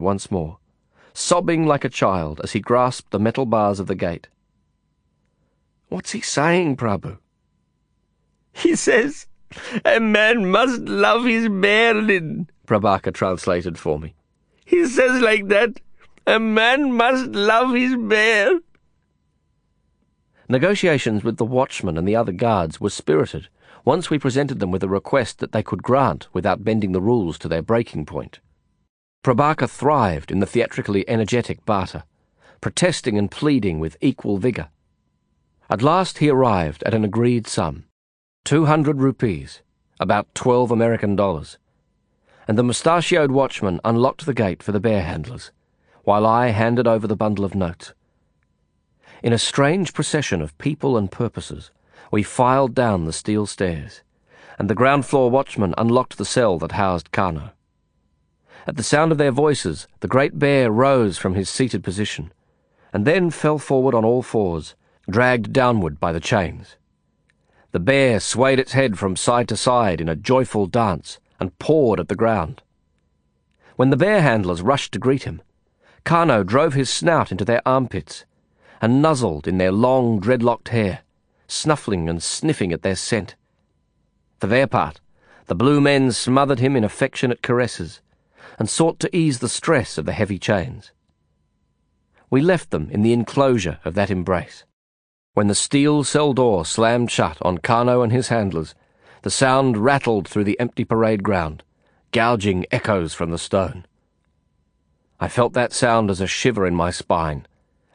once 0.00 0.30
more, 0.30 0.58
sobbing 1.12 1.66
like 1.66 1.84
a 1.84 1.88
child 1.88 2.40
as 2.42 2.52
he 2.52 2.60
grasped 2.60 3.10
the 3.10 3.18
metal 3.18 3.46
bars 3.46 3.80
of 3.80 3.86
the 3.86 3.94
gate. 3.94 4.28
What's 5.88 6.12
he 6.12 6.20
saying, 6.20 6.76
Prabhu? 6.76 7.18
He 8.52 8.74
says, 8.74 9.26
a 9.84 10.00
man 10.00 10.50
must 10.50 10.82
love 10.82 11.24
his 11.24 11.48
Berlin, 11.48 12.48
Prabhakar 12.66 13.12
translated 13.12 13.78
for 13.78 13.98
me. 13.98 14.14
He 14.64 14.86
says 14.86 15.20
like 15.20 15.48
that, 15.48 15.80
a 16.26 16.38
man 16.38 16.92
must 16.92 17.30
love 17.30 17.74
his 17.74 17.96
bear. 17.96 18.60
Negotiations 20.48 21.24
with 21.24 21.36
the 21.36 21.44
watchman 21.44 21.96
and 21.96 22.06
the 22.06 22.16
other 22.16 22.32
guards 22.32 22.80
were 22.80 22.90
spirited 22.90 23.48
once 23.84 24.10
we 24.10 24.18
presented 24.18 24.60
them 24.60 24.70
with 24.70 24.82
a 24.82 24.88
request 24.88 25.38
that 25.38 25.52
they 25.52 25.62
could 25.62 25.82
grant 25.82 26.28
without 26.32 26.64
bending 26.64 26.92
the 26.92 27.00
rules 27.00 27.38
to 27.38 27.48
their 27.48 27.62
breaking 27.62 28.06
point. 28.06 28.40
Prabhakar 29.22 29.68
thrived 29.68 30.30
in 30.30 30.40
the 30.40 30.46
theatrically 30.46 31.06
energetic 31.06 31.66
barter, 31.66 32.04
protesting 32.62 33.18
and 33.18 33.30
pleading 33.30 33.78
with 33.78 33.98
equal 34.00 34.38
vigour. 34.38 34.68
At 35.68 35.82
last 35.82 36.18
he 36.18 36.30
arrived 36.30 36.82
at 36.84 36.94
an 36.94 37.04
agreed 37.04 37.46
sum, 37.46 37.84
200 38.44 39.02
rupees, 39.02 39.60
about 39.98 40.34
12 40.34 40.70
American 40.70 41.16
dollars, 41.16 41.58
and 42.48 42.56
the 42.56 42.62
mustachioed 42.62 43.30
watchman 43.30 43.78
unlocked 43.84 44.24
the 44.24 44.32
gate 44.32 44.62
for 44.62 44.72
the 44.72 44.80
bear 44.80 45.02
handlers, 45.02 45.52
while 46.04 46.26
I 46.26 46.48
handed 46.48 46.86
over 46.86 47.06
the 47.06 47.14
bundle 47.14 47.44
of 47.44 47.54
notes. 47.54 47.92
In 49.22 49.34
a 49.34 49.38
strange 49.38 49.92
procession 49.92 50.40
of 50.40 50.56
people 50.56 50.96
and 50.96 51.12
purposes, 51.12 51.70
we 52.10 52.22
filed 52.22 52.74
down 52.74 53.04
the 53.04 53.12
steel 53.12 53.44
stairs, 53.44 54.00
and 54.58 54.70
the 54.70 54.74
ground 54.74 55.04
floor 55.04 55.30
watchman 55.30 55.74
unlocked 55.76 56.16
the 56.16 56.24
cell 56.24 56.58
that 56.60 56.72
housed 56.72 57.12
Kano. 57.12 57.52
At 58.70 58.76
the 58.76 58.84
sound 58.84 59.10
of 59.10 59.18
their 59.18 59.32
voices, 59.32 59.88
the 59.98 60.06
great 60.06 60.38
bear 60.38 60.70
rose 60.70 61.18
from 61.18 61.34
his 61.34 61.50
seated 61.50 61.82
position, 61.82 62.32
and 62.92 63.04
then 63.04 63.30
fell 63.30 63.58
forward 63.58 63.96
on 63.96 64.04
all 64.04 64.22
fours, 64.22 64.76
dragged 65.10 65.52
downward 65.52 65.98
by 65.98 66.12
the 66.12 66.20
chains. 66.20 66.76
The 67.72 67.80
bear 67.80 68.20
swayed 68.20 68.60
its 68.60 68.70
head 68.70 68.96
from 68.96 69.16
side 69.16 69.48
to 69.48 69.56
side 69.56 70.00
in 70.00 70.08
a 70.08 70.14
joyful 70.14 70.68
dance 70.68 71.18
and 71.40 71.58
pawed 71.58 71.98
at 71.98 72.06
the 72.06 72.14
ground. 72.14 72.62
When 73.74 73.90
the 73.90 73.96
bear 73.96 74.22
handlers 74.22 74.62
rushed 74.62 74.92
to 74.92 75.00
greet 75.00 75.24
him, 75.24 75.42
Kano 76.04 76.44
drove 76.44 76.74
his 76.74 76.88
snout 76.88 77.32
into 77.32 77.44
their 77.44 77.66
armpits 77.66 78.24
and 78.80 79.02
nuzzled 79.02 79.48
in 79.48 79.58
their 79.58 79.72
long, 79.72 80.20
dreadlocked 80.20 80.68
hair 80.68 81.00
snuffling 81.48 82.08
and 82.08 82.22
sniffing 82.22 82.72
at 82.72 82.82
their 82.82 82.94
scent. 82.94 83.34
For 84.38 84.46
their 84.46 84.68
part, 84.68 85.00
the 85.46 85.56
blue 85.56 85.80
men 85.80 86.12
smothered 86.12 86.60
him 86.60 86.76
in 86.76 86.84
affectionate 86.84 87.42
caresses 87.42 88.00
and 88.60 88.70
sought 88.70 89.00
to 89.00 89.16
ease 89.16 89.40
the 89.40 89.48
stress 89.48 89.98
of 89.98 90.04
the 90.04 90.12
heavy 90.12 90.38
chains. 90.38 90.92
We 92.30 92.42
left 92.42 92.70
them 92.70 92.88
in 92.90 93.02
the 93.02 93.12
enclosure 93.12 93.80
of 93.84 93.94
that 93.94 94.10
embrace. 94.10 94.64
When 95.34 95.48
the 95.48 95.54
steel 95.54 96.04
cell 96.04 96.32
door 96.32 96.64
slammed 96.64 97.10
shut 97.10 97.38
on 97.40 97.58
Kano 97.58 98.02
and 98.02 98.12
his 98.12 98.28
handlers, 98.28 98.74
the 99.22 99.30
sound 99.30 99.78
rattled 99.78 100.28
through 100.28 100.44
the 100.44 100.60
empty 100.60 100.84
parade 100.84 101.22
ground, 101.22 101.64
gouging 102.12 102.66
echoes 102.70 103.14
from 103.14 103.30
the 103.30 103.38
stone. 103.38 103.86
I 105.18 105.28
felt 105.28 105.54
that 105.54 105.72
sound 105.72 106.10
as 106.10 106.20
a 106.20 106.26
shiver 106.26 106.66
in 106.66 106.74
my 106.74 106.90
spine 106.90 107.46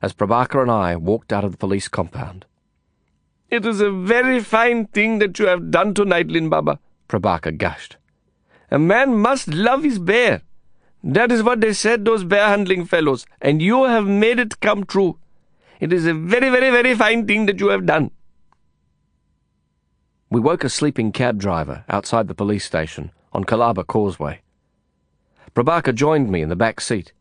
as 0.02 0.14
Prabhakar 0.14 0.62
and 0.62 0.72
I 0.72 0.96
walked 0.96 1.32
out 1.32 1.44
of 1.44 1.52
the 1.52 1.58
police 1.58 1.88
compound. 1.88 2.46
It 3.50 3.66
is 3.66 3.82
a 3.82 3.92
very 3.92 4.40
fine 4.40 4.88
thing 4.88 5.20
that 5.20 5.38
you 5.40 5.46
have 5.46 5.72
done 5.72 5.94
tonight, 5.94 6.28
Lin 6.28 6.50
Baba, 6.50 6.80
Prabhakar 7.08 7.58
gushed. 7.58 7.98
A 8.72 8.80
man 8.80 9.16
must 9.16 9.48
love 9.48 9.84
his 9.84 10.00
bear. 10.00 10.42
That 11.08 11.32
is 11.32 11.44
what 11.44 11.62
they 11.62 11.74
said, 11.74 12.04
those 12.04 12.24
bear 12.24 12.48
handling 12.48 12.86
fellows, 12.86 13.28
and 13.40 13.62
you 13.62 13.84
have 13.84 14.08
made 14.08 14.40
it 14.40 14.60
come 14.60 14.84
true. 14.84 15.20
It 15.80 15.94
is 15.94 16.08
a 16.08 16.16
very, 16.16 16.50
very, 16.50 16.72
very 16.72 16.96
fine 16.96 17.28
thing 17.28 17.46
that 17.46 17.60
you 17.60 17.68
have 17.68 17.86
done. 17.86 18.10
We 20.32 20.40
woke 20.40 20.64
a 20.64 20.70
sleeping 20.70 21.12
cab 21.12 21.38
driver 21.38 21.86
outside 21.90 22.28
the 22.28 22.34
police 22.34 22.66
station 22.66 23.12
on 23.32 23.44
Colaba 23.44 23.86
Causeway. 23.86 24.42
Prabhakar 25.54 25.94
joined 25.94 26.32
me 26.32 26.42
in 26.42 26.50
the 26.50 26.56
back 26.56 26.82
seat, 26.82 27.14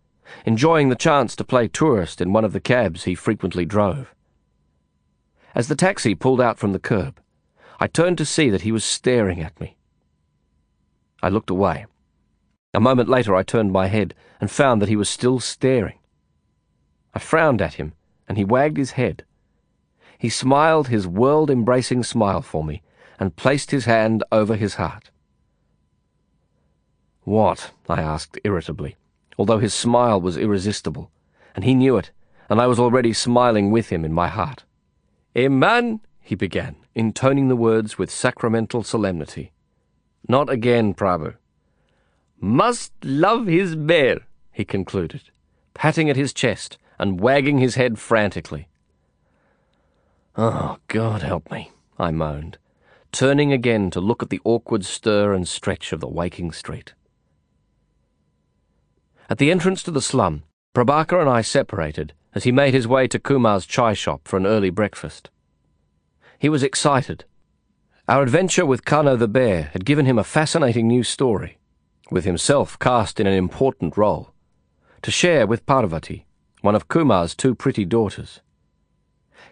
enjoying 0.46 0.88
the 0.88 0.96
chance 0.96 1.36
to 1.36 1.44
play 1.44 1.68
tourist 1.68 2.22
in 2.22 2.32
one 2.32 2.46
of 2.46 2.54
the 2.54 2.60
cabs 2.60 3.04
he 3.04 3.14
frequently 3.14 3.66
drove. 3.66 4.14
As 5.54 5.68
the 5.68 5.76
taxi 5.76 6.14
pulled 6.14 6.40
out 6.40 6.58
from 6.58 6.72
the 6.72 6.78
curb, 6.78 7.20
I 7.78 7.88
turned 7.88 8.16
to 8.16 8.24
see 8.24 8.48
that 8.48 8.62
he 8.62 8.72
was 8.72 8.82
staring 8.82 9.42
at 9.42 9.60
me. 9.60 9.76
I 11.22 11.28
looked 11.28 11.50
away. 11.50 11.84
A 12.74 12.80
moment 12.80 13.08
later, 13.08 13.36
I 13.36 13.44
turned 13.44 13.72
my 13.72 13.86
head 13.86 14.14
and 14.40 14.50
found 14.50 14.82
that 14.82 14.88
he 14.88 14.96
was 14.96 15.08
still 15.08 15.38
staring. 15.38 15.98
I 17.14 17.20
frowned 17.20 17.62
at 17.62 17.74
him, 17.74 17.92
and 18.28 18.36
he 18.36 18.44
wagged 18.44 18.76
his 18.76 18.92
head. 18.92 19.24
He 20.18 20.28
smiled 20.28 20.88
his 20.88 21.06
world 21.06 21.50
embracing 21.50 22.02
smile 22.02 22.42
for 22.42 22.64
me 22.64 22.82
and 23.20 23.36
placed 23.36 23.70
his 23.70 23.84
hand 23.84 24.24
over 24.32 24.56
his 24.56 24.74
heart. 24.74 25.10
What? 27.22 27.70
I 27.88 28.02
asked 28.02 28.38
irritably, 28.42 28.96
although 29.38 29.58
his 29.58 29.72
smile 29.72 30.20
was 30.20 30.36
irresistible, 30.36 31.12
and 31.54 31.64
he 31.64 31.74
knew 31.74 31.96
it, 31.96 32.10
and 32.50 32.60
I 32.60 32.66
was 32.66 32.80
already 32.80 33.12
smiling 33.12 33.70
with 33.70 33.90
him 33.90 34.04
in 34.04 34.12
my 34.12 34.28
heart. 34.28 34.64
A 35.36 35.48
man, 35.48 36.00
he 36.20 36.34
began, 36.34 36.74
intoning 36.94 37.48
the 37.48 37.56
words 37.56 37.98
with 37.98 38.10
sacramental 38.10 38.82
solemnity. 38.82 39.52
Not 40.28 40.50
again, 40.50 40.92
Prabhu. 40.94 41.36
Must 42.44 42.92
love 43.02 43.46
his 43.46 43.74
bear, 43.74 44.18
he 44.52 44.66
concluded, 44.66 45.30
patting 45.72 46.10
at 46.10 46.16
his 46.16 46.34
chest 46.34 46.76
and 46.98 47.18
wagging 47.18 47.56
his 47.56 47.76
head 47.76 47.98
frantically. 47.98 48.68
Oh, 50.36 50.76
God 50.88 51.22
help 51.22 51.50
me, 51.50 51.70
I 51.98 52.10
moaned, 52.10 52.58
turning 53.12 53.50
again 53.50 53.90
to 53.92 53.98
look 53.98 54.22
at 54.22 54.28
the 54.28 54.42
awkward 54.44 54.84
stir 54.84 55.32
and 55.32 55.48
stretch 55.48 55.90
of 55.90 56.00
the 56.00 56.06
waking 56.06 56.52
street. 56.52 56.92
At 59.30 59.38
the 59.38 59.50
entrance 59.50 59.82
to 59.84 59.90
the 59.90 60.02
slum, 60.02 60.42
Prabhakar 60.74 61.22
and 61.22 61.30
I 61.30 61.40
separated 61.40 62.12
as 62.34 62.44
he 62.44 62.52
made 62.52 62.74
his 62.74 62.86
way 62.86 63.08
to 63.08 63.18
Kumar's 63.18 63.64
chai 63.64 63.94
shop 63.94 64.28
for 64.28 64.36
an 64.36 64.46
early 64.46 64.68
breakfast. 64.68 65.30
He 66.38 66.50
was 66.50 66.62
excited. 66.62 67.24
Our 68.06 68.22
adventure 68.22 68.66
with 68.66 68.84
Kano 68.84 69.16
the 69.16 69.28
bear 69.28 69.70
had 69.72 69.86
given 69.86 70.04
him 70.04 70.18
a 70.18 70.24
fascinating 70.24 70.86
new 70.86 71.04
story, 71.04 71.56
with 72.10 72.24
himself 72.24 72.78
cast 72.78 73.18
in 73.20 73.26
an 73.26 73.34
important 73.34 73.96
role, 73.96 74.32
to 75.02 75.10
share 75.10 75.46
with 75.46 75.66
Parvati, 75.66 76.26
one 76.60 76.74
of 76.74 76.88
Kumar's 76.88 77.34
two 77.34 77.54
pretty 77.54 77.84
daughters. 77.84 78.40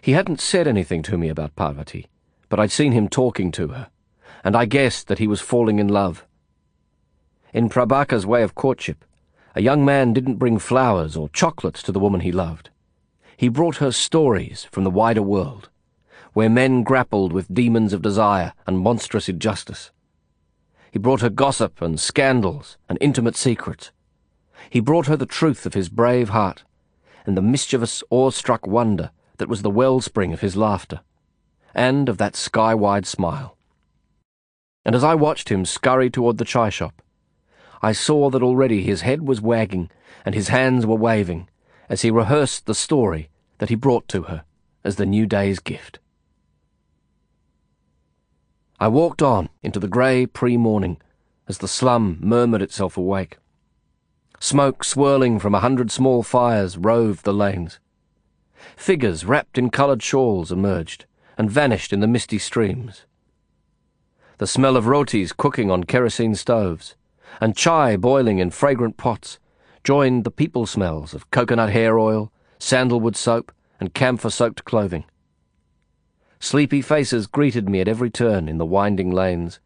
He 0.01 0.11
hadn't 0.11 0.41
said 0.41 0.67
anything 0.67 1.01
to 1.03 1.17
me 1.17 1.29
about 1.29 1.55
Parvati, 1.55 2.07
but 2.49 2.59
I'd 2.59 2.71
seen 2.71 2.91
him 2.91 3.07
talking 3.07 3.51
to 3.53 3.69
her, 3.69 3.89
and 4.43 4.55
I 4.55 4.65
guessed 4.65 5.07
that 5.07 5.19
he 5.19 5.27
was 5.27 5.41
falling 5.41 5.79
in 5.79 5.87
love. 5.87 6.25
In 7.53 7.69
Prabhakar's 7.69 8.25
way 8.25 8.43
of 8.43 8.55
courtship, 8.55 9.05
a 9.55 9.61
young 9.61 9.85
man 9.85 10.13
didn't 10.13 10.35
bring 10.35 10.57
flowers 10.57 11.15
or 11.15 11.29
chocolates 11.29 11.83
to 11.83 11.91
the 11.91 11.99
woman 11.99 12.21
he 12.21 12.31
loved. 12.31 12.69
He 13.37 13.47
brought 13.47 13.77
her 13.77 13.91
stories 13.91 14.67
from 14.71 14.83
the 14.83 14.89
wider 14.89 15.21
world, 15.21 15.69
where 16.33 16.49
men 16.49 16.83
grappled 16.83 17.31
with 17.31 17.53
demons 17.53 17.93
of 17.93 18.01
desire 18.01 18.53
and 18.65 18.79
monstrous 18.79 19.29
injustice. 19.29 19.91
He 20.93 20.99
brought 20.99 21.21
her 21.21 21.29
gossip 21.31 21.81
and 21.81 21.99
scandals 21.99 22.77
and 22.87 22.99
intimate 23.01 23.35
secrets. 23.35 23.91
He 24.69 24.79
brought 24.79 25.07
her 25.07 25.17
the 25.17 25.25
truth 25.25 25.65
of 25.65 25.73
his 25.73 25.89
brave 25.89 26.29
heart 26.29 26.65
and 27.25 27.35
the 27.35 27.41
mischievous, 27.41 28.03
awe-struck 28.11 28.67
wonder 28.67 29.09
that 29.37 29.49
was 29.49 29.63
the 29.63 29.71
wellspring 29.71 30.33
of 30.33 30.41
his 30.41 30.55
laughter 30.55 31.01
and 31.73 32.07
of 32.09 32.19
that 32.19 32.35
sky-wide 32.35 33.07
smile. 33.07 33.57
And 34.85 34.93
as 34.93 35.03
I 35.03 35.15
watched 35.15 35.49
him 35.49 35.65
scurry 35.65 36.11
toward 36.11 36.37
the 36.37 36.45
chai 36.45 36.69
shop, 36.69 37.01
I 37.81 37.91
saw 37.91 38.29
that 38.29 38.43
already 38.43 38.83
his 38.83 39.01
head 39.01 39.27
was 39.27 39.41
wagging 39.41 39.89
and 40.23 40.35
his 40.35 40.49
hands 40.49 40.85
were 40.85 40.95
waving 40.95 41.49
as 41.89 42.03
he 42.03 42.11
rehearsed 42.11 42.67
the 42.67 42.75
story 42.75 43.31
that 43.57 43.69
he 43.69 43.75
brought 43.75 44.07
to 44.09 44.23
her 44.23 44.43
as 44.83 44.97
the 44.97 45.07
new 45.07 45.25
day's 45.25 45.57
gift. 45.57 45.97
I 48.83 48.89
walked 48.89 49.21
on 49.21 49.47
into 49.61 49.79
the 49.79 49.87
grey 49.87 50.25
pre-morning 50.25 50.97
as 51.47 51.59
the 51.59 51.69
slum 51.69 52.17
murmured 52.19 52.61
itself 52.61 52.97
awake. 52.97 53.37
Smoke 54.41 54.83
swirling 54.83 55.39
from 55.39 55.55
a 55.55 55.61
hundred 55.61 55.89
small 55.89 56.21
fires 56.21 56.77
roved 56.77 57.23
the 57.23 57.33
lanes. 57.33 57.79
Figures 58.75 59.23
wrapped 59.23 59.57
in 59.57 59.69
coloured 59.69 60.03
shawls 60.03 60.51
emerged 60.51 61.05
and 61.37 61.49
vanished 61.49 61.93
in 61.93 62.01
the 62.01 62.07
misty 62.07 62.37
streams. 62.37 63.05
The 64.39 64.47
smell 64.47 64.75
of 64.75 64.85
rotis 64.85 65.31
cooking 65.31 65.71
on 65.71 65.85
kerosene 65.85 66.35
stoves 66.35 66.97
and 67.39 67.55
chai 67.55 67.95
boiling 67.95 68.39
in 68.39 68.49
fragrant 68.49 68.97
pots 68.97 69.39
joined 69.85 70.25
the 70.25 70.29
people 70.29 70.65
smells 70.65 71.13
of 71.13 71.31
coconut 71.31 71.69
hair 71.69 71.97
oil, 71.97 72.33
sandalwood 72.59 73.15
soap, 73.15 73.53
and 73.79 73.93
camphor 73.93 74.29
soaked 74.29 74.65
clothing. 74.65 75.05
Sleepy 76.43 76.81
faces 76.81 77.25
greeted 77.25 77.69
me 77.69 77.79
at 77.79 77.87
every 77.87 78.09
turn 78.09 78.49
in 78.49 78.57
the 78.57 78.65
winding 78.65 79.09
lanes, 79.09 79.61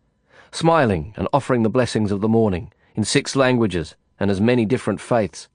smiling 0.52 1.12
and 1.18 1.28
offering 1.34 1.64
the 1.64 1.72
blessings 1.72 2.12
of 2.12 2.22
the 2.22 2.30
morning 2.30 2.72
in 2.94 3.04
six 3.04 3.36
languages 3.36 3.96
and 4.20 4.30
as 4.30 4.40
many 4.40 4.64
different 4.64 5.02
faiths 5.02 5.50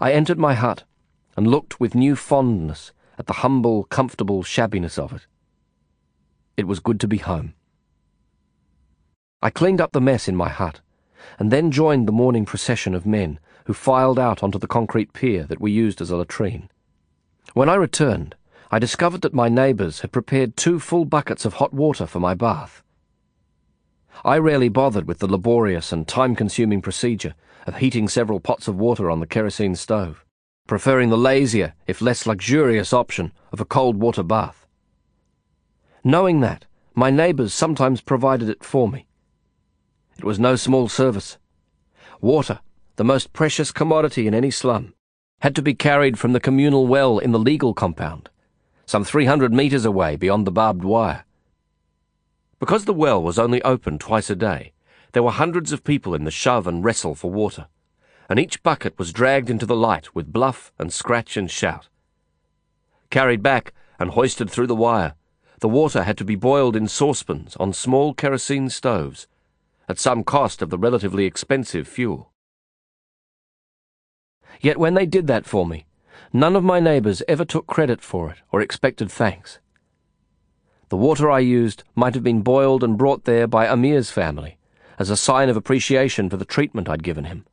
I 0.00 0.12
entered 0.12 0.40
my 0.40 0.54
hut 0.54 0.82
and 1.36 1.46
looked 1.46 1.78
with 1.78 1.94
new 1.94 2.16
fondness 2.16 2.90
at 3.16 3.26
the 3.26 3.34
humble, 3.44 3.84
comfortable 3.84 4.42
shabbiness 4.42 4.98
of 4.98 5.12
it. 5.12 5.28
It 6.56 6.66
was 6.66 6.80
good 6.80 6.98
to 6.98 7.06
be 7.06 7.18
home. 7.18 7.54
I 9.40 9.50
cleaned 9.50 9.80
up 9.80 9.92
the 9.92 10.00
mess 10.00 10.26
in 10.26 10.34
my 10.34 10.48
hut, 10.48 10.80
and 11.38 11.52
then 11.52 11.70
joined 11.70 12.08
the 12.08 12.12
morning 12.12 12.44
procession 12.44 12.92
of 12.92 13.06
men 13.06 13.38
who 13.66 13.72
filed 13.72 14.18
out 14.18 14.42
onto 14.42 14.58
the 14.58 14.66
concrete 14.66 15.12
pier 15.12 15.44
that 15.44 15.60
we 15.60 15.70
used 15.70 16.00
as 16.00 16.10
a 16.10 16.16
latrine. 16.16 16.70
When 17.54 17.68
I 17.68 17.76
returned, 17.76 18.34
I 18.70 18.78
discovered 18.78 19.22
that 19.22 19.34
my 19.34 19.48
neighbours 19.48 20.00
had 20.00 20.10
prepared 20.10 20.56
two 20.56 20.80
full 20.80 21.04
buckets 21.04 21.44
of 21.44 21.54
hot 21.54 21.72
water 21.72 22.06
for 22.06 22.18
my 22.18 22.34
bath. 22.34 22.82
I 24.24 24.38
rarely 24.38 24.68
bothered 24.68 25.06
with 25.06 25.20
the 25.20 25.30
laborious 25.30 25.92
and 25.92 26.08
time-consuming 26.08 26.82
procedure 26.82 27.34
of 27.66 27.76
heating 27.76 28.08
several 28.08 28.40
pots 28.40 28.66
of 28.66 28.76
water 28.76 29.10
on 29.10 29.20
the 29.20 29.26
kerosene 29.26 29.76
stove, 29.76 30.24
preferring 30.66 31.10
the 31.10 31.18
lazier, 31.18 31.74
if 31.86 32.00
less 32.00 32.26
luxurious 32.26 32.92
option 32.92 33.32
of 33.52 33.60
a 33.60 33.64
cold 33.64 33.96
water 33.96 34.22
bath. 34.22 34.66
Knowing 36.02 36.40
that, 36.40 36.64
my 36.94 37.10
neighbours 37.10 37.52
sometimes 37.52 38.00
provided 38.00 38.48
it 38.48 38.64
for 38.64 38.88
me. 38.88 39.06
It 40.18 40.24
was 40.24 40.40
no 40.40 40.56
small 40.56 40.88
service. 40.88 41.38
Water, 42.20 42.60
the 42.96 43.04
most 43.04 43.32
precious 43.32 43.70
commodity 43.70 44.26
in 44.26 44.34
any 44.34 44.50
slum, 44.50 44.94
had 45.40 45.54
to 45.54 45.62
be 45.62 45.74
carried 45.74 46.18
from 46.18 46.32
the 46.32 46.40
communal 46.40 46.86
well 46.86 47.18
in 47.18 47.32
the 47.32 47.38
legal 47.38 47.74
compound, 47.74 48.30
some 48.86 49.04
300 49.04 49.52
metres 49.52 49.84
away 49.84 50.14
beyond 50.16 50.46
the 50.46 50.52
barbed 50.52 50.84
wire. 50.84 51.24
Because 52.60 52.84
the 52.84 52.94
well 52.94 53.22
was 53.22 53.38
only 53.38 53.60
open 53.62 53.98
twice 53.98 54.30
a 54.30 54.36
day, 54.36 54.72
there 55.12 55.22
were 55.22 55.32
hundreds 55.32 55.72
of 55.72 55.84
people 55.84 56.14
in 56.14 56.24
the 56.24 56.30
shove 56.30 56.66
and 56.66 56.84
wrestle 56.84 57.14
for 57.14 57.30
water, 57.30 57.66
and 58.30 58.38
each 58.38 58.62
bucket 58.62 58.98
was 58.98 59.12
dragged 59.12 59.50
into 59.50 59.66
the 59.66 59.76
light 59.76 60.14
with 60.14 60.32
bluff 60.32 60.72
and 60.78 60.92
scratch 60.92 61.36
and 61.36 61.50
shout. 61.50 61.88
Carried 63.10 63.42
back 63.42 63.72
and 63.98 64.10
hoisted 64.10 64.50
through 64.50 64.66
the 64.66 64.74
wire, 64.74 65.14
the 65.60 65.68
water 65.68 66.04
had 66.04 66.18
to 66.18 66.24
be 66.24 66.36
boiled 66.36 66.76
in 66.76 66.86
saucepans 66.86 67.56
on 67.56 67.72
small 67.72 68.14
kerosene 68.14 68.68
stoves, 68.68 69.26
at 69.88 69.98
some 69.98 70.22
cost 70.22 70.62
of 70.62 70.70
the 70.70 70.78
relatively 70.78 71.24
expensive 71.24 71.88
fuel. 71.88 72.32
Yet 74.60 74.78
when 74.78 74.94
they 74.94 75.06
did 75.06 75.26
that 75.26 75.46
for 75.46 75.66
me, 75.66 75.85
none 76.32 76.56
of 76.56 76.64
my 76.64 76.80
neighbours 76.80 77.22
ever 77.28 77.44
took 77.44 77.66
credit 77.66 78.00
for 78.00 78.30
it 78.30 78.38
or 78.52 78.60
expected 78.60 79.10
thanks. 79.10 79.58
The 80.88 80.96
water 80.96 81.30
I 81.30 81.40
used 81.40 81.82
might 81.94 82.14
have 82.14 82.22
been 82.22 82.42
boiled 82.42 82.84
and 82.84 82.98
brought 82.98 83.24
there 83.24 83.46
by 83.46 83.66
Amir's 83.66 84.10
family, 84.10 84.56
as 84.98 85.10
a 85.10 85.16
sign 85.16 85.48
of 85.48 85.56
appreciation 85.56 86.30
for 86.30 86.36
the 86.36 86.44
treatment 86.44 86.88
I'd 86.88 87.02
given 87.02 87.24
him. 87.24 87.44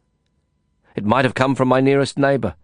It 0.96 1.06
might 1.06 1.26
have 1.26 1.34
come 1.34 1.56
from 1.56 1.68
my 1.68 1.82
nearest 1.82 2.18
neighbour, 2.18 2.56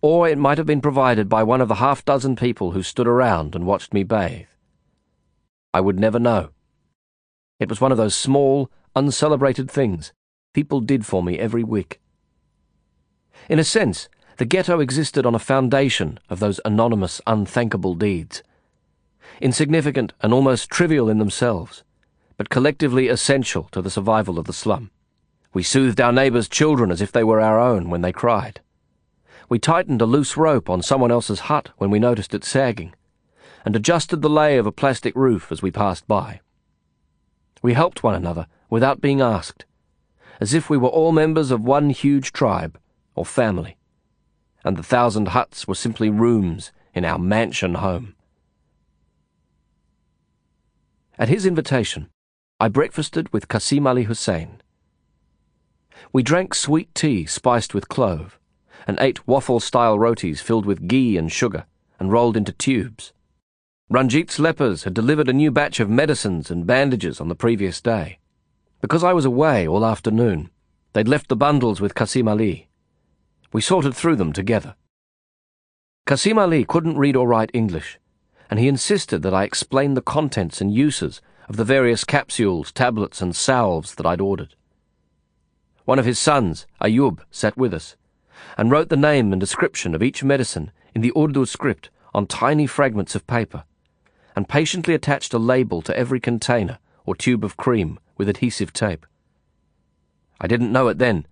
or 0.00 0.28
it 0.28 0.38
might 0.38 0.58
have 0.58 0.66
been 0.66 0.80
provided 0.80 1.28
by 1.28 1.42
one 1.42 1.60
of 1.60 1.68
the 1.68 1.76
half 1.76 2.04
dozen 2.04 2.36
people 2.36 2.72
who 2.72 2.82
stood 2.82 3.06
around 3.06 3.54
and 3.54 3.66
watched 3.66 3.92
me 3.92 4.02
bathe. 4.02 4.46
I 5.74 5.80
would 5.80 6.00
never 6.00 6.18
know. 6.18 6.50
It 7.60 7.68
was 7.68 7.80
one 7.80 7.92
of 7.92 7.98
those 7.98 8.14
small, 8.14 8.70
uncelebrated 8.96 9.70
things 9.70 10.12
people 10.52 10.80
did 10.80 11.06
for 11.06 11.22
me 11.22 11.38
every 11.38 11.64
week. 11.64 12.00
In 13.48 13.58
a 13.58 13.64
sense, 13.64 14.08
the 14.38 14.44
ghetto 14.44 14.80
existed 14.80 15.26
on 15.26 15.34
a 15.34 15.38
foundation 15.38 16.18
of 16.28 16.40
those 16.40 16.60
anonymous, 16.64 17.20
unthankable 17.26 17.94
deeds. 17.94 18.42
Insignificant 19.40 20.12
and 20.20 20.32
almost 20.32 20.70
trivial 20.70 21.08
in 21.08 21.18
themselves, 21.18 21.84
but 22.36 22.48
collectively 22.48 23.08
essential 23.08 23.68
to 23.72 23.82
the 23.82 23.90
survival 23.90 24.38
of 24.38 24.46
the 24.46 24.52
slum. 24.52 24.90
We 25.52 25.62
soothed 25.62 26.00
our 26.00 26.12
neighbours' 26.12 26.48
children 26.48 26.90
as 26.90 27.02
if 27.02 27.12
they 27.12 27.24
were 27.24 27.40
our 27.40 27.60
own 27.60 27.90
when 27.90 28.00
they 28.00 28.12
cried. 28.12 28.60
We 29.48 29.58
tightened 29.58 30.00
a 30.00 30.06
loose 30.06 30.36
rope 30.36 30.70
on 30.70 30.82
someone 30.82 31.10
else's 31.10 31.40
hut 31.40 31.70
when 31.76 31.90
we 31.90 31.98
noticed 31.98 32.32
it 32.32 32.44
sagging, 32.44 32.94
and 33.64 33.76
adjusted 33.76 34.22
the 34.22 34.30
lay 34.30 34.56
of 34.56 34.66
a 34.66 34.72
plastic 34.72 35.14
roof 35.14 35.52
as 35.52 35.60
we 35.60 35.70
passed 35.70 36.08
by. 36.08 36.40
We 37.60 37.74
helped 37.74 38.02
one 38.02 38.14
another 38.14 38.46
without 38.70 39.00
being 39.00 39.20
asked, 39.20 39.66
as 40.40 40.54
if 40.54 40.70
we 40.70 40.78
were 40.78 40.88
all 40.88 41.12
members 41.12 41.50
of 41.50 41.60
one 41.60 41.90
huge 41.90 42.32
tribe 42.32 42.78
or 43.14 43.26
family, 43.26 43.76
and 44.64 44.76
the 44.76 44.82
thousand 44.82 45.28
huts 45.28 45.66
were 45.66 45.74
simply 45.74 46.10
rooms 46.10 46.72
in 46.94 47.04
our 47.04 47.18
mansion 47.18 47.74
home. 47.74 48.14
At 51.18 51.28
his 51.28 51.46
invitation, 51.46 52.08
I 52.58 52.68
breakfasted 52.68 53.32
with 53.32 53.48
Qasim 53.48 53.86
Ali 53.86 54.04
Hussein. 54.04 54.60
We 56.12 56.22
drank 56.22 56.54
sweet 56.54 56.94
tea 56.94 57.26
spiced 57.26 57.74
with 57.74 57.88
clove, 57.88 58.38
and 58.86 58.98
ate 59.00 59.26
waffle-style 59.26 59.98
rotis 59.98 60.40
filled 60.40 60.66
with 60.66 60.88
ghee 60.88 61.16
and 61.16 61.30
sugar, 61.30 61.66
and 61.98 62.10
rolled 62.10 62.36
into 62.36 62.52
tubes. 62.52 63.12
Ranjit's 63.90 64.38
lepers 64.38 64.84
had 64.84 64.94
delivered 64.94 65.28
a 65.28 65.34
new 65.34 65.50
batch 65.50 65.78
of 65.78 65.90
medicines 65.90 66.50
and 66.50 66.66
bandages 66.66 67.20
on 67.20 67.28
the 67.28 67.34
previous 67.34 67.80
day. 67.80 68.18
Because 68.80 69.04
I 69.04 69.12
was 69.12 69.24
away 69.24 69.68
all 69.68 69.84
afternoon, 69.84 70.50
they'd 70.92 71.08
left 71.08 71.28
the 71.28 71.36
bundles 71.36 71.80
with 71.80 71.94
Qasim 71.94 72.28
Ali. 72.28 72.68
We 73.52 73.60
sorted 73.60 73.94
through 73.94 74.16
them 74.16 74.32
together. 74.32 74.76
Qasim 76.06 76.38
Ali 76.38 76.64
couldn't 76.64 76.96
read 76.96 77.16
or 77.16 77.28
write 77.28 77.50
English, 77.52 77.98
and 78.50 78.58
he 78.58 78.66
insisted 78.66 79.22
that 79.22 79.34
I 79.34 79.44
explain 79.44 79.94
the 79.94 80.02
contents 80.02 80.60
and 80.60 80.74
uses 80.74 81.20
of 81.48 81.56
the 81.56 81.64
various 81.64 82.04
capsules, 82.04 82.72
tablets, 82.72 83.20
and 83.20 83.36
salves 83.36 83.94
that 83.96 84.06
I'd 84.06 84.20
ordered. 84.20 84.54
One 85.84 85.98
of 85.98 86.04
his 86.04 86.18
sons, 86.18 86.66
Ayub, 86.80 87.20
sat 87.30 87.56
with 87.56 87.74
us, 87.74 87.96
and 88.56 88.70
wrote 88.70 88.88
the 88.88 88.96
name 88.96 89.32
and 89.32 89.40
description 89.40 89.94
of 89.94 90.02
each 90.02 90.24
medicine 90.24 90.72
in 90.94 91.02
the 91.02 91.12
Urdu 91.16 91.46
script 91.46 91.90
on 92.14 92.26
tiny 92.26 92.66
fragments 92.66 93.14
of 93.14 93.26
paper, 93.26 93.64
and 94.34 94.48
patiently 94.48 94.94
attached 94.94 95.34
a 95.34 95.38
label 95.38 95.82
to 95.82 95.96
every 95.96 96.20
container 96.20 96.78
or 97.04 97.14
tube 97.14 97.44
of 97.44 97.56
cream 97.56 97.98
with 98.16 98.28
adhesive 98.28 98.72
tape. 98.72 99.06
I 100.40 100.46
didn't 100.46 100.72
know 100.72 100.88
it 100.88 100.98
then, 100.98 101.26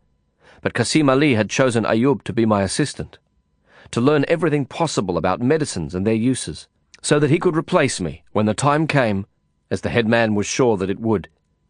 but 0.61 0.75
Qasim 0.75 1.11
Ali 1.11 1.35
had 1.35 1.51
chosen 1.51 1.85
Ayub 1.85 2.23
to 2.25 2.33
be 2.33 2.45
my 2.45 2.63
assistant, 2.63 3.19
to 3.91 4.01
learn 4.01 4.25
everything 4.29 4.67
possible 4.67 5.17
about 5.17 5.41
medicines 5.41 5.95
and 5.95 6.07
their 6.07 6.15
uses, 6.15 6.69
so 7.03 7.19
that 7.19 7.31
he 7.31 7.39
could 7.39 7.57
replace 7.57 8.01
me 8.01 8.25
when 8.33 8.47
the 8.47 8.55
time 8.55 8.87
came, 8.87 9.27
as 9.71 9.81
the 9.81 9.91
headman 9.91 10.35
was 10.35 10.47
sure 10.47 10.77
that 10.77 10.91
it 10.91 11.01
would, 11.01 11.29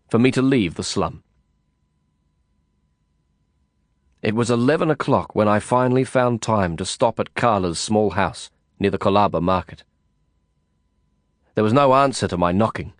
for 0.08 0.18
me 0.18 0.30
to 0.30 0.42
leave 0.42 0.74
the 0.74 0.82
slum. 0.82 1.22
It 4.22 4.34
was 4.34 4.50
eleven 4.50 4.90
o'clock 4.90 5.34
when 5.34 5.48
I 5.48 5.60
finally 5.60 6.04
found 6.04 6.42
time 6.42 6.76
to 6.76 6.84
stop 6.84 7.18
at 7.18 7.34
Carla's 7.34 7.78
small 7.78 8.10
house 8.10 8.50
near 8.78 8.90
the 8.90 8.98
Colaba 8.98 9.40
market. 9.40 9.82
There 11.54 11.64
was 11.64 11.72
no 11.72 11.94
answer 11.94 12.28
to 12.28 12.36
my 12.36 12.52
knocking. 12.52 12.92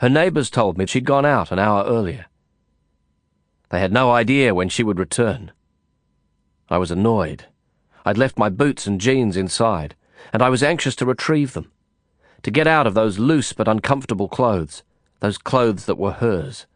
Her 0.00 0.10
neighbours 0.10 0.50
told 0.50 0.76
me 0.76 0.84
she'd 0.86 1.06
gone 1.06 1.24
out 1.24 1.50
an 1.50 1.58
hour 1.58 1.84
earlier. 1.84 2.26
They 3.70 3.80
had 3.80 3.92
no 3.92 4.12
idea 4.12 4.54
when 4.54 4.68
she 4.68 4.82
would 4.82 4.98
return. 4.98 5.52
I 6.68 6.78
was 6.78 6.90
annoyed. 6.90 7.46
I'd 8.04 8.18
left 8.18 8.38
my 8.38 8.48
boots 8.48 8.86
and 8.86 9.00
jeans 9.00 9.36
inside, 9.36 9.96
and 10.32 10.42
I 10.42 10.48
was 10.48 10.62
anxious 10.62 10.94
to 10.96 11.06
retrieve 11.06 11.52
them, 11.52 11.72
to 12.42 12.50
get 12.50 12.66
out 12.66 12.86
of 12.86 12.94
those 12.94 13.18
loose 13.18 13.52
but 13.52 13.68
uncomfortable 13.68 14.28
clothes, 14.28 14.82
those 15.20 15.38
clothes 15.38 15.86
that 15.86 15.98
were 15.98 16.12
hers. 16.12 16.66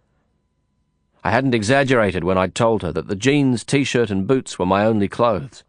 I 1.23 1.31
hadn't 1.31 1.55
exaggerated 1.55 2.25
when 2.25 2.39
I'd 2.39 2.55
told 2.55 2.83
her 2.83 2.93
that 2.93 3.07
the 3.07 3.17
jeans, 3.17 3.63
t-shirt 3.63 4.11
and 4.11 4.27
boots 4.27 4.59
were 4.59 4.67
my 4.67 4.85
only 4.85 5.07
clothes. 5.07 5.63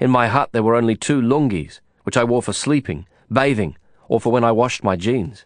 In 0.00 0.10
my 0.10 0.28
hut 0.28 0.50
there 0.52 0.62
were 0.62 0.74
only 0.74 0.96
two 0.96 1.20
lungis, 1.20 1.80
which 2.02 2.16
I 2.16 2.24
wore 2.24 2.42
for 2.42 2.52
sleeping, 2.52 3.06
bathing, 3.30 3.76
or 4.08 4.20
for 4.20 4.32
when 4.32 4.42
I 4.42 4.50
washed 4.50 4.82
my 4.82 4.96
jeans. 4.96 5.44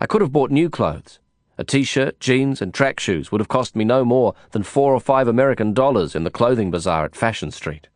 I 0.00 0.06
could 0.06 0.20
have 0.22 0.32
bought 0.32 0.50
new 0.50 0.70
clothes, 0.70 1.18
a 1.56 1.64
t-shirt, 1.64 2.18
jeans, 2.20 2.60
and 2.60 2.74
track 2.74 2.98
shoes 2.98 3.30
would 3.30 3.40
have 3.40 3.48
cost 3.48 3.76
me 3.76 3.84
no 3.84 4.04
more 4.04 4.34
than 4.50 4.62
four 4.62 4.94
or 4.94 5.00
five 5.00 5.28
American 5.28 5.72
dollars 5.72 6.14
in 6.14 6.24
the 6.24 6.30
clothing 6.30 6.70
bazaar 6.70 7.04
at 7.04 7.14
Fashion 7.14 7.50
Street. 7.50 7.88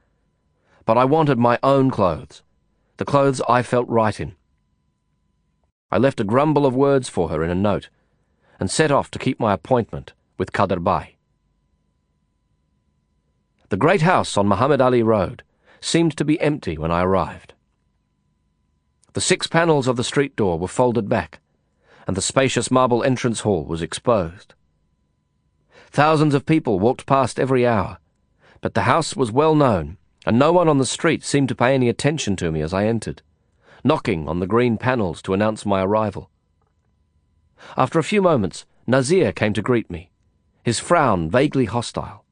But 0.85 0.97
I 0.97 1.05
wanted 1.05 1.39
my 1.39 1.59
own 1.63 1.91
clothes, 1.91 2.43
the 2.97 3.05
clothes 3.05 3.41
I 3.49 3.63
felt 3.63 3.89
right 3.89 4.19
in. 4.19 4.35
I 5.91 5.99
left 5.99 6.21
a 6.21 6.25
grumble 6.25 6.67
of 6.67 6.75
words 6.75 7.09
for 7.09 7.29
her 7.31 7.43
in 7.43 7.51
a 7.51 7.55
note, 7.55 7.89
and 8.61 8.71
set 8.71 8.91
off 8.91 9.11
to 9.13 9.19
keep 9.19 9.41
my 9.41 9.53
appointment 9.53 10.13
with 10.37 10.53
Kader. 10.53 10.79
The 13.71 13.77
great 13.77 14.03
house 14.03 14.37
on 14.37 14.49
Muhammad 14.49 14.81
Ali 14.81 15.03
Road 15.03 15.43
seemed 15.81 16.17
to 16.17 16.25
be 16.25 16.41
empty 16.41 16.79
when 16.79 16.91
I 16.91 17.03
arrived. 17.03 17.55
The 19.13 19.21
six 19.21 19.47
panels 19.47 19.89
of 19.89 19.97
the 19.97 20.05
street 20.05 20.37
door 20.37 20.59
were 20.59 20.69
folded 20.69 21.09
back, 21.09 21.41
and 22.09 22.17
the 22.17 22.23
spacious 22.23 22.71
marble 22.71 23.05
entrance 23.05 23.41
hall 23.41 23.67
was 23.67 23.83
exposed. 23.83 24.55
Thousands 25.91 26.35
of 26.35 26.47
people 26.47 26.81
walked 26.81 27.05
past 27.05 27.39
every 27.39 27.67
hour, 27.67 27.99
but 28.63 28.73
the 28.73 28.83
house 28.83 29.15
was 29.15 29.31
well 29.31 29.55
known, 29.55 29.99
and 30.25 30.39
no 30.39 30.51
one 30.51 30.69
on 30.69 30.79
the 30.79 30.87
street 30.87 31.23
seemed 31.23 31.51
to 31.51 31.55
pay 31.55 31.75
any 31.75 31.91
attention 31.91 32.35
to 32.37 32.51
me 32.51 32.63
as 32.63 32.73
I 32.73 32.87
entered, 32.87 33.21
knocking 33.85 34.27
on 34.27 34.41
the 34.41 34.47
green 34.47 34.79
panels 34.79 35.21
to 35.23 35.35
announce 35.35 35.67
my 35.67 35.83
arrival. 35.83 36.31
After 37.77 37.99
a 37.99 38.05
few 38.05 38.23
moments, 38.23 38.65
Nazir 38.87 39.31
came 39.31 39.53
to 39.53 39.61
greet 39.61 39.91
me, 39.91 40.11
his 40.65 40.81
frown 40.81 41.31
vaguely 41.31 41.67
hostile. 41.67 42.25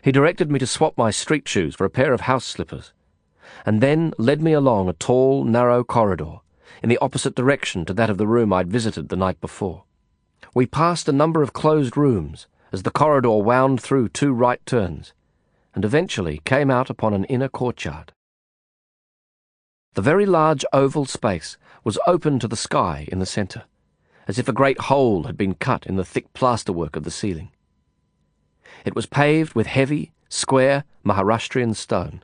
He 0.00 0.12
directed 0.12 0.50
me 0.50 0.58
to 0.58 0.66
swap 0.66 0.96
my 0.96 1.10
street 1.10 1.46
shoes 1.46 1.74
for 1.74 1.84
a 1.84 1.90
pair 1.90 2.14
of 2.14 2.22
house 2.22 2.46
slippers, 2.46 2.94
and 3.66 3.82
then 3.82 4.14
led 4.16 4.40
me 4.40 4.54
along 4.54 4.88
a 4.88 4.94
tall, 4.94 5.44
narrow 5.44 5.84
corridor 5.84 6.38
in 6.82 6.88
the 6.88 6.98
opposite 6.98 7.34
direction 7.34 7.84
to 7.86 7.94
that 7.94 8.10
of 8.10 8.18
the 8.18 8.26
room 8.26 8.52
I'd 8.52 8.70
visited 8.70 9.08
the 9.08 9.16
night 9.16 9.40
before. 9.40 9.84
We 10.54 10.66
passed 10.66 11.08
a 11.08 11.12
number 11.12 11.42
of 11.42 11.52
closed 11.52 11.96
rooms 11.96 12.46
as 12.72 12.82
the 12.82 12.90
corridor 12.90 13.38
wound 13.38 13.80
through 13.80 14.10
two 14.10 14.32
right 14.32 14.64
turns, 14.64 15.12
and 15.74 15.84
eventually 15.84 16.40
came 16.44 16.70
out 16.70 16.90
upon 16.90 17.14
an 17.14 17.24
inner 17.24 17.48
courtyard. 17.48 18.12
The 19.94 20.02
very 20.02 20.24
large 20.24 20.64
oval 20.72 21.04
space 21.04 21.58
was 21.84 21.98
open 22.06 22.38
to 22.38 22.48
the 22.48 22.56
sky 22.56 23.06
in 23.12 23.18
the 23.18 23.26
centre, 23.26 23.64
as 24.26 24.38
if 24.38 24.48
a 24.48 24.52
great 24.52 24.80
hole 24.82 25.24
had 25.24 25.36
been 25.36 25.54
cut 25.54 25.86
in 25.86 25.96
the 25.96 26.04
thick 26.04 26.32
plasterwork 26.32 26.96
of 26.96 27.04
the 27.04 27.10
ceiling. 27.10 27.50
It 28.84 28.94
was 28.94 29.06
paved 29.06 29.54
with 29.54 29.66
heavy, 29.66 30.12
square 30.28 30.84
Maharashtrian 31.04 31.74
stone, 31.74 32.22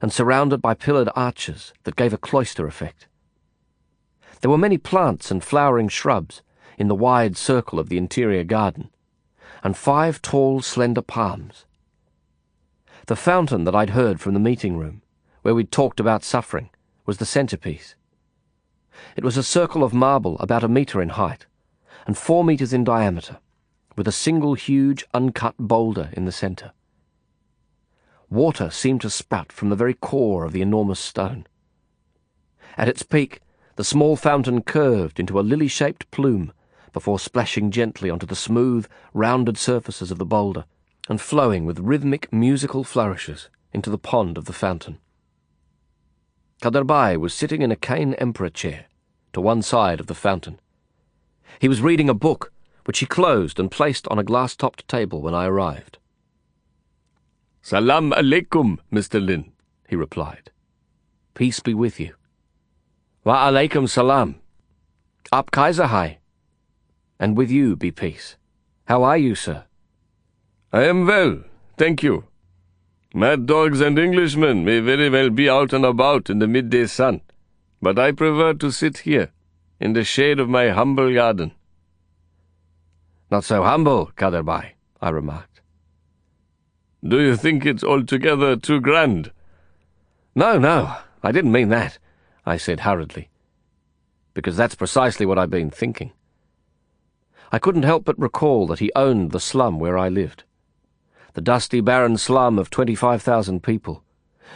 and 0.00 0.12
surrounded 0.12 0.62
by 0.62 0.74
pillared 0.74 1.08
arches 1.14 1.72
that 1.84 1.96
gave 1.96 2.12
a 2.12 2.18
cloister 2.18 2.66
effect. 2.66 3.07
There 4.40 4.50
were 4.50 4.58
many 4.58 4.78
plants 4.78 5.30
and 5.30 5.42
flowering 5.42 5.88
shrubs 5.88 6.42
in 6.76 6.88
the 6.88 6.94
wide 6.94 7.36
circle 7.36 7.78
of 7.78 7.88
the 7.88 7.98
interior 7.98 8.44
garden, 8.44 8.90
and 9.64 9.76
five 9.76 10.22
tall, 10.22 10.62
slender 10.62 11.02
palms. 11.02 11.64
The 13.06 13.16
fountain 13.16 13.64
that 13.64 13.74
I'd 13.74 13.90
heard 13.90 14.20
from 14.20 14.34
the 14.34 14.40
meeting 14.40 14.76
room, 14.76 15.02
where 15.42 15.54
we'd 15.54 15.72
talked 15.72 15.98
about 15.98 16.22
suffering, 16.22 16.70
was 17.04 17.18
the 17.18 17.26
centerpiece. 17.26 17.94
It 19.16 19.24
was 19.24 19.36
a 19.36 19.42
circle 19.42 19.82
of 19.82 19.94
marble 19.94 20.38
about 20.38 20.62
a 20.62 20.68
metre 20.68 21.00
in 21.02 21.10
height 21.10 21.46
and 22.06 22.16
four 22.16 22.44
metres 22.44 22.72
in 22.72 22.84
diameter, 22.84 23.38
with 23.96 24.08
a 24.08 24.12
single 24.12 24.54
huge 24.54 25.04
uncut 25.12 25.54
boulder 25.58 26.10
in 26.12 26.24
the 26.24 26.32
centre. 26.32 26.72
Water 28.30 28.70
seemed 28.70 29.00
to 29.02 29.10
spout 29.10 29.52
from 29.52 29.68
the 29.68 29.76
very 29.76 29.94
core 29.94 30.44
of 30.44 30.52
the 30.52 30.62
enormous 30.62 31.00
stone. 31.00 31.46
At 32.76 32.88
its 32.88 33.02
peak, 33.02 33.40
the 33.78 33.84
small 33.84 34.16
fountain 34.16 34.60
curved 34.60 35.20
into 35.20 35.38
a 35.38 35.40
lily 35.40 35.68
shaped 35.68 36.10
plume 36.10 36.52
before 36.92 37.16
splashing 37.16 37.70
gently 37.70 38.10
onto 38.10 38.26
the 38.26 38.34
smooth, 38.34 38.88
rounded 39.14 39.56
surfaces 39.56 40.10
of 40.10 40.18
the 40.18 40.26
boulder 40.26 40.64
and 41.08 41.20
flowing 41.20 41.64
with 41.64 41.78
rhythmic 41.78 42.32
musical 42.32 42.82
flourishes 42.82 43.48
into 43.72 43.88
the 43.88 43.96
pond 43.96 44.36
of 44.36 44.46
the 44.46 44.52
fountain. 44.52 44.98
Kaderbai 46.60 47.16
was 47.16 47.32
sitting 47.32 47.62
in 47.62 47.70
a 47.70 47.76
cane 47.76 48.14
emperor 48.14 48.50
chair 48.50 48.86
to 49.32 49.40
one 49.40 49.62
side 49.62 50.00
of 50.00 50.08
the 50.08 50.12
fountain. 50.12 50.58
He 51.60 51.68
was 51.68 51.80
reading 51.80 52.08
a 52.08 52.14
book, 52.14 52.52
which 52.84 52.98
he 52.98 53.06
closed 53.06 53.60
and 53.60 53.70
placed 53.70 54.08
on 54.08 54.18
a 54.18 54.24
glass 54.24 54.56
topped 54.56 54.88
table 54.88 55.22
when 55.22 55.34
I 55.36 55.46
arrived. 55.46 55.98
Salam 57.62 58.10
alaikum, 58.10 58.78
Mr. 58.92 59.24
Lin, 59.24 59.52
he 59.88 59.94
replied. 59.94 60.50
Peace 61.34 61.60
be 61.60 61.74
with 61.74 62.00
you. 62.00 62.14
Wa 63.24 63.48
alaikum 63.48 63.88
salam. 63.88 64.36
Aap 65.32 65.50
kaise 65.50 65.86
hai. 65.86 66.18
And 67.18 67.36
with 67.36 67.50
you 67.50 67.76
be 67.76 67.90
peace. 67.90 68.36
How 68.86 69.02
are 69.02 69.18
you, 69.18 69.34
sir? 69.34 69.64
I 70.72 70.84
am 70.84 71.06
well, 71.06 71.42
thank 71.76 72.02
you. 72.02 72.24
Mad 73.14 73.46
dogs 73.46 73.80
and 73.80 73.98
Englishmen 73.98 74.64
may 74.64 74.80
very 74.80 75.08
well 75.08 75.30
be 75.30 75.48
out 75.48 75.72
and 75.72 75.84
about 75.84 76.28
in 76.28 76.38
the 76.38 76.46
midday 76.46 76.86
sun, 76.86 77.22
but 77.80 77.98
I 77.98 78.12
prefer 78.12 78.52
to 78.54 78.70
sit 78.70 78.98
here, 78.98 79.30
in 79.80 79.94
the 79.94 80.04
shade 80.04 80.38
of 80.38 80.48
my 80.48 80.68
humble 80.68 81.12
garden. 81.12 81.52
Not 83.30 83.44
so 83.44 83.62
humble, 83.62 84.10
Kaderbai, 84.14 84.72
I 85.00 85.08
remarked. 85.08 85.62
Do 87.02 87.20
you 87.20 87.36
think 87.36 87.64
it's 87.64 87.84
altogether 87.84 88.56
too 88.56 88.80
grand? 88.80 89.32
No, 90.34 90.58
no, 90.58 90.96
I 91.22 91.32
didn't 91.32 91.52
mean 91.52 91.70
that, 91.70 91.98
I 92.48 92.56
said 92.56 92.80
hurriedly, 92.80 93.28
because 94.32 94.56
that's 94.56 94.74
precisely 94.74 95.26
what 95.26 95.38
I've 95.38 95.50
been 95.50 95.70
thinking. 95.70 96.12
I 97.52 97.58
couldn't 97.58 97.82
help 97.82 98.06
but 98.06 98.18
recall 98.18 98.66
that 98.68 98.78
he 98.78 98.90
owned 98.96 99.32
the 99.32 99.40
slum 99.40 99.78
where 99.78 99.98
I 99.98 100.08
lived 100.08 100.44
the 101.34 101.42
dusty, 101.42 101.82
barren 101.82 102.16
slum 102.16 102.58
of 102.58 102.70
25,000 102.70 103.62
people, 103.62 104.02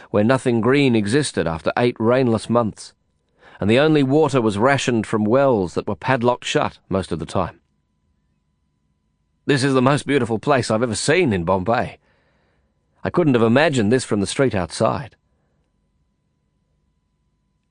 where 0.09 0.23
nothing 0.23 0.59
green 0.59 0.95
existed 0.95 1.45
after 1.45 1.71
eight 1.77 1.95
rainless 1.99 2.49
months, 2.49 2.93
and 3.59 3.69
the 3.69 3.79
only 3.79 4.01
water 4.01 4.41
was 4.41 4.57
rationed 4.57 5.05
from 5.05 5.23
wells 5.23 5.75
that 5.75 5.87
were 5.87 5.95
padlocked 5.95 6.45
shut 6.45 6.79
most 6.89 7.11
of 7.11 7.19
the 7.19 7.27
time. 7.27 7.61
This 9.45 9.63
is 9.63 9.75
the 9.75 9.83
most 9.83 10.07
beautiful 10.07 10.39
place 10.39 10.71
I've 10.71 10.81
ever 10.81 10.95
seen 10.95 11.31
in 11.31 11.43
Bombay. 11.45 11.99
I 13.03 13.09
couldn't 13.11 13.35
have 13.35 13.43
imagined 13.43 13.91
this 13.91 14.03
from 14.03 14.19
the 14.19 14.27
street 14.27 14.55
outside. 14.55 15.15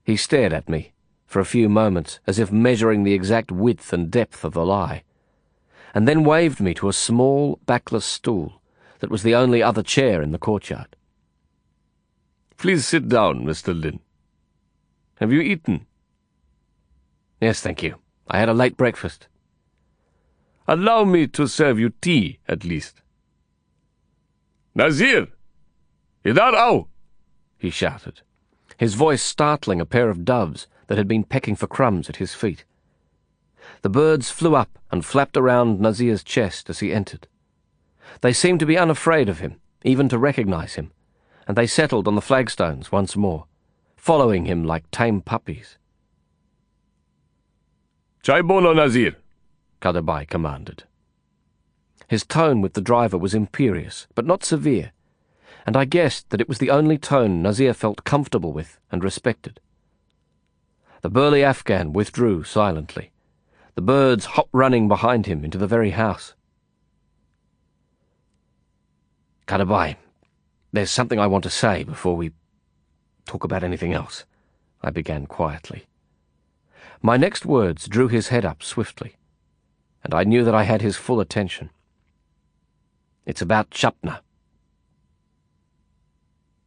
He 0.04 0.16
stared 0.16 0.52
at 0.52 0.68
me 0.68 0.92
for 1.26 1.40
a 1.40 1.44
few 1.44 1.68
moments 1.68 2.20
as 2.26 2.38
if 2.38 2.52
measuring 2.52 3.04
the 3.04 3.14
exact 3.14 3.50
width 3.50 3.92
and 3.92 4.10
depth 4.10 4.44
of 4.44 4.52
the 4.52 4.64
lie, 4.64 5.02
and 5.94 6.06
then 6.08 6.24
waved 6.24 6.60
me 6.60 6.74
to 6.74 6.88
a 6.88 6.92
small, 6.92 7.58
backless 7.66 8.04
stool 8.04 8.60
that 9.00 9.10
was 9.10 9.22
the 9.22 9.34
only 9.34 9.62
other 9.62 9.82
chair 9.82 10.22
in 10.22 10.32
the 10.32 10.38
courtyard. 10.38 10.96
Please 12.56 12.86
sit 12.86 13.08
down, 13.08 13.44
Mr. 13.44 13.78
Lin. 13.78 14.00
Have 15.16 15.32
you 15.32 15.40
eaten? 15.40 15.86
Yes, 17.40 17.60
thank 17.60 17.82
you. 17.82 17.96
I 18.28 18.38
had 18.38 18.48
a 18.48 18.54
late 18.54 18.76
breakfast. 18.76 19.26
Allow 20.68 21.04
me 21.04 21.26
to 21.28 21.48
serve 21.48 21.78
you 21.78 21.90
tea, 22.00 22.38
at 22.46 22.64
least. 22.64 23.02
Nazir! 24.74 25.26
Idar 26.24 26.54
ao! 26.54 26.88
he 27.58 27.70
shouted, 27.70 28.22
his 28.82 28.94
voice 28.94 29.22
startling 29.22 29.80
a 29.80 29.86
pair 29.86 30.10
of 30.10 30.24
doves 30.24 30.66
that 30.88 30.98
had 30.98 31.06
been 31.06 31.22
pecking 31.22 31.54
for 31.54 31.68
crumbs 31.68 32.08
at 32.08 32.16
his 32.16 32.34
feet. 32.34 32.64
The 33.82 33.88
birds 33.88 34.32
flew 34.32 34.56
up 34.56 34.76
and 34.90 35.04
flapped 35.04 35.36
around 35.36 35.78
Nazir's 35.78 36.24
chest 36.24 36.68
as 36.68 36.80
he 36.80 36.92
entered. 36.92 37.28
They 38.22 38.32
seemed 38.32 38.58
to 38.58 38.66
be 38.66 38.76
unafraid 38.76 39.28
of 39.28 39.38
him, 39.38 39.60
even 39.84 40.08
to 40.08 40.18
recognize 40.18 40.74
him, 40.74 40.90
and 41.46 41.56
they 41.56 41.68
settled 41.68 42.08
on 42.08 42.16
the 42.16 42.20
flagstones 42.20 42.90
once 42.90 43.14
more, 43.14 43.46
following 43.94 44.46
him 44.46 44.64
like 44.64 44.90
tame 44.90 45.20
puppies. 45.20 45.78
Chai 48.20 48.42
bono, 48.42 48.72
Nazir, 48.72 49.14
Kaderbai 49.80 50.26
commanded. 50.26 50.82
His 52.08 52.24
tone 52.26 52.60
with 52.60 52.72
the 52.72 52.80
driver 52.80 53.16
was 53.16 53.32
imperious, 53.32 54.08
but 54.16 54.26
not 54.26 54.42
severe, 54.42 54.90
and 55.66 55.76
I 55.76 55.84
guessed 55.84 56.30
that 56.30 56.40
it 56.40 56.48
was 56.48 56.58
the 56.58 56.70
only 56.70 56.98
tone 56.98 57.42
Nazir 57.42 57.74
felt 57.74 58.04
comfortable 58.04 58.52
with 58.52 58.78
and 58.90 59.04
respected. 59.04 59.60
The 61.02 61.10
burly 61.10 61.42
Afghan 61.42 61.92
withdrew 61.92 62.44
silently, 62.44 63.12
the 63.74 63.82
birds 63.82 64.24
hop 64.24 64.48
running 64.52 64.88
behind 64.88 65.26
him 65.26 65.44
into 65.44 65.58
the 65.58 65.66
very 65.66 65.90
house. 65.90 66.34
Kaderbai, 69.46 69.96
there's 70.72 70.90
something 70.90 71.18
I 71.18 71.26
want 71.26 71.44
to 71.44 71.50
say 71.50 71.84
before 71.84 72.16
we 72.16 72.32
talk 73.26 73.44
about 73.44 73.62
anything 73.62 73.92
else, 73.92 74.24
I 74.82 74.90
began 74.90 75.26
quietly. 75.26 75.84
My 77.00 77.16
next 77.16 77.44
words 77.44 77.88
drew 77.88 78.08
his 78.08 78.28
head 78.28 78.44
up 78.44 78.62
swiftly, 78.62 79.16
and 80.04 80.14
I 80.14 80.24
knew 80.24 80.44
that 80.44 80.54
I 80.54 80.62
had 80.62 80.82
his 80.82 80.96
full 80.96 81.20
attention. 81.20 81.70
It's 83.26 83.42
about 83.42 83.70
Sapna. 83.70 84.20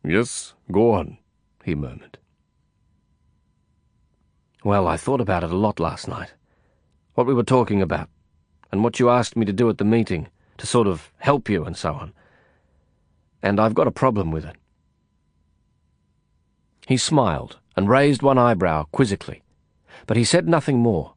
Yes, 0.06 0.54
go 0.72 0.92
on, 0.94 1.18
he 1.64 1.76
murmured. 1.76 2.18
Well, 4.64 4.88
I 4.88 4.98
thought 4.98 5.22
about 5.22 5.44
it 5.44 5.52
a 5.52 5.58
lot 5.58 5.80
last 5.80 6.08
night. 6.08 6.34
What 7.16 7.28
we 7.28 7.34
were 7.34 7.44
talking 7.44 7.82
about, 7.82 8.10
and 8.72 8.84
what 8.84 9.00
you 9.00 9.10
asked 9.10 9.36
me 9.36 9.46
to 9.46 9.54
do 9.54 9.70
at 9.70 9.78
the 9.78 9.86
meeting, 9.86 10.28
to 10.58 10.68
sort 10.68 10.88
of 10.88 11.12
help 11.18 11.50
you 11.50 11.66
and 11.66 11.76
so 11.76 11.94
on 11.94 12.14
and 13.46 13.60
I've 13.60 13.76
got 13.76 13.86
a 13.86 13.92
problem 13.92 14.32
with 14.32 14.44
it. 14.44 14.56
He 16.88 16.98
smiled 16.98 17.60
and 17.76 17.88
raised 17.88 18.24
one 18.24 18.40
eyebrow 18.40 18.86
quizzically, 18.92 19.44
but 20.08 20.18
he 20.18 20.24
said 20.24 20.50
nothing 20.50 20.80
more, 20.80 21.14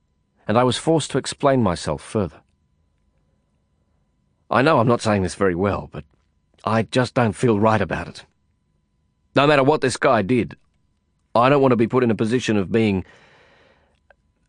and 0.46 0.58
I 0.58 0.62
was 0.62 0.76
forced 0.76 1.10
to 1.12 1.18
explain 1.18 1.62
myself 1.62 2.02
further. 2.02 2.42
I 4.50 4.60
know 4.60 4.78
I'm 4.78 4.86
not 4.86 5.00
saying 5.00 5.22
this 5.22 5.36
very 5.36 5.54
well, 5.54 5.88
but 5.90 6.04
I 6.64 6.82
just 6.82 7.14
don't 7.14 7.32
feel 7.32 7.58
right 7.58 7.80
about 7.80 8.08
it. 8.08 8.26
No 9.34 9.46
matter 9.46 9.62
what 9.62 9.80
this 9.80 9.96
guy 9.96 10.22
did, 10.22 10.56
I 11.34 11.48
don't 11.48 11.62
want 11.62 11.72
to 11.72 11.76
be 11.76 11.86
put 11.86 12.02
in 12.02 12.10
a 12.10 12.14
position 12.14 12.56
of 12.56 12.72
being, 12.72 13.04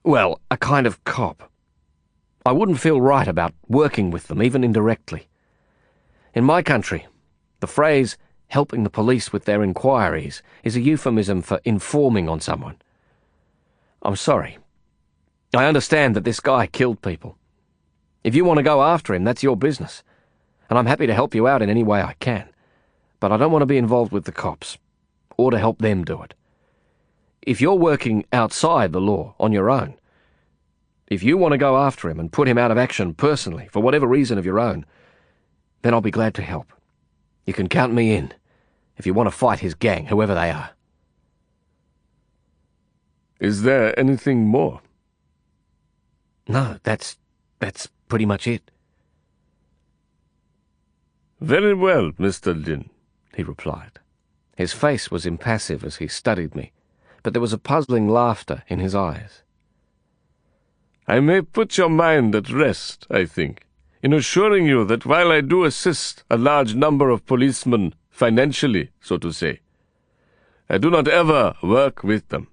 well, 0.04 0.42
a 0.50 0.58
kind 0.58 0.88
of 0.88 1.04
cop. 1.04 1.52
I 2.46 2.52
wouldn't 2.52 2.80
feel 2.80 3.02
right 3.02 3.28
about 3.28 3.54
working 3.68 4.12
with 4.12 4.28
them, 4.28 4.42
even 4.42 4.64
indirectly. 4.64 5.28
In 6.34 6.44
my 6.44 6.62
country, 6.62 7.06
the 7.60 7.68
phrase 7.68 8.18
helping 8.48 8.84
the 8.84 8.90
police 8.90 9.32
with 9.32 9.46
their 9.46 9.62
inquiries 9.64 10.42
is 10.64 10.76
a 10.76 10.82
euphemism 10.82 11.42
for 11.42 11.60
informing 11.64 12.28
on 12.28 12.40
someone. 12.40 12.78
I'm 14.02 14.16
sorry. 14.16 14.58
I 15.54 15.66
understand 15.66 16.16
that 16.16 16.24
this 16.24 16.40
guy 16.40 16.68
killed 16.68 17.02
people. 17.02 17.38
If 18.24 18.36
you 18.36 18.46
want 18.46 18.58
to 18.58 18.64
go 18.64 18.82
after 18.82 19.14
him, 19.14 19.24
that's 19.24 19.44
your 19.44 19.58
business. 19.58 20.04
and 20.70 20.78
I'm 20.78 20.86
happy 20.86 21.08
to 21.08 21.14
help 21.14 21.34
you 21.34 21.48
out 21.48 21.62
in 21.62 21.70
any 21.70 21.84
way 21.84 22.02
I 22.02 22.14
can. 22.20 22.49
But 23.20 23.32
I 23.32 23.38
don't 23.38 23.52
want 23.52 23.62
to 23.62 23.68
be 23.68 23.78
involved 23.78 24.12
with 24.12 24.26
the 24.26 24.32
cops, 24.32 24.78
or 25.38 25.52
to 25.52 25.60
help 25.60 25.80
them 25.80 26.04
do 26.04 26.22
it. 26.22 26.34
If 27.42 27.62
you're 27.62 27.76
working 27.76 28.26
outside 28.32 28.92
the 28.92 29.02
law 29.02 29.36
on 29.40 29.52
your 29.52 29.70
own, 29.70 29.96
if 31.08 31.24
you 31.24 31.38
want 31.38 31.54
to 31.54 31.58
go 31.58 31.78
after 31.78 32.10
him 32.10 32.20
and 32.20 32.32
put 32.32 32.48
him 32.48 32.58
out 32.58 32.72
of 32.72 32.78
action 32.78 33.14
personally, 33.14 33.68
for 33.72 33.82
whatever 33.82 34.08
reason 34.08 34.38
of 34.38 34.46
your 34.46 34.60
own, 34.60 34.86
then 35.82 35.94
I'll 35.94 36.02
be 36.02 36.12
glad 36.12 36.34
to 36.36 36.42
help. 36.42 36.72
You 37.46 37.54
can 37.54 37.68
count 37.68 37.94
me 37.94 38.14
in 38.14 38.34
if 38.98 39.06
you 39.06 39.14
want 39.14 39.28
to 39.28 39.36
fight 39.36 39.60
his 39.60 39.74
gang, 39.74 40.06
whoever 40.06 40.36
they 40.36 40.52
are. 40.52 40.72
Is 43.40 43.64
there 43.64 43.98
anything 43.98 44.46
more? 44.46 44.82
No, 46.48 46.78
that's 46.84 47.18
that's 47.60 47.88
pretty 48.08 48.26
much 48.26 48.48
it. 48.48 48.70
Very 51.40 51.74
well, 51.74 52.12
Mr. 52.12 52.54
Lin, 52.66 52.90
he 53.40 53.44
replied. 53.44 54.00
His 54.58 54.74
face 54.74 55.10
was 55.10 55.26
impassive 55.26 55.86
as 55.86 55.96
he 55.96 56.08
studied 56.10 56.56
me, 56.56 56.74
but 57.24 57.32
there 57.34 57.42
was 57.42 57.54
a 57.54 57.58
puzzling 57.58 58.10
laughter 58.10 58.64
in 58.68 58.80
his 58.80 58.94
eyes. 58.94 59.44
I 61.08 61.22
may 61.22 61.42
put 61.42 61.78
your 61.78 61.90
mind 61.90 62.36
at 62.36 62.52
rest, 62.52 63.08
I 63.10 63.24
think, 63.24 63.66
in 64.04 64.12
assuring 64.12 64.66
you 64.66 64.84
that 64.86 65.06
while 65.06 65.32
I 65.32 65.40
do 65.40 65.64
assist 65.64 66.24
a 66.30 66.38
large 66.38 66.76
number 66.76 67.10
of 67.10 67.26
policemen 67.26 67.96
financially, 68.10 68.92
so 69.00 69.18
to 69.18 69.32
say, 69.32 69.62
I 70.70 70.78
do 70.78 70.90
not 70.90 71.08
ever 71.08 71.56
work 71.64 72.04
with 72.04 72.28
them. 72.28 72.50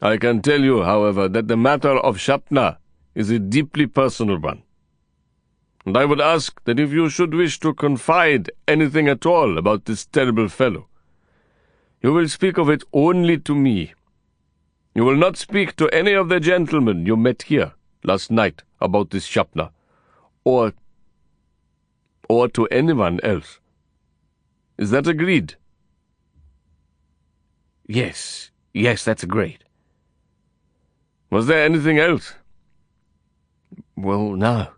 I 0.00 0.16
can 0.16 0.42
tell 0.42 0.60
you, 0.60 0.84
however, 0.84 1.28
that 1.28 1.48
the 1.48 1.56
matter 1.56 1.96
of 1.98 2.18
Sapna 2.18 2.78
is 3.16 3.30
a 3.30 3.40
deeply 3.40 3.86
personal 3.86 4.38
one. 4.38 4.62
And 5.86 5.96
I 5.96 6.04
would 6.04 6.20
ask 6.20 6.62
that 6.64 6.78
if 6.78 6.92
you 6.92 7.08
should 7.08 7.34
wish 7.34 7.58
to 7.60 7.72
confide 7.72 8.50
anything 8.68 9.08
at 9.08 9.24
all 9.24 9.56
about 9.56 9.86
this 9.86 10.04
terrible 10.04 10.48
fellow, 10.48 10.88
you 12.02 12.12
will 12.12 12.28
speak 12.28 12.58
of 12.58 12.68
it 12.68 12.84
only 12.92 13.38
to 13.38 13.54
me. 13.54 13.94
You 14.94 15.04
will 15.04 15.16
not 15.16 15.36
speak 15.36 15.76
to 15.76 15.88
any 15.88 16.12
of 16.12 16.28
the 16.28 16.40
gentlemen 16.40 17.06
you 17.06 17.16
met 17.16 17.42
here 17.42 17.72
last 18.04 18.30
night 18.30 18.62
about 18.80 19.10
this 19.10 19.28
Sapna, 19.28 19.70
or 20.44 20.72
or 22.28 22.48
to 22.48 22.66
anyone 22.66 23.20
else. 23.22 23.58
Is 24.78 24.90
that 24.90 25.06
agreed? 25.06 25.56
Yes, 27.86 28.50
yes, 28.72 29.04
that's 29.04 29.22
agreed. 29.22 29.64
Was 31.30 31.46
there 31.46 31.64
anything 31.64 31.98
else? 31.98 32.34
Well, 33.96 34.32
no. 34.32 34.68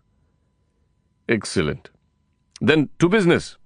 Excellent. 1.29 1.89
Then 2.59 2.89
to 2.99 3.07
business. 3.07 3.57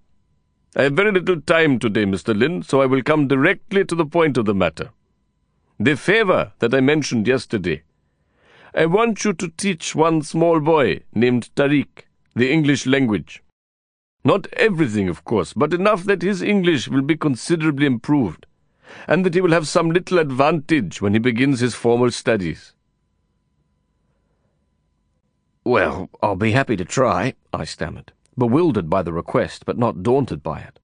I 0.76 0.84
have 0.84 0.94
very 0.94 1.12
little 1.12 1.42
time 1.42 1.80
today, 1.80 2.06
Mr. 2.06 2.38
Lin, 2.38 2.62
so 2.62 2.82
I 2.82 2.86
will 2.86 3.02
come 3.02 3.28
directly 3.28 3.84
to 3.86 3.96
the 3.96 4.06
point 4.06 4.38
of 4.38 4.46
the 4.46 4.54
matter. 4.54 4.92
The 5.80 5.96
favor 5.96 6.54
that 6.60 6.74
I 6.74 6.82
mentioned 6.82 7.28
yesterday. 7.28 7.84
I 8.76 8.86
want 8.86 9.24
you 9.24 9.34
to 9.34 9.50
teach 9.50 9.96
one 9.96 10.22
small 10.22 10.60
boy 10.60 11.02
named 11.14 11.50
Tariq 11.56 12.06
the 12.36 12.52
English 12.52 12.86
language. 12.86 13.44
Not 14.24 14.46
everything, 14.54 15.10
of 15.10 15.24
course, 15.24 15.54
but 15.54 15.74
enough 15.74 16.04
that 16.04 16.22
his 16.22 16.44
English 16.44 16.88
will 16.88 17.02
be 17.02 17.18
considerably 17.18 17.88
improved, 17.88 18.46
and 19.08 19.26
that 19.26 19.34
he 19.34 19.42
will 19.42 19.52
have 19.52 19.68
some 19.68 19.90
little 19.90 20.20
advantage 20.20 21.02
when 21.02 21.14
he 21.14 21.20
begins 21.20 21.60
his 21.60 21.74
formal 21.74 22.12
studies. 22.12 22.74
Well, 25.68 26.10
I'll 26.24 26.38
be 26.38 26.54
happy 26.54 26.78
to 26.78 26.86
try, 26.86 27.34
I 27.52 27.66
stammered, 27.66 28.14
bewildered 28.38 28.90
by 28.90 29.02
the 29.02 29.12
request, 29.12 29.66
but 29.66 29.78
not 29.78 30.02
daunted 30.02 30.42
by 30.42 30.62
it. 30.62 30.80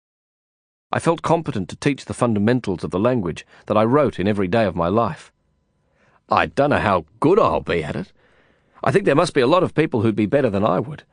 I 0.92 1.00
felt 1.00 1.22
competent 1.22 1.70
to 1.70 1.78
teach 1.78 2.04
the 2.04 2.13
fundamentals 2.13 2.84
of 2.84 2.92
the 2.92 3.00
language 3.00 3.48
that 3.68 3.77
I 3.77 3.86
wrote 3.86 4.20
in 4.20 4.27
every 4.27 4.50
day 4.50 4.66
of 4.66 4.75
my 4.75 4.90
life. 4.90 5.31
I 6.27 6.48
don't 6.48 6.72
know 6.72 6.79
how 6.79 7.05
good 7.22 7.40
I'll 7.40 7.62
be 7.62 7.81
at 7.81 7.96
it. 7.96 8.12
I 8.84 8.92
think 8.92 9.05
there 9.05 9.16
must 9.16 9.34
be 9.34 9.40
a 9.40 9.48
lot 9.48 9.64
of 9.64 9.74
people 9.74 10.01
who'd 10.01 10.18
be 10.18 10.25
better 10.25 10.50
than 10.50 10.66
I 10.66 10.81
would, 10.81 11.03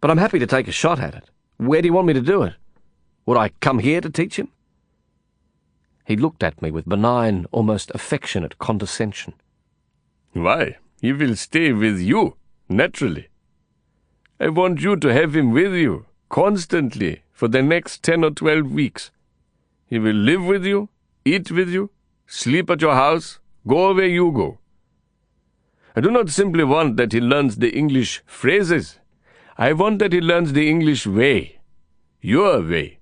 but 0.00 0.10
I'm 0.10 0.18
happy 0.18 0.40
to 0.40 0.46
take 0.48 0.66
a 0.66 0.72
shot 0.72 0.98
at 0.98 1.14
it. 1.14 1.30
Where 1.56 1.80
do 1.80 1.86
you 1.86 1.92
want 1.92 2.08
me 2.08 2.14
to 2.14 2.20
do 2.20 2.42
it? 2.42 2.54
Would 3.26 3.38
I 3.38 3.50
come 3.60 3.78
here 3.78 4.00
to 4.00 4.10
teach 4.10 4.40
him? 4.40 4.48
He 6.04 6.16
looked 6.16 6.42
at 6.42 6.60
me 6.60 6.72
with 6.72 6.88
benign, 6.88 7.46
almost 7.52 7.92
affectionate 7.94 8.58
condescension. 8.58 9.34
Why, 10.32 10.78
he 11.00 11.12
will 11.12 11.36
stay 11.36 11.72
with 11.72 12.00
you. 12.00 12.34
Naturally. 12.72 13.28
I 14.38 14.48
want 14.48 14.80
you 14.80 14.94
to 14.96 15.12
have 15.12 15.34
him 15.34 15.50
with 15.50 15.72
you, 15.74 16.06
constantly, 16.28 17.22
for 17.32 17.48
the 17.48 17.62
next 17.62 18.04
ten 18.04 18.22
or 18.22 18.30
twelve 18.30 18.70
weeks. 18.70 19.10
He 19.86 19.98
will 19.98 20.14
live 20.14 20.44
with 20.44 20.64
you, 20.64 20.88
eat 21.24 21.50
with 21.50 21.68
you, 21.68 21.90
sleep 22.28 22.70
at 22.70 22.80
your 22.80 22.94
house, 22.94 23.40
go 23.66 23.92
where 23.92 24.06
you 24.06 24.30
go. 24.30 24.58
I 25.96 26.00
do 26.00 26.12
not 26.12 26.30
simply 26.30 26.62
want 26.62 26.96
that 26.96 27.12
he 27.12 27.20
learns 27.20 27.56
the 27.56 27.76
English 27.76 28.22
phrases. 28.24 29.00
I 29.58 29.72
want 29.72 29.98
that 29.98 30.12
he 30.12 30.20
learns 30.20 30.52
the 30.52 30.70
English 30.70 31.08
way, 31.08 31.58
your 32.20 32.62
way. 32.62 33.00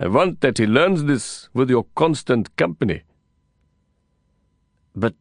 I 0.00 0.08
want 0.08 0.40
that 0.40 0.58
he 0.58 0.66
learns 0.66 1.04
this 1.04 1.48
with 1.54 1.70
your 1.70 1.86
constant 1.94 2.56
company. 2.56 3.02
But, 4.96 5.14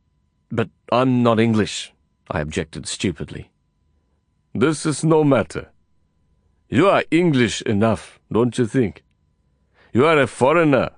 but 0.50 0.70
I'm 0.92 1.22
not 1.22 1.40
English, 1.40 1.94
I 2.30 2.42
objected 2.42 2.88
stupidly. 2.88 3.52
This 4.54 4.86
is 4.86 5.04
no 5.04 5.24
matter. 5.24 5.72
You 6.70 6.90
are 6.90 7.04
English 7.12 7.62
enough, 7.62 8.20
don't 8.32 8.58
you 8.58 8.66
think? 8.66 9.04
You 9.94 10.06
are 10.06 10.20
a 10.20 10.28
foreigner, 10.28 10.92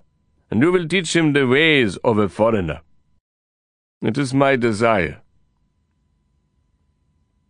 and 0.49 0.61
you 0.61 0.71
will 0.71 0.87
teach 0.87 1.15
him 1.15 1.33
the 1.33 1.47
ways 1.47 1.97
of 1.97 2.17
a 2.17 2.29
foreigner. 2.29 2.81
It 4.01 4.17
is 4.17 4.33
my 4.33 4.55
desire. 4.55 5.21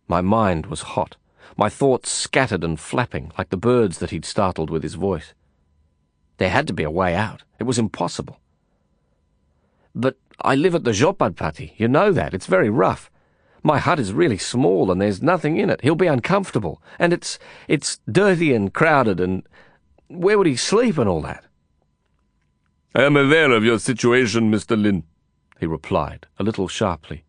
My 0.08 0.20
mind 0.20 0.66
was 0.66 0.82
hot, 0.82 1.16
my 1.56 1.68
thoughts 1.68 2.10
scattered 2.10 2.64
and 2.64 2.78
flapping 2.78 3.32
like 3.38 3.50
the 3.50 3.56
birds 3.56 3.98
that 3.98 4.10
he'd 4.10 4.24
startled 4.24 4.68
with 4.68 4.82
his 4.82 4.94
voice. 4.94 5.32
There 6.38 6.50
had 6.50 6.66
to 6.66 6.72
be 6.72 6.82
a 6.82 6.90
way 6.90 7.14
out. 7.14 7.42
It 7.58 7.64
was 7.64 7.78
impossible. 7.78 8.38
But 9.94 10.16
I 10.40 10.54
live 10.54 10.74
at 10.74 10.84
the 10.84 10.92
Zhopadpatti. 10.92 11.72
You 11.76 11.88
know 11.88 12.12
that. 12.12 12.34
It's 12.34 12.46
very 12.46 12.70
rough. 12.70 13.10
My 13.62 13.78
hut 13.78 14.00
is 14.00 14.12
really 14.12 14.38
small 14.38 14.90
and 14.90 15.00
there's 15.00 15.22
nothing 15.22 15.56
in 15.56 15.70
it. 15.70 15.80
He'll 15.82 15.94
be 15.94 16.06
uncomfortable. 16.06 16.82
And 16.98 17.12
it's 17.12 17.38
it's 17.68 18.00
dirty 18.10 18.54
and 18.54 18.72
crowded 18.72 19.20
and 19.20 19.42
where 20.08 20.38
would 20.38 20.46
he 20.46 20.56
sleep 20.56 20.98
and 20.98 21.08
all 21.08 21.22
that? 21.22 21.44
I 22.94 23.04
am 23.04 23.16
aware 23.16 23.52
of 23.52 23.64
your 23.64 23.78
situation, 23.78 24.50
Mr. 24.50 24.80
Lin, 24.80 25.04
he 25.60 25.66
replied, 25.66 26.26
a 26.38 26.42
little 26.42 26.66
sharply. 26.66 27.24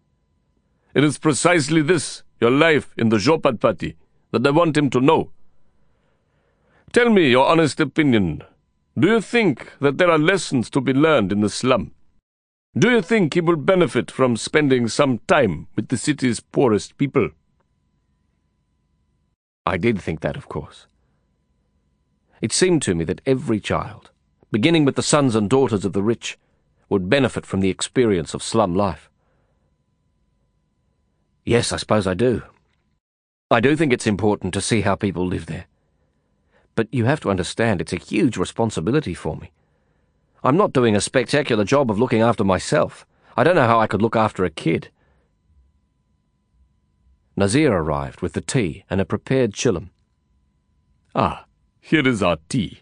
It 0.96 1.04
is 1.04 1.20
precisely 1.20 1.84
this, 1.84 2.24
your 2.40 2.50
life 2.50 2.94
in 2.98 3.10
the 3.10 3.18
Zhopadpatti, 3.18 3.96
that 4.32 4.46
I 4.48 4.50
want 4.50 4.76
him 4.76 4.90
to 4.90 5.00
know. 5.00 5.32
Tell 6.92 7.12
me 7.12 7.30
your 7.30 7.48
honest 7.48 7.80
opinion. 7.80 8.44
Do 8.98 9.08
you 9.08 9.22
think 9.22 9.72
that 9.80 10.00
there 10.00 10.10
are 10.10 10.18
lessons 10.18 10.70
to 10.72 10.82
be 10.82 10.94
learned 10.94 11.32
in 11.32 11.42
the 11.42 11.50
slum? 11.50 11.92
Do 12.78 12.90
you 12.90 13.02
think 13.02 13.34
he 13.34 13.42
will 13.42 13.58
benefit 13.58 14.10
from 14.10 14.38
spending 14.38 14.88
some 14.88 15.20
time 15.28 15.68
with 15.76 15.90
the 15.90 15.98
city's 15.98 16.40
poorest 16.40 16.98
people? 16.98 17.32
I 19.66 19.76
did 19.76 20.02
think 20.02 20.22
that, 20.22 20.38
of 20.38 20.48
course. 20.48 20.88
It 22.42 22.54
seemed 22.54 22.82
to 22.84 22.96
me 22.96 23.04
that 23.04 23.20
every 23.26 23.60
child, 23.60 24.12
beginning 24.52 24.86
with 24.86 24.96
the 24.96 25.04
sons 25.04 25.36
and 25.36 25.50
daughters 25.50 25.84
of 25.84 25.92
the 25.92 26.02
rich, 26.02 26.40
would 26.88 27.10
benefit 27.10 27.46
from 27.46 27.60
the 27.60 27.70
experience 27.70 28.34
of 28.34 28.42
slum 28.42 28.74
life. 28.74 29.10
Yes, 31.44 31.74
I 31.74 31.78
suppose 31.78 32.08
I 32.08 32.14
do. 32.14 32.42
I 33.50 33.60
do 33.60 33.76
think 33.76 33.92
it's 33.92 34.08
important 34.08 34.54
to 34.54 34.62
see 34.62 34.80
how 34.80 34.96
people 34.96 35.28
live 35.28 35.48
there. 35.48 35.66
But 36.76 36.88
you 36.94 37.04
have 37.04 37.20
to 37.22 37.30
understand 37.30 37.82
it's 37.82 37.92
a 37.92 37.98
huge 37.98 38.38
responsibility 38.38 39.14
for 39.14 39.36
me. 39.36 39.52
I'm 40.44 40.58
not 40.58 40.74
doing 40.74 40.96
a 40.96 41.02
spectacular 41.02 41.64
job 41.64 41.92
of 41.92 42.00
looking 42.00 42.22
after 42.22 42.44
myself. 42.44 43.06
I 43.38 43.44
don't 43.44 43.56
know 43.56 43.68
how 43.68 43.80
I 43.80 43.86
could 43.86 44.02
look 44.02 44.16
after 44.16 44.44
a 44.44 44.50
kid. 44.50 44.90
Nazir 47.36 47.72
arrived 47.72 48.22
with 48.22 48.34
the 48.34 48.42
tea 48.42 48.84
and 48.90 49.00
a 49.00 49.06
prepared 49.06 49.54
chillum. 49.54 49.90
Ah, 51.14 51.46
here 51.80 52.08
is 52.08 52.24
our 52.24 52.38
tea. 52.50 52.82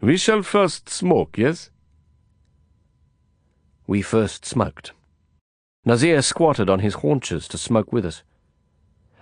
We 0.00 0.16
shall 0.16 0.42
first 0.42 0.88
smoke, 0.88 1.38
yes? 1.38 1.70
We 3.86 4.02
first 4.02 4.44
smoked. 4.44 4.92
Nazir 5.84 6.20
squatted 6.20 6.68
on 6.68 6.80
his 6.80 6.94
haunches 6.94 7.46
to 7.48 7.58
smoke 7.58 7.92
with 7.92 8.04
us. 8.04 8.22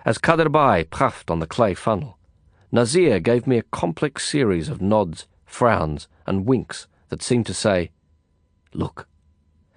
As 0.03 0.17
Kader 0.17 0.49
Bhai 0.49 0.85
puffed 0.85 1.29
on 1.29 1.39
the 1.39 1.47
clay 1.47 1.73
funnel, 1.75 2.17
Nazir 2.71 3.19
gave 3.19 3.45
me 3.45 3.57
a 3.57 3.63
complex 3.63 4.27
series 4.27 4.67
of 4.67 4.81
nods, 4.81 5.27
frowns, 5.45 6.07
and 6.25 6.45
winks 6.45 6.87
that 7.09 7.21
seemed 7.21 7.45
to 7.47 7.53
say, 7.53 7.91
Look, 8.73 9.07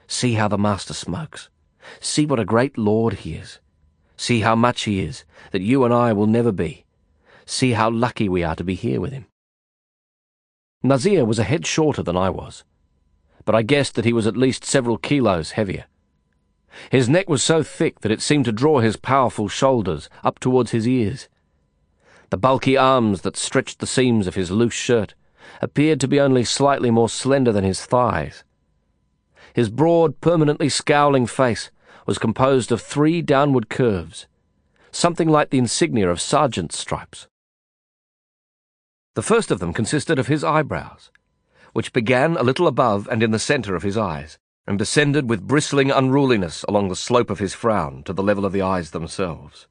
see 0.06 0.34
how 0.34 0.48
the 0.48 0.58
master 0.58 0.94
smokes. 0.94 1.48
See 2.00 2.26
what 2.26 2.40
a 2.40 2.44
great 2.44 2.78
lord 2.78 3.14
he 3.14 3.34
is. 3.34 3.58
See 4.16 4.40
how 4.40 4.54
much 4.54 4.82
he 4.82 5.00
is 5.00 5.24
that 5.50 5.62
you 5.62 5.84
and 5.84 5.92
I 5.92 6.12
will 6.12 6.26
never 6.26 6.52
be. 6.52 6.84
See 7.44 7.72
how 7.72 7.90
lucky 7.90 8.28
we 8.28 8.44
are 8.44 8.54
to 8.54 8.64
be 8.64 8.74
here 8.74 9.00
with 9.00 9.12
him. 9.12 9.26
Nazir 10.82 11.24
was 11.24 11.38
a 11.38 11.44
head 11.44 11.66
shorter 11.66 12.02
than 12.02 12.16
I 12.16 12.30
was, 12.30 12.64
but 13.44 13.54
I 13.54 13.62
guessed 13.62 13.94
that 13.94 14.04
he 14.04 14.12
was 14.12 14.26
at 14.26 14.36
least 14.36 14.64
several 14.64 14.98
kilos 14.98 15.52
heavier. 15.52 15.86
His 16.90 17.08
neck 17.08 17.28
was 17.28 17.42
so 17.42 17.62
thick 17.62 18.00
that 18.00 18.12
it 18.12 18.22
seemed 18.22 18.44
to 18.46 18.52
draw 18.52 18.80
his 18.80 18.96
powerful 18.96 19.48
shoulders 19.48 20.08
up 20.24 20.38
towards 20.38 20.70
his 20.70 20.88
ears. 20.88 21.28
The 22.30 22.38
bulky 22.38 22.76
arms 22.76 23.22
that 23.22 23.36
stretched 23.36 23.78
the 23.78 23.86
seams 23.86 24.26
of 24.26 24.34
his 24.34 24.50
loose 24.50 24.74
shirt 24.74 25.14
appeared 25.62 26.00
to 26.00 26.08
be 26.08 26.20
only 26.20 26.44
slightly 26.44 26.90
more 26.90 27.08
slender 27.08 27.52
than 27.52 27.64
his 27.64 27.86
thighs. 27.86 28.44
His 29.54 29.70
broad, 29.70 30.20
permanently 30.20 30.68
scowling 30.68 31.26
face 31.26 31.70
was 32.04 32.18
composed 32.18 32.72
of 32.72 32.82
three 32.82 33.22
downward 33.22 33.68
curves, 33.70 34.26
something 34.90 35.28
like 35.28 35.50
the 35.50 35.58
insignia 35.58 36.10
of 36.10 36.20
sergeant's 36.20 36.76
stripes. 36.76 37.28
The 39.14 39.22
first 39.22 39.50
of 39.50 39.60
them 39.60 39.72
consisted 39.72 40.18
of 40.18 40.26
his 40.26 40.42
eyebrows, 40.42 41.10
which 41.72 41.92
began 41.92 42.36
a 42.36 42.42
little 42.42 42.66
above 42.66 43.08
and 43.10 43.22
in 43.22 43.30
the 43.30 43.38
centre 43.38 43.76
of 43.76 43.82
his 43.82 43.96
eyes, 43.96 44.38
and 44.66 44.78
descended 44.78 45.28
with 45.28 45.46
bristling 45.46 45.90
unruliness 45.90 46.64
along 46.68 46.88
the 46.88 46.96
slope 46.96 47.30
of 47.30 47.38
his 47.38 47.54
frown 47.54 48.02
to 48.04 48.12
the 48.12 48.22
level 48.22 48.44
of 48.44 48.52
the 48.52 48.62
eyes 48.62 48.90
themselves. 48.90 49.68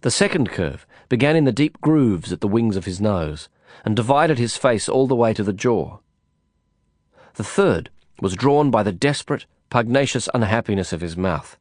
The 0.00 0.10
second 0.10 0.50
curve 0.50 0.86
began 1.08 1.36
in 1.36 1.44
the 1.44 1.52
deep 1.52 1.80
grooves 1.80 2.32
at 2.32 2.40
the 2.40 2.48
wings 2.48 2.76
of 2.76 2.84
his 2.84 3.00
nose, 3.00 3.48
and 3.84 3.96
divided 3.96 4.38
his 4.38 4.56
face 4.56 4.88
all 4.88 5.06
the 5.06 5.16
way 5.16 5.32
to 5.34 5.42
the 5.42 5.52
jaw. 5.52 5.98
The 7.34 7.44
third 7.44 7.90
was 8.20 8.34
drawn 8.34 8.70
by 8.70 8.82
the 8.82 8.92
desperate, 8.92 9.46
pugnacious 9.70 10.28
unhappiness 10.34 10.92
of 10.92 11.00
his 11.00 11.16
mouth, 11.16 11.56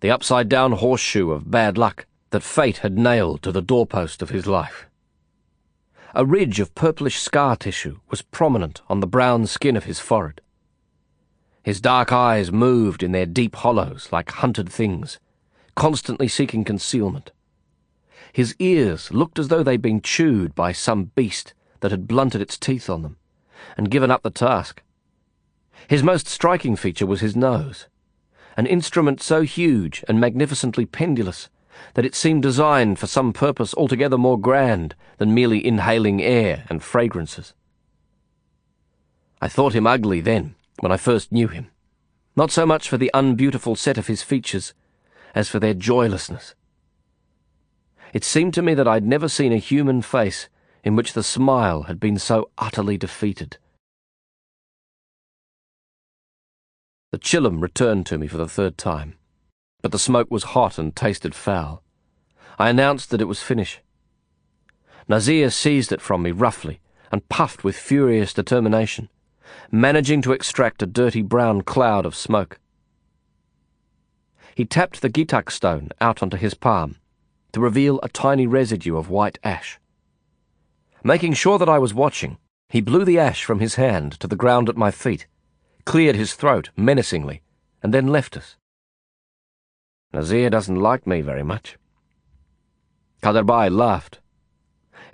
the 0.00 0.10
upside 0.10 0.48
down 0.48 0.72
horseshoe 0.72 1.30
of 1.30 1.50
bad 1.50 1.78
luck 1.78 2.06
that 2.30 2.42
fate 2.42 2.78
had 2.78 2.98
nailed 2.98 3.42
to 3.42 3.52
the 3.52 3.62
doorpost 3.62 4.22
of 4.22 4.30
his 4.30 4.46
life. 4.46 4.86
A 6.14 6.24
ridge 6.24 6.60
of 6.60 6.74
purplish 6.74 7.18
scar 7.18 7.56
tissue 7.56 7.98
was 8.10 8.22
prominent 8.22 8.80
on 8.88 9.00
the 9.00 9.06
brown 9.06 9.46
skin 9.46 9.76
of 9.76 9.84
his 9.84 10.00
forehead. 10.00 10.40
His 11.62 11.80
dark 11.80 12.12
eyes 12.12 12.52
moved 12.52 13.02
in 13.02 13.12
their 13.12 13.26
deep 13.26 13.56
hollows 13.56 14.08
like 14.12 14.30
hunted 14.30 14.70
things, 14.70 15.18
constantly 15.74 16.28
seeking 16.28 16.64
concealment. 16.64 17.32
His 18.36 18.54
ears 18.58 19.10
looked 19.14 19.38
as 19.38 19.48
though 19.48 19.62
they'd 19.62 19.80
been 19.80 20.02
chewed 20.02 20.54
by 20.54 20.70
some 20.72 21.04
beast 21.14 21.54
that 21.80 21.90
had 21.90 22.06
blunted 22.06 22.42
its 22.42 22.58
teeth 22.58 22.90
on 22.90 23.00
them 23.00 23.16
and 23.78 23.90
given 23.90 24.10
up 24.10 24.22
the 24.22 24.30
task. 24.30 24.82
His 25.88 26.02
most 26.02 26.28
striking 26.28 26.76
feature 26.76 27.06
was 27.06 27.22
his 27.22 27.34
nose, 27.34 27.86
an 28.54 28.66
instrument 28.66 29.22
so 29.22 29.40
huge 29.40 30.04
and 30.06 30.20
magnificently 30.20 30.84
pendulous 30.84 31.48
that 31.94 32.04
it 32.04 32.14
seemed 32.14 32.42
designed 32.42 32.98
for 32.98 33.06
some 33.06 33.32
purpose 33.32 33.72
altogether 33.72 34.18
more 34.18 34.38
grand 34.38 34.94
than 35.16 35.32
merely 35.32 35.66
inhaling 35.66 36.22
air 36.22 36.64
and 36.68 36.82
fragrances. 36.82 37.54
I 39.40 39.48
thought 39.48 39.72
him 39.72 39.86
ugly 39.86 40.20
then, 40.20 40.56
when 40.80 40.92
I 40.92 40.98
first 40.98 41.32
knew 41.32 41.48
him, 41.48 41.70
not 42.36 42.50
so 42.50 42.66
much 42.66 42.86
for 42.86 42.98
the 42.98 43.10
unbeautiful 43.14 43.76
set 43.76 43.96
of 43.96 44.08
his 44.08 44.22
features 44.22 44.74
as 45.34 45.48
for 45.48 45.58
their 45.58 45.72
joylessness. 45.72 46.54
It 48.16 48.24
seemed 48.24 48.54
to 48.54 48.62
me 48.62 48.72
that 48.72 48.88
I'd 48.88 49.04
never 49.04 49.28
seen 49.28 49.52
a 49.52 49.58
human 49.58 50.00
face 50.00 50.48
in 50.82 50.96
which 50.96 51.12
the 51.12 51.22
smile 51.22 51.82
had 51.82 52.00
been 52.00 52.18
so 52.18 52.48
utterly 52.56 52.96
defeated. 52.96 53.58
The 57.12 57.18
chillum 57.18 57.60
returned 57.60 58.06
to 58.06 58.16
me 58.16 58.26
for 58.26 58.38
the 58.38 58.48
third 58.48 58.78
time, 58.78 59.18
but 59.82 59.92
the 59.92 59.98
smoke 59.98 60.30
was 60.30 60.54
hot 60.54 60.78
and 60.78 60.96
tasted 60.96 61.34
foul. 61.34 61.82
I 62.58 62.70
announced 62.70 63.10
that 63.10 63.20
it 63.20 63.28
was 63.28 63.42
finish. 63.42 63.82
Nazir 65.06 65.50
seized 65.50 65.92
it 65.92 66.00
from 66.00 66.22
me 66.22 66.30
roughly 66.30 66.80
and 67.12 67.28
puffed 67.28 67.64
with 67.64 67.76
furious 67.76 68.32
determination 68.32 69.10
managing 69.70 70.22
to 70.22 70.32
extract 70.32 70.82
a 70.82 70.86
dirty 70.86 71.20
brown 71.20 71.60
cloud 71.60 72.06
of 72.06 72.14
smoke. 72.14 72.60
He 74.54 74.64
tapped 74.64 75.02
the 75.02 75.10
Gittak 75.10 75.50
stone 75.50 75.90
out 76.00 76.22
onto 76.22 76.38
his 76.38 76.54
palm 76.54 76.96
to 77.56 77.60
reveal 77.62 77.98
a 78.02 78.08
tiny 78.10 78.46
residue 78.46 78.98
of 78.98 79.08
white 79.08 79.38
ash. 79.42 79.80
Making 81.02 81.32
sure 81.32 81.58
that 81.58 81.70
I 81.70 81.78
was 81.78 81.94
watching, 81.94 82.36
he 82.68 82.82
blew 82.82 83.02
the 83.02 83.18
ash 83.18 83.44
from 83.44 83.60
his 83.60 83.76
hand 83.76 84.20
to 84.20 84.26
the 84.26 84.36
ground 84.36 84.68
at 84.68 84.76
my 84.76 84.90
feet, 84.90 85.26
cleared 85.86 86.16
his 86.16 86.34
throat 86.34 86.68
menacingly, 86.76 87.40
and 87.82 87.94
then 87.94 88.08
left 88.08 88.36
us. 88.36 88.56
Nazir 90.12 90.50
doesn't 90.50 90.76
like 90.76 91.06
me 91.06 91.22
very 91.22 91.42
much. 91.42 91.78
Kaderbai 93.22 93.74
laughed. 93.74 94.20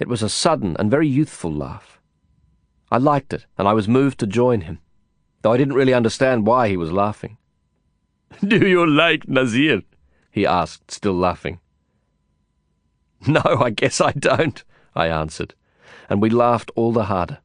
It 0.00 0.08
was 0.08 0.20
a 0.20 0.28
sudden 0.28 0.74
and 0.80 0.90
very 0.90 1.06
youthful 1.06 1.52
laugh. 1.52 2.00
I 2.90 2.98
liked 2.98 3.32
it, 3.32 3.46
and 3.56 3.68
I 3.68 3.72
was 3.72 3.86
moved 3.86 4.18
to 4.18 4.26
join 4.26 4.62
him, 4.62 4.80
though 5.42 5.52
I 5.52 5.58
didn't 5.58 5.74
really 5.74 5.94
understand 5.94 6.44
why 6.44 6.68
he 6.68 6.76
was 6.76 6.90
laughing. 6.90 7.38
Do 8.44 8.66
you 8.66 8.84
like 8.84 9.28
Nazir? 9.28 9.82
he 10.32 10.44
asked, 10.44 10.90
still 10.90 11.14
laughing. 11.14 11.60
No, 13.26 13.40
I 13.44 13.70
guess 13.70 14.00
I 14.00 14.12
don't, 14.12 14.64
I 14.96 15.06
answered, 15.06 15.54
and 16.08 16.20
we 16.20 16.28
laughed 16.28 16.72
all 16.74 16.92
the 16.92 17.04
harder. 17.04 17.38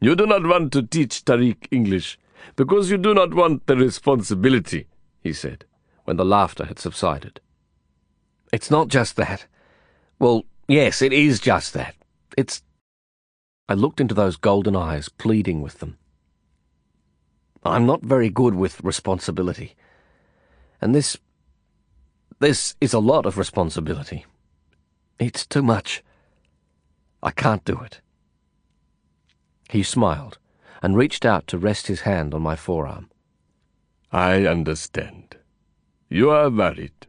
You 0.00 0.14
do 0.14 0.26
not 0.26 0.46
want 0.46 0.72
to 0.72 0.82
teach 0.82 1.24
Tariq 1.24 1.66
English 1.70 2.18
because 2.56 2.90
you 2.90 2.96
do 2.96 3.14
not 3.14 3.34
want 3.34 3.66
the 3.66 3.76
responsibility, 3.76 4.86
he 5.22 5.32
said, 5.32 5.64
when 6.04 6.16
the 6.16 6.24
laughter 6.24 6.66
had 6.66 6.78
subsided. 6.78 7.40
It's 8.52 8.70
not 8.70 8.88
just 8.88 9.16
that. 9.16 9.46
Well, 10.18 10.44
yes, 10.68 11.02
it 11.02 11.12
is 11.12 11.40
just 11.40 11.74
that. 11.74 11.94
It's 12.36 12.62
I 13.68 13.74
looked 13.74 14.00
into 14.00 14.14
those 14.14 14.36
golden 14.36 14.74
eyes, 14.74 15.08
pleading 15.08 15.62
with 15.62 15.78
them. 15.78 15.96
I'm 17.62 17.86
not 17.86 18.02
very 18.02 18.28
good 18.28 18.54
with 18.54 18.82
responsibility. 18.82 19.76
And 20.80 20.92
this. 20.94 21.16
This 22.40 22.74
is 22.80 22.94
a 22.94 22.98
lot 22.98 23.26
of 23.26 23.36
responsibility. 23.36 24.24
It's 25.18 25.46
too 25.46 25.62
much. 25.62 26.02
I 27.22 27.30
can't 27.30 27.64
do 27.66 27.78
it. 27.80 28.00
He 29.68 29.82
smiled 29.82 30.38
and 30.82 30.96
reached 30.96 31.26
out 31.26 31.46
to 31.48 31.58
rest 31.58 31.86
his 31.86 32.00
hand 32.00 32.32
on 32.32 32.40
my 32.40 32.56
forearm. 32.56 33.10
I 34.10 34.46
understand. 34.46 35.36
You 36.08 36.30
are 36.30 36.48
worried. 36.48 37.06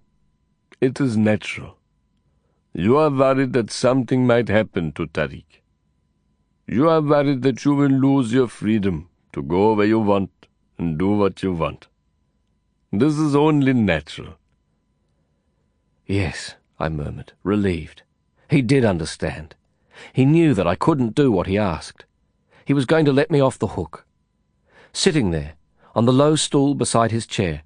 It 0.81 0.99
is 0.99 1.15
natural. 1.15 1.77
You 2.73 2.97
are 2.97 3.09
worried 3.09 3.53
that 3.53 3.71
something 3.71 4.27
might 4.27 4.49
happen 4.49 4.91
to 4.93 5.07
Tariq. 5.07 5.61
You 6.67 6.89
are 6.89 7.01
worried 7.01 7.41
that 7.43 7.63
you 7.63 7.73
will 7.73 7.89
lose 7.89 8.33
your 8.33 8.49
freedom 8.49 9.07
to 9.31 9.41
go 9.41 9.73
where 9.73 9.87
you 9.87 9.99
want 9.99 10.47
and 10.77 10.99
do 10.99 11.09
what 11.11 11.41
you 11.41 11.53
want. 11.53 11.87
This 12.91 13.17
is 13.17 13.33
only 13.33 13.73
natural. 13.73 14.35
Yes, 16.11 16.55
I 16.77 16.89
murmured, 16.89 17.31
relieved. 17.41 18.01
He 18.49 18.61
did 18.61 18.83
understand. 18.83 19.55
He 20.11 20.25
knew 20.25 20.53
that 20.53 20.67
I 20.67 20.75
couldn't 20.75 21.15
do 21.15 21.31
what 21.31 21.47
he 21.47 21.57
asked. 21.57 22.03
He 22.65 22.73
was 22.73 22.85
going 22.85 23.05
to 23.05 23.13
let 23.13 23.31
me 23.31 23.39
off 23.39 23.57
the 23.57 23.79
hook. 23.79 24.05
Sitting 24.91 25.31
there, 25.31 25.53
on 25.95 26.05
the 26.05 26.11
low 26.11 26.35
stool 26.35 26.75
beside 26.75 27.11
his 27.11 27.25
chair, 27.25 27.63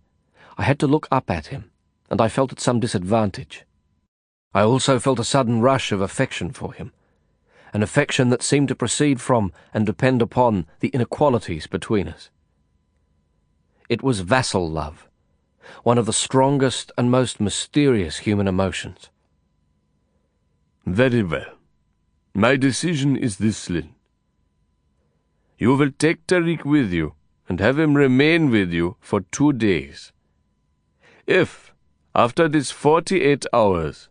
I 0.59 0.63
had 0.63 0.77
to 0.77 0.87
look 0.87 1.07
up 1.09 1.31
at 1.31 1.47
him, 1.47 1.71
and 2.07 2.21
I 2.21 2.27
felt 2.27 2.51
at 2.51 2.59
some 2.59 2.79
disadvantage. 2.79 3.65
I 4.53 4.61
also 4.61 4.99
felt 4.99 5.17
a 5.17 5.23
sudden 5.23 5.61
rush 5.61 5.91
of 5.91 6.01
affection 6.01 6.51
for 6.51 6.71
him 6.71 6.91
an 7.73 7.83
affection 7.83 8.29
that 8.29 8.41
seemed 8.41 8.69
to 8.69 8.75
proceed 8.75 9.19
from 9.19 9.51
and 9.73 9.85
depend 9.85 10.21
upon 10.21 10.65
the 10.79 10.87
inequalities 10.89 11.67
between 11.67 12.07
us. 12.07 12.29
It 13.89 14.01
was 14.01 14.21
vassal 14.21 14.69
love, 14.69 15.09
one 15.83 15.97
of 15.97 16.05
the 16.05 16.13
strongest 16.13 16.91
and 16.97 17.09
most 17.09 17.39
mysterious 17.39 18.17
human 18.17 18.47
emotions. 18.47 19.09
Very 20.85 21.23
well. 21.23 21.53
My 22.33 22.55
decision 22.55 23.15
is 23.15 23.37
this, 23.37 23.69
Lin. 23.69 23.95
You 25.57 25.75
will 25.75 25.91
take 25.91 26.27
Tariq 26.27 26.65
with 26.65 26.91
you 26.91 27.13
and 27.47 27.59
have 27.59 27.79
him 27.79 27.95
remain 27.95 28.49
with 28.49 28.73
you 28.73 28.97
for 28.99 29.21
two 29.21 29.53
days. 29.53 30.11
If, 31.25 31.73
after 32.13 32.47
these 32.47 32.71
forty-eight 32.71 33.45
hours, 33.53 34.09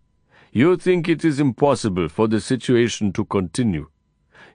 you 0.52 0.76
think 0.76 1.08
it 1.08 1.24
is 1.24 1.40
impossible 1.40 2.08
for 2.08 2.28
the 2.28 2.40
situation 2.40 3.12
to 3.12 3.24
continue. 3.24 3.88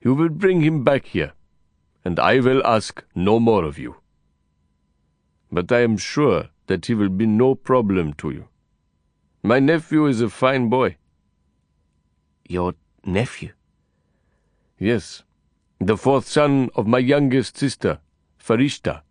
You 0.02 0.14
will 0.14 0.30
bring 0.30 0.62
him 0.62 0.84
back 0.84 1.06
here, 1.06 1.34
and 2.04 2.20
I 2.20 2.40
will 2.40 2.66
ask 2.66 3.04
no 3.16 3.40
more 3.40 3.66
of 3.66 3.78
you. 3.78 3.98
But 5.52 5.72
I 5.72 5.82
am 5.82 5.98
sure 5.98 6.50
that 6.70 6.86
he 6.86 6.94
will 6.94 7.10
be 7.10 7.26
no 7.26 7.56
problem 7.56 8.14
to 8.14 8.30
you. 8.30 8.48
My 9.42 9.60
nephew 9.60 10.06
is 10.06 10.22
a 10.22 10.30
fine 10.30 10.70
boy. 10.70 10.98
Your 12.48 12.76
nephew? 13.04 13.54
Yes, 14.78 15.24
the 15.80 15.98
fourth 15.98 16.28
son 16.28 16.70
of 16.76 16.86
my 16.86 17.00
youngest 17.00 17.58
sister, 17.58 18.00
Farishta. 18.38 19.02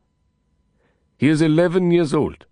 He 1.16 1.28
is 1.28 1.42
eleven 1.42 1.90
years 1.90 2.14
old. 2.14 2.46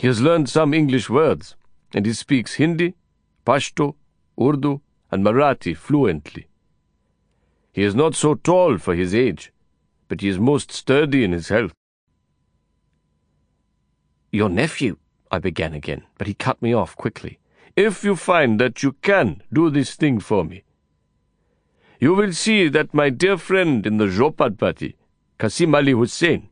He 0.00 0.08
has 0.08 0.20
learned 0.20 0.48
some 0.48 0.74
English 0.74 1.08
words, 1.08 1.54
and 1.94 2.04
he 2.04 2.12
speaks 2.12 2.54
Hindi, 2.54 2.94
Pashto, 3.46 3.94
Urdu, 4.40 4.80
and 5.12 5.24
Marathi 5.24 5.76
fluently. 5.76 6.48
He 7.72 7.84
is 7.84 7.94
not 7.94 8.16
so 8.16 8.34
tall 8.34 8.78
for 8.78 8.96
his 8.96 9.14
age, 9.14 9.52
but 10.08 10.22
he 10.22 10.28
is 10.28 10.40
most 10.40 10.72
sturdy 10.72 11.22
in 11.22 11.30
his 11.30 11.50
health. 11.50 11.72
Your 14.30 14.50
nephew, 14.50 14.98
I 15.30 15.38
began 15.38 15.72
again, 15.72 16.02
but 16.18 16.26
he 16.26 16.34
cut 16.34 16.60
me 16.60 16.74
off 16.74 16.96
quickly. 16.96 17.38
If 17.76 18.04
you 18.04 18.14
find 18.14 18.60
that 18.60 18.82
you 18.82 18.92
can 19.02 19.42
do 19.52 19.70
this 19.70 19.94
thing 19.94 20.20
for 20.20 20.44
me, 20.44 20.64
you 21.98 22.14
will 22.14 22.32
see 22.32 22.68
that 22.68 22.92
my 22.92 23.08
dear 23.08 23.38
friend 23.38 23.86
in 23.86 23.96
the 23.96 24.06
Jopad 24.06 24.58
party, 24.58 24.96
Qasim 25.38 25.74
Ali 25.74 25.92
Hussein, 25.92 26.48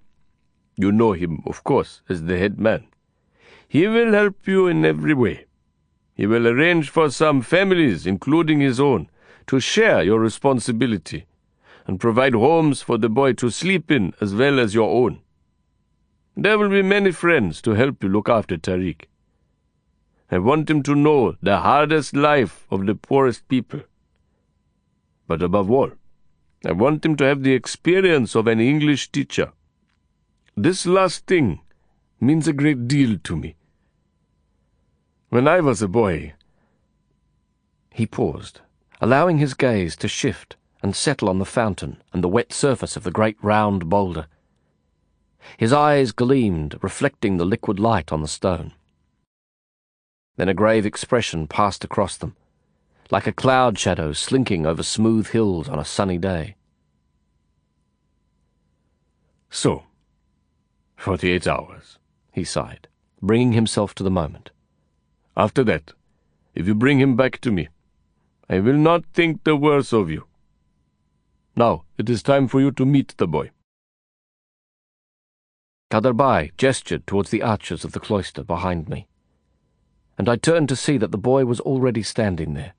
you 0.77 0.91
know 0.91 1.13
him, 1.13 1.43
of 1.47 1.65
course, 1.65 2.03
as 2.09 2.23
the 2.23 2.39
head 2.39 2.59
man, 2.59 2.87
he 3.69 3.87
will 3.87 4.13
help 4.13 4.47
you 4.47 4.67
in 4.67 4.85
every 4.85 5.15
way. 5.15 5.47
He 6.15 6.27
will 6.27 6.49
arrange 6.49 6.89
for 6.89 7.11
some 7.11 7.43
families, 7.43 8.07
including 8.07 8.61
his 8.61 8.81
own, 8.81 9.11
to 9.49 9.61
share 9.61 10.03
your 10.03 10.19
responsibility 10.19 11.27
and 11.87 12.01
provide 12.01 12.35
homes 12.35 12.81
for 12.81 12.97
the 12.97 13.09
boy 13.09 13.35
to 13.35 13.51
sleep 13.51 13.91
in 13.91 14.15
as 14.21 14.35
well 14.35 14.59
as 14.59 14.75
your 14.75 14.91
own. 15.05 15.21
There 16.37 16.59
will 16.59 16.69
be 16.69 16.83
many 16.83 17.13
friends 17.13 17.63
to 17.63 17.71
help 17.71 18.03
you 18.03 18.11
look 18.11 18.29
after 18.29 18.59
Tariq. 18.59 19.07
I 20.31 20.39
want 20.39 20.69
him 20.69 20.83
to 20.83 20.95
know 20.95 21.37
the 21.41 21.61
hardest 21.61 22.15
life 22.15 22.67
of 22.71 22.85
the 22.85 22.95
poorest 22.95 23.49
people. 23.49 23.81
But 25.27 25.41
above 25.41 25.71
all, 25.71 25.93
I 26.65 26.73
want 26.73 27.07
him 27.07 27.17
to 27.17 27.25
have 27.25 27.43
the 27.43 27.55
experience 27.55 28.35
of 28.35 28.47
an 28.47 28.61
English 28.61 29.13
teacher. 29.13 29.53
This 30.55 30.85
last 30.85 31.27
thing 31.27 31.61
means 32.21 32.47
a 32.47 32.53
great 32.53 32.87
deal 32.87 33.19
to 33.25 33.37
me. 33.37 33.57
When 35.31 35.49
I 35.49 35.61
was 35.61 35.81
a 35.81 35.89
boy, 35.89 36.35
he 37.91 38.07
paused, 38.07 38.61
allowing 39.01 39.39
his 39.39 39.55
gaze 39.55 39.97
to 39.97 40.09
shift 40.09 40.57
and 40.83 40.95
settle 40.95 41.31
on 41.31 41.39
the 41.39 41.45
fountain 41.47 42.03
and 42.13 42.23
the 42.23 42.29
wet 42.29 42.53
surface 42.53 42.95
of 42.95 43.05
the 43.05 43.11
great 43.11 43.37
round 43.43 43.89
boulder. 43.89 44.27
His 45.57 45.73
eyes 45.73 46.13
gleamed, 46.13 46.79
reflecting 46.83 47.37
the 47.37 47.45
liquid 47.45 47.79
light 47.79 48.13
on 48.13 48.23
the 48.23 48.29
stone. 48.29 48.73
Then 50.37 50.49
a 50.49 50.55
grave 50.55 50.85
expression 50.85 51.47
passed 51.47 51.83
across 51.83 52.17
them, 52.17 52.37
like 53.11 53.27
a 53.27 53.33
cloud 53.33 53.79
shadow 53.79 54.13
slinking 54.13 54.67
over 54.67 54.83
smooth 54.83 55.29
hills 55.29 55.69
on 55.69 55.79
a 55.79 55.85
sunny 55.85 56.19
day. 56.19 56.57
So, 59.49 59.85
forty-eight 60.97 61.47
hours, 61.47 61.99
he 62.33 62.45
sighed, 62.45 62.89
bringing 63.23 63.53
himself 63.53 63.95
to 63.95 64.03
the 64.03 64.11
moment. 64.11 64.51
After 65.37 65.65
that, 65.65 65.93
if 66.55 66.67
you 66.67 66.75
bring 66.75 66.99
him 66.99 67.17
back 67.17 67.41
to 67.43 67.51
me, 67.51 67.69
I 68.51 68.61
will 68.61 68.77
not 68.77 69.05
think 69.15 69.45
the 69.45 69.57
worse 69.57 69.93
of 69.93 70.11
you. 70.11 70.27
Now 71.55 71.85
it 71.97 72.11
is 72.11 72.23
time 72.23 72.49
for 72.49 72.61
you 72.61 72.71
to 72.73 72.85
meet 72.85 73.15
the 73.17 73.27
boy. 73.27 73.51
Kaderbai 75.89 76.51
gestured 76.57 77.07
towards 77.07 77.31
the 77.31 77.43
arches 77.43 77.85
of 77.85 77.93
the 77.93 78.01
cloister 78.01 78.43
behind 78.43 78.89
me, 78.89 79.07
and 80.19 80.29
I 80.29 80.35
turned 80.35 80.69
to 80.71 80.77
see 80.77 80.99
that 80.99 81.13
the 81.13 81.19
boy 81.19 81.45
was 81.45 81.61
already 81.61 82.03
standing 82.03 82.55
there. 82.55 82.75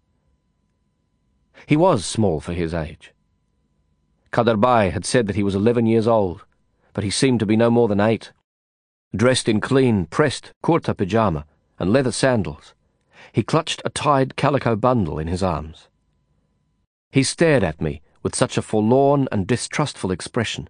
He 1.65 1.77
was 1.77 2.05
small 2.05 2.41
for 2.41 2.53
his 2.53 2.73
age. 2.73 3.13
Kaderbai 4.33 4.91
had 4.91 5.05
said 5.05 5.25
that 5.27 5.37
he 5.37 5.43
was 5.43 5.55
eleven 5.55 5.85
years 5.85 6.05
old, 6.05 6.43
but 6.93 7.05
he 7.05 7.09
seemed 7.09 7.39
to 7.39 7.45
be 7.45 7.55
no 7.55 7.69
more 7.69 7.87
than 7.87 8.01
eight. 8.01 8.33
Dressed 9.15 9.47
in 9.47 9.61
clean, 9.61 10.05
pressed 10.05 10.51
kurta 10.61 10.93
pyjama, 10.93 11.45
and 11.79 11.93
leather 11.93 12.11
sandals. 12.11 12.73
He 13.31 13.41
clutched 13.41 13.81
a 13.85 13.89
tied 13.89 14.35
calico 14.35 14.75
bundle 14.75 15.17
in 15.17 15.27
his 15.27 15.41
arms. 15.41 15.87
He 17.11 17.23
stared 17.23 17.63
at 17.63 17.79
me 17.81 18.01
with 18.21 18.35
such 18.35 18.57
a 18.57 18.61
forlorn 18.61 19.29
and 19.31 19.47
distrustful 19.47 20.11
expression 20.11 20.67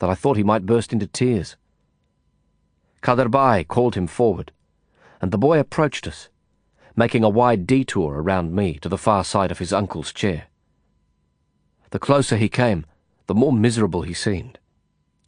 that 0.00 0.10
I 0.10 0.14
thought 0.14 0.36
he 0.36 0.42
might 0.42 0.66
burst 0.66 0.92
into 0.92 1.06
tears. 1.06 1.56
Kaderbai 3.10 3.66
called 3.66 3.96
him 3.96 4.06
forward, 4.06 4.52
and 5.20 5.32
the 5.32 5.38
boy 5.38 5.58
approached 5.58 6.06
us, 6.06 6.28
making 6.94 7.24
a 7.24 7.28
wide 7.28 7.66
detour 7.66 8.22
around 8.22 8.54
me 8.54 8.74
to 8.74 8.88
the 8.88 8.96
far 8.96 9.24
side 9.24 9.50
of 9.50 9.58
his 9.58 9.72
uncle's 9.72 10.12
chair. 10.12 10.44
The 11.90 11.98
closer 11.98 12.36
he 12.36 12.48
came, 12.48 12.86
the 13.26 13.34
more 13.34 13.52
miserable 13.52 14.02
he 14.02 14.14
seemed. 14.14 14.60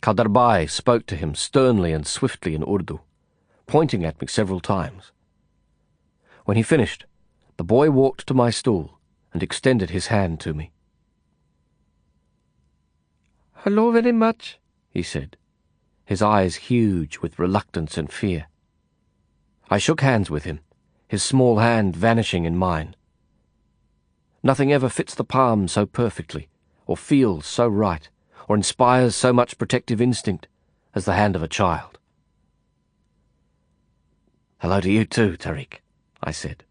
Kaderbai 0.00 0.70
spoke 0.70 1.06
to 1.06 1.16
him 1.16 1.34
sternly 1.34 1.92
and 1.92 2.06
swiftly 2.06 2.54
in 2.54 2.62
Urdu 2.62 3.00
pointing 3.66 4.04
at 4.04 4.20
me 4.20 4.28
several 4.28 4.60
times. 4.60 5.10
When 6.44 6.56
he 6.56 6.62
finished, 6.62 7.06
the 7.56 7.64
boy 7.64 7.90
walked 7.90 8.28
to 8.28 8.34
my 8.34 8.50
stool 8.50 9.00
and 9.32 9.42
extended 9.42 9.90
his 9.90 10.06
hand 10.06 10.38
to 10.40 10.54
me. 10.54 10.70
Hello 13.64 13.90
very 13.90 14.12
much, 14.12 14.60
he 14.88 15.02
said, 15.02 15.36
his 16.04 16.22
eyes 16.22 16.56
huge 16.56 17.18
with 17.18 17.38
reluctance 17.38 17.96
and 17.96 18.12
fear. 18.12 18.46
I 19.70 19.78
shook 19.78 20.00
hands 20.00 20.30
with 20.30 20.44
him, 20.44 20.60
his 21.08 21.22
small 21.22 21.58
hand 21.58 21.96
vanishing 21.96 22.44
in 22.44 22.56
mine. 22.56 22.96
Nothing 24.42 24.72
ever 24.72 24.88
fits 24.88 25.14
the 25.14 25.24
palm 25.24 25.68
so 25.68 25.86
perfectly, 25.86 26.48
or 26.86 26.96
feels 26.96 27.46
so 27.46 27.68
right, 27.68 28.08
or 28.48 28.56
inspires 28.56 29.14
so 29.14 29.32
much 29.32 29.58
protective 29.58 30.00
instinct 30.00 30.48
as 30.94 31.04
the 31.04 31.14
hand 31.14 31.36
of 31.36 31.42
a 31.42 31.48
child. 31.48 31.98
Hello 34.58 34.80
to 34.80 34.90
you 34.90 35.04
too, 35.04 35.36
Tariq, 35.36 35.80
I 36.22 36.30
said, 36.30 36.64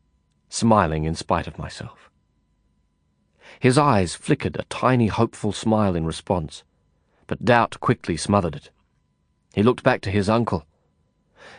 smiling 0.50 1.06
in 1.06 1.16
spite 1.16 1.48
of 1.48 1.58
myself. 1.58 2.10
His 3.60 3.78
eyes 3.78 4.16
flickered 4.16 4.58
a 4.58 4.64
tiny 4.64 5.08
hopeful 5.08 5.52
smile 5.52 5.96
in 5.96 6.06
response, 6.06 6.64
but 7.28 7.46
doubt 7.46 7.80
quickly 7.80 8.18
smothered 8.18 8.56
it. 8.56 8.70
He 9.54 9.64
looked 9.64 9.84
back 9.84 10.02
to 10.02 10.12
his 10.12 10.30
uncle. 10.30 10.66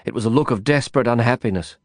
It 0.04 0.14
was 0.14 0.24
a 0.24 0.30
look 0.30 0.50
of 0.50 0.64
desperate 0.64 1.06
unhappiness, 1.06 1.76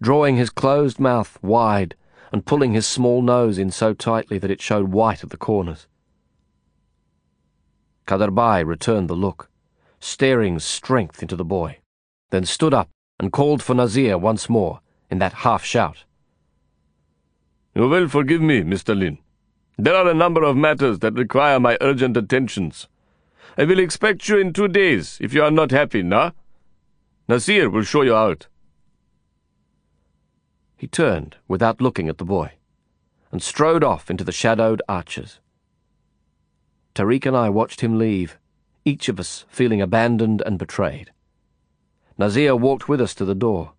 drawing 0.00 0.36
his 0.36 0.50
closed 0.50 0.98
mouth 1.00 1.38
wide 1.42 1.94
and 2.32 2.44
pulling 2.44 2.72
his 2.72 2.86
small 2.86 3.22
nose 3.22 3.58
in 3.58 3.70
so 3.70 3.94
tightly 3.94 4.38
that 4.38 4.50
it 4.50 4.60
showed 4.60 4.92
white 4.92 5.24
at 5.24 5.30
the 5.30 5.36
corners. 5.36 5.86
Kaderbai 8.06 8.64
returned 8.64 9.08
the 9.08 9.14
look, 9.14 9.50
staring 10.00 10.58
strength 10.58 11.22
into 11.22 11.36
the 11.36 11.44
boy, 11.44 11.78
then 12.30 12.44
stood 12.44 12.74
up 12.74 12.88
and 13.18 13.32
called 13.32 13.62
for 13.62 13.74
Nazir 13.74 14.16
once 14.16 14.48
more 14.48 14.80
in 15.10 15.18
that 15.18 15.32
half 15.32 15.64
shout. 15.64 16.04
You 17.74 17.88
will 17.88 18.08
forgive 18.08 18.40
me, 18.40 18.62
Mr. 18.62 18.98
Lin. 18.98 19.18
There 19.76 19.94
are 19.94 20.08
a 20.08 20.14
number 20.14 20.42
of 20.42 20.56
matters 20.56 20.98
that 21.00 21.14
require 21.14 21.60
my 21.60 21.78
urgent 21.80 22.16
attentions. 22.16 22.88
I 23.58 23.64
will 23.64 23.80
expect 23.80 24.28
you 24.28 24.38
in 24.38 24.52
two 24.52 24.68
days 24.68 25.18
if 25.20 25.34
you 25.34 25.42
are 25.42 25.50
not 25.50 25.72
happy, 25.72 26.04
nah? 26.04 26.30
Nazir 27.28 27.68
will 27.68 27.82
show 27.82 28.02
you 28.02 28.14
out. 28.14 28.46
He 30.76 30.86
turned 30.86 31.34
without 31.48 31.80
looking 31.80 32.08
at 32.08 32.18
the 32.18 32.24
boy 32.24 32.52
and 33.32 33.42
strode 33.42 33.82
off 33.82 34.10
into 34.10 34.22
the 34.22 34.30
shadowed 34.30 34.80
arches. 34.88 35.40
Tariq 36.94 37.26
and 37.26 37.36
I 37.36 37.48
watched 37.48 37.80
him 37.80 37.98
leave, 37.98 38.38
each 38.84 39.08
of 39.08 39.18
us 39.18 39.44
feeling 39.48 39.82
abandoned 39.82 40.40
and 40.46 40.56
betrayed. 40.56 41.10
Nazir 42.16 42.54
walked 42.54 42.88
with 42.88 43.00
us 43.00 43.14
to 43.16 43.24
the 43.24 43.34
door. 43.34 43.72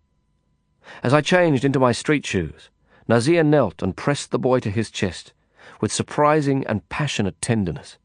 As 1.02 1.14
I 1.14 1.22
changed 1.22 1.64
into 1.64 1.80
my 1.80 1.92
street 1.92 2.26
shoes, 2.26 2.68
Nazir 3.08 3.42
knelt 3.42 3.82
and 3.82 3.96
pressed 3.96 4.30
the 4.30 4.38
boy 4.38 4.60
to 4.60 4.70
his 4.70 4.90
chest 4.90 5.32
with 5.80 5.90
surprising 5.90 6.66
and 6.66 6.86
passionate 6.90 7.40
tenderness. 7.40 7.96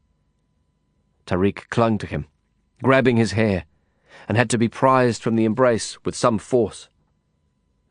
Tariq 1.26 1.68
clung 1.70 1.98
to 1.98 2.06
him, 2.06 2.26
grabbing 2.82 3.16
his 3.16 3.32
hair, 3.32 3.64
and 4.28 4.36
had 4.36 4.48
to 4.50 4.58
be 4.58 4.68
prized 4.68 5.22
from 5.22 5.36
the 5.36 5.44
embrace 5.44 5.98
with 6.04 6.14
some 6.14 6.38
force. 6.38 6.88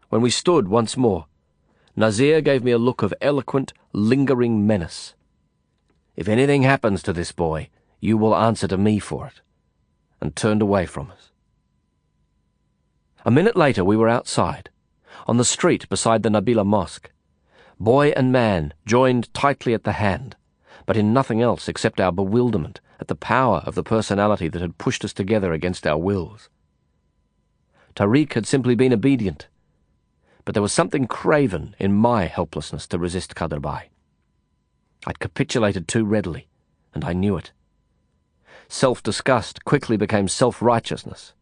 When 0.09 0.21
we 0.21 0.29
stood 0.29 0.67
once 0.67 0.95
more, 0.95 1.25
Nazir 1.95 2.41
gave 2.41 2.63
me 2.63 2.71
a 2.71 2.77
look 2.77 3.03
of 3.03 3.13
eloquent, 3.21 3.73
lingering 3.93 4.65
menace. 4.65 5.13
If 6.15 6.27
anything 6.27 6.63
happens 6.63 7.03
to 7.03 7.13
this 7.13 7.31
boy, 7.31 7.69
you 7.99 8.17
will 8.17 8.35
answer 8.35 8.67
to 8.67 8.77
me 8.77 8.99
for 8.99 9.27
it, 9.27 9.41
and 10.21 10.35
turned 10.35 10.61
away 10.61 10.85
from 10.85 11.11
us. 11.11 11.31
A 13.25 13.31
minute 13.31 13.55
later, 13.55 13.83
we 13.83 13.97
were 13.97 14.09
outside, 14.09 14.69
on 15.27 15.37
the 15.37 15.45
street 15.45 15.89
beside 15.89 16.23
the 16.23 16.29
Nabila 16.29 16.65
Mosque. 16.65 17.11
Boy 17.79 18.09
and 18.09 18.31
man 18.31 18.73
joined 18.85 19.33
tightly 19.33 19.73
at 19.73 19.83
the 19.83 19.93
hand, 19.93 20.37
but 20.85 20.95
in 20.95 21.13
nothing 21.13 21.41
else 21.41 21.67
except 21.67 21.99
our 21.99 22.11
bewilderment 22.11 22.79
at 22.99 23.07
the 23.07 23.15
power 23.15 23.63
of 23.65 23.75
the 23.75 23.83
personality 23.83 24.47
that 24.47 24.61
had 24.61 24.77
pushed 24.77 25.03
us 25.03 25.13
together 25.13 25.53
against 25.53 25.85
our 25.85 25.97
wills. 25.97 26.49
Tariq 27.95 28.33
had 28.33 28.45
simply 28.45 28.75
been 28.75 28.93
obedient, 28.93 29.47
but 30.43 30.53
there 30.53 30.61
was 30.61 30.73
something 30.73 31.07
craven 31.07 31.75
in 31.79 31.93
my 31.93 32.25
helplessness 32.25 32.87
to 32.87 32.99
resist 32.99 33.35
Kaderbai. 33.35 33.83
I'd 35.07 35.19
capitulated 35.19 35.87
too 35.87 36.05
readily, 36.05 36.47
and 36.93 37.03
I 37.03 37.13
knew 37.13 37.37
it. 37.37 37.51
Self-disgust 38.67 39.63
quickly 39.65 39.97
became 39.97 40.27
self-righteousness. 40.27 41.33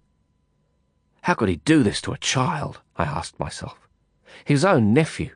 How 1.22 1.34
could 1.34 1.50
he 1.50 1.58
do 1.58 1.84
this 1.84 2.02
to 2.02 2.12
a 2.12 2.18
child? 2.18 2.82
I 2.98 3.06
asked 3.06 3.40
myself. 3.40 3.88
His 4.46 4.66
own 4.66 4.94
nephew, 4.94 5.32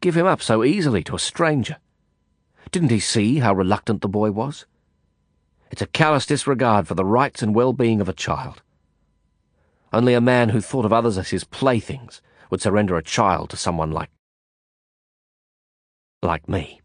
give 0.00 0.16
him 0.16 0.26
up 0.26 0.42
so 0.42 0.62
easily 0.62 1.02
to 1.04 1.16
a 1.16 1.18
stranger? 1.18 1.76
Didn't 2.70 2.90
he 2.90 3.00
see 3.00 3.38
how 3.38 3.54
reluctant 3.54 4.02
the 4.02 4.08
boy 4.08 4.30
was? 4.30 4.66
It's 5.70 5.82
a 5.82 5.86
callous 5.86 6.26
disregard 6.26 6.88
for 6.88 6.94
the 6.94 7.04
rights 7.04 7.42
and 7.42 7.54
well-being 7.54 8.00
of 8.00 8.08
a 8.08 8.14
child. 8.14 8.62
Only 9.92 10.14
a 10.14 10.20
man 10.20 10.50
who 10.50 10.60
thought 10.60 10.84
of 10.84 10.92
others 10.92 11.18
as 11.18 11.30
his 11.30 11.44
playthings 11.44 12.20
would 12.50 12.60
surrender 12.60 12.96
a 12.96 13.02
child 13.02 13.50
to 13.50 13.56
someone 13.56 13.90
like... 13.90 14.10
like 16.22 16.48
me. 16.48 16.80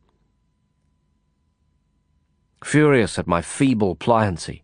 Furious 2.64 3.20
at 3.20 3.28
my 3.28 3.42
feeble 3.42 3.96
pliancy, 3.96 4.64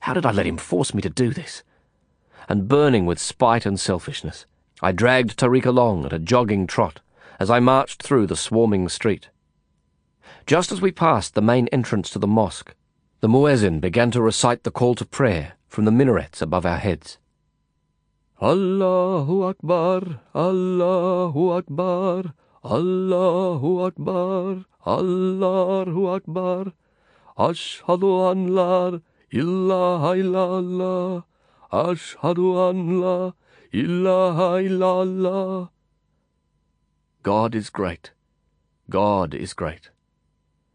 how 0.00 0.14
did 0.14 0.24
I 0.24 0.30
let 0.30 0.46
him 0.46 0.56
force 0.56 0.94
me 0.94 1.02
to 1.02 1.10
do 1.10 1.30
this? 1.30 1.62
And 2.48 2.68
burning 2.68 3.04
with 3.04 3.18
spite 3.18 3.66
and 3.66 3.78
selfishness, 3.78 4.46
I 4.80 4.92
dragged 4.92 5.38
Tariq 5.38 5.66
along 5.66 6.06
at 6.06 6.12
a 6.12 6.18
jogging 6.18 6.66
trot 6.66 7.00
as 7.38 7.50
I 7.50 7.60
marched 7.60 8.02
through 8.02 8.26
the 8.26 8.36
swarming 8.36 8.88
street. 8.88 9.28
Just 10.46 10.72
as 10.72 10.80
we 10.80 10.92
passed 10.92 11.34
the 11.34 11.42
main 11.42 11.68
entrance 11.68 12.10
to 12.10 12.18
the 12.18 12.26
mosque, 12.26 12.74
the 13.20 13.28
muezzin 13.28 13.80
began 13.80 14.10
to 14.12 14.22
recite 14.22 14.62
the 14.62 14.70
call 14.70 14.94
to 14.94 15.04
prayer 15.04 15.54
from 15.66 15.84
the 15.84 15.90
minarets 15.90 16.40
above 16.40 16.64
our 16.64 16.78
heads. 16.78 17.18
Allahu 18.40 19.42
Akbar, 19.42 20.20
Allahu 20.34 21.50
Akbar, 21.50 22.32
Allahu 22.64 23.80
Akbar, 23.82 24.64
Allahu 24.86 26.06
Akbar, 26.06 26.72
Ashhadu 27.36 28.30
an 28.30 28.54
la 28.54 29.00
ilaha 29.32 30.14
illallah, 30.14 31.24
Ashhadu 31.72 32.70
an 32.70 33.00
la 33.00 33.32
ilaha 33.72 34.62
illallah. 34.62 35.70
God 37.24 37.56
is 37.56 37.68
great. 37.70 38.12
God 38.88 39.34
is 39.34 39.54
great. 39.54 39.90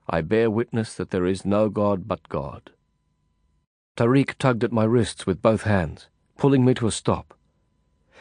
I 0.10 0.22
bear 0.22 0.50
witness 0.52 0.94
that 0.96 1.12
there 1.12 1.26
is 1.26 1.46
no 1.46 1.70
God 1.70 2.08
but 2.08 2.28
God. 2.30 2.72
Tariq 3.96 4.36
tugged 4.38 4.64
at 4.64 4.72
my 4.72 4.84
wrists 4.84 5.26
with 5.26 5.42
both 5.42 5.64
hands, 5.64 6.08
pulling 6.38 6.66
me 6.66 6.74
to 6.76 6.88
a 6.88 6.92
stop. 6.92 7.38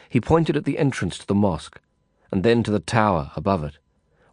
He 0.07 0.21
pointed 0.21 0.55
at 0.55 0.65
the 0.65 0.77
entrance 0.77 1.17
to 1.17 1.27
the 1.27 1.35
mosque, 1.35 1.81
and 2.31 2.43
then 2.43 2.63
to 2.63 2.71
the 2.71 2.79
tower 2.79 3.31
above 3.35 3.63
it, 3.63 3.79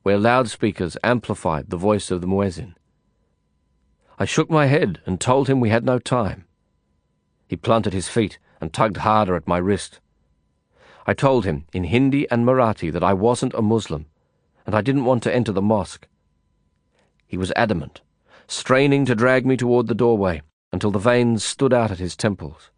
where 0.02 0.18
loudspeakers 0.18 0.96
amplified 1.02 1.70
the 1.70 1.76
voice 1.76 2.10
of 2.10 2.20
the 2.20 2.26
muezzin. 2.26 2.74
I 4.18 4.26
shook 4.26 4.50
my 4.50 4.66
head 4.66 5.00
and 5.06 5.20
told 5.20 5.48
him 5.48 5.60
we 5.60 5.70
had 5.70 5.84
no 5.84 5.98
time. 5.98 6.44
He 7.48 7.56
planted 7.56 7.94
his 7.94 8.08
feet 8.08 8.38
and 8.60 8.72
tugged 8.72 8.98
harder 8.98 9.34
at 9.34 9.48
my 9.48 9.58
wrist. 9.58 9.98
I 11.06 11.14
told 11.14 11.46
him 11.46 11.64
in 11.72 11.84
Hindi 11.84 12.30
and 12.30 12.44
Marathi 12.44 12.92
that 12.92 13.02
I 13.02 13.14
wasn't 13.14 13.54
a 13.54 13.62
Muslim, 13.62 14.06
and 14.66 14.74
I 14.74 14.82
didn't 14.82 15.06
want 15.06 15.22
to 15.24 15.34
enter 15.34 15.52
the 15.52 15.62
mosque. 15.62 16.06
He 17.30 17.36
was 17.36 17.52
adamant, 17.54 18.00
straining 18.48 19.04
to 19.04 19.14
drag 19.14 19.46
me 19.46 19.56
toward 19.56 19.86
the 19.86 19.94
doorway 19.94 20.42
until 20.72 20.90
the 20.90 20.98
veins 20.98 21.44
stood 21.44 21.72
out 21.72 21.92
at 21.92 22.00
his 22.00 22.16
temples. 22.16 22.72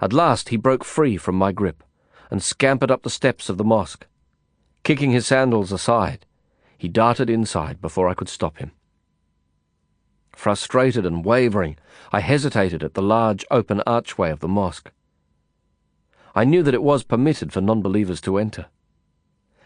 At 0.00 0.12
last 0.12 0.50
he 0.50 0.56
broke 0.56 0.84
free 0.84 1.16
from 1.16 1.34
my 1.34 1.50
grip 1.50 1.82
and 2.30 2.40
scampered 2.40 2.88
up 2.88 3.02
the 3.02 3.10
steps 3.10 3.48
of 3.48 3.58
the 3.58 3.64
mosque. 3.64 4.06
Kicking 4.84 5.10
his 5.10 5.26
sandals 5.26 5.72
aside, 5.72 6.24
he 6.78 6.86
darted 6.86 7.28
inside 7.28 7.80
before 7.80 8.08
I 8.08 8.14
could 8.14 8.28
stop 8.28 8.58
him. 8.58 8.70
Frustrated 10.36 11.04
and 11.04 11.24
wavering, 11.24 11.78
I 12.12 12.20
hesitated 12.20 12.84
at 12.84 12.94
the 12.94 13.02
large 13.02 13.44
open 13.50 13.80
archway 13.88 14.30
of 14.30 14.38
the 14.38 14.46
mosque. 14.46 14.92
I 16.32 16.44
knew 16.44 16.62
that 16.62 16.74
it 16.74 16.84
was 16.84 17.02
permitted 17.02 17.52
for 17.52 17.60
non-believers 17.60 18.20
to 18.20 18.38
enter. 18.38 18.66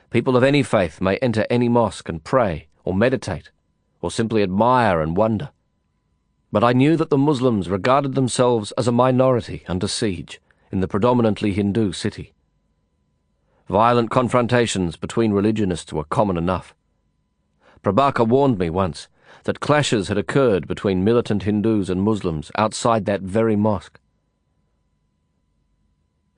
People 0.09 0.35
of 0.35 0.43
any 0.43 0.63
faith 0.63 0.99
may 1.03 1.19
enter 1.19 1.45
any 1.51 1.69
mosque 1.69 2.09
and 2.09 2.25
pray 2.25 2.69
or 2.87 2.95
meditate 2.95 3.51
or 4.03 4.11
simply 4.11 4.43
admire 4.43 5.01
and 5.01 5.17
wonder. 5.17 5.51
But 6.51 6.63
I 6.63 6.75
knew 6.75 6.99
that 6.99 7.09
the 7.09 7.17
Muslims 7.17 7.71
regarded 7.71 8.15
themselves 8.15 8.73
as 8.73 8.87
a 8.87 8.93
minority 8.93 9.63
under 9.67 9.89
siege 9.89 10.39
in 10.71 10.81
the 10.81 10.89
predominantly 10.89 11.53
Hindu 11.53 11.93
city. 11.93 12.35
Violent 13.69 14.11
confrontations 14.11 14.97
between 14.97 15.33
religionists 15.33 15.95
were 15.95 16.05
common 16.05 16.37
enough. 16.37 16.75
Prabaker 17.83 18.29
warned 18.29 18.59
me 18.59 18.69
once 18.69 19.09
that 19.45 19.61
clashes 19.61 20.09
had 20.09 20.19
occurred 20.19 20.69
between 20.69 21.05
militant 21.05 21.45
Hindus 21.45 21.89
and 21.89 22.03
Muslims 22.03 22.51
outside 22.57 23.07
that 23.07 23.23
very 23.23 23.57
mosque. 23.57 23.99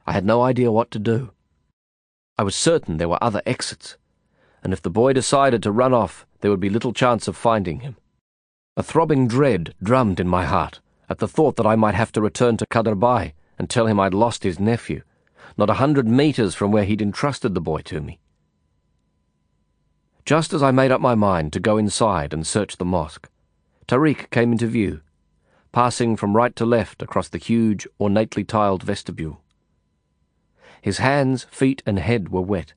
I 0.07 0.12
had 0.12 0.24
no 0.24 0.42
idea 0.42 0.70
what 0.70 0.90
to 0.92 0.98
do. 0.98 1.33
I 2.38 2.42
was 2.42 2.55
certain 2.55 2.98
there 2.98 3.09
were 3.09 3.22
other 3.22 3.42
exits, 3.46 3.96
and 4.62 4.72
if 4.72 4.83
the 4.83 4.90
boy 4.90 5.12
decided 5.12 5.62
to 5.62 5.72
run 5.72 5.92
off, 5.92 6.27
there 6.44 6.50
would 6.50 6.61
be 6.61 6.68
little 6.68 6.92
chance 6.92 7.26
of 7.26 7.38
finding 7.38 7.80
him. 7.80 7.96
A 8.76 8.83
throbbing 8.83 9.26
dread 9.26 9.74
drummed 9.83 10.20
in 10.20 10.28
my 10.28 10.44
heart 10.44 10.78
at 11.09 11.16
the 11.16 11.26
thought 11.26 11.57
that 11.57 11.66
I 11.66 11.74
might 11.74 11.94
have 11.94 12.12
to 12.12 12.20
return 12.20 12.59
to 12.59 12.66
Kaderbai 12.66 13.33
and 13.59 13.70
tell 13.70 13.87
him 13.87 13.98
I'd 13.98 14.12
lost 14.12 14.42
his 14.42 14.61
nephew, 14.61 15.00
not 15.57 15.70
a 15.70 15.80
hundred 15.80 16.07
metres 16.07 16.54
from 16.54 16.70
where 16.70 16.85
he'd 16.85 17.00
entrusted 17.00 17.54
the 17.54 17.62
boy 17.62 17.80
to 17.87 18.02
me. 18.02 18.18
Just 20.26 20.52
as 20.52 20.62
I 20.62 20.70
made 20.70 20.92
up 20.92 21.00
my 21.00 21.14
mind 21.14 21.50
to 21.54 21.61
go 21.61 21.78
inside 21.78 22.35
and 22.35 22.46
search 22.46 22.76
the 22.76 22.85
mosque, 22.85 23.30
Tariq 23.88 24.28
came 24.28 24.52
into 24.52 24.66
view, 24.66 25.00
passing 25.72 26.14
from 26.14 26.37
right 26.37 26.54
to 26.57 26.66
left 26.66 27.00
across 27.00 27.30
the 27.30 27.38
huge, 27.38 27.87
ornately 27.98 28.44
tiled 28.44 28.83
vestibule. 28.83 29.40
His 30.83 30.98
hands, 30.98 31.44
feet, 31.44 31.83
and 31.87 31.98
head 31.98 32.28
were 32.28 32.42
wet, 32.42 32.74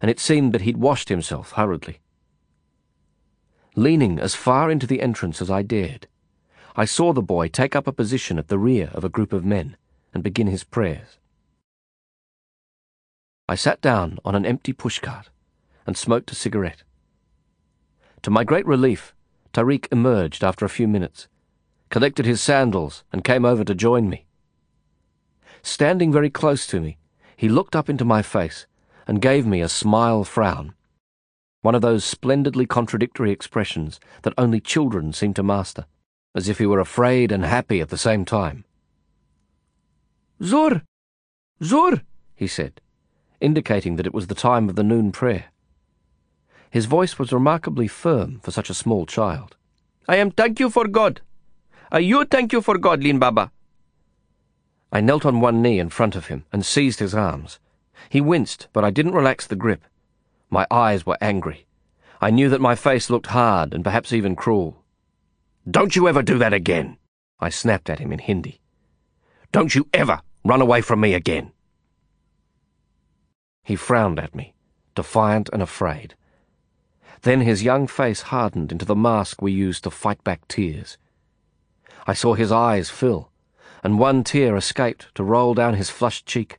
and 0.00 0.10
it 0.10 0.18
seemed 0.18 0.54
that 0.54 0.62
he'd 0.62 0.78
washed 0.78 1.10
himself 1.10 1.52
hurriedly. 1.52 1.98
Leaning 3.76 4.20
as 4.20 4.36
far 4.36 4.70
into 4.70 4.86
the 4.86 5.00
entrance 5.00 5.42
as 5.42 5.50
I 5.50 5.62
dared, 5.62 6.06
I 6.76 6.84
saw 6.84 7.12
the 7.12 7.22
boy 7.22 7.48
take 7.48 7.74
up 7.74 7.88
a 7.88 7.92
position 7.92 8.38
at 8.38 8.46
the 8.46 8.58
rear 8.58 8.90
of 8.94 9.04
a 9.04 9.08
group 9.08 9.32
of 9.32 9.44
men 9.44 9.76
and 10.12 10.22
begin 10.22 10.46
his 10.46 10.62
prayers. 10.62 11.18
I 13.48 13.56
sat 13.56 13.80
down 13.80 14.18
on 14.24 14.36
an 14.36 14.46
empty 14.46 14.72
pushcart 14.72 15.26
and 15.86 15.96
smoked 15.96 16.30
a 16.30 16.36
cigarette. 16.36 16.84
To 18.22 18.30
my 18.30 18.44
great 18.44 18.64
relief, 18.64 19.12
Tariq 19.52 19.88
emerged 19.90 20.44
after 20.44 20.64
a 20.64 20.70
few 20.70 20.86
minutes, 20.86 21.26
collected 21.90 22.26
his 22.26 22.40
sandals, 22.40 23.02
and 23.12 23.24
came 23.24 23.44
over 23.44 23.64
to 23.64 23.74
join 23.74 24.08
me. 24.08 24.24
Standing 25.62 26.12
very 26.12 26.30
close 26.30 26.66
to 26.68 26.80
me, 26.80 26.98
he 27.36 27.48
looked 27.48 27.74
up 27.74 27.88
into 27.88 28.04
my 28.04 28.22
face 28.22 28.66
and 29.06 29.20
gave 29.20 29.46
me 29.46 29.60
a 29.60 29.68
smile 29.68 30.22
frown 30.22 30.73
one 31.64 31.74
of 31.74 31.80
those 31.80 32.04
splendidly 32.04 32.66
contradictory 32.66 33.30
expressions 33.30 33.98
that 34.20 34.34
only 34.36 34.60
children 34.60 35.14
seem 35.14 35.32
to 35.32 35.42
master, 35.42 35.86
as 36.34 36.46
if 36.46 36.58
he 36.58 36.66
were 36.66 36.78
afraid 36.78 37.32
and 37.32 37.42
happy 37.42 37.80
at 37.80 37.88
the 37.88 37.96
same 37.96 38.22
time. 38.22 38.66
Zuhr! 40.42 40.82
Zuhr! 41.62 42.02
he 42.36 42.46
said, 42.46 42.82
indicating 43.40 43.96
that 43.96 44.06
it 44.06 44.12
was 44.12 44.26
the 44.26 44.34
time 44.34 44.68
of 44.68 44.76
the 44.76 44.82
noon 44.82 45.10
prayer. 45.10 45.46
His 46.68 46.84
voice 46.84 47.18
was 47.18 47.32
remarkably 47.32 47.88
firm 47.88 48.40
for 48.40 48.50
such 48.50 48.68
a 48.68 48.74
small 48.74 49.06
child. 49.06 49.56
I 50.06 50.16
am 50.16 50.32
thank 50.32 50.60
you 50.60 50.68
for 50.68 50.86
God. 50.86 51.22
Are 51.90 52.00
you 52.00 52.26
thank 52.26 52.52
you 52.52 52.60
for 52.60 52.76
God, 52.76 53.02
Lin 53.02 53.18
Baba? 53.18 53.50
I 54.92 55.00
knelt 55.00 55.24
on 55.24 55.40
one 55.40 55.62
knee 55.62 55.78
in 55.78 55.88
front 55.88 56.14
of 56.14 56.26
him 56.26 56.44
and 56.52 56.66
seized 56.66 56.98
his 56.98 57.14
arms. 57.14 57.58
He 58.10 58.20
winced, 58.20 58.68
but 58.74 58.84
I 58.84 58.90
didn't 58.90 59.14
relax 59.14 59.46
the 59.46 59.56
grip. 59.56 59.82
My 60.50 60.66
eyes 60.70 61.04
were 61.04 61.18
angry. 61.20 61.66
I 62.20 62.30
knew 62.30 62.48
that 62.48 62.60
my 62.60 62.74
face 62.74 63.10
looked 63.10 63.28
hard 63.28 63.74
and 63.74 63.84
perhaps 63.84 64.12
even 64.12 64.36
cruel. 64.36 64.84
Don't 65.70 65.96
you 65.96 66.08
ever 66.08 66.22
do 66.22 66.38
that 66.38 66.52
again, 66.52 66.98
I 67.40 67.48
snapped 67.48 67.90
at 67.90 67.98
him 67.98 68.12
in 68.12 68.18
Hindi. 68.18 68.60
Don't 69.52 69.74
you 69.74 69.88
ever 69.92 70.20
run 70.44 70.60
away 70.60 70.80
from 70.80 71.00
me 71.00 71.14
again. 71.14 71.52
He 73.62 73.76
frowned 73.76 74.18
at 74.18 74.34
me, 74.34 74.54
defiant 74.94 75.48
and 75.52 75.62
afraid. 75.62 76.14
Then 77.22 77.40
his 77.40 77.62
young 77.62 77.86
face 77.86 78.22
hardened 78.22 78.72
into 78.72 78.84
the 78.84 78.94
mask 78.94 79.40
we 79.40 79.52
use 79.52 79.80
to 79.80 79.90
fight 79.90 80.22
back 80.22 80.46
tears. 80.48 80.98
I 82.06 82.12
saw 82.12 82.34
his 82.34 82.52
eyes 82.52 82.90
fill, 82.90 83.30
and 83.82 83.98
one 83.98 84.24
tear 84.24 84.56
escaped 84.56 85.14
to 85.14 85.24
roll 85.24 85.54
down 85.54 85.74
his 85.74 85.88
flushed 85.88 86.26
cheek. 86.26 86.58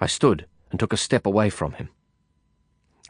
I 0.00 0.06
stood 0.06 0.46
and 0.70 0.80
took 0.80 0.92
a 0.92 0.96
step 0.96 1.26
away 1.26 1.50
from 1.50 1.72
him. 1.72 1.90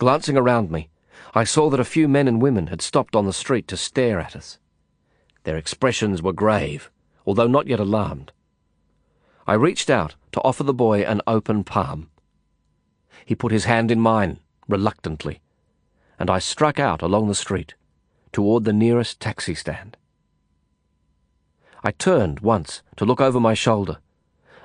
Glancing 0.02 0.36
around 0.36 0.68
me, 0.68 0.88
I 1.32 1.44
saw 1.44 1.70
that 1.70 1.78
a 1.78 1.84
few 1.84 2.08
men 2.08 2.26
and 2.26 2.42
women 2.42 2.66
had 2.66 2.82
stopped 2.82 3.14
on 3.14 3.24
the 3.24 3.32
street 3.32 3.68
to 3.68 3.76
stare 3.76 4.18
at 4.18 4.34
us. 4.34 4.58
Their 5.44 5.56
expressions 5.56 6.20
were 6.20 6.32
grave, 6.32 6.90
although 7.24 7.46
not 7.46 7.68
yet 7.68 7.78
alarmed. 7.78 8.32
I 9.46 9.54
reached 9.54 9.88
out 9.88 10.16
to 10.32 10.40
offer 10.40 10.64
the 10.64 10.74
boy 10.74 11.02
an 11.02 11.20
open 11.28 11.62
palm. 11.62 12.10
He 13.24 13.36
put 13.36 13.52
his 13.52 13.66
hand 13.66 13.92
in 13.92 14.00
mine, 14.00 14.40
reluctantly, 14.66 15.40
and 16.18 16.30
I 16.30 16.40
struck 16.40 16.80
out 16.80 17.00
along 17.00 17.28
the 17.28 17.34
street, 17.36 17.76
toward 18.32 18.64
the 18.64 18.72
nearest 18.72 19.20
taxi 19.20 19.54
stand. 19.54 19.96
I 21.84 21.92
turned 21.92 22.40
once 22.40 22.82
to 22.96 23.04
look 23.04 23.20
over 23.20 23.38
my 23.38 23.54
shoulder 23.54 23.98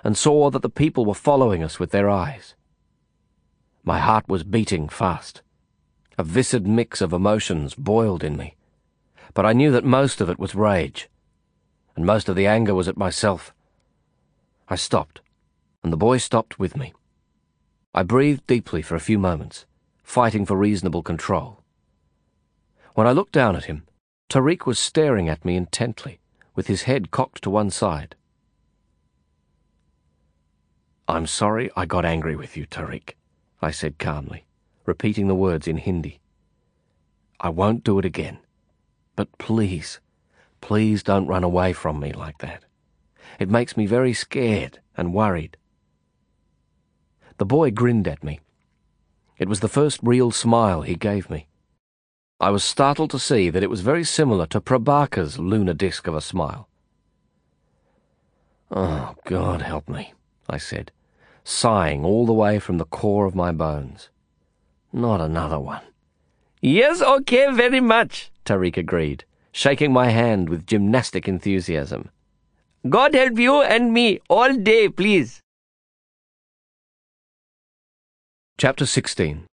and 0.03 0.17
saw 0.17 0.49
that 0.49 0.63
the 0.63 0.67
people 0.67 1.05
were 1.05 1.13
following 1.13 1.63
us 1.63 1.79
with 1.79 1.91
their 1.91 2.09
eyes. 2.09 2.55
My 3.87 3.99
heart 3.99 4.27
was 4.27 4.43
beating 4.43 4.89
fast, 4.89 5.41
A 6.17 6.23
viscid 6.25 6.67
mix 6.67 6.99
of 6.99 7.13
emotions 7.13 7.73
boiled 7.73 8.21
in 8.21 8.35
me, 8.35 8.57
but 9.33 9.45
I 9.45 9.53
knew 9.53 9.71
that 9.71 9.85
most 9.85 10.19
of 10.19 10.29
it 10.29 10.37
was 10.37 10.53
rage, 10.53 11.07
and 11.95 12.05
most 12.05 12.27
of 12.27 12.35
the 12.35 12.47
anger 12.47 12.75
was 12.75 12.89
at 12.89 12.97
myself. 12.97 13.53
I 14.67 14.75
stopped, 14.75 15.21
and 15.85 15.93
the 15.93 16.03
boy 16.05 16.17
stopped 16.17 16.59
with 16.59 16.75
me. 16.75 16.91
I 17.93 18.03
breathed 18.03 18.45
deeply 18.45 18.81
for 18.81 18.95
a 18.95 19.07
few 19.07 19.17
moments, 19.17 19.65
fighting 20.03 20.45
for 20.45 20.57
reasonable 20.57 21.01
control. 21.01 21.63
When 22.93 23.07
I 23.07 23.13
looked 23.13 23.31
down 23.31 23.55
at 23.55 23.71
him, 23.71 23.87
Tariq 24.27 24.65
was 24.65 24.79
staring 24.79 25.29
at 25.29 25.45
me 25.45 25.55
intently, 25.55 26.19
with 26.55 26.67
his 26.67 26.83
head 26.83 27.09
cocked 27.09 27.41
to 27.43 27.49
one 27.49 27.69
side. 27.69 28.17
I'm 31.07 31.25
sorry 31.25 31.71
I 31.77 31.85
got 31.85 32.03
angry 32.03 32.35
with 32.35 32.57
you, 32.57 32.65
Tariq, 32.65 33.13
I 33.61 33.71
said 33.71 33.97
calmly, 33.97 34.45
repeating 34.85 35.27
the 35.27 35.35
words 35.35 35.67
in 35.67 35.77
Hindi. 35.77 36.19
I 37.39 37.49
won't 37.49 37.83
do 37.83 37.99
it 37.99 38.05
again. 38.05 38.39
But 39.15 39.35
please, 39.37 39.99
please 40.61 41.03
don't 41.03 41.27
run 41.27 41.43
away 41.43 41.73
from 41.73 41.99
me 41.99 42.13
like 42.13 42.37
that. 42.39 42.63
It 43.39 43.49
makes 43.49 43.75
me 43.75 43.85
very 43.85 44.13
scared 44.13 44.79
and 44.95 45.13
worried. 45.13 45.57
The 47.37 47.45
boy 47.45 47.71
grinned 47.71 48.07
at 48.07 48.23
me. 48.23 48.39
It 49.37 49.47
was 49.49 49.59
the 49.59 49.67
first 49.67 49.99
real 50.01 50.31
smile 50.31 50.81
he 50.81 50.95
gave 50.95 51.29
me. 51.29 51.47
I 52.39 52.51
was 52.51 52.63
startled 52.63 53.09
to 53.11 53.19
see 53.19 53.49
that 53.49 53.63
it 53.63 53.69
was 53.69 53.81
very 53.81 54.03
similar 54.03 54.45
to 54.47 54.61
Prabaker's 54.61 55.39
lunar 55.39 55.73
disk 55.73 56.07
of 56.07 56.15
a 56.15 56.21
smile. 56.21 56.69
Oh, 58.69 59.15
God 59.25 59.61
help 59.61 59.87
me, 59.87 60.13
I 60.49 60.57
said, 60.57 60.91
sighing 61.47 62.03
all 62.03 62.25
the 62.25 62.33
way 62.33 62.59
from 62.59 62.77
the 62.77 62.83
core 62.83 63.25
of 63.25 63.33
my 63.33 63.53
bones. 63.53 64.09
Not 64.91 65.21
another 65.21 65.57
one. 65.57 65.81
Yes, 66.61 67.01
okay, 67.01 67.49
very 67.53 67.79
much, 67.79 68.31
Tariq 68.43 68.75
agreed, 68.75 69.23
shaking 69.53 69.93
my 69.93 70.09
hand 70.09 70.49
with 70.49 70.67
gymnastic 70.67 71.25
enthusiasm. 71.25 72.09
God 72.89 73.15
help 73.15 73.39
you 73.39 73.61
and 73.61 73.93
me 73.93 74.19
all 74.29 74.57
day, 74.57 74.89
please. 74.89 75.39
Chapter 78.57 78.85
16 78.85 79.45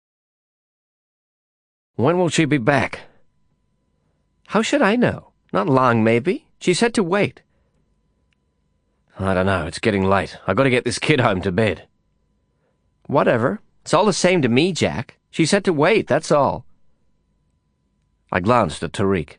When 1.94 2.18
will 2.18 2.28
she 2.28 2.44
be 2.44 2.58
back? 2.58 3.02
How 4.48 4.62
should 4.62 4.82
I 4.82 4.96
know? 4.96 5.30
Not 5.52 5.68
long, 5.68 6.02
maybe. 6.02 6.46
She 6.58 6.74
said 6.74 6.92
to 6.94 7.04
wait. 7.04 7.42
I 9.18 9.34
don't 9.34 9.46
know. 9.46 9.66
It's 9.66 9.78
getting 9.78 10.04
late. 10.04 10.36
I've 10.46 10.56
got 10.56 10.64
to 10.64 10.70
get 10.70 10.84
this 10.84 10.98
kid 10.98 11.20
home 11.20 11.40
to 11.42 11.52
bed. 11.52 11.86
Whatever. 13.06 13.60
It's 13.82 13.94
all 13.94 14.06
the 14.06 14.12
same 14.12 14.42
to 14.42 14.48
me, 14.48 14.72
Jack. 14.72 15.18
She 15.30 15.46
said 15.46 15.64
to 15.64 15.72
wait, 15.72 16.06
that's 16.06 16.32
all. 16.32 16.64
I 18.32 18.40
glanced 18.40 18.82
at 18.82 18.92
Tariq. 18.92 19.36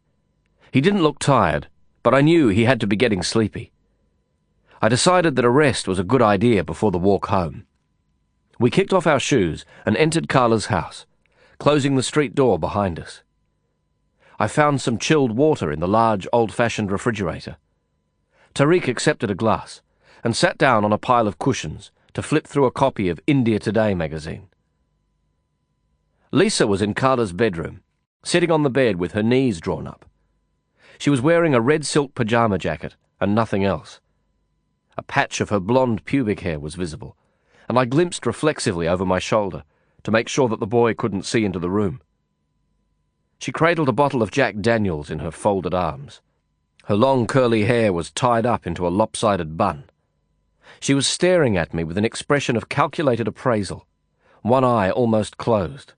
He 0.71 0.82
didn't 0.82 1.03
look 1.03 1.19
tired, 1.19 1.67
but 2.03 2.13
I 2.13 2.21
knew 2.21 2.47
he 2.47 2.65
had 2.65 2.80
to 2.82 2.88
be 2.88 2.95
getting 2.95 3.23
sleepy. 3.23 3.71
I 4.82 4.89
decided 4.89 5.36
that 5.36 5.45
a 5.45 5.49
rest 5.49 5.88
was 5.88 5.99
a 5.99 6.03
good 6.03 6.21
idea 6.21 6.63
before 6.63 6.91
the 6.91 6.99
walk 6.99 7.28
home. 7.28 7.65
We 8.59 8.69
kicked 8.69 8.93
off 8.93 9.07
our 9.07 9.19
shoes 9.19 9.65
and 9.86 9.97
entered 9.97 10.30
Carla's 10.30 10.67
house, 10.67 11.05
closing 11.59 11.95
the 11.95 12.03
street 12.03 12.36
door 12.36 12.59
behind 12.59 12.99
us. 12.99 13.21
I 14.38 14.47
found 14.47 14.80
some 14.82 14.97
chilled 14.97 15.32
water 15.36 15.71
in 15.71 15.80
the 15.80 15.88
large, 15.88 16.28
old-fashioned 16.32 16.91
refrigerator. 16.91 17.57
Tariq 18.56 18.88
accepted 18.88 19.30
a 19.30 19.36
glass 19.36 19.82
and 20.24 20.34
sat 20.34 20.58
down 20.58 20.86
on 20.86 20.93
a 20.93 20.97
pile 20.97 21.28
of 21.28 21.38
cushions 21.38 21.91
to 22.14 22.22
flip 22.22 22.47
through 22.47 22.66
a 22.66 22.72
copy 22.72 23.10
of 23.10 23.20
India 23.28 23.60
Today 23.60 23.93
magazine. 23.93 24.47
Lisa 26.32 26.66
was 26.66 26.82
in 26.82 26.93
Carla's 26.93 27.34
bedroom, 27.34 27.82
sitting 28.24 28.49
on 28.49 28.64
the 28.64 28.70
bed 28.70 28.95
with 28.95 29.12
her 29.12 29.22
knees 29.22 29.60
drawn 29.60 29.86
up. 29.86 30.06
She 30.97 31.10
was 31.10 31.20
wearing 31.20 31.53
a 31.53 31.60
red 31.60 31.86
silk 31.86 32.16
pajama 32.16 32.58
jacket 32.58 32.95
and 33.20 33.36
nothing 33.36 33.66
else. 33.66 33.99
A 34.97 35.03
patch 35.03 35.41
of 35.41 35.49
her 35.49 35.60
blonde 35.60 36.06
pubic 36.06 36.39
hair 36.39 36.58
was 36.58 36.76
visible, 36.76 37.18
and 37.68 37.78
I 37.78 37.84
glimpsed 37.84 38.26
reflexively 38.26 38.88
over 38.88 39.06
my 39.06 39.20
shoulder 39.20 39.66
to 40.03 40.12
make 40.12 40.30
sure 40.30 40.47
that 40.47 40.62
the 40.62 40.66
boy 40.66 40.93
couldn't 40.93 41.26
see 41.26 41.43
into 41.43 41.60
the 41.60 41.70
room. 41.70 42.01
She 43.38 43.51
cradled 43.51 43.89
a 43.89 43.93
bottle 43.93 44.22
of 44.22 44.32
Jack 44.32 44.62
Daniels 44.62 45.12
in 45.12 45.20
her 45.20 45.32
folded 45.32 45.74
arms. 45.74 46.22
Her 46.86 46.96
long 46.96 47.26
curly 47.26 47.66
hair 47.66 47.92
was 47.92 48.12
tied 48.12 48.46
up 48.46 48.68
into 48.68 48.88
a 48.88 48.90
lopsided 48.90 49.58
bun. 49.58 49.86
She 50.80 50.94
was 50.94 51.08
staring 51.08 51.58
at 51.58 51.74
me 51.74 51.84
with 51.84 51.98
an 51.98 52.06
expression 52.06 52.56
of 52.56 52.70
calculated 52.70 53.28
appraisal, 53.28 53.88
one 54.44 54.64
eye 54.64 54.92
almost 54.92 55.38
closed. 55.38 55.94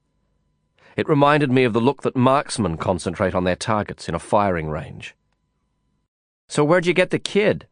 It 0.95 1.09
reminded 1.09 1.51
me 1.51 1.65
of 1.65 1.73
the 1.73 1.81
look 1.81 2.03
that 2.03 2.15
marksmen 2.15 2.77
concentrate 2.77 3.35
on 3.35 3.43
their 3.43 3.55
targets 3.55 4.07
in 4.07 4.15
a 4.15 4.19
firing 4.19 4.69
range. 4.69 5.13
So 6.47 6.63
where'd 6.63 6.85
you 6.85 6.93
get 6.93 7.09
the 7.09 7.19
kid? 7.19 7.67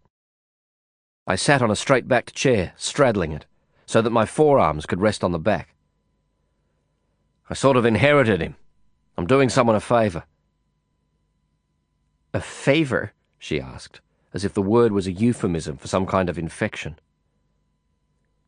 I 1.26 1.36
sat 1.36 1.62
on 1.62 1.72
a 1.72 1.76
straight-backed 1.76 2.36
chair, 2.36 2.74
straddling 2.76 3.32
it, 3.32 3.46
so 3.86 4.02
that 4.02 4.10
my 4.10 4.26
forearms 4.26 4.86
could 4.86 5.00
rest 5.00 5.24
on 5.24 5.32
the 5.32 5.40
back. 5.40 5.74
I 7.50 7.54
sort 7.54 7.78
of 7.78 7.86
inherited 7.86 8.42
him. 8.42 8.58
I'm 9.18 9.26
doing 9.26 9.48
someone 9.48 9.78
a 9.78 9.80
favour. 9.80 10.26
A 12.36 12.42
favor? 12.42 13.14
she 13.40 13.62
asked, 13.62 14.02
as 14.34 14.44
if 14.44 14.54
the 14.54 14.62
word 14.62 14.92
was 14.92 15.08
a 15.08 15.14
euphemism 15.14 15.78
for 15.78 15.88
some 15.88 16.06
kind 16.06 16.28
of 16.28 16.38
infection. 16.38 17.00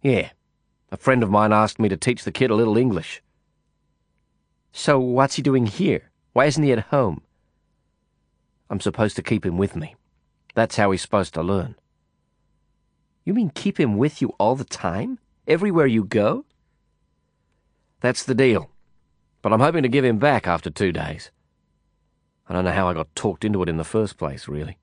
Yeah. 0.01 0.31
A 0.91 0.97
friend 0.97 1.23
of 1.23 1.31
mine 1.31 1.53
asked 1.53 1.79
me 1.79 1.87
to 1.87 1.95
teach 1.95 2.25
the 2.25 2.33
kid 2.33 2.51
a 2.51 2.55
little 2.55 2.77
English. 2.77 3.21
So 4.73 4.99
what's 4.99 5.35
he 5.35 5.41
doing 5.41 5.67
here? 5.67 6.11
Why 6.33 6.47
isn't 6.47 6.61
he 6.61 6.73
at 6.73 6.91
home? 6.91 7.21
I'm 8.69 8.81
supposed 8.81 9.15
to 9.15 9.23
keep 9.23 9.45
him 9.45 9.57
with 9.57 9.77
me. 9.77 9.95
That's 10.53 10.75
how 10.75 10.91
he's 10.91 11.01
supposed 11.01 11.33
to 11.35 11.41
learn. 11.41 11.75
You 13.23 13.33
mean 13.33 13.51
keep 13.51 13.79
him 13.79 13.97
with 13.97 14.21
you 14.21 14.33
all 14.37 14.57
the 14.57 14.65
time? 14.65 15.17
Everywhere 15.47 15.87
you 15.87 16.03
go? 16.03 16.43
That's 18.01 18.23
the 18.23 18.35
deal. 18.35 18.69
But 19.41 19.53
I'm 19.53 19.61
hoping 19.61 19.83
to 19.83 19.89
give 19.89 20.03
him 20.03 20.17
back 20.17 20.45
after 20.45 20.69
two 20.69 20.91
days. 20.91 21.31
I 22.49 22.53
don't 22.53 22.63
know 22.63 22.71
how 22.71 22.87
I 22.87 22.93
got 22.93 23.13
talked 23.15 23.43
into 23.43 23.61
it 23.61 23.69
in 23.69 23.77
the 23.77 23.83
first 23.83 24.17
place, 24.17 24.47
really. 24.47 24.77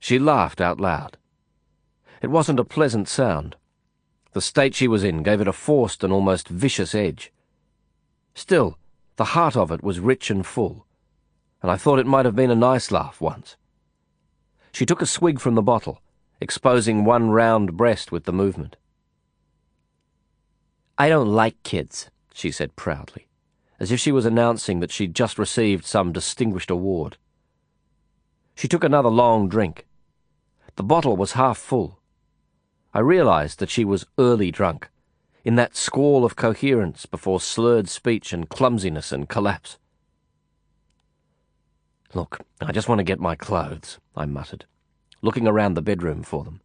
She 0.00 0.18
laughed 0.18 0.60
out 0.60 0.80
loud. 0.80 1.16
It 2.20 2.26
wasn't 2.28 2.60
a 2.60 2.64
pleasant 2.64 3.08
sound. 3.08 3.56
The 4.32 4.40
state 4.40 4.74
she 4.74 4.88
was 4.88 5.04
in 5.04 5.22
gave 5.22 5.40
it 5.40 5.48
a 5.48 5.52
forced 5.52 6.02
and 6.02 6.12
almost 6.12 6.48
vicious 6.48 6.94
edge. 6.94 7.32
Still, 8.34 8.78
the 9.16 9.26
heart 9.26 9.56
of 9.56 9.70
it 9.70 9.82
was 9.84 10.00
rich 10.00 10.28
and 10.28 10.44
full, 10.44 10.86
and 11.62 11.70
I 11.70 11.76
thought 11.76 12.00
it 12.00 12.06
might 12.06 12.24
have 12.24 12.34
been 12.34 12.50
a 12.50 12.56
nice 12.56 12.90
laugh 12.90 13.20
once. 13.20 13.56
She 14.72 14.84
took 14.84 15.00
a 15.00 15.06
swig 15.06 15.38
from 15.38 15.54
the 15.54 15.62
bottle, 15.62 16.02
exposing 16.40 17.04
one 17.04 17.30
round 17.30 17.76
breast 17.76 18.10
with 18.10 18.24
the 18.24 18.32
movement. 18.32 18.76
I 20.98 21.08
don't 21.08 21.32
like 21.32 21.62
kids, 21.62 22.10
she 22.32 22.50
said 22.50 22.74
proudly 22.74 23.23
as 23.80 23.90
if 23.90 24.00
she 24.00 24.12
was 24.12 24.26
announcing 24.26 24.80
that 24.80 24.90
she'd 24.90 25.14
just 25.14 25.38
received 25.38 25.84
some 25.84 26.12
distinguished 26.12 26.70
award. 26.70 27.16
She 28.54 28.68
took 28.68 28.84
another 28.84 29.08
long 29.08 29.48
drink. 29.48 29.86
The 30.76 30.82
bottle 30.82 31.16
was 31.16 31.32
half 31.32 31.58
full. 31.58 31.98
I 32.92 33.00
realized 33.00 33.58
that 33.58 33.70
she 33.70 33.84
was 33.84 34.06
early 34.18 34.50
drunk, 34.50 34.88
in 35.44 35.56
that 35.56 35.76
squall 35.76 36.24
of 36.24 36.36
coherence 36.36 37.06
before 37.06 37.40
slurred 37.40 37.88
speech 37.88 38.32
and 38.32 38.48
clumsiness 38.48 39.12
and 39.12 39.28
collapse. 39.28 39.78
Look, 42.14 42.40
I 42.60 42.70
just 42.70 42.88
want 42.88 43.00
to 43.00 43.04
get 43.04 43.18
my 43.18 43.34
clothes, 43.34 43.98
I 44.14 44.26
muttered, 44.26 44.66
looking 45.20 45.48
around 45.48 45.74
the 45.74 45.82
bedroom 45.82 46.22
for 46.22 46.44
them. 46.44 46.60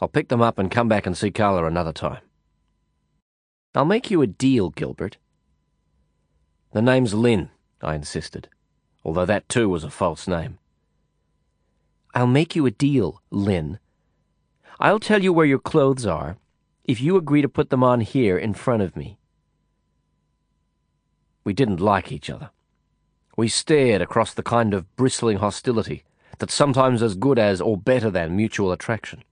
I'll 0.00 0.08
pick 0.08 0.28
them 0.28 0.40
up 0.40 0.58
and 0.58 0.70
come 0.70 0.88
back 0.88 1.06
and 1.06 1.16
see 1.16 1.30
Carla 1.30 1.66
another 1.66 1.92
time. 1.92 2.22
I'll 3.74 3.84
make 3.84 4.10
you 4.10 4.22
a 4.22 4.26
deal, 4.26 4.70
Gilbert, 4.70 5.18
the 6.72 6.82
name's 6.82 7.14
Lin, 7.14 7.50
I 7.82 7.94
insisted, 7.94 8.48
although 9.04 9.26
that 9.26 9.48
too 9.48 9.68
was 9.68 9.84
a 9.84 9.90
false 9.90 10.28
name. 10.28 10.58
I'll 12.14 12.26
make 12.26 12.56
you 12.56 12.66
a 12.66 12.70
deal, 12.70 13.22
Lin. 13.30 13.78
I'll 14.78 15.00
tell 15.00 15.22
you 15.22 15.32
where 15.32 15.46
your 15.46 15.58
clothes 15.58 16.06
are 16.06 16.38
if 16.84 17.00
you 17.00 17.16
agree 17.16 17.42
to 17.42 17.48
put 17.48 17.70
them 17.70 17.84
on 17.84 18.00
here 18.00 18.38
in 18.38 18.54
front 18.54 18.82
of 18.82 18.96
me. 18.96 19.18
We 21.44 21.52
didn't 21.52 21.80
like 21.80 22.10
each 22.10 22.30
other. 22.30 22.50
We 23.36 23.48
stared 23.48 24.02
across 24.02 24.34
the 24.34 24.42
kind 24.42 24.74
of 24.74 24.94
bristling 24.96 25.38
hostility 25.38 26.04
that's 26.38 26.54
sometimes 26.54 27.02
as 27.02 27.14
good 27.14 27.38
as 27.38 27.60
or 27.60 27.76
better 27.76 28.10
than 28.10 28.36
mutual 28.36 28.72
attraction. 28.72 29.22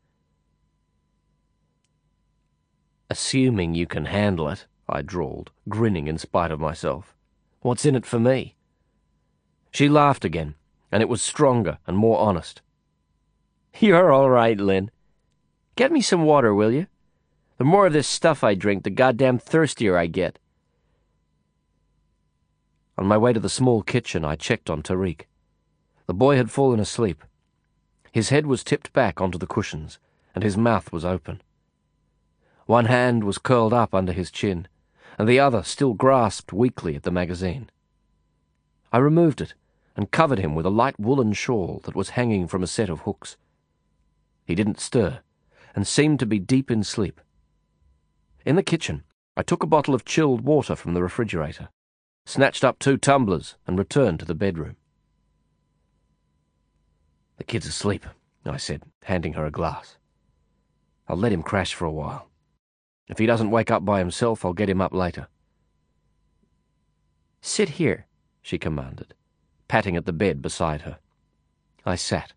Assuming 3.10 3.74
you 3.74 3.86
can 3.86 4.04
handle 4.04 4.48
it, 4.48 4.66
I 4.88 5.02
drawled, 5.02 5.50
grinning 5.68 6.06
in 6.06 6.18
spite 6.18 6.50
of 6.50 6.60
myself. 6.60 7.14
What's 7.60 7.84
in 7.84 7.96
it 7.96 8.06
for 8.06 8.18
me? 8.18 8.54
She 9.70 9.88
laughed 9.88 10.24
again, 10.24 10.54
and 10.92 11.02
it 11.02 11.08
was 11.08 11.20
stronger 11.20 11.78
and 11.86 11.96
more 11.96 12.18
honest. 12.18 12.62
You're 13.78 14.12
all 14.12 14.30
right, 14.30 14.58
Lin. 14.58 14.90
Get 15.76 15.92
me 15.92 16.00
some 16.00 16.24
water, 16.24 16.54
will 16.54 16.72
you? 16.72 16.86
The 17.58 17.64
more 17.64 17.86
of 17.86 17.92
this 17.92 18.08
stuff 18.08 18.42
I 18.42 18.54
drink, 18.54 18.84
the 18.84 18.90
goddamn 18.90 19.38
thirstier 19.38 19.96
I 19.96 20.06
get. 20.06 20.38
On 22.96 23.06
my 23.06 23.16
way 23.16 23.32
to 23.32 23.40
the 23.40 23.48
small 23.48 23.82
kitchen, 23.82 24.24
I 24.24 24.36
checked 24.36 24.70
on 24.70 24.82
Tariq. 24.82 25.22
The 26.06 26.14
boy 26.14 26.36
had 26.36 26.50
fallen 26.50 26.80
asleep. 26.80 27.22
His 28.10 28.30
head 28.30 28.46
was 28.46 28.64
tipped 28.64 28.92
back 28.92 29.20
onto 29.20 29.38
the 29.38 29.46
cushions, 29.46 29.98
and 30.34 30.42
his 30.42 30.56
mouth 30.56 30.92
was 30.92 31.04
open. 31.04 31.42
One 32.66 32.86
hand 32.86 33.24
was 33.24 33.38
curled 33.38 33.72
up 33.72 33.94
under 33.94 34.12
his 34.12 34.30
chin, 34.30 34.66
and 35.18 35.28
the 35.28 35.40
other 35.40 35.64
still 35.64 35.94
grasped 35.94 36.52
weakly 36.52 36.94
at 36.94 37.02
the 37.02 37.10
magazine. 37.10 37.68
I 38.92 38.98
removed 38.98 39.40
it 39.40 39.54
and 39.96 40.12
covered 40.12 40.38
him 40.38 40.54
with 40.54 40.64
a 40.64 40.70
light 40.70 40.98
woolen 40.98 41.32
shawl 41.32 41.80
that 41.84 41.96
was 41.96 42.10
hanging 42.10 42.46
from 42.46 42.62
a 42.62 42.68
set 42.68 42.88
of 42.88 43.00
hooks. 43.00 43.36
He 44.44 44.54
didn't 44.54 44.78
stir, 44.78 45.20
and 45.74 45.86
seemed 45.86 46.20
to 46.20 46.26
be 46.26 46.38
deep 46.38 46.70
in 46.70 46.84
sleep. 46.84 47.20
In 48.46 48.54
the 48.54 48.62
kitchen, 48.62 49.02
I 49.36 49.42
took 49.42 49.64
a 49.64 49.66
bottle 49.66 49.94
of 49.94 50.04
chilled 50.04 50.42
water 50.42 50.76
from 50.76 50.94
the 50.94 51.02
refrigerator, 51.02 51.68
snatched 52.24 52.62
up 52.62 52.78
two 52.78 52.96
tumblers, 52.96 53.56
and 53.66 53.76
returned 53.76 54.20
to 54.20 54.24
the 54.24 54.34
bedroom. 54.34 54.76
The 57.36 57.44
kid's 57.44 57.66
asleep, 57.66 58.06
I 58.44 58.56
said, 58.56 58.84
handing 59.04 59.34
her 59.34 59.44
a 59.44 59.50
glass. 59.50 59.96
I'll 61.08 61.16
let 61.16 61.32
him 61.32 61.42
crash 61.42 61.74
for 61.74 61.84
a 61.84 61.90
while. 61.90 62.27
If 63.08 63.18
he 63.18 63.26
doesn't 63.26 63.50
wake 63.50 63.70
up 63.70 63.84
by 63.84 63.98
himself, 63.98 64.44
I'll 64.44 64.52
get 64.52 64.68
him 64.68 64.80
up 64.80 64.92
later. 64.92 65.28
Sit 67.40 67.70
here, 67.70 68.06
she 68.42 68.58
commanded, 68.58 69.14
patting 69.66 69.96
at 69.96 70.04
the 70.04 70.12
bed 70.12 70.42
beside 70.42 70.82
her. 70.82 70.98
I 71.86 71.94
sat. 71.94 72.32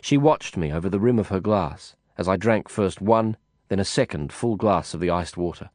She 0.00 0.16
watched 0.16 0.56
me 0.56 0.72
over 0.72 0.88
the 0.88 1.00
rim 1.00 1.18
of 1.18 1.28
her 1.28 1.40
glass 1.40 1.94
as 2.16 2.28
I 2.28 2.36
drank 2.36 2.68
first 2.68 3.00
one, 3.00 3.36
then 3.68 3.80
a 3.80 3.84
second 3.84 4.32
full 4.32 4.56
glass 4.56 4.94
of 4.94 5.00
the 5.00 5.10
iced 5.10 5.36
water. 5.36 5.70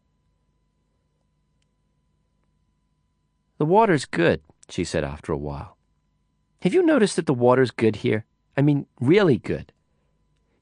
The 3.58 3.66
water's 3.66 4.06
good, 4.06 4.42
she 4.70 4.84
said 4.84 5.04
after 5.04 5.32
a 5.32 5.38
while. 5.38 5.78
Have 6.62 6.74
you 6.74 6.84
noticed 6.84 7.16
that 7.16 7.26
the 7.26 7.34
water's 7.34 7.72
good 7.72 7.98
here? 7.98 8.26
I 8.58 8.62
mean, 8.62 8.86
really 9.00 9.38
good. 9.38 9.72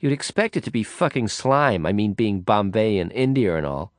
You'd 0.04 0.12
expect 0.12 0.58
it 0.58 0.66
to 0.66 0.70
be 0.70 0.84
fucking 0.84 1.30
slime, 1.30 1.86
I 1.86 1.93
mean, 1.93 2.12
being 2.12 2.41
Bombay 2.41 2.97
and 2.97 3.10
India 3.14 3.56
and 3.56 3.66
all. 3.66 3.93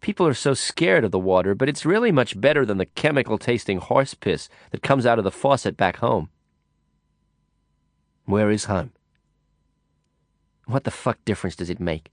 People 0.00 0.24
are 0.24 0.34
so 0.34 0.54
scared 0.54 1.02
of 1.02 1.10
the 1.10 1.18
water, 1.18 1.52
but 1.52 1.68
it's 1.68 1.84
really 1.84 2.12
much 2.12 2.40
better 2.40 2.64
than 2.64 2.78
the 2.78 2.86
chemical 2.86 3.36
tasting 3.36 3.78
horse 3.78 4.14
piss 4.14 4.48
that 4.70 4.84
comes 4.84 5.04
out 5.04 5.18
of 5.18 5.24
the 5.24 5.32
faucet 5.32 5.76
back 5.76 5.96
home. 5.96 6.28
Where 8.24 8.52
is 8.52 8.66
home? 8.66 8.92
What 10.66 10.84
the 10.84 10.92
fuck 10.92 11.18
difference 11.24 11.56
does 11.56 11.70
it 11.70 11.80
make? 11.80 12.12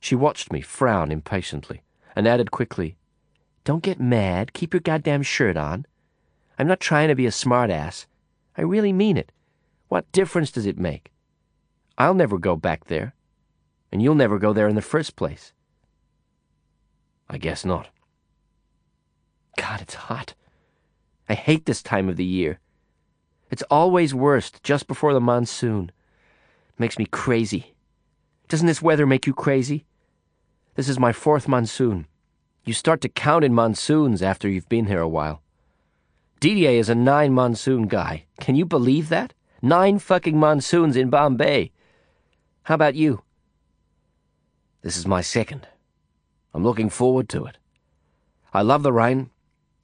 She 0.00 0.14
watched 0.14 0.50
me 0.50 0.62
frown 0.62 1.12
impatiently 1.12 1.82
and 2.16 2.26
added 2.26 2.50
quickly, 2.50 2.96
Don't 3.64 3.82
get 3.82 4.00
mad. 4.00 4.54
Keep 4.54 4.72
your 4.72 4.80
goddamn 4.80 5.22
shirt 5.22 5.58
on. 5.58 5.84
I'm 6.58 6.66
not 6.66 6.80
trying 6.80 7.08
to 7.08 7.14
be 7.14 7.26
a 7.26 7.30
smartass. 7.30 8.06
I 8.56 8.62
really 8.62 8.94
mean 8.94 9.18
it. 9.18 9.32
What 9.88 10.10
difference 10.12 10.50
does 10.50 10.64
it 10.64 10.78
make? 10.78 11.10
I'll 11.96 12.14
never 12.14 12.38
go 12.38 12.56
back 12.56 12.86
there, 12.86 13.14
and 13.92 14.02
you'll 14.02 14.14
never 14.14 14.38
go 14.38 14.52
there 14.52 14.68
in 14.68 14.74
the 14.74 14.82
first 14.82 15.16
place. 15.16 15.52
I 17.28 17.38
guess 17.38 17.64
not. 17.64 17.88
God, 19.56 19.80
it's 19.80 19.94
hot. 19.94 20.34
I 21.28 21.34
hate 21.34 21.66
this 21.66 21.82
time 21.82 22.08
of 22.08 22.16
the 22.16 22.24
year. 22.24 22.58
It's 23.50 23.62
always 23.70 24.14
worst 24.14 24.62
just 24.62 24.88
before 24.88 25.14
the 25.14 25.20
monsoon. 25.20 25.92
It 26.70 26.80
makes 26.80 26.98
me 26.98 27.06
crazy. 27.06 27.74
Doesn't 28.48 28.66
this 28.66 28.82
weather 28.82 29.06
make 29.06 29.26
you 29.26 29.32
crazy? 29.32 29.86
This 30.74 30.88
is 30.88 30.98
my 30.98 31.12
fourth 31.12 31.46
monsoon. 31.46 32.06
You 32.64 32.72
start 32.72 33.00
to 33.02 33.08
count 33.08 33.44
in 33.44 33.54
monsoons 33.54 34.22
after 34.22 34.48
you've 34.48 34.68
been 34.68 34.86
here 34.86 35.00
a 35.00 35.08
while. 35.08 35.42
Didier 36.40 36.70
is 36.70 36.88
a 36.88 36.94
nine 36.94 37.32
monsoon 37.32 37.86
guy. 37.86 38.24
Can 38.40 38.54
you 38.56 38.66
believe 38.66 39.08
that? 39.08 39.34
Nine 39.62 39.98
fucking 39.98 40.38
monsoons 40.38 40.96
in 40.96 41.08
Bombay. 41.08 41.70
How 42.64 42.74
about 42.74 42.94
you? 42.94 43.22
This 44.80 44.96
is 44.96 45.06
my 45.06 45.20
second. 45.20 45.68
I'm 46.54 46.64
looking 46.64 46.88
forward 46.88 47.28
to 47.28 47.44
it. 47.44 47.58
I 48.54 48.62
love 48.62 48.82
the 48.82 48.92
rain, 48.92 49.28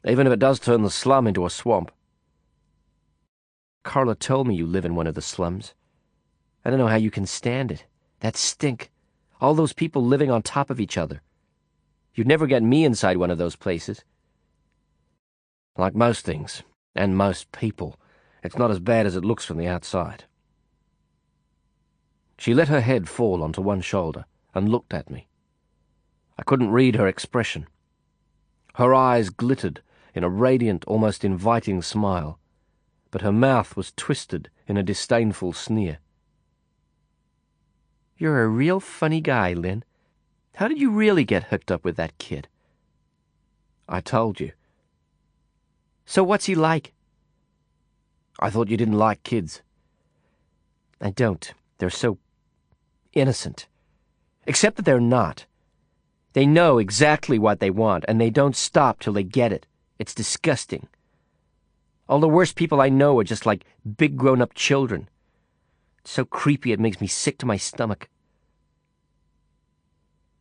even 0.07 0.27
if 0.27 0.33
it 0.33 0.39
does 0.39 0.59
turn 0.59 0.83
the 0.83 0.91
slum 0.91 1.27
into 1.27 1.45
a 1.45 1.51
swamp. 1.51 1.91
Carla 3.83 4.15
told 4.15 4.47
me 4.47 4.55
you 4.55 4.67
live 4.67 4.87
in 4.87 4.95
one 4.95 5.07
of 5.07 5.15
the 5.15 5.21
slums. 5.21 5.75
I 6.65 6.71
don't 6.71 6.79
know 6.79 6.87
how 6.87 6.97
you 6.97 7.11
can 7.11 7.27
stand 7.27 7.71
it. 7.71 7.85
That 8.21 8.35
stink. 8.35 8.91
All 9.43 9.55
those 9.55 9.75
people 9.75 10.03
living 10.03 10.31
on 10.31 10.41
top 10.41 10.71
of 10.71 10.81
each 10.81 10.97
other. 10.97 11.21
You'd 12.15 12.27
never 12.27 12.47
get 12.47 12.63
me 12.63 12.87
inside 12.87 13.19
one 13.19 13.31
of 13.31 13.37
those 13.37 13.57
places. 13.57 14.05
Like 15.77 15.95
most 15.95 16.25
things, 16.25 16.63
and 16.95 17.15
most 17.15 17.53
people, 17.53 18.01
it's 18.43 18.57
not 18.57 18.71
as 18.71 18.81
bad 18.81 19.05
as 19.05 19.17
it 19.17 19.25
looks 19.25 19.45
from 19.45 19.59
the 19.59 19.69
outside. 19.69 20.25
She 22.41 22.55
let 22.55 22.69
her 22.69 22.81
head 22.81 23.07
fall 23.07 23.43
onto 23.43 23.61
one 23.61 23.83
shoulder 23.83 24.25
and 24.55 24.67
looked 24.67 24.95
at 24.95 25.11
me. 25.11 25.29
I 26.39 26.43
couldn't 26.43 26.71
read 26.71 26.97
her 26.97 27.07
expression. 27.07 27.67
Her 28.77 28.95
eyes 28.95 29.29
glittered 29.29 29.83
in 30.15 30.25
a 30.25 30.31
radiant, 30.31 30.87
almost 30.87 31.23
inviting 31.23 31.83
smile, 31.83 32.39
but 33.11 33.21
her 33.21 33.31
mouth 33.31 33.77
was 33.77 33.93
twisted 33.95 34.49
in 34.67 34.79
a 34.79 34.83
disdainful 34.83 35.53
sneer. 35.53 35.99
You're 38.17 38.43
a 38.43 38.49
real 38.49 38.81
funny 38.81 39.21
guy, 39.21 39.53
Lin. 39.53 39.85
How 40.55 40.67
did 40.67 40.81
you 40.81 40.91
really 40.91 41.25
get 41.25 41.45
hooked 41.45 41.71
up 41.71 41.85
with 41.85 41.97
that 41.97 42.17
kid? 42.17 42.49
I 43.87 44.01
told 44.01 44.41
you. 44.41 44.53
So 46.07 46.25
what's 46.25 46.47
he 46.47 46.55
like? 46.55 46.95
I 48.39 48.49
thought 48.49 48.71
you 48.71 48.79
didn't 48.79 48.97
like 48.97 49.25
kids. 49.25 49.61
I 51.03 51.11
don't. 51.11 51.53
They're 51.77 51.91
so 51.91 52.17
innocent. 53.13 53.67
Except 54.47 54.77
that 54.77 54.85
they're 54.85 55.01
not. 55.01 55.47
They 56.33 56.47
know 56.47 56.79
exactly 56.79 57.39
what 57.39 57.61
they 57.61 57.71
want, 57.71 58.05
and 58.07 58.21
they 58.21 58.31
don't 58.31 58.57
stop 58.57 59.01
till 59.01 59.13
they 59.13 59.25
get 59.25 59.53
it. 59.53 59.67
It's 59.99 60.15
disgusting. 60.15 60.89
All 62.09 62.21
the 62.21 62.29
worst 62.29 62.57
people 62.57 62.81
I 62.81 62.89
know 62.89 63.19
are 63.19 63.25
just 63.25 63.47
like 63.47 63.65
big 63.97 64.17
grown 64.17 64.41
up 64.41 64.55
children. 64.55 65.09
It's 66.01 66.13
so 66.13 66.25
creepy 66.25 66.73
it 66.73 66.81
makes 66.81 67.01
me 67.01 67.07
sick 67.07 67.39
to 67.39 67.47
my 67.47 67.57
stomach. 67.57 68.09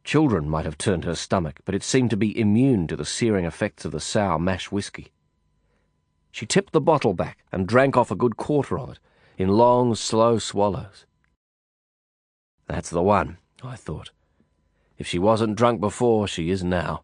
Children 0.03 0.49
might 0.49 0.65
have 0.65 0.78
turned 0.78 1.05
her 1.05 1.15
stomach, 1.15 1.59
but 1.65 1.76
it 1.76 1.84
seemed 1.84 2.09
to 2.09 2.17
be 2.17 2.39
immune 2.39 2.88
to 2.88 2.95
the 2.95 3.05
searing 3.05 3.45
effects 3.45 3.86
of 3.86 3.91
the 3.91 3.99
sour 3.99 4.39
mash 4.39 4.72
whiskey. 4.72 5.11
She 6.32 6.45
tipped 6.45 6.74
the 6.74 6.82
bottle 6.82 7.13
back 7.13 7.43
and 7.51 7.67
drank 7.67 7.97
off 7.97 8.11
a 8.11 8.15
good 8.15 8.38
quarter 8.38 8.80
of 8.80 8.89
it 8.89 8.99
in 9.38 9.49
long, 9.49 9.95
slow 9.95 10.38
swallows. 10.38 11.05
That's 12.70 12.89
the 12.89 13.03
one, 13.03 13.39
I 13.61 13.76
thought. 13.76 14.11
If 14.97 15.05
she 15.05 15.20
wasn't 15.20 15.57
drunk 15.57 15.82
before, 15.82 16.26
she 16.26 16.49
is 16.49 16.63
now. 16.63 17.03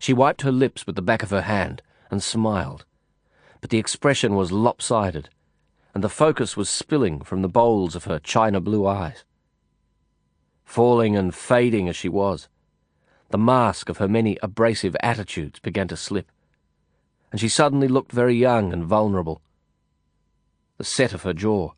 She 0.00 0.12
wiped 0.12 0.42
her 0.42 0.50
lips 0.50 0.84
with 0.84 0.96
the 0.96 1.02
back 1.02 1.22
of 1.22 1.30
her 1.30 1.42
hand 1.42 1.80
and 2.10 2.20
smiled, 2.20 2.84
but 3.60 3.70
the 3.70 3.78
expression 3.78 4.34
was 4.34 4.50
lopsided, 4.50 5.28
and 5.94 6.02
the 6.02 6.08
focus 6.08 6.56
was 6.56 6.68
spilling 6.68 7.20
from 7.20 7.42
the 7.42 7.48
bowls 7.48 7.94
of 7.94 8.06
her 8.06 8.18
china 8.18 8.60
blue 8.60 8.84
eyes 8.84 9.22
falling 10.64 11.16
and 11.16 11.34
fading 11.34 11.88
as 11.88 11.96
she 11.96 12.08
was. 12.08 12.48
The 13.30 13.38
mask 13.38 13.88
of 13.88 13.98
her 13.98 14.08
many 14.08 14.38
abrasive 14.42 14.96
attitudes 15.00 15.60
began 15.60 15.88
to 15.88 15.96
slip, 15.96 16.30
and 17.30 17.40
she 17.40 17.48
suddenly 17.48 17.88
looked 17.88 18.12
very 18.12 18.34
young 18.34 18.72
and 18.72 18.84
vulnerable. 18.84 19.40
The 20.78 20.84
set 20.84 21.12
of 21.12 21.22
her 21.22 21.32
jaw, 21.32 21.72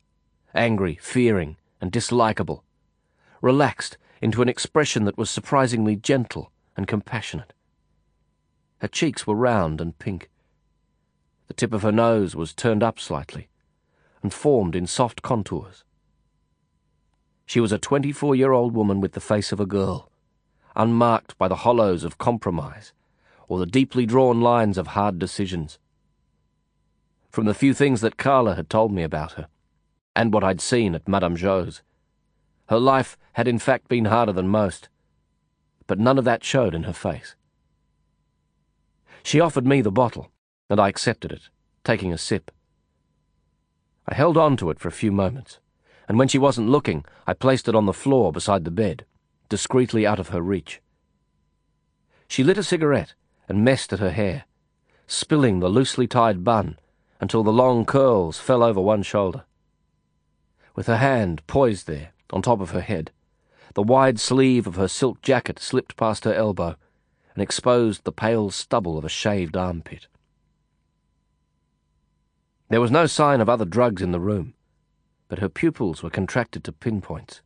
angry, 0.55 0.99
fearing, 1.01 1.57
and 1.81 1.93
dislikable, 1.93 2.63
relaxed 3.41 3.99
into 4.21 4.43
an 4.43 4.49
expression 4.49 5.05
that 5.05 5.19
was 5.19 5.31
surprisingly 5.31 5.97
gentle 5.97 6.51
and 6.77 6.87
compassionate. 6.87 7.53
Her 8.79 8.89
cheeks 8.89 9.27
were 9.27 9.35
round 9.35 9.81
and 9.81 9.99
pink. 9.99 10.29
The 11.49 11.55
tip 11.55 11.73
of 11.73 11.83
her 11.83 11.93
nose 11.93 12.35
was 12.35 12.53
turned 12.53 12.83
up 12.83 12.99
slightly 12.99 13.49
and 14.23 14.33
formed 14.33 14.75
in 14.75 14.87
soft 14.87 15.23
contours. 15.23 15.85
She 17.47 17.61
was 17.61 17.73
a 17.73 17.79
24 17.79 18.35
year 18.35 18.53
old 18.53 18.75
woman 18.75 19.01
with 19.01 19.13
the 19.13 19.21
face 19.21 19.53
of 19.53 19.61
a 19.61 19.67
girl, 19.67 20.11
unmarked 20.75 21.39
by 21.39 21.49
the 21.49 21.57
hollows 21.57 22.05
of 22.05 22.19
compromise 22.19 22.93
or 23.49 23.59
the 23.59 23.67
deeply 23.67 24.05
drawn 24.07 24.41
lines 24.41 24.77
of 24.77 24.89
hard 24.89 25.19
decisions. 25.19 25.79
From 27.31 27.47
the 27.47 27.55
few 27.55 27.73
things 27.73 28.01
that 28.01 28.17
Carla 28.17 28.57
had 28.57 28.69
told 28.69 28.93
me 28.93 29.03
about 29.03 29.33
her, 29.33 29.47
and 30.17 30.33
what 30.33 30.43
I'd 30.43 30.61
seen 30.61 30.95
at 30.97 31.07
Madame 31.07 31.37
Zhou's, 31.37 31.83
her 32.69 32.81
life 32.81 33.17
had 33.35 33.47
in 33.47 33.61
fact 33.61 33.89
been 33.89 34.07
harder 34.07 34.33
than 34.33 34.49
most, 34.49 34.89
but 35.87 36.01
none 36.01 36.19
of 36.19 36.25
that 36.25 36.43
showed 36.43 36.75
in 36.75 36.83
her 36.83 36.93
face. 36.93 37.37
She 39.23 39.39
offered 39.39 39.67
me 39.67 39.81
the 39.81 39.93
bottle, 39.93 40.33
and 40.69 40.81
I 40.81 40.89
accepted 40.89 41.31
it, 41.31 41.49
taking 41.85 42.13
a 42.13 42.19
sip. 42.19 42.51
I 44.09 44.15
held 44.15 44.37
on 44.37 44.57
to 44.57 44.71
it 44.71 44.81
for 44.81 44.89
a 44.89 44.93
few 44.93 45.13
moments 45.13 45.61
and 46.09 46.19
when 46.19 46.29
she 46.29 46.39
wasn't 46.39 46.69
looking, 46.69 47.05
I 47.27 47.35
placed 47.35 47.69
it 47.69 47.75
on 47.75 47.87
the 47.87 47.93
floor 47.93 48.33
beside 48.33 48.65
the 48.65 48.71
bed, 48.71 49.05
discreetly 49.49 50.07
out 50.07 50.19
of 50.19 50.29
her 50.29 50.41
reach. 50.41 50.81
She 52.29 52.45
lit 52.45 52.59
a 52.59 52.63
cigarette 52.63 53.15
and 53.49 53.65
messed 53.65 53.93
at 53.93 53.99
her 53.99 54.11
hair, 54.11 54.45
spilling 55.07 55.61
the 55.61 55.69
loosely 55.69 56.07
tied 56.07 56.45
bun 56.45 56.79
until 57.21 57.43
the 57.43 57.53
long 57.53 57.85
curls 57.85 58.39
fell 58.39 58.63
over 58.63 58.81
one 58.81 59.03
shoulder. 59.03 59.45
With 60.77 60.87
her 60.89 60.99
hand 60.99 61.45
poised 61.47 61.87
there, 61.87 62.13
on 62.31 62.43
top 62.43 62.61
of 62.61 62.71
her 62.71 62.83
head, 62.83 63.11
the 63.73 63.83
wide 63.83 64.21
sleeve 64.21 64.67
of 64.67 64.77
her 64.77 64.89
silk 64.89 65.23
jacket 65.23 65.59
slipped 65.59 65.97
past 65.97 66.25
her 66.25 66.35
elbow 66.35 66.77
and 67.35 67.43
exposed 67.43 68.05
the 68.05 68.13
pale 68.13 68.51
stubble 68.51 68.99
of 68.99 69.05
a 69.05 69.09
shaved 69.09 69.57
armpit. 69.57 70.07
There 72.69 72.81
was 72.81 72.91
no 72.91 73.07
sign 73.07 73.41
of 73.41 73.49
other 73.49 73.65
drugs 73.65 74.03
in 74.03 74.13
the 74.13 74.21
room, 74.21 74.53
but 75.29 75.39
her 75.39 75.49
pupils 75.49 76.03
were 76.03 76.11
contracted 76.11 76.63
to 76.65 76.73
pinpoints, 76.73 77.41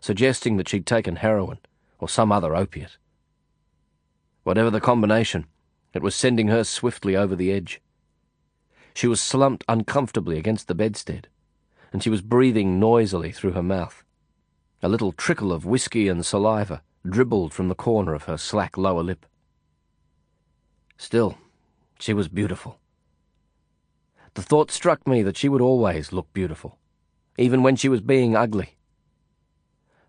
suggesting 0.00 0.56
that 0.56 0.68
she'd 0.68 0.86
taken 0.86 1.16
heroin 1.16 1.58
or 1.98 2.08
some 2.08 2.32
other 2.32 2.56
opiate. 2.56 2.96
Whatever 4.42 4.70
the 4.70 4.80
combination, 4.80 5.46
it 5.92 6.02
was 6.02 6.14
sending 6.14 6.48
her 6.48 6.64
swiftly 6.64 7.14
over 7.14 7.36
the 7.36 7.52
edge. 7.52 7.82
She 8.94 9.06
was 9.06 9.20
slumped 9.20 9.64
uncomfortably 9.68 10.38
against 10.38 10.66
the 10.66 10.74
bedstead, 10.74 11.28
and 11.94 12.02
she 12.02 12.10
was 12.10 12.22
breathing 12.22 12.80
noisily 12.80 13.30
through 13.30 13.52
her 13.52 13.62
mouth. 13.62 14.02
A 14.82 14.88
little 14.88 15.12
trickle 15.12 15.52
of 15.52 15.64
whiskey 15.64 16.08
and 16.08 16.26
saliva 16.26 16.82
dribbled 17.08 17.54
from 17.54 17.68
the 17.68 17.76
corner 17.76 18.14
of 18.14 18.24
her 18.24 18.36
slack 18.36 18.76
lower 18.76 19.04
lip. 19.04 19.24
Still, 20.96 21.38
she 22.00 22.12
was 22.12 22.26
beautiful. 22.26 22.80
The 24.34 24.42
thought 24.42 24.72
struck 24.72 25.06
me 25.06 25.22
that 25.22 25.36
she 25.36 25.48
would 25.48 25.60
always 25.60 26.12
look 26.12 26.32
beautiful, 26.32 26.78
even 27.38 27.62
when 27.62 27.76
she 27.76 27.88
was 27.88 28.00
being 28.00 28.34
ugly. 28.34 28.74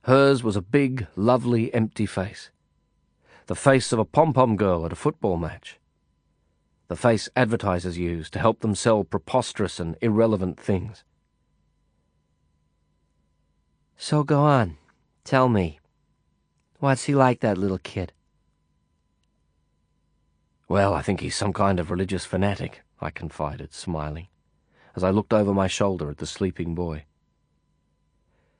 Hers 0.06 0.44
was 0.44 0.56
a 0.56 0.64
big, 0.64 1.06
lovely, 1.16 1.72
empty 1.72 2.08
face. 2.08 2.50
The 3.46 3.54
face 3.54 3.94
of 3.94 4.00
a 4.00 4.06
pom-pom 4.06 4.56
girl 4.56 4.88
at 4.88 4.92
a 4.92 4.96
football 4.96 5.38
match. 5.38 5.80
The 6.88 6.96
face 6.96 7.30
advertisers 7.36 8.00
use 8.00 8.32
to 8.32 8.40
help 8.40 8.62
them 8.62 8.74
sell 8.74 9.04
preposterous 9.04 9.80
and 9.80 9.96
irrelevant 10.02 10.60
things. 10.60 11.04
So 13.98 14.24
go 14.24 14.42
on. 14.42 14.78
Tell 15.24 15.50
me. 15.50 15.80
What's 16.80 17.06
he 17.06 17.16
like, 17.16 17.40
that 17.40 17.58
little 17.58 17.80
kid? 17.80 18.14
Well, 20.68 20.94
I 20.94 21.02
think 21.02 21.22
he's 21.22 21.36
some 21.36 21.54
kind 21.54 21.80
of 21.80 21.92
religious 21.92 22.26
fanatic. 22.26 22.82
I 23.00 23.10
confided, 23.10 23.74
smiling, 23.74 24.28
as 24.96 25.04
I 25.04 25.10
looked 25.10 25.34
over 25.34 25.54
my 25.54 25.68
shoulder 25.68 26.10
at 26.10 26.18
the 26.18 26.26
sleeping 26.26 26.74
boy. 26.76 27.06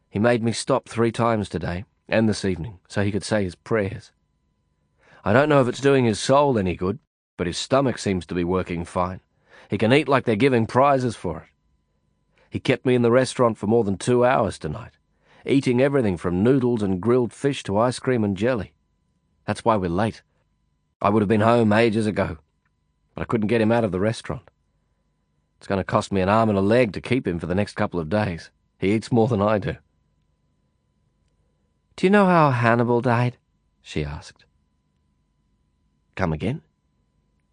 He 0.10 0.20
made 0.20 0.44
me 0.44 0.52
stop 0.52 0.88
three 0.88 1.12
times 1.12 1.50
today, 1.50 1.86
and 2.08 2.30
this 2.30 2.46
evening, 2.46 2.80
so 2.88 3.04
he 3.04 3.12
could 3.12 3.24
say 3.24 3.44
his 3.44 3.56
prayers. 3.56 4.12
I 5.24 5.34
don't 5.34 5.50
know 5.50 5.62
if 5.62 5.68
it's 5.68 5.82
doing 5.82 6.06
his 6.06 6.20
soul 6.20 6.58
any 6.58 6.76
good, 6.76 7.00
but 7.38 7.48
his 7.48 7.58
stomach 7.58 7.98
seems 7.98 8.26
to 8.28 8.36
be 8.36 8.44
working 8.44 8.86
fine. 8.86 9.22
He 9.70 9.78
can 9.78 9.92
eat 9.92 10.08
like 10.08 10.26
they're 10.26 10.36
giving 10.36 10.68
prizes 10.68 11.16
for 11.16 11.40
it. 11.40 11.50
He 12.50 12.60
kept 12.60 12.86
me 12.86 12.96
in 12.96 13.02
the 13.02 13.12
restaurant 13.12 13.58
for 13.58 13.68
more 13.68 13.84
than 13.84 13.98
two 13.98 14.24
hours 14.24 14.60
tonight, 14.60 14.95
eating 15.46 15.82
everything 15.82 16.18
from 16.18 16.44
noodles 16.44 16.82
and 16.82 17.02
grilled 17.02 17.34
fish 17.34 17.64
to 17.64 17.78
ice 17.78 18.00
cream 18.00 18.24
and 18.24 18.36
jelly. 18.36 18.74
That's 19.46 19.64
why 19.64 19.76
we're 19.76 19.90
late. 19.90 20.22
I 21.02 21.10
would 21.10 21.22
have 21.22 21.30
been 21.30 21.42
home 21.42 21.72
ages 21.72 22.08
ago, 22.08 22.38
but 23.14 23.22
I 23.22 23.26
couldn't 23.26 23.48
get 23.48 23.62
him 23.62 23.72
out 23.72 23.84
of 23.84 23.92
the 23.92 24.00
restaurant. 24.00 24.50
It's 25.58 25.68
going 25.68 25.80
to 25.80 25.84
cost 25.84 26.12
me 26.12 26.22
an 26.22 26.30
arm 26.30 26.50
and 26.50 26.58
a 26.58 26.62
leg 26.62 26.94
to 26.94 27.02
keep 27.02 27.28
him 27.28 27.40
for 27.40 27.48
the 27.48 27.56
next 27.56 27.76
couple 27.76 28.00
of 28.00 28.10
days. 28.10 28.50
He 28.78 28.94
eats 28.94 29.12
more 29.12 29.28
than 29.28 29.42
I 29.42 29.58
do. 29.58 29.78
Do 31.96 32.06
you 32.06 32.10
know 32.10 32.26
how 32.26 32.52
Hannibal 32.52 33.02
died? 33.02 33.38
she 33.82 34.04
asked. 34.04 34.46
Come 36.16 36.34
again? 36.34 36.62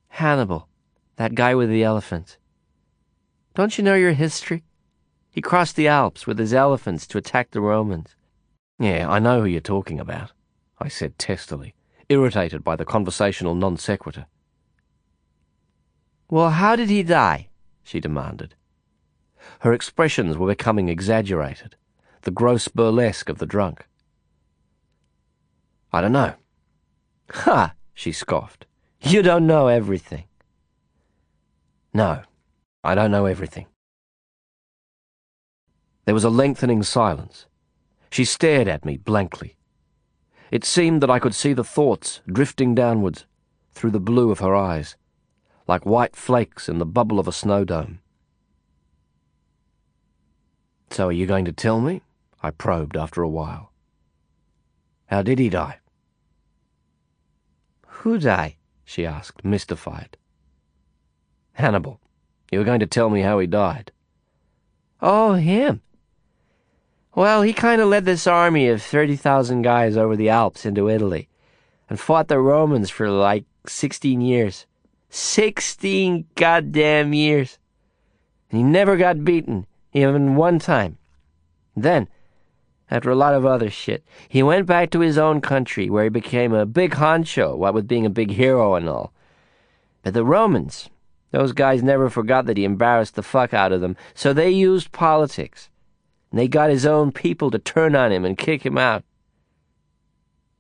Hannibal, 0.09 0.69
that 1.17 1.35
guy 1.35 1.55
with 1.55 1.69
the 1.69 1.85
elephant. 1.85 2.39
Don't 3.55 3.77
you 3.77 3.85
know 3.85 3.95
your 3.95 4.13
history? 4.13 4.65
He 5.33 5.41
crossed 5.41 5.77
the 5.77 5.89
Alps 5.89 6.27
with 6.27 6.39
his 6.39 6.53
elephants 6.53 7.07
to 7.07 7.17
attack 7.17 7.51
the 7.51 7.63
Romans. 7.63 8.15
Yeah, 8.79 9.11
I 9.11 9.19
know 9.19 9.41
who 9.41 9.47
you're 9.47 9.63
talking 9.63 9.99
about, 9.99 10.33
I 10.79 10.89
said 10.89 11.19
testily, 11.19 11.75
irritated 12.11 12.63
by 12.63 12.77
the 12.77 12.85
conversational 12.85 13.55
non 13.55 13.79
sequitur. 13.79 14.27
Well, 16.29 16.51
how 16.51 16.77
did 16.77 16.91
he 16.91 17.03
die? 17.03 17.49
she 17.83 17.99
demanded. 17.99 18.55
Her 19.61 19.73
expressions 19.73 20.37
were 20.37 20.49
becoming 20.49 20.91
exaggerated, 20.91 21.77
the 22.23 22.31
gross 22.31 22.69
burlesque 22.69 23.31
of 23.31 23.39
the 23.39 23.47
drunk. 23.47 23.87
I 25.95 26.03
don't 26.03 26.13
know. 26.13 26.35
Ha! 27.31 27.73
she 27.95 28.13
scoffed. 28.13 28.67
You 29.01 29.23
don't 29.23 29.47
know 29.47 29.69
everything. 29.69 30.25
No, 31.95 32.23
I 32.85 32.95
don't 32.95 33.11
know 33.11 33.25
everything. 33.25 33.67
There 36.05 36.15
was 36.15 36.25
a 36.25 36.31
lengthening 36.31 36.83
silence. 36.83 37.47
She 38.11 38.25
stared 38.25 38.69
at 38.69 38.85
me 38.85 38.97
blankly. 38.97 39.57
It 40.51 40.65
seemed 40.65 41.03
that 41.03 41.11
I 41.11 41.19
could 41.19 41.35
see 41.35 41.53
the 41.53 41.65
thoughts 41.65 42.21
drifting 42.27 42.75
downwards 42.75 43.27
through 43.73 43.93
the 43.93 44.01
blue 44.01 44.31
of 44.31 44.41
her 44.41 44.55
eyes 44.55 44.97
like 45.69 45.87
white 45.87 46.17
flakes 46.17 46.69
in 46.69 46.79
the 46.79 46.87
bubble 46.87 47.19
of 47.19 47.29
a 47.29 47.33
snow 47.33 47.65
dome. 47.65 48.01
So 50.91 51.09
are 51.09 51.13
you 51.13 51.27
going 51.27 51.45
to 51.47 51.53
tell 51.53 51.81
me? 51.81 52.03
I 52.43 52.51
probed 52.51 52.97
after 52.97 53.23
a 53.23 53.29
while. 53.29 53.73
How 55.07 55.23
did 55.23 55.39
he 55.39 55.49
die? 55.49 55.79
Who 57.87 58.19
die? 58.19 58.57
she 58.85 59.07
asked, 59.07 59.45
mystified. 59.45 60.17
Hannibal. 61.55 62.01
You 62.51 62.59
were 62.59 62.65
going 62.65 62.81
to 62.81 62.87
tell 62.87 63.09
me 63.09 63.23
how 63.23 63.39
he 63.39 63.47
died. 63.47 63.93
Oh, 65.01 65.35
him. 65.35 65.81
Well, 67.15 67.43
he 67.43 67.53
kind 67.53 67.81
of 67.81 67.89
led 67.89 68.05
this 68.05 68.27
army 68.27 68.69
of 68.69 68.83
30,000 68.83 69.63
guys 69.63 69.97
over 69.97 70.17
the 70.17 70.31
Alps 70.31 70.65
into 70.65 70.89
Italy 70.89 71.29
and 71.91 72.01
fought 72.01 72.29
the 72.29 72.39
Romans 72.39 72.89
for 72.89 73.11
like 73.11 73.45
16 73.67 74.21
years. 74.21 74.67
Sixteen 75.15 76.25
goddamn 76.37 77.13
years. 77.13 77.59
And 78.51 78.57
he 78.57 78.65
never 78.65 78.97
got 78.97 79.27
beaten, 79.27 79.67
even 79.93 80.37
one 80.37 80.59
time. 80.59 80.97
Then, 81.77 82.09
after 82.91 83.11
a 83.11 83.15
lot 83.15 83.35
of 83.35 83.45
other 83.45 83.69
shit, 83.69 84.03
he 84.27 84.43
went 84.43 84.65
back 84.65 84.91
to 84.91 85.01
his 85.01 85.19
own 85.19 85.43
country 85.43 85.91
where 85.91 86.05
he 86.05 86.09
became 86.09 86.55
a 86.55 86.65
big 86.65 86.93
honcho, 86.93 87.59
what 87.59 87.75
with 87.75 87.87
being 87.87 88.07
a 88.07 88.11
big 88.11 88.31
hero 88.31 88.75
and 88.75 88.89
all. 88.89 89.13
But 90.03 90.15
the 90.15 90.25
Romans, 90.25 90.89
those 91.31 91.53
guys 91.53 91.83
never 91.83 92.09
forgot 92.09 92.47
that 92.47 92.57
he 92.57 92.65
embarrassed 92.65 93.15
the 93.15 93.23
fuck 93.23 93.53
out 93.53 93.73
of 93.73 93.83
them, 93.83 93.97
so 94.15 94.33
they 94.33 94.49
used 94.49 94.93
politics. 94.93 95.69
And 96.33 96.41
they 96.41 96.49
got 96.49 96.71
his 96.71 96.87
own 96.87 97.13
people 97.13 97.51
to 97.51 97.59
turn 97.59 97.95
on 97.95 98.11
him 98.11 98.25
and 98.25 98.39
kick 98.39 98.65
him 98.65 98.79
out. 98.79 99.05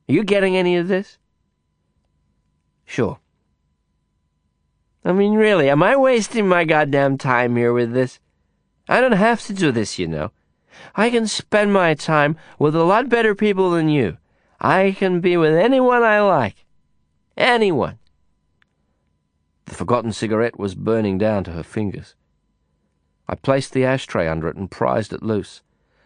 Are 0.06 0.12
you 0.12 0.22
getting 0.22 0.54
any 0.54 0.76
of 0.76 0.86
this? 0.86 1.16
Sure. 2.84 3.18
I 5.02 5.12
mean, 5.12 5.32
really, 5.32 5.70
am 5.70 5.82
I 5.82 5.96
wasting 5.96 6.46
my 6.46 6.64
goddamn 6.64 7.16
time 7.16 7.56
here 7.56 7.72
with 7.72 7.94
this? 7.94 8.20
I 8.86 9.00
don't 9.00 9.12
have 9.12 9.40
to 9.46 9.54
do 9.54 9.72
this, 9.72 9.98
you 9.98 10.06
know. 10.06 10.30
I 10.94 11.08
can 11.08 11.26
spend 11.26 11.72
my 11.72 11.94
time 11.94 12.36
with 12.58 12.76
a 12.76 12.84
lot 12.84 13.08
better 13.08 13.34
people 13.34 13.70
than 13.70 13.88
you. 13.88 14.18
I 14.60 14.94
can 14.96 15.20
be 15.20 15.38
with 15.38 15.54
anyone 15.54 16.02
I 16.02 16.20
like. 16.20 16.66
Anyone. 17.34 17.98
The 19.64 19.74
forgotten 19.74 20.12
cigarette 20.12 20.58
was 20.58 20.74
burning 20.74 21.16
down 21.16 21.44
to 21.44 21.52
her 21.52 21.62
fingers. 21.62 22.14
I 23.28 23.34
placed 23.34 23.72
the 23.72 23.84
ashtray 23.84 24.28
under 24.28 24.48
it 24.48 24.56
and 24.56 24.70
prized 24.70 25.12
it 25.12 25.22
loose, 25.22 25.62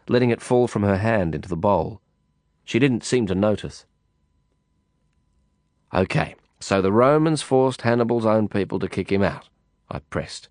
letting 0.09 0.31
it 0.31 0.41
fall 0.41 0.69
from 0.69 0.83
her 0.83 0.99
hand 0.99 1.35
into 1.35 1.49
the 1.49 1.57
bowl. 1.57 2.01
She 2.65 2.79
didn't 2.79 3.05
seem 3.05 3.27
to 3.27 3.35
notice. 3.35 3.87
Okay, 5.95 6.35
so 6.61 6.83
the 6.83 6.93
Romans 6.93 7.43
forced 7.43 7.83
Hannibal's 7.83 8.27
own 8.27 8.49
people 8.49 8.79
to 8.79 8.89
kick 8.89 9.11
him 9.11 9.23
out, 9.23 9.49
I 9.91 10.01
pressed, 10.01 10.49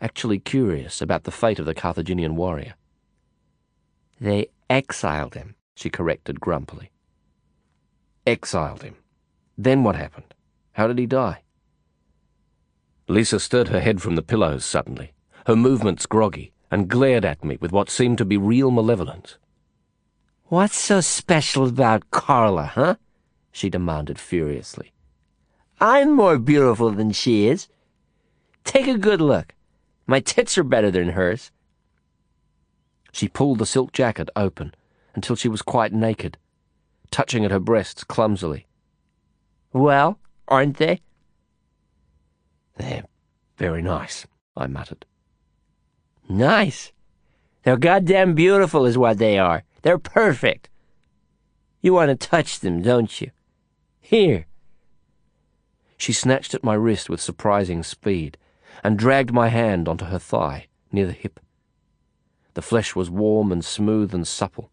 actually 0.00 0.38
curious 0.38 1.02
about 1.02 1.24
the 1.24 1.30
fate 1.30 1.58
of 1.58 1.66
the 1.66 1.74
Carthaginian 1.74 2.36
warrior. 2.36 2.74
They 4.20 4.48
exiled 4.68 5.34
him, 5.34 5.56
she 5.74 5.90
corrected 5.90 6.40
grumpily. 6.40 6.90
Exiled 8.26 8.82
him. 8.82 8.96
Then 9.56 9.82
what 9.82 9.96
happened? 9.96 10.34
How 10.72 10.86
did 10.86 10.98
he 10.98 11.06
die? 11.06 11.42
Lisa 13.08 13.40
stirred 13.40 13.68
her 13.68 13.80
head 13.80 14.00
from 14.00 14.14
the 14.14 14.22
pillows 14.22 14.64
suddenly, 14.64 15.12
her 15.50 15.56
movements 15.56 16.06
groggy, 16.06 16.52
and 16.70 16.88
glared 16.88 17.24
at 17.24 17.42
me 17.42 17.58
with 17.60 17.72
what 17.72 17.90
seemed 17.90 18.16
to 18.16 18.24
be 18.24 18.36
real 18.36 18.70
malevolence. 18.70 19.36
What's 20.44 20.76
so 20.76 21.00
special 21.00 21.66
about 21.66 22.12
Carla, 22.12 22.66
huh? 22.66 22.94
she 23.50 23.68
demanded 23.68 24.16
furiously. 24.16 24.92
I'm 25.80 26.12
more 26.12 26.38
beautiful 26.38 26.92
than 26.92 27.10
she 27.10 27.48
is. 27.48 27.66
Take 28.62 28.86
a 28.86 28.96
good 28.96 29.20
look. 29.20 29.56
My 30.06 30.20
tits 30.20 30.56
are 30.56 30.62
better 30.62 30.88
than 30.88 31.10
hers. 31.10 31.50
She 33.10 33.26
pulled 33.26 33.58
the 33.58 33.66
silk 33.66 33.92
jacket 33.92 34.30
open 34.36 34.72
until 35.16 35.34
she 35.34 35.48
was 35.48 35.62
quite 35.62 35.92
naked, 35.92 36.38
touching 37.10 37.44
at 37.44 37.50
her 37.50 37.58
breasts 37.58 38.04
clumsily. 38.04 38.68
Well, 39.72 40.20
aren't 40.46 40.76
they? 40.76 41.00
They're 42.76 43.06
very 43.56 43.82
nice, 43.82 44.28
I 44.56 44.68
muttered. 44.68 45.06
Nice? 46.30 46.92
They're 47.64 47.76
goddamn 47.76 48.36
beautiful, 48.36 48.86
is 48.86 48.96
what 48.96 49.18
they 49.18 49.36
are. 49.36 49.64
They're 49.82 49.98
perfect. 49.98 50.70
You 51.82 51.92
want 51.92 52.08
to 52.08 52.28
touch 52.28 52.60
them, 52.60 52.82
don't 52.82 53.20
you? 53.20 53.32
Here. 54.00 54.46
She 55.96 56.12
snatched 56.12 56.54
at 56.54 56.62
my 56.62 56.74
wrist 56.74 57.10
with 57.10 57.20
surprising 57.20 57.82
speed 57.82 58.38
and 58.84 58.96
dragged 58.96 59.32
my 59.32 59.48
hand 59.48 59.88
onto 59.88 60.04
her 60.04 60.20
thigh, 60.20 60.68
near 60.92 61.06
the 61.06 61.12
hip. 61.12 61.40
The 62.54 62.62
flesh 62.62 62.94
was 62.94 63.10
warm 63.10 63.50
and 63.50 63.64
smooth 63.64 64.14
and 64.14 64.26
supple. 64.26 64.70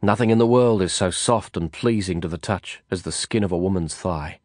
Nothing 0.00 0.30
in 0.30 0.38
the 0.38 0.46
world 0.46 0.80
is 0.80 0.94
so 0.94 1.10
soft 1.10 1.54
and 1.54 1.70
pleasing 1.70 2.22
to 2.22 2.28
the 2.28 2.38
touch 2.38 2.82
as 2.90 3.02
the 3.02 3.12
skin 3.12 3.44
of 3.44 3.52
a 3.52 3.58
woman's 3.58 3.94
thigh. 3.94 4.40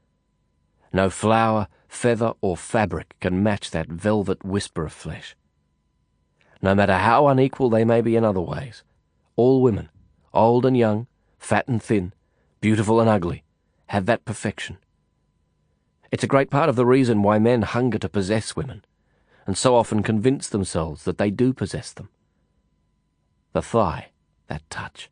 No 0.92 1.10
flower, 1.10 1.70
feather, 1.88 2.34
or 2.42 2.58
fabric 2.58 3.16
can 3.22 3.42
match 3.42 3.72
that 3.72 3.88
velvet 3.88 4.44
whisper 4.44 4.86
of 4.86 4.92
flesh. 4.92 5.34
No 6.62 6.74
matter 6.74 6.98
how 6.98 7.28
unequal 7.28 7.70
they 7.70 7.86
may 7.86 8.02
be 8.02 8.16
in 8.16 8.24
other 8.24 8.42
ways, 8.42 8.84
all 9.36 9.62
women, 9.62 9.90
old 10.34 10.66
and 10.66 10.76
young, 10.76 11.08
fat 11.38 11.68
and 11.68 11.82
thin, 11.82 12.14
beautiful 12.62 13.00
and 13.00 13.10
ugly, 13.10 13.44
have 13.88 14.06
that 14.06 14.26
perfection. 14.26 14.78
It's 16.12 16.24
a 16.24 16.28
great 16.28 16.50
part 16.50 16.70
of 16.70 16.76
the 16.76 16.86
reason 16.86 17.22
why 17.22 17.40
men 17.40 17.62
hunger 17.62 17.98
to 18.00 18.10
possess 18.10 18.56
women, 18.56 18.84
and 19.46 19.58
so 19.58 19.76
often 19.76 20.04
convince 20.04 20.50
themselves 20.50 21.04
that 21.04 21.18
they 21.18 21.30
do 21.30 21.54
possess 21.54 21.94
them. 21.94 22.10
The 23.54 23.62
thigh, 23.62 24.10
that 24.48 24.68
touch. 24.70 25.10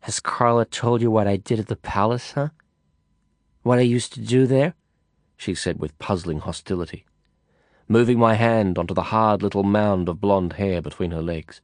Has 0.00 0.20
Carla 0.20 0.64
told 0.64 1.02
you 1.02 1.10
what 1.10 1.26
I 1.26 1.36
did 1.36 1.58
at 1.58 1.66
the 1.66 1.76
palace, 1.76 2.32
huh? 2.32 2.50
What 3.62 3.78
I 3.78 3.82
used 3.82 4.12
to 4.12 4.20
do 4.20 4.46
there? 4.46 4.74
she 5.36 5.54
said 5.54 5.80
with 5.80 5.98
puzzling 5.98 6.38
hostility, 6.38 7.04
moving 7.88 8.18
my 8.18 8.34
hand 8.34 8.78
onto 8.78 8.94
the 8.94 9.10
hard 9.14 9.42
little 9.42 9.62
mound 9.62 10.08
of 10.08 10.20
blonde 10.20 10.54
hair 10.54 10.82
between 10.82 11.10
her 11.12 11.22
legs. 11.22 11.60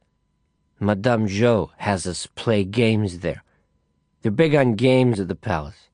Madame 0.79 1.27
Zhou 1.27 1.69
has 1.77 2.05
us 2.07 2.27
play 2.27 2.63
games 2.63 3.19
there. 3.19 3.43
They're 4.21 4.31
big 4.31 4.55
on 4.55 4.75
games 4.75 5.19
at 5.19 5.27
the 5.27 5.35
palace. 5.35 5.89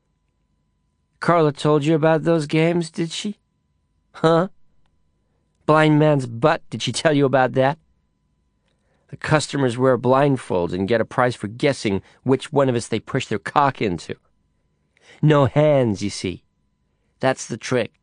Carla 1.20 1.52
told 1.52 1.84
you 1.84 1.96
about 1.96 2.24
those 2.24 2.46
games, 2.46 2.90
did 2.90 3.12
she? 3.12 3.38
Huh? 4.14 4.50
Blind 5.66 6.00
man's 6.00 6.26
butt, 6.26 6.62
did 6.70 6.82
she 6.82 6.92
tell 6.92 7.14
you 7.14 7.26
about 7.26 7.54
that? 7.54 7.78
The 9.10 9.18
customers 9.18 9.78
wear 9.78 9.98
blindfolds 9.98 10.74
and 10.74 10.88
get 10.88 11.02
a 11.02 11.06
prize 11.06 11.36
for 11.36 11.48
guessing 11.48 12.02
which 12.24 12.54
one 12.54 12.70
of 12.70 12.76
us 12.76 12.88
they 12.88 13.00
push 13.00 13.26
their 13.26 13.40
cock 13.40 13.82
into. 13.82 14.16
No 15.22 15.46
hands, 15.46 16.02
you 16.04 16.10
see. 16.10 16.44
That's 17.20 17.48
the 17.48 17.58
trick. 17.58 17.99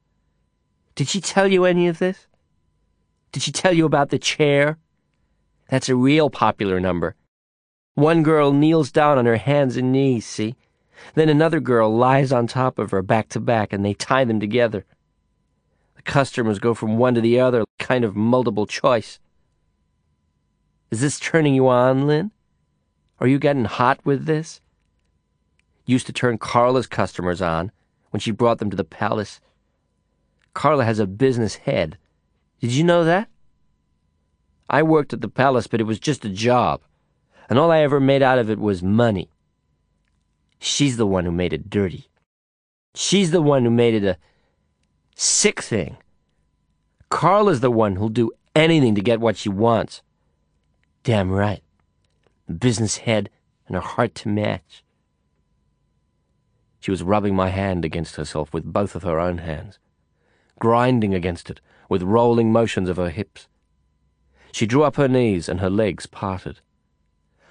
Did 0.97 1.09
she 1.09 1.21
tell 1.21 1.47
you 1.47 1.67
any 1.67 1.89
of 1.89 1.99
this? 1.99 2.27
Did 3.31 3.43
she 3.43 3.53
tell 3.53 3.75
you 3.75 3.85
about 3.85 4.09
the 4.09 4.19
chair? 4.19 4.79
That's 5.69 5.91
a 5.91 5.95
real 5.95 6.31
popular 6.31 6.81
number. 6.81 7.15
One 7.95 8.23
girl 8.23 8.51
kneels 8.53 8.91
down 8.91 9.19
on 9.19 9.27
her 9.27 9.37
hands 9.37 9.77
and 9.77 9.93
knees, 9.93 10.25
see? 10.25 10.57
Then 11.15 11.29
another 11.29 11.61
girl 11.61 11.95
lies 11.95 12.33
on 12.33 12.47
top 12.47 12.79
of 12.79 12.93
her 12.93 13.03
back 13.03 13.29
to 13.31 13.41
back 13.41 13.75
and 13.75 13.85
they 13.85 13.93
tie 13.93 14.25
them 14.25 14.41
together. 14.41 14.87
The 15.97 16.03
customers 16.03 16.59
go 16.59 16.73
from 16.73 16.97
one 16.97 17.15
to 17.15 17.21
the 17.21 17.41
other, 17.41 17.65
kind 17.79 18.03
of 18.03 18.17
multiple 18.17 18.67
choice. 18.67 19.21
Is 20.91 21.03
this 21.03 21.21
turning 21.21 21.55
you 21.55 21.69
on, 21.69 22.07
Lin? 22.07 22.31
Are 23.21 23.27
you 23.27 23.39
getting 23.39 23.67
hot 23.67 24.01
with 24.05 24.25
this? 24.25 24.63
Used 25.85 26.07
to 26.07 26.13
turn 26.15 26.39
Carla's 26.39 26.87
customers 26.87 27.43
on 27.43 27.71
when 28.11 28.21
she 28.21 28.31
brought 28.31 28.59
them 28.59 28.71
to 28.71 28.77
the 28.77 28.85
palace. 28.85 29.41
Carla 30.57 30.87
has 30.87 30.99
a 30.99 31.07
business 31.07 31.57
head. 31.57 31.99
Did 32.61 32.73
you 32.73 32.83
know 32.83 33.05
that? 33.05 33.29
I 34.71 34.83
worked 34.83 35.13
at 35.13 35.21
the 35.21 35.29
palace, 35.29 35.67
but 35.67 35.83
it 35.83 35.85
was 35.85 35.99
just 35.99 36.25
a 36.25 36.31
job, 36.31 36.81
and 37.51 37.59
all 37.59 37.71
I 37.71 37.81
ever 37.81 38.01
made 38.01 38.23
out 38.23 38.39
of 38.39 38.49
it 38.49 38.59
was 38.59 38.83
money. 38.83 39.29
She's 40.59 40.97
the 40.97 41.07
one 41.07 41.27
who 41.27 41.31
made 41.31 41.53
it 41.53 41.69
dirty. 41.69 42.09
She's 42.95 43.33
the 43.33 43.43
one 43.43 43.65
who 43.67 43.71
made 43.71 43.93
it 43.93 44.05
a 44.05 44.17
sick 45.15 45.61
thing. 45.61 45.99
Carla's 47.11 47.61
the 47.61 47.71
one 47.71 47.97
who'll 47.97 48.09
do 48.09 48.33
anything 48.55 48.95
to 48.95 49.03
get 49.03 49.21
what 49.21 49.37
she 49.37 49.51
wants. 49.51 50.01
Damn 51.05 51.31
right. 51.31 51.63
Business 52.59 52.97
head 52.97 53.29
and 53.69 53.77
a 53.77 53.81
heart 53.81 54.15
to 54.15 54.31
match. 54.31 54.83
She 56.81 56.91
was 56.91 57.03
rubbing 57.03 57.37
my 57.37 57.51
hand 57.51 57.85
against 57.85 58.17
herself 58.17 58.55
with 58.55 58.65
both 58.65 58.95
of 58.95 59.03
her 59.03 59.21
own 59.21 59.37
hands, 59.37 59.79
grinding 60.59 61.15
against 61.15 61.51
it 61.51 61.61
with 61.89 62.03
rolling 62.03 62.53
motions 62.53 62.89
of 62.89 62.97
her 62.97 63.11
hips. 63.11 63.49
She 64.53 64.67
drew 64.67 64.85
up 64.85 64.97
her 64.97 65.09
knees 65.09 65.49
and 65.49 65.61
her 65.61 65.71
legs 65.71 66.07
parted. 66.07 66.61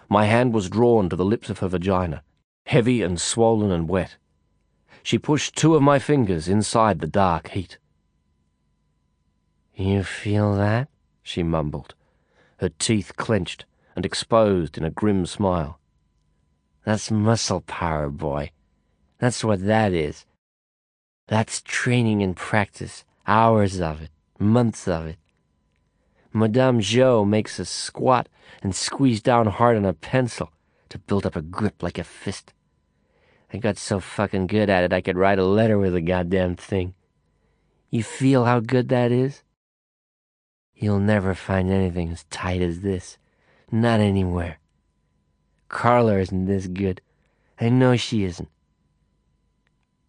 My 0.09 0.25
hand 0.25 0.53
was 0.53 0.69
drawn 0.69 1.09
to 1.09 1.15
the 1.15 1.25
lips 1.25 1.49
of 1.49 1.59
her 1.59 1.67
vagina, 1.67 2.23
heavy 2.65 3.01
and 3.01 3.19
swollen 3.19 3.71
and 3.71 3.87
wet. 3.87 4.17
She 5.03 5.17
pushed 5.17 5.55
two 5.55 5.75
of 5.75 5.81
my 5.81 5.99
fingers 5.99 6.47
inside 6.47 6.99
the 6.99 7.07
dark 7.07 7.49
heat. 7.49 7.77
You 9.75 10.03
feel 10.03 10.55
that? 10.55 10.87
she 11.21 11.43
mumbled 11.43 11.95
her 12.57 12.69
teeth 12.69 13.15
clenched 13.15 13.65
and 13.95 14.05
exposed 14.05 14.77
in 14.77 14.83
a 14.83 14.89
grim 14.89 15.25
smile. 15.25 15.79
That's 16.85 17.11
muscle 17.11 17.61
power, 17.61 18.09
boy. 18.09 18.51
That's 19.19 19.43
what 19.43 19.65
that 19.65 19.93
is. 19.93 20.25
That's 21.27 21.61
training 21.61 22.21
and 22.21 22.35
practice, 22.35 23.03
hours 23.25 23.81
of 23.81 24.01
it, 24.01 24.11
months 24.37 24.87
of 24.87 25.07
it. 25.07 25.17
Madame 26.31 26.79
Zhou 26.79 27.27
makes 27.27 27.59
us 27.59 27.69
squat 27.69 28.29
and 28.61 28.75
squeeze 28.75 29.21
down 29.21 29.47
hard 29.47 29.77
on 29.77 29.85
a 29.85 29.93
pencil 29.93 30.51
to 30.89 30.99
build 30.99 31.25
up 31.25 31.35
a 31.35 31.41
grip 31.41 31.81
like 31.81 31.97
a 31.97 32.03
fist. 32.03 32.53
I 33.53 33.57
got 33.57 33.77
so 33.77 33.99
fucking 33.99 34.47
good 34.47 34.69
at 34.69 34.83
it 34.83 34.93
I 34.93 35.01
could 35.01 35.17
write 35.17 35.39
a 35.39 35.45
letter 35.45 35.77
with 35.79 35.93
the 35.93 36.01
goddamn 36.01 36.55
thing. 36.57 36.93
You 37.89 38.03
feel 38.03 38.45
how 38.45 38.59
good 38.59 38.89
that 38.89 39.11
is? 39.11 39.43
You'll 40.75 40.99
never 40.99 41.33
find 41.33 41.71
anything 41.71 42.11
as 42.11 42.25
tight 42.25 42.61
as 42.61 42.81
this. 42.81 43.17
Not 43.71 43.99
anywhere. 43.99 44.59
Carla 45.69 46.19
isn't 46.19 46.45
this 46.45 46.67
good. 46.67 47.01
I 47.59 47.69
know 47.69 47.95
she 47.95 48.25
isn't. 48.25 48.49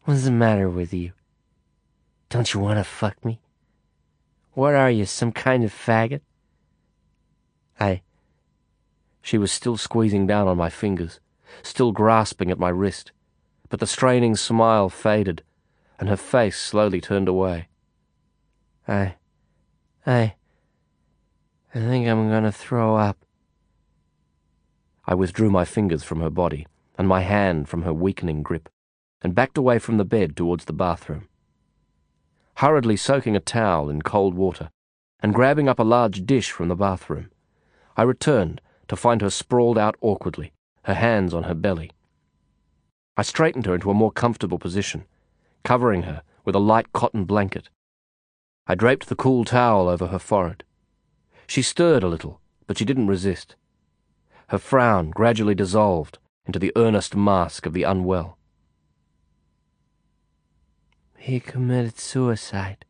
What's 0.06 0.22
the 0.22 0.30
matter 0.30 0.70
with 0.70 0.94
you? 0.94 1.14
Don't 2.28 2.54
you 2.54 2.60
want 2.60 2.78
to 2.78 2.84
fuck 2.84 3.24
me? 3.24 3.40
What 4.52 4.72
are 4.72 4.88
you, 4.88 5.04
some 5.04 5.32
kind 5.32 5.64
of 5.64 5.72
faggot? 5.72 6.20
I. 7.80 8.02
She 9.20 9.36
was 9.36 9.50
still 9.50 9.76
squeezing 9.76 10.28
down 10.28 10.46
on 10.46 10.56
my 10.56 10.70
fingers, 10.70 11.18
still 11.64 11.90
grasping 11.90 12.52
at 12.52 12.58
my 12.58 12.68
wrist, 12.68 13.10
but 13.68 13.80
the 13.80 13.86
straining 13.88 14.36
smile 14.36 14.88
faded, 14.88 15.42
and 15.98 16.08
her 16.08 16.16
face 16.16 16.56
slowly 16.56 17.00
turned 17.00 17.26
away. 17.26 17.66
I. 18.86 19.16
I. 20.06 20.36
I 21.74 21.80
think 21.80 22.06
I'm 22.06 22.28
going 22.28 22.44
to 22.44 22.52
throw 22.52 22.94
up. 22.94 23.24
I 25.04 25.16
withdrew 25.16 25.50
my 25.50 25.64
fingers 25.64 26.04
from 26.04 26.20
her 26.20 26.30
body 26.30 26.68
and 26.96 27.08
my 27.08 27.22
hand 27.22 27.68
from 27.68 27.82
her 27.82 27.92
weakening 27.92 28.44
grip 28.44 28.68
and 29.22 29.34
backed 29.34 29.58
away 29.58 29.78
from 29.78 29.96
the 29.96 30.04
bed 30.04 30.36
towards 30.36 30.64
the 30.66 30.72
bathroom. 30.72 31.28
Hurriedly 32.56 32.96
soaking 32.96 33.36
a 33.36 33.40
towel 33.40 33.90
in 33.90 34.02
cold 34.02 34.34
water 34.34 34.70
and 35.20 35.34
grabbing 35.34 35.68
up 35.68 35.78
a 35.78 35.84
large 35.84 36.24
dish 36.24 36.50
from 36.50 36.68
the 36.68 36.76
bathroom, 36.76 37.30
I 37.96 38.02
returned 38.02 38.60
to 38.88 38.96
find 38.96 39.20
her 39.20 39.30
sprawled 39.30 39.78
out 39.78 39.96
awkwardly, 40.00 40.52
her 40.84 40.94
hands 40.94 41.34
on 41.34 41.44
her 41.44 41.54
belly. 41.54 41.90
I 43.16 43.22
straightened 43.22 43.66
her 43.66 43.74
into 43.74 43.90
a 43.90 43.94
more 43.94 44.12
comfortable 44.12 44.58
position, 44.58 45.04
covering 45.64 46.02
her 46.02 46.22
with 46.44 46.54
a 46.54 46.60
light 46.60 46.92
cotton 46.92 47.24
blanket. 47.24 47.70
I 48.66 48.74
draped 48.74 49.08
the 49.08 49.16
cool 49.16 49.44
towel 49.44 49.88
over 49.88 50.08
her 50.08 50.18
forehead. 50.18 50.64
She 51.46 51.62
stirred 51.62 52.02
a 52.02 52.08
little, 52.08 52.40
but 52.66 52.78
she 52.78 52.84
didn't 52.84 53.06
resist. 53.06 53.56
Her 54.48 54.58
frown 54.58 55.10
gradually 55.10 55.54
dissolved 55.54 56.18
into 56.44 56.58
the 56.58 56.72
earnest 56.76 57.16
mask 57.16 57.66
of 57.66 57.72
the 57.72 57.82
unwell. 57.82 58.38
He 61.18 61.40
committed 61.40 61.98
suicide, 61.98 62.84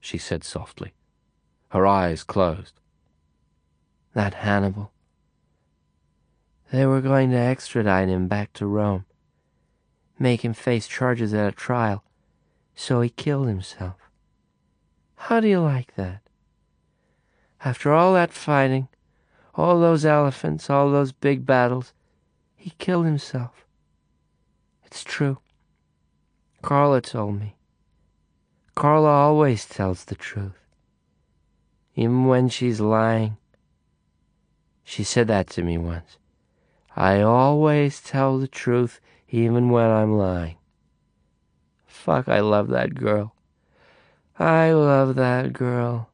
she 0.00 0.18
said 0.18 0.44
softly. 0.44 0.94
Her 1.68 1.86
eyes 1.86 2.22
closed. 2.22 2.80
That 4.14 4.34
Hannibal. 4.34 4.92
They 6.72 6.86
were 6.86 7.00
going 7.00 7.30
to 7.30 7.36
extradite 7.36 8.08
him 8.08 8.28
back 8.28 8.52
to 8.54 8.66
Rome, 8.66 9.04
make 10.18 10.44
him 10.44 10.54
face 10.54 10.88
charges 10.88 11.34
at 11.34 11.48
a 11.48 11.52
trial, 11.52 12.02
so 12.74 13.00
he 13.00 13.10
killed 13.10 13.48
himself. 13.48 13.96
How 15.16 15.40
do 15.40 15.48
you 15.48 15.60
like 15.60 15.94
that? 15.96 16.22
After 17.64 17.92
all 17.92 18.14
that 18.14 18.32
fighting, 18.32 18.88
all 19.54 19.80
those 19.80 20.04
elephants, 20.04 20.68
all 20.68 20.90
those 20.90 21.12
big 21.12 21.46
battles, 21.46 21.92
he 22.54 22.70
killed 22.78 23.06
himself. 23.06 23.64
It's 24.84 25.02
true. 25.02 25.38
Carla 26.62 27.00
told 27.00 27.40
me. 27.40 27.55
Carla 28.76 29.08
always 29.08 29.64
tells 29.64 30.04
the 30.04 30.14
truth, 30.14 30.60
even 31.94 32.26
when 32.26 32.50
she's 32.50 32.78
lying. 32.78 33.38
She 34.84 35.02
said 35.02 35.28
that 35.28 35.46
to 35.50 35.62
me 35.62 35.78
once. 35.78 36.18
I 36.94 37.22
always 37.22 38.02
tell 38.02 38.38
the 38.38 38.46
truth, 38.46 39.00
even 39.30 39.70
when 39.70 39.90
I'm 39.90 40.18
lying. 40.18 40.58
Fuck, 41.86 42.28
I 42.28 42.40
love 42.40 42.68
that 42.68 42.94
girl. 42.94 43.34
I 44.38 44.72
love 44.72 45.14
that 45.14 45.54
girl. 45.54 46.10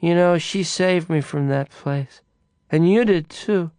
You 0.00 0.14
know, 0.14 0.36
she 0.36 0.62
saved 0.62 1.08
me 1.08 1.22
from 1.22 1.48
that 1.48 1.70
place. 1.70 2.20
And 2.70 2.92
you 2.92 3.06
did 3.06 3.30
too. 3.30 3.70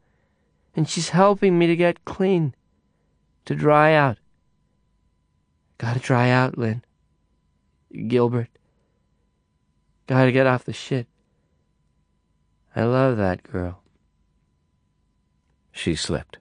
And 0.75 0.89
she's 0.89 1.09
helping 1.09 1.59
me 1.59 1.67
to 1.67 1.75
get 1.75 2.03
clean. 2.03 2.55
To 3.45 3.53
dry 3.53 3.93
out. 3.93 4.17
Gotta 5.77 5.99
dry 5.99 6.31
out, 6.31 6.57
Lin. 6.57 6.81
Gilbert. 8.07 8.49
Gotta 10.07 10.31
get 10.31 10.47
off 10.47 10.65
the 10.65 10.73
shit. 10.73 11.07
I 12.75 12.83
love 12.83 13.17
that 13.17 13.43
girl. 13.43 13.81
She 15.71 15.95
slept. 15.95 16.37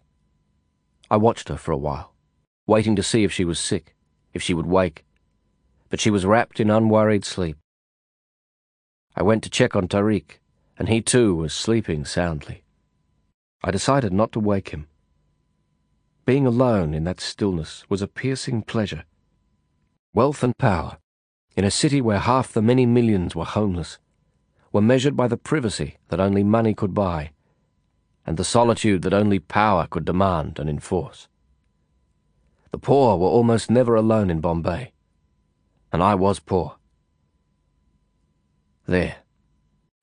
I 1.10 1.16
watched 1.16 1.48
her 1.48 1.56
for 1.56 1.72
a 1.72 1.76
while, 1.76 2.12
waiting 2.66 2.96
to 2.96 3.02
see 3.02 3.24
if 3.24 3.32
she 3.32 3.44
was 3.44 3.58
sick, 3.58 3.94
if 4.34 4.42
she 4.42 4.52
would 4.52 4.66
wake, 4.66 5.04
but 5.88 6.00
she 6.00 6.10
was 6.10 6.26
wrapped 6.26 6.60
in 6.60 6.70
unworried 6.70 7.24
sleep. 7.24 7.56
I 9.16 9.22
went 9.22 9.42
to 9.44 9.50
check 9.50 9.74
on 9.74 9.88
Tariq, 9.88 10.38
and 10.78 10.88
he 10.88 11.00
too 11.00 11.34
was 11.34 11.54
sleeping 11.54 12.04
soundly. 12.04 12.62
I 13.64 13.70
decided 13.70 14.12
not 14.12 14.32
to 14.32 14.40
wake 14.40 14.68
him. 14.68 14.86
Being 16.24 16.46
alone 16.46 16.92
in 16.92 17.04
that 17.04 17.20
stillness 17.20 17.84
was 17.88 18.02
a 18.02 18.06
piercing 18.06 18.62
pleasure. 18.62 19.04
Wealth 20.14 20.42
and 20.42 20.56
power, 20.56 20.98
in 21.58 21.64
a 21.64 21.70
city 21.72 22.00
where 22.00 22.20
half 22.20 22.52
the 22.52 22.62
many 22.62 22.86
millions 22.86 23.34
were 23.34 23.44
homeless, 23.44 23.98
were 24.70 24.80
measured 24.80 25.16
by 25.16 25.26
the 25.26 25.36
privacy 25.36 25.96
that 26.06 26.20
only 26.20 26.44
money 26.44 26.72
could 26.72 26.94
buy, 26.94 27.32
and 28.24 28.36
the 28.36 28.44
solitude 28.44 29.02
that 29.02 29.12
only 29.12 29.40
power 29.40 29.84
could 29.90 30.04
demand 30.04 30.60
and 30.60 30.70
enforce. 30.70 31.26
The 32.70 32.78
poor 32.78 33.16
were 33.16 33.26
almost 33.26 33.72
never 33.72 33.96
alone 33.96 34.30
in 34.30 34.38
Bombay, 34.38 34.92
and 35.92 36.00
I 36.00 36.14
was 36.14 36.38
poor. 36.38 36.76
There, 38.86 39.16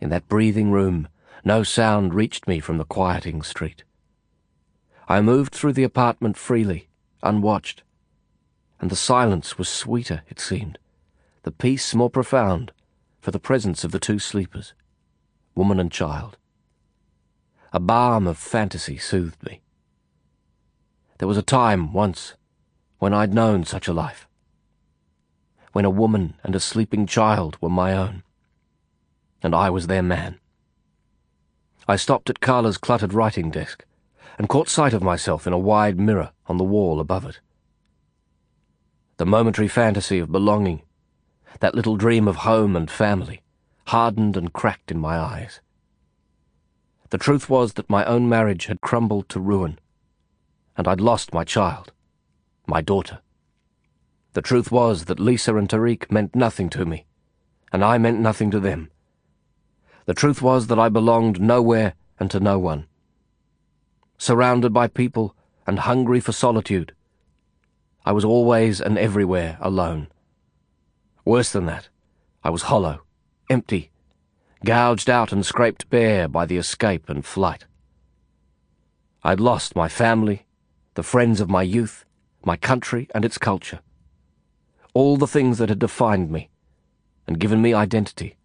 in 0.01 0.09
that 0.09 0.27
breathing 0.27 0.71
room, 0.71 1.07
no 1.45 1.63
sound 1.63 2.13
reached 2.13 2.49
me 2.49 2.59
from 2.59 2.79
the 2.79 2.83
quieting 2.83 3.41
street. 3.43 3.85
I 5.07 5.21
moved 5.21 5.53
through 5.53 5.71
the 5.71 5.85
apartment 5.85 6.35
freely, 6.35 6.89
unwatched, 7.23 7.81
and 8.81 8.89
the 8.89 8.97
silence 8.97 9.57
was 9.57 9.69
sweeter, 9.69 10.23
it 10.27 10.41
seemed, 10.41 10.79
the 11.45 11.51
peace 11.51 11.93
more 11.93 12.09
profound, 12.09 12.71
for 13.21 13.29
the 13.29 13.39
presence 13.39 13.83
of 13.83 13.91
the 13.91 13.99
two 13.99 14.17
sleepers, 14.17 14.73
woman 15.53 15.79
and 15.79 15.91
child. 15.91 16.37
A 17.71 17.79
balm 17.79 18.25
of 18.25 18.35
fantasy 18.35 18.97
soothed 18.97 19.43
me. 19.43 19.61
There 21.19 21.27
was 21.27 21.37
a 21.37 21.43
time, 21.43 21.93
once, 21.93 22.33
when 22.97 23.13
I'd 23.13 23.35
known 23.35 23.63
such 23.63 23.87
a 23.87 23.93
life, 23.93 24.27
when 25.71 25.85
a 25.85 25.89
woman 25.91 26.33
and 26.43 26.55
a 26.55 26.59
sleeping 26.59 27.05
child 27.05 27.57
were 27.61 27.69
my 27.69 27.93
own, 27.93 28.23
and 29.43 29.53
I 29.53 29.69
was 29.69 29.85
their 29.85 30.01
man. 30.01 30.39
I 31.87 31.95
stopped 31.95 32.31
at 32.31 32.39
Carla's 32.39 32.79
cluttered 32.79 33.13
writing 33.13 33.51
desk 33.51 33.85
and 34.39 34.49
caught 34.49 34.67
sight 34.67 34.93
of 34.93 35.03
myself 35.03 35.45
in 35.45 35.53
a 35.53 35.59
wide 35.59 35.99
mirror 35.99 36.31
on 36.47 36.57
the 36.57 36.63
wall 36.63 36.99
above 36.99 37.23
it. 37.23 37.39
The 39.17 39.27
momentary 39.27 39.67
fantasy 39.67 40.17
of 40.17 40.31
belonging, 40.31 40.81
that 41.59 41.75
little 41.75 41.95
dream 41.95 42.27
of 42.27 42.37
home 42.37 42.75
and 42.75 42.89
family, 42.89 43.41
hardened 43.87 44.35
and 44.35 44.53
cracked 44.53 44.91
in 44.91 44.99
my 44.99 45.17
eyes. 45.17 45.61
The 47.09 47.17
truth 47.17 47.49
was 47.49 47.73
that 47.73 47.89
my 47.89 48.03
own 48.05 48.27
marriage 48.27 48.65
had 48.65 48.81
crumbled 48.81 49.29
to 49.29 49.39
ruin, 49.39 49.79
and 50.75 50.87
I'd 50.87 51.01
lost 51.01 51.33
my 51.33 51.43
child, 51.43 51.91
my 52.67 52.81
daughter. 52.81 53.19
The 54.33 54.41
truth 54.41 54.71
was 54.71 55.05
that 55.05 55.19
Lisa 55.19 55.55
and 55.55 55.69
Tariq 55.69 56.11
meant 56.11 56.35
nothing 56.35 56.69
to 56.71 56.85
me, 56.85 57.05
and 57.71 57.83
I 57.83 57.97
meant 57.97 58.19
nothing 58.19 58.51
to 58.51 58.59
them. 58.59 58.89
The 60.05 60.13
truth 60.13 60.41
was 60.41 60.67
that 60.67 60.79
I 60.79 60.89
belonged 60.89 61.39
nowhere 61.39 61.93
and 62.19 62.29
to 62.31 62.39
no 62.39 62.59
one. 62.59 62.87
Surrounded 64.17 64.73
by 64.73 64.87
people 64.87 65.35
and 65.65 65.79
hungry 65.79 66.19
for 66.19 66.31
solitude, 66.31 66.93
I 68.05 68.11
was 68.11 68.25
always 68.25 68.81
and 68.81 68.97
everywhere 68.97 69.57
alone. 69.61 70.07
Worse 71.25 71.51
than 71.51 71.65
that, 71.65 71.89
I 72.43 72.51
was 72.51 72.63
hollow, 72.63 73.01
empty, 73.49 73.89
gouged 74.63 75.09
out 75.09 75.31
and 75.31 75.43
scraped 75.43 75.89
bare 75.89 76.27
by 76.27 76.45
the 76.45 76.57
escape 76.57 77.09
and 77.09 77.25
flight. 77.25 77.65
I'd 79.23 79.39
lost 79.39 79.75
my 79.75 79.89
family, 79.89 80.45
the 80.93 81.01
friends 81.01 81.41
of 81.41 81.49
my 81.49 81.63
youth, 81.63 82.05
my 82.43 82.55
country 82.55 83.07
and 83.15 83.25
its 83.25 83.39
culture. 83.39 83.79
All 84.93 85.17
the 85.17 85.27
things 85.27 85.57
that 85.57 85.69
had 85.69 85.79
defined 85.79 86.29
me 86.29 86.51
and 87.25 87.39
given 87.39 87.59
me 87.59 87.73
identity. 87.73 88.37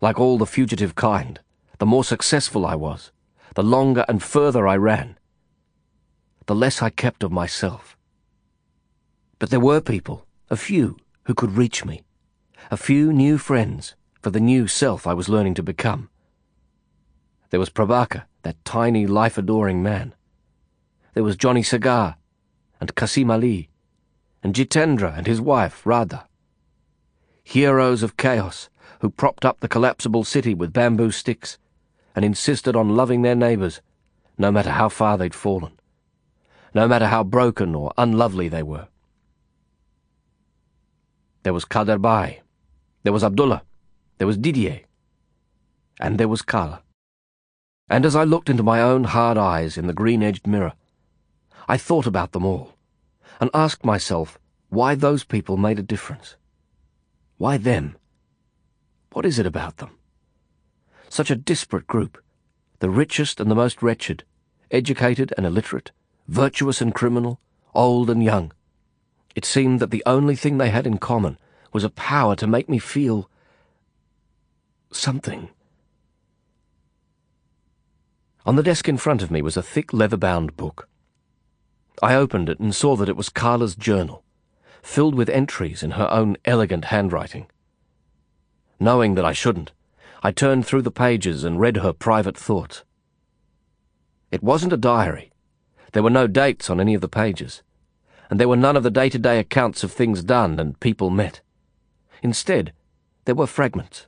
Like 0.00 0.18
all 0.18 0.36
the 0.36 0.46
fugitive 0.46 0.96
kind, 0.96 1.38
the 1.78 1.86
more 1.86 2.02
successful 2.02 2.66
I 2.66 2.74
was, 2.74 3.12
the 3.54 3.62
longer 3.62 4.04
and 4.08 4.20
further 4.20 4.66
I 4.66 4.76
ran, 4.76 5.16
the 6.46 6.56
less 6.56 6.82
I 6.82 6.90
kept 6.90 7.22
of 7.22 7.30
myself. 7.30 7.96
But 9.38 9.50
there 9.50 9.60
were 9.60 9.80
people, 9.80 10.26
a 10.50 10.56
few, 10.56 10.96
who 11.30 11.34
could 11.34 11.56
reach 11.56 11.84
me, 11.84 12.02
a 12.72 12.76
few 12.76 13.12
new 13.12 13.38
friends 13.38 13.94
for 14.20 14.30
the 14.30 14.40
new 14.40 14.66
self 14.66 15.06
I 15.06 15.14
was 15.14 15.28
learning 15.28 15.54
to 15.54 15.62
become. 15.62 16.10
There 17.50 17.60
was 17.60 17.70
Prabaker, 17.70 18.24
that 18.42 18.64
tiny, 18.64 19.06
life-adoring 19.06 19.80
man. 19.80 20.12
There 21.14 21.22
was 21.22 21.36
Johnny 21.36 21.62
Cigar, 21.62 22.16
and 22.80 22.96
Qasim 22.96 23.30
Ali, 23.30 23.68
and 24.42 24.56
Jitendra 24.56 25.16
and 25.16 25.28
his 25.28 25.40
wife, 25.40 25.86
Radha. 25.86 26.26
Heroes 27.44 28.02
of 28.02 28.16
chaos 28.16 28.68
who 28.98 29.08
propped 29.08 29.44
up 29.44 29.60
the 29.60 29.68
collapsible 29.68 30.24
city 30.24 30.52
with 30.52 30.72
bamboo 30.72 31.12
sticks 31.12 31.58
and 32.16 32.24
insisted 32.24 32.74
on 32.74 32.96
loving 32.96 33.22
their 33.22 33.36
neighbours, 33.36 33.80
no 34.36 34.50
matter 34.50 34.70
how 34.70 34.88
far 34.88 35.16
they'd 35.16 35.32
fallen, 35.32 35.78
no 36.74 36.88
matter 36.88 37.06
how 37.06 37.22
broken 37.22 37.76
or 37.76 37.92
unlovely 37.96 38.48
they 38.48 38.64
were. 38.64 38.88
There 41.42 41.52
was 41.52 41.64
Kader 41.64 41.98
there 43.02 43.12
was 43.12 43.24
Abdullah, 43.24 43.62
there 44.18 44.26
was 44.26 44.36
Didier, 44.36 44.80
and 45.98 46.18
there 46.18 46.28
was 46.28 46.42
Carla. 46.42 46.82
And 47.88 48.04
as 48.04 48.14
I 48.14 48.24
looked 48.24 48.50
into 48.50 48.62
my 48.62 48.82
own 48.82 49.04
hard 49.04 49.38
eyes 49.38 49.78
in 49.78 49.86
the 49.86 49.94
green-edged 49.94 50.46
mirror, 50.46 50.74
I 51.66 51.78
thought 51.78 52.06
about 52.06 52.32
them 52.32 52.44
all, 52.44 52.74
and 53.40 53.48
asked 53.54 53.84
myself 53.84 54.38
why 54.68 54.94
those 54.94 55.24
people 55.24 55.56
made 55.56 55.78
a 55.78 55.82
difference. 55.82 56.36
Why 57.38 57.56
them? 57.56 57.96
What 59.12 59.24
is 59.24 59.38
it 59.38 59.46
about 59.46 59.78
them? 59.78 59.90
Such 61.08 61.30
a 61.30 61.36
disparate 61.36 61.86
group, 61.86 62.22
the 62.80 62.90
richest 62.90 63.40
and 63.40 63.50
the 63.50 63.54
most 63.54 63.82
wretched, 63.82 64.24
educated 64.70 65.32
and 65.36 65.46
illiterate, 65.46 65.90
virtuous 66.28 66.80
and 66.80 66.94
criminal, 66.94 67.40
old 67.74 68.10
and 68.10 68.22
young. 68.22 68.52
It 69.34 69.44
seemed 69.44 69.80
that 69.80 69.90
the 69.90 70.02
only 70.06 70.34
thing 70.36 70.58
they 70.58 70.70
had 70.70 70.86
in 70.86 70.98
common 70.98 71.38
was 71.72 71.84
a 71.84 71.90
power 71.90 72.34
to 72.36 72.46
make 72.46 72.68
me 72.68 72.78
feel 72.78 73.30
something. 74.92 75.50
On 78.44 78.56
the 78.56 78.62
desk 78.62 78.88
in 78.88 78.96
front 78.96 79.22
of 79.22 79.30
me 79.30 79.42
was 79.42 79.56
a 79.56 79.62
thick 79.62 79.92
leather-bound 79.92 80.56
book. 80.56 80.88
I 82.02 82.14
opened 82.14 82.48
it 82.48 82.58
and 82.58 82.74
saw 82.74 82.96
that 82.96 83.08
it 83.08 83.16
was 83.16 83.28
Carla's 83.28 83.76
journal, 83.76 84.24
filled 84.82 85.14
with 85.14 85.28
entries 85.28 85.82
in 85.82 85.92
her 85.92 86.10
own 86.10 86.36
elegant 86.44 86.86
handwriting. 86.86 87.46
Knowing 88.80 89.14
that 89.14 89.24
I 89.24 89.32
shouldn't, 89.32 89.72
I 90.22 90.32
turned 90.32 90.66
through 90.66 90.82
the 90.82 90.90
pages 90.90 91.44
and 91.44 91.60
read 91.60 91.76
her 91.78 91.92
private 91.92 92.36
thoughts. 92.36 92.84
It 94.30 94.42
wasn't 94.42 94.72
a 94.72 94.78
diary. 94.78 95.30
There 95.92 96.02
were 96.02 96.10
no 96.10 96.26
dates 96.26 96.70
on 96.70 96.80
any 96.80 96.94
of 96.94 97.00
the 97.00 97.08
pages, 97.08 97.62
and 98.30 98.38
there 98.38 98.48
were 98.48 98.56
none 98.56 98.76
of 98.76 98.84
the 98.84 98.90
day-to-day 98.90 99.40
accounts 99.40 99.82
of 99.82 99.92
things 99.92 100.22
done 100.22 100.58
and 100.60 100.78
people 100.80 101.10
met. 101.10 101.40
Instead, 102.22 102.72
there 103.24 103.34
were 103.34 103.46
fragments. 103.46 104.06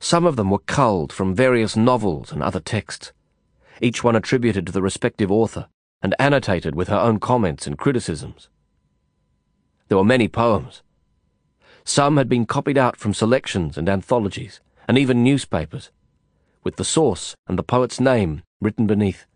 Some 0.00 0.26
of 0.26 0.36
them 0.36 0.50
were 0.50 0.58
culled 0.58 1.12
from 1.12 1.34
various 1.34 1.76
novels 1.76 2.32
and 2.32 2.42
other 2.42 2.60
texts, 2.60 3.12
each 3.80 4.02
one 4.02 4.16
attributed 4.16 4.66
to 4.66 4.72
the 4.72 4.82
respective 4.82 5.30
author 5.30 5.68
and 6.02 6.14
annotated 6.18 6.74
with 6.74 6.88
her 6.88 6.98
own 6.98 7.18
comments 7.18 7.66
and 7.66 7.78
criticisms. 7.78 8.48
There 9.88 9.98
were 9.98 10.04
many 10.04 10.28
poems. 10.28 10.82
Some 11.84 12.16
had 12.16 12.28
been 12.28 12.44
copied 12.44 12.76
out 12.76 12.96
from 12.96 13.14
selections 13.14 13.78
and 13.78 13.88
anthologies, 13.88 14.60
and 14.88 14.98
even 14.98 15.22
newspapers, 15.22 15.90
with 16.64 16.76
the 16.76 16.84
source 16.84 17.36
and 17.46 17.56
the 17.56 17.62
poet's 17.62 18.00
name 18.00 18.42
written 18.60 18.86
beneath. 18.86 19.26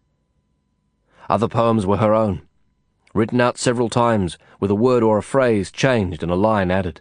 Other 1.29 1.47
poems 1.49 1.87
were 1.87 1.99
her 1.99 2.13
own, 2.13 2.43
written 3.13 3.41
out 3.41 3.59
several 3.59 3.89
times 3.89 4.39
with 4.61 4.71
a 4.71 4.75
word 4.75 5.03
or 5.03 5.19
a 5.19 5.23
phrase 5.23 5.71
changed 5.71 6.23
and 6.23 6.31
a 6.31 6.37
line 6.37 6.71
added. 6.71 7.01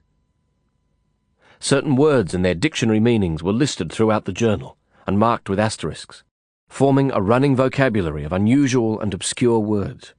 Certain 1.59 1.95
words 1.95 2.33
and 2.33 2.43
their 2.43 2.55
dictionary 2.55 2.99
meanings 2.99 3.43
were 3.43 3.53
listed 3.53 3.91
throughout 3.91 4.25
the 4.25 4.31
journal 4.31 4.77
and 5.05 5.19
marked 5.19 5.49
with 5.49 5.59
asterisks, 5.59 6.23
forming 6.67 7.11
a 7.11 7.21
running 7.21 7.55
vocabulary 7.55 8.23
of 8.23 8.31
unusual 8.31 8.99
and 8.99 9.13
obscure 9.13 9.59
words. 9.59 10.13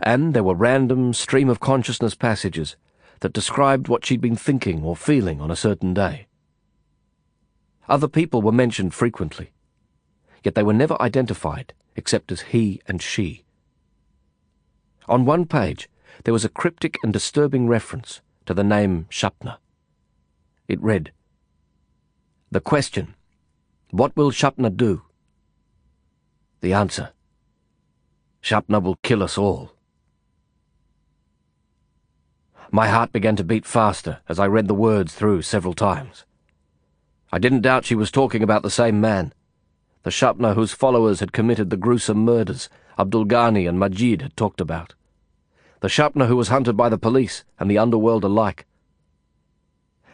And 0.00 0.34
there 0.34 0.44
were 0.44 0.54
random 0.54 1.14
stream 1.14 1.48
of 1.48 1.60
consciousness 1.60 2.14
passages 2.14 2.76
that 3.20 3.32
described 3.32 3.88
what 3.88 4.04
she'd 4.04 4.20
been 4.20 4.36
thinking 4.36 4.82
or 4.82 4.94
feeling 4.94 5.40
on 5.40 5.50
a 5.50 5.56
certain 5.56 5.94
day. 5.94 6.26
Other 7.88 8.08
people 8.08 8.42
were 8.42 8.52
mentioned 8.52 8.92
frequently, 8.92 9.52
yet 10.42 10.54
they 10.54 10.62
were 10.62 10.74
never 10.74 11.00
identified 11.00 11.72
except 11.94 12.30
as 12.30 12.42
he 12.42 12.82
and 12.86 13.00
she. 13.00 13.45
On 15.08 15.24
one 15.24 15.46
page, 15.46 15.88
there 16.24 16.32
was 16.34 16.44
a 16.44 16.48
cryptic 16.48 16.98
and 17.02 17.12
disturbing 17.12 17.68
reference 17.68 18.20
to 18.46 18.54
the 18.54 18.64
name 18.64 19.06
Sapna. 19.10 19.58
It 20.68 20.82
read, 20.82 21.12
The 22.50 22.60
question, 22.60 23.14
What 23.90 24.16
will 24.16 24.30
Sapna 24.30 24.74
do? 24.74 25.02
The 26.60 26.72
answer, 26.72 27.10
Sapna 28.42 28.82
will 28.82 28.96
kill 29.02 29.22
us 29.22 29.38
all. 29.38 29.72
My 32.72 32.88
heart 32.88 33.12
began 33.12 33.36
to 33.36 33.44
beat 33.44 33.64
faster 33.64 34.20
as 34.28 34.40
I 34.40 34.46
read 34.46 34.66
the 34.66 34.74
words 34.74 35.14
through 35.14 35.42
several 35.42 35.74
times. 35.74 36.24
I 37.30 37.38
didn't 37.38 37.60
doubt 37.60 37.84
she 37.84 37.94
was 37.94 38.10
talking 38.10 38.42
about 38.42 38.62
the 38.62 38.70
same 38.70 39.00
man, 39.00 39.32
the 40.06 40.12
Sapna 40.12 40.54
whose 40.54 40.72
followers 40.72 41.18
had 41.18 41.32
committed 41.32 41.68
the 41.68 41.76
gruesome 41.76 42.24
murders 42.24 42.68
Abdul 42.96 43.24
Ghani 43.24 43.68
and 43.68 43.76
Majid 43.76 44.22
had 44.22 44.36
talked 44.36 44.60
about, 44.60 44.94
the 45.80 45.88
Sapna 45.88 46.28
who 46.28 46.36
was 46.36 46.46
hunted 46.46 46.76
by 46.76 46.88
the 46.88 46.96
police 46.96 47.42
and 47.58 47.68
the 47.68 47.78
underworld 47.78 48.22
alike. 48.22 48.66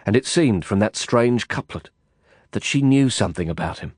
And 0.06 0.16
it 0.16 0.24
seemed 0.24 0.64
from 0.64 0.78
that 0.78 0.96
strange 0.96 1.46
couplet 1.46 1.90
that 2.52 2.64
she 2.64 2.80
knew 2.80 3.10
something 3.10 3.50
about 3.50 3.80
him, 3.80 3.92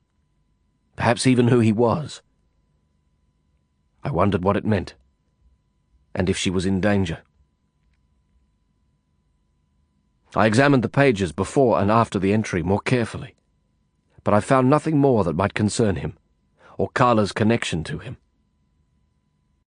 perhaps 0.96 1.28
even 1.28 1.46
who 1.46 1.60
he 1.60 1.70
was. 1.70 2.22
I 4.02 4.10
wondered 4.10 4.42
what 4.42 4.56
it 4.56 4.66
meant, 4.66 4.94
and 6.12 6.28
if 6.28 6.36
she 6.36 6.50
was 6.50 6.66
in 6.66 6.80
danger. 6.80 7.22
I 10.34 10.46
examined 10.46 10.82
the 10.82 10.88
pages 10.88 11.30
before 11.30 11.78
and 11.78 11.88
after 11.88 12.18
the 12.18 12.32
entry 12.32 12.64
more 12.64 12.80
carefully, 12.80 13.33
but 14.24 14.34
I 14.34 14.40
found 14.40 14.68
nothing 14.68 14.98
more 14.98 15.22
that 15.22 15.36
might 15.36 15.54
concern 15.54 15.96
him, 15.96 16.16
or 16.78 16.88
Karla's 16.88 17.32
connection 17.32 17.84
to 17.84 17.98
him. 17.98 18.16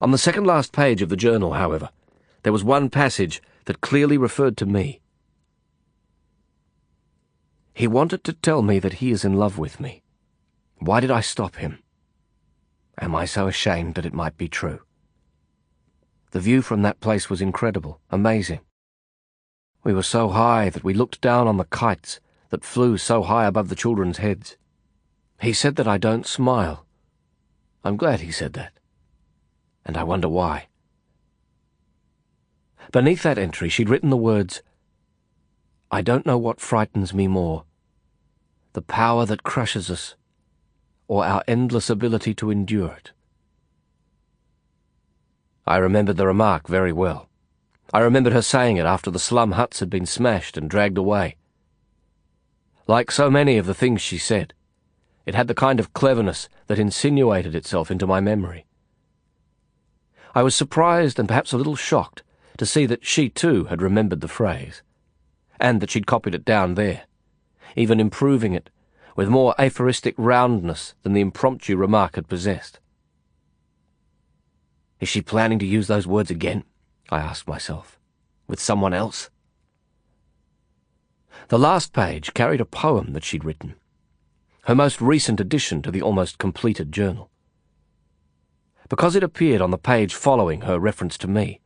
On 0.00 0.10
the 0.10 0.18
second 0.18 0.44
last 0.44 0.72
page 0.72 1.02
of 1.02 1.08
the 1.08 1.16
journal, 1.16 1.54
however, 1.54 1.88
there 2.42 2.52
was 2.52 2.62
one 2.62 2.90
passage 2.90 3.42
that 3.64 3.80
clearly 3.80 4.18
referred 4.18 4.56
to 4.58 4.66
me. 4.66 5.00
He 7.72 7.86
wanted 7.88 8.22
to 8.24 8.34
tell 8.34 8.62
me 8.62 8.78
that 8.78 8.94
he 8.94 9.10
is 9.10 9.24
in 9.24 9.34
love 9.34 9.58
with 9.58 9.80
me. 9.80 10.02
Why 10.78 11.00
did 11.00 11.10
I 11.10 11.20
stop 11.20 11.56
him? 11.56 11.78
Am 13.00 13.14
I 13.14 13.24
so 13.24 13.48
ashamed 13.48 13.94
that 13.94 14.06
it 14.06 14.12
might 14.12 14.36
be 14.36 14.46
true? 14.46 14.80
The 16.30 16.40
view 16.40 16.62
from 16.62 16.82
that 16.82 17.00
place 17.00 17.30
was 17.30 17.40
incredible, 17.40 18.00
amazing. 18.10 18.60
We 19.82 19.94
were 19.94 20.02
so 20.02 20.28
high 20.28 20.68
that 20.70 20.84
we 20.84 20.94
looked 20.94 21.20
down 21.20 21.48
on 21.48 21.56
the 21.56 21.64
kites 21.64 22.20
that 22.50 22.64
flew 22.64 22.98
so 22.98 23.22
high 23.22 23.46
above 23.46 23.68
the 23.68 23.74
children's 23.74 24.18
heads. 24.18 24.56
He 25.40 25.52
said 25.52 25.76
that 25.76 25.88
I 25.88 25.98
don't 25.98 26.26
smile. 26.26 26.86
I'm 27.84 27.96
glad 27.96 28.20
he 28.20 28.30
said 28.30 28.52
that. 28.54 28.72
And 29.84 29.96
I 29.96 30.04
wonder 30.04 30.28
why. 30.28 30.68
Beneath 32.92 33.22
that 33.22 33.38
entry, 33.38 33.68
she'd 33.68 33.88
written 33.88 34.10
the 34.10 34.16
words, 34.16 34.62
I 35.90 36.02
don't 36.02 36.26
know 36.26 36.38
what 36.38 36.60
frightens 36.60 37.12
me 37.12 37.28
more 37.28 37.64
the 38.74 38.82
power 38.82 39.24
that 39.24 39.44
crushes 39.44 39.88
us, 39.88 40.16
or 41.06 41.24
our 41.24 41.44
endless 41.46 41.88
ability 41.88 42.34
to 42.34 42.50
endure 42.50 42.90
it. 42.90 43.12
I 45.64 45.76
remembered 45.76 46.16
the 46.16 46.26
remark 46.26 46.66
very 46.66 46.92
well. 46.92 47.28
I 47.92 48.00
remembered 48.00 48.32
her 48.32 48.42
saying 48.42 48.76
it 48.76 48.84
after 48.84 49.12
the 49.12 49.20
slum 49.20 49.52
huts 49.52 49.78
had 49.78 49.88
been 49.88 50.06
smashed 50.06 50.56
and 50.56 50.68
dragged 50.68 50.98
away. 50.98 51.36
Like 52.86 53.10
so 53.10 53.30
many 53.30 53.56
of 53.56 53.66
the 53.66 53.74
things 53.74 54.02
she 54.02 54.18
said, 54.18 54.52
it 55.24 55.34
had 55.34 55.48
the 55.48 55.54
kind 55.54 55.80
of 55.80 55.94
cleverness 55.94 56.48
that 56.66 56.78
insinuated 56.78 57.54
itself 57.54 57.90
into 57.90 58.06
my 58.06 58.20
memory. 58.20 58.66
I 60.34 60.42
was 60.42 60.54
surprised 60.54 61.18
and 61.18 61.26
perhaps 61.26 61.52
a 61.52 61.56
little 61.56 61.76
shocked 61.76 62.22
to 62.58 62.66
see 62.66 62.84
that 62.86 63.06
she 63.06 63.28
too 63.30 63.64
had 63.64 63.80
remembered 63.80 64.20
the 64.20 64.28
phrase, 64.28 64.82
and 65.58 65.80
that 65.80 65.90
she'd 65.90 66.06
copied 66.06 66.34
it 66.34 66.44
down 66.44 66.74
there, 66.74 67.04
even 67.74 68.00
improving 68.00 68.52
it 68.52 68.68
with 69.16 69.28
more 69.28 69.54
aphoristic 69.58 70.14
roundness 70.18 70.94
than 71.02 71.14
the 71.14 71.20
impromptu 71.20 71.76
remark 71.76 72.16
had 72.16 72.28
possessed. 72.28 72.80
Is 75.00 75.08
she 75.08 75.22
planning 75.22 75.58
to 75.60 75.66
use 75.66 75.86
those 75.86 76.06
words 76.06 76.30
again? 76.30 76.64
I 77.10 77.20
asked 77.20 77.48
myself. 77.48 77.98
With 78.46 78.60
someone 78.60 78.92
else? 78.92 79.30
The 81.48 81.58
last 81.58 81.92
page 81.92 82.32
carried 82.32 82.62
a 82.62 82.64
poem 82.64 83.12
that 83.12 83.24
she'd 83.24 83.44
written, 83.44 83.74
her 84.62 84.74
most 84.74 85.00
recent 85.00 85.40
addition 85.40 85.82
to 85.82 85.90
the 85.90 86.00
almost 86.00 86.38
completed 86.38 86.90
journal. 86.90 87.30
Because 88.88 89.14
it 89.14 89.22
appeared 89.22 89.60
on 89.60 89.70
the 89.70 89.78
page 89.78 90.14
following 90.14 90.62
her 90.62 90.78
reference 90.78 91.18
to 91.18 91.28
me, 91.28 91.60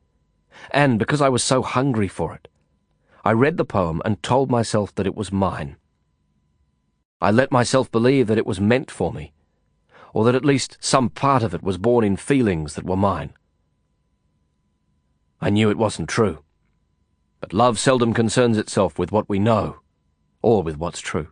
and 0.73 0.99
because 0.99 1.21
I 1.21 1.29
was 1.29 1.45
so 1.45 1.63
hungry 1.63 2.09
for 2.09 2.35
it, 2.35 2.49
I 3.25 3.33
read 3.33 3.57
the 3.57 3.65
poem 3.65 4.03
and 4.05 4.21
told 4.23 4.51
myself 4.51 4.93
that 4.97 5.07
it 5.07 5.15
was 5.15 5.31
mine. 5.31 5.77
I 7.21 7.31
let 7.31 7.53
myself 7.53 7.91
believe 7.91 8.27
that 8.27 8.39
it 8.39 8.47
was 8.47 8.61
meant 8.61 8.91
for 8.91 9.13
me, 9.13 9.33
or 10.13 10.25
that 10.25 10.35
at 10.35 10.45
least 10.45 10.77
some 10.81 11.09
part 11.09 11.45
of 11.45 11.55
it 11.55 11.63
was 11.63 11.79
born 11.79 12.05
in 12.05 12.17
feelings 12.17 12.75
that 12.75 12.87
were 12.87 12.97
mine. 12.97 13.33
I 15.41 15.51
knew 15.51 15.71
it 15.71 15.79
wasn't 15.79 16.09
true. 16.09 16.43
But 17.41 17.53
love 17.53 17.79
seldom 17.79 18.15
concerns 18.15 18.59
itself 18.59 18.99
with 18.99 19.13
what 19.13 19.29
we 19.29 19.39
know, 19.39 19.81
or 20.43 20.63
with 20.63 20.77
what's 20.77 21.01
true. 21.01 21.29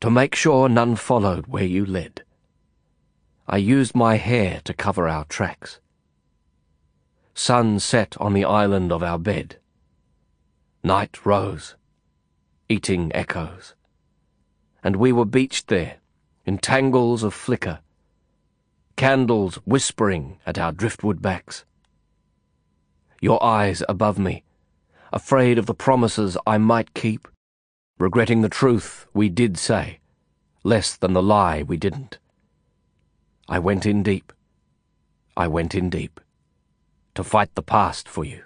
To 0.00 0.10
make 0.10 0.34
sure 0.34 0.68
none 0.68 0.96
followed 0.96 1.46
where 1.46 1.64
you 1.64 1.86
led, 1.86 2.22
I 3.48 3.56
used 3.58 3.94
my 3.94 4.16
hair 4.16 4.60
to 4.64 4.74
cover 4.74 5.08
our 5.08 5.24
tracks. 5.24 5.80
Sun 7.34 7.78
set 7.78 8.16
on 8.20 8.32
the 8.32 8.44
island 8.44 8.90
of 8.92 9.02
our 9.02 9.18
bed. 9.18 9.58
Night 10.82 11.24
rose, 11.24 11.76
eating 12.68 13.10
echoes. 13.14 13.74
And 14.82 14.96
we 14.96 15.12
were 15.12 15.24
beached 15.24 15.68
there, 15.68 15.98
in 16.44 16.58
tangles 16.58 17.22
of 17.22 17.34
flicker, 17.34 17.80
candles 18.96 19.56
whispering 19.64 20.38
at 20.46 20.58
our 20.58 20.72
driftwood 20.72 21.22
backs. 21.22 21.64
Your 23.20 23.42
eyes 23.42 23.82
above 23.88 24.18
me, 24.18 24.44
afraid 25.12 25.58
of 25.58 25.66
the 25.66 25.74
promises 25.74 26.36
I 26.46 26.58
might 26.58 26.94
keep, 26.94 27.28
regretting 27.98 28.42
the 28.42 28.48
truth 28.48 29.06
we 29.14 29.28
did 29.28 29.56
say, 29.56 30.00
less 30.62 30.96
than 30.96 31.12
the 31.12 31.22
lie 31.22 31.62
we 31.62 31.76
didn't. 31.76 32.18
I 33.48 33.58
went 33.58 33.86
in 33.86 34.02
deep. 34.02 34.32
I 35.36 35.46
went 35.46 35.74
in 35.74 35.88
deep. 35.88 36.20
To 37.14 37.24
fight 37.24 37.54
the 37.54 37.62
past 37.62 38.08
for 38.08 38.24
you. 38.24 38.42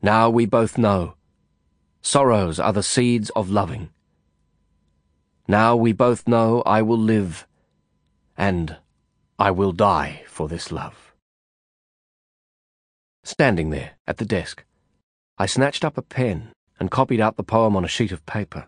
Now 0.00 0.30
we 0.30 0.46
both 0.46 0.78
know. 0.78 1.14
Sorrows 2.00 2.58
are 2.58 2.72
the 2.72 2.82
seeds 2.82 3.30
of 3.36 3.50
loving. 3.50 3.90
Now 5.46 5.76
we 5.76 5.92
both 5.92 6.26
know 6.26 6.62
I 6.64 6.80
will 6.80 6.98
live, 6.98 7.46
and 8.38 8.76
I 9.38 9.50
will 9.50 9.72
die 9.72 10.22
for 10.26 10.48
this 10.48 10.70
love. 10.70 10.99
Standing 13.30 13.70
there, 13.70 13.92
at 14.08 14.16
the 14.16 14.24
desk, 14.24 14.64
I 15.38 15.46
snatched 15.46 15.84
up 15.84 15.96
a 15.96 16.02
pen 16.02 16.50
and 16.80 16.90
copied 16.90 17.20
out 17.20 17.36
the 17.36 17.44
poem 17.44 17.76
on 17.76 17.84
a 17.84 17.88
sheet 17.88 18.10
of 18.10 18.26
paper. 18.26 18.66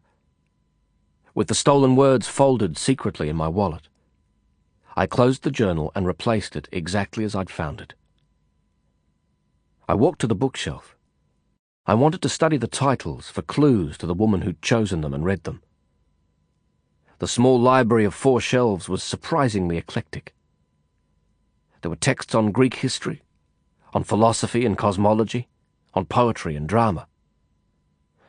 With 1.35 1.49
the 1.49 1.55
stolen 1.57 1.97
words 1.97 2.29
folded 2.29 2.79
secretly 2.79 3.29
in 3.29 3.35
my 3.35 3.49
wallet, 3.49 3.89
I 4.95 5.09
closed 5.09 5.43
the 5.43 5.51
journal 5.51 5.91
and 5.97 6.07
replaced 6.07 6.55
it 6.55 6.69
exactly 6.71 7.25
as 7.25 7.35
I'd 7.35 7.51
found 7.51 7.81
it. 7.81 7.95
I 9.89 9.95
walked 9.95 10.21
to 10.21 10.29
the 10.29 10.37
bookshelf. 10.37 10.97
I 11.85 11.95
wanted 11.95 12.23
to 12.23 12.29
study 12.29 12.57
the 12.57 12.69
titles 12.69 13.29
for 13.29 13.43
clues 13.43 13.99
to 13.99 14.07
the 14.07 14.15
woman 14.15 14.43
who'd 14.43 14.63
chosen 14.63 15.01
them 15.01 15.13
and 15.13 15.25
read 15.25 15.43
them. 15.43 15.61
The 17.19 17.27
small 17.27 17.61
library 17.61 18.05
of 18.05 18.15
four 18.15 18.41
shelves 18.41 18.89
was 18.89 19.03
surprisingly 19.03 19.77
eclectic. 19.77 20.33
There 21.81 21.91
were 21.91 21.97
texts 21.97 22.33
on 22.33 22.53
Greek 22.53 22.77
history, 22.77 23.23
on 23.93 24.05
philosophy 24.05 24.65
and 24.65 24.77
cosmology, 24.79 25.49
on 25.95 26.05
poetry 26.05 26.57
and 26.57 26.69
drama. 26.69 27.07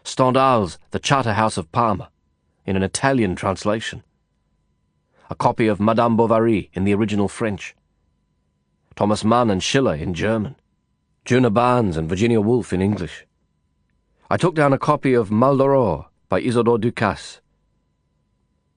Stendhal's 0.04 0.78
The 0.92 1.00
Charterhouse 1.00 1.58
of 1.58 1.72
Parma, 1.72 2.10
in 2.66 2.76
an 2.76 2.84
Italian 2.84 3.36
translation. 3.36 4.04
a 5.30 5.36
copy 5.36 5.66
of 5.66 5.80
Madame 5.80 6.16
Bovary 6.16 6.70
in 6.74 6.84
the 6.84 6.94
original 6.94 7.28
French, 7.28 7.76
Thomas 8.96 9.24
Mann 9.24 9.50
and 9.50 9.64
Schiller 9.64 9.96
in 9.96 10.14
German, 10.14 10.56
Djuna 11.26 11.52
Barnes 11.52 11.98
and 11.98 12.08
Virginia 12.08 12.40
Woolf 12.40 12.72
in 12.72 12.84
English. 12.84 13.26
I 14.30 14.38
took 14.38 14.54
down 14.54 14.74
a 14.74 14.78
copy 14.78 15.16
of 15.16 15.30
Maldoror 15.32 16.06
by 16.30 16.40
Isidore 16.40 16.78
Ducasse. 16.78 17.40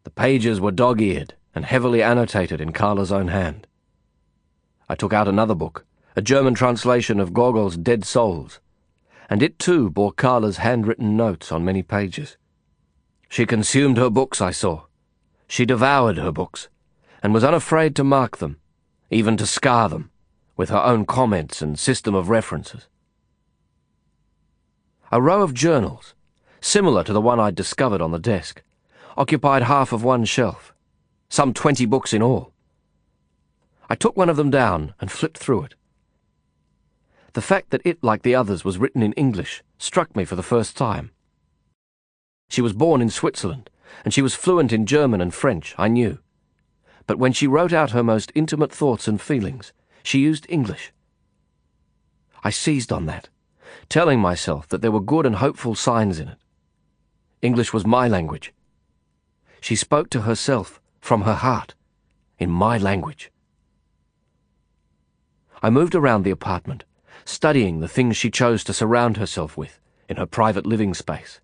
The 0.05 0.11
pages 0.11 0.61
were 0.63 0.71
dog-eared 0.71 1.35
and 1.55 1.67
heavily 1.67 2.03
annotated 2.03 2.61
in 2.61 2.73
Karla's 2.73 3.13
own 3.13 3.29
hand. 3.29 3.67
I 4.89 4.95
took 4.95 5.13
out 5.13 5.29
another 5.29 5.55
book, 5.55 5.85
a 6.19 6.23
German 6.23 6.55
translation 6.55 7.21
of 7.21 7.35
Gogol's 7.35 7.77
Dead 7.77 8.03
Souls, 8.03 8.59
and 9.29 9.43
it 9.43 9.59
too 9.59 9.91
bore 9.91 10.13
Karla's 10.13 10.57
handwritten 10.57 11.15
notes 11.15 11.53
on 11.53 11.63
many 11.63 11.83
pages. 11.83 12.39
She 13.29 13.45
consumed 13.45 13.99
her 13.99 14.09
books, 14.09 14.41
I 14.41 14.51
saw. 14.51 14.85
She 15.47 15.67
devoured 15.67 16.17
her 16.17 16.33
books, 16.33 16.71
and 17.23 17.35
was 17.35 17.45
unafraid 17.45 17.95
to 17.97 18.05
mark 18.05 18.39
them, 18.39 18.57
even 19.11 19.37
to 19.37 19.47
scar 19.47 19.91
them, 19.91 20.11
with 20.57 20.71
her 20.71 20.83
own 20.83 21.05
comments 21.05 21.61
and 21.61 21.79
system 21.79 22.15
of 22.15 22.31
references. 22.31 22.89
A 25.13 25.21
row 25.21 25.43
of 25.43 25.53
journals, 25.53 26.15
similar 26.63 27.05
to 27.05 27.13
the 27.13 27.21
one 27.21 27.39
I'd 27.39 27.55
discovered 27.55 28.01
on 28.01 28.13
the 28.13 28.19
desk, 28.19 28.63
occupied 29.19 29.65
half 29.65 29.93
of 29.93 30.03
one 30.03 30.25
shelf, 30.25 30.73
some 31.29 31.53
twenty 31.53 31.85
books 31.85 32.15
in 32.15 32.23
all. 32.23 32.55
I 33.91 33.95
took 33.97 34.17
one 34.17 34.31
of 34.31 34.39
them 34.39 34.51
down 34.51 34.95
and 34.99 35.13
flipped 35.13 35.37
through 35.37 35.65
it. 35.65 35.75
The 37.37 37.43
fact 37.43 37.69
that 37.69 37.83
it, 37.85 38.03
like 38.03 38.23
the 38.23 38.35
others, 38.35 38.65
was 38.65 38.79
written 38.79 39.03
in 39.03 39.13
English 39.13 39.63
struck 39.77 40.17
me 40.17 40.25
for 40.25 40.37
the 40.37 40.43
first 40.43 40.75
time. 40.75 41.11
She 42.49 42.63
was 42.63 42.73
born 42.73 43.03
in 43.03 43.11
Switzerland, 43.11 43.69
and 44.07 44.15
she 44.15 44.23
was 44.23 44.35
fluent 44.35 44.73
in 44.73 44.87
German 44.87 45.21
and 45.21 45.35
French, 45.35 45.75
I 45.77 45.89
knew. 45.89 46.19
But 47.07 47.19
when 47.19 47.35
she 47.35 47.47
wrote 47.47 47.75
out 47.75 47.91
her 47.91 48.03
most 48.03 48.33
intimate 48.35 48.73
thoughts 48.73 49.07
and 49.07 49.21
feelings, 49.21 49.75
she 50.03 50.19
used 50.21 50.47
English. 50.49 50.95
I 52.43 52.49
seized 52.49 52.91
on 52.91 53.05
that, 53.05 53.29
telling 53.91 54.19
myself 54.19 54.67
that 54.69 54.81
there 54.81 54.91
were 54.91 55.13
good 55.13 55.27
and 55.27 55.37
hopeful 55.37 55.75
signs 55.75 56.19
in 56.19 56.29
it. 56.29 56.39
English 57.43 57.71
was 57.71 57.85
my 57.85 58.09
language. 58.09 58.55
She 59.61 59.77
spoke 59.77 60.09
to 60.09 60.23
herself 60.23 60.81
from 61.03 61.21
her 61.29 61.35
heart, 61.35 61.75
in 62.39 62.49
my 62.49 62.79
language. 62.79 63.31
I 65.63 65.69
moved 65.69 65.95
around 65.95 66.23
the 66.23 66.31
apartment, 66.31 66.85
studying 67.29 67.81
the 67.81 67.89
things 67.89 68.17
she 68.17 68.31
chose 68.31 68.63
to 68.65 68.73
surround 68.73 69.17
herself 69.17 69.57
with 69.57 69.81
in 70.09 70.17
her 70.17 70.27
private 70.27 70.67
living 70.67 70.95
space. 70.95 71.41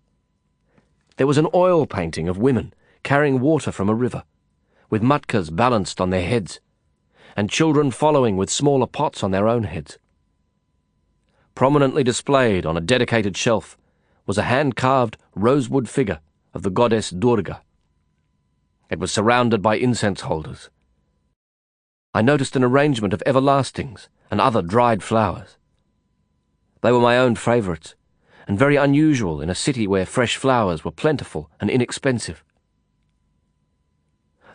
There 1.17 1.27
was 1.27 1.37
an 1.37 1.47
oil 1.53 1.85
painting 1.85 2.27
of 2.27 2.37
women 2.37 2.73
carrying 3.03 3.39
water 3.39 3.71
from 3.71 3.89
a 3.89 3.93
river, 3.93 4.23
with 4.89 5.03
matkas 5.03 5.53
balanced 5.53 5.99
on 5.99 6.09
their 6.09 6.25
heads, 6.25 6.59
and 7.35 7.49
children 7.49 7.91
following 7.91 8.37
with 8.37 8.49
smaller 8.49 8.87
pots 8.87 9.23
on 9.23 9.31
their 9.31 9.47
own 9.47 9.63
heads. 9.63 9.97
Prominently 11.55 12.03
displayed 12.03 12.65
on 12.65 12.77
a 12.77 12.81
dedicated 12.81 13.37
shelf 13.37 13.77
was 14.25 14.37
a 14.37 14.43
hand 14.43 14.75
carved 14.75 15.17
rosewood 15.35 15.89
figure 15.89 16.19
of 16.53 16.63
the 16.63 16.71
goddess 16.71 17.09
Durga. 17.09 17.61
It 18.89 18.99
was 18.99 19.11
surrounded 19.11 19.61
by 19.61 19.75
incense 19.75 20.21
holders. 20.21 20.69
I 22.13 22.21
noticed 22.21 22.55
an 22.55 22.63
arrangement 22.63 23.13
of 23.13 23.23
everlastings 23.25 24.07
and 24.29 24.39
other 24.39 24.61
dried 24.61 25.03
flowers. 25.03 25.57
They 26.83 26.91
were 26.91 26.99
my 26.99 27.17
own 27.17 27.35
favourites, 27.35 27.95
and 28.45 28.59
very 28.59 28.75
unusual 28.75 29.41
in 29.41 29.49
a 29.49 29.55
city 29.55 29.87
where 29.87 30.05
fresh 30.05 30.35
flowers 30.35 30.83
were 30.83 30.91
plentiful 30.91 31.49
and 31.61 31.69
inexpensive. 31.69 32.43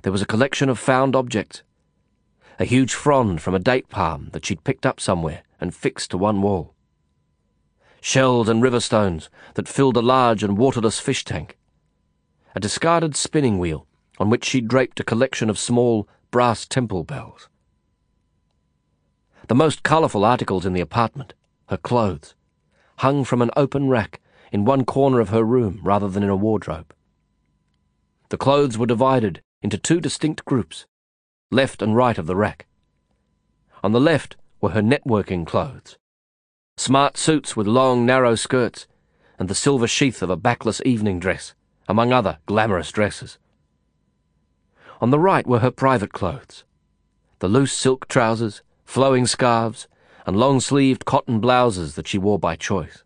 There 0.02 0.12
was 0.12 0.20
a 0.20 0.26
collection 0.26 0.68
of 0.68 0.78
found 0.78 1.16
objects. 1.16 1.62
A 2.58 2.66
huge 2.66 2.92
frond 2.92 3.40
from 3.40 3.54
a 3.54 3.58
date 3.58 3.88
palm 3.88 4.28
that 4.32 4.44
she'd 4.44 4.62
picked 4.62 4.84
up 4.84 5.00
somewhere 5.00 5.42
and 5.58 5.74
fixed 5.74 6.10
to 6.10 6.18
one 6.18 6.42
wall. 6.42 6.74
Shells 8.02 8.50
and 8.50 8.62
river 8.62 8.80
stones 8.80 9.30
that 9.54 9.66
filled 9.66 9.96
a 9.96 10.02
large 10.02 10.42
and 10.42 10.58
waterless 10.58 11.00
fish 11.00 11.24
tank. 11.24 11.56
A 12.54 12.60
discarded 12.60 13.16
spinning 13.16 13.58
wheel 13.58 13.86
on 14.18 14.28
which 14.28 14.44
she'd 14.44 14.68
draped 14.68 15.00
a 15.00 15.04
collection 15.04 15.48
of 15.48 15.58
small 15.58 16.06
brass 16.30 16.66
temple 16.66 17.04
bells. 17.04 17.48
The 19.46 19.54
most 19.54 19.82
colourful 19.82 20.26
articles 20.26 20.66
in 20.66 20.74
the 20.74 20.82
apartment, 20.82 21.32
her 21.68 21.76
clothes, 21.76 22.34
hung 22.98 23.24
from 23.24 23.40
an 23.40 23.50
open 23.56 23.88
rack 23.88 24.20
in 24.52 24.64
one 24.64 24.84
corner 24.84 25.20
of 25.20 25.28
her 25.28 25.44
room 25.44 25.80
rather 25.82 26.08
than 26.08 26.22
in 26.22 26.30
a 26.30 26.36
wardrobe. 26.36 26.94
The 28.30 28.36
clothes 28.36 28.76
were 28.76 28.86
divided 28.86 29.42
into 29.62 29.78
two 29.78 30.00
distinct 30.00 30.44
groups, 30.44 30.86
left 31.50 31.82
and 31.82 31.96
right 31.96 32.18
of 32.18 32.26
the 32.26 32.36
rack. 32.36 32.66
On 33.82 33.92
the 33.92 34.00
left 34.00 34.36
were 34.60 34.70
her 34.70 34.82
networking 34.82 35.46
clothes, 35.46 35.96
smart 36.76 37.16
suits 37.16 37.56
with 37.56 37.66
long, 37.66 38.04
narrow 38.04 38.34
skirts, 38.34 38.86
and 39.38 39.48
the 39.48 39.54
silver 39.54 39.86
sheath 39.86 40.22
of 40.22 40.30
a 40.30 40.36
backless 40.36 40.82
evening 40.84 41.20
dress, 41.20 41.54
among 41.88 42.12
other 42.12 42.38
glamorous 42.46 42.90
dresses. 42.90 43.38
On 45.00 45.10
the 45.10 45.18
right 45.18 45.46
were 45.46 45.60
her 45.60 45.70
private 45.70 46.12
clothes, 46.12 46.64
the 47.38 47.48
loose 47.48 47.72
silk 47.72 48.08
trousers, 48.08 48.62
flowing 48.84 49.26
scarves, 49.26 49.86
and 50.28 50.36
long-sleeved 50.36 51.06
cotton 51.06 51.40
blouses 51.40 51.94
that 51.94 52.06
she 52.06 52.18
wore 52.18 52.38
by 52.38 52.54
choice. 52.54 53.02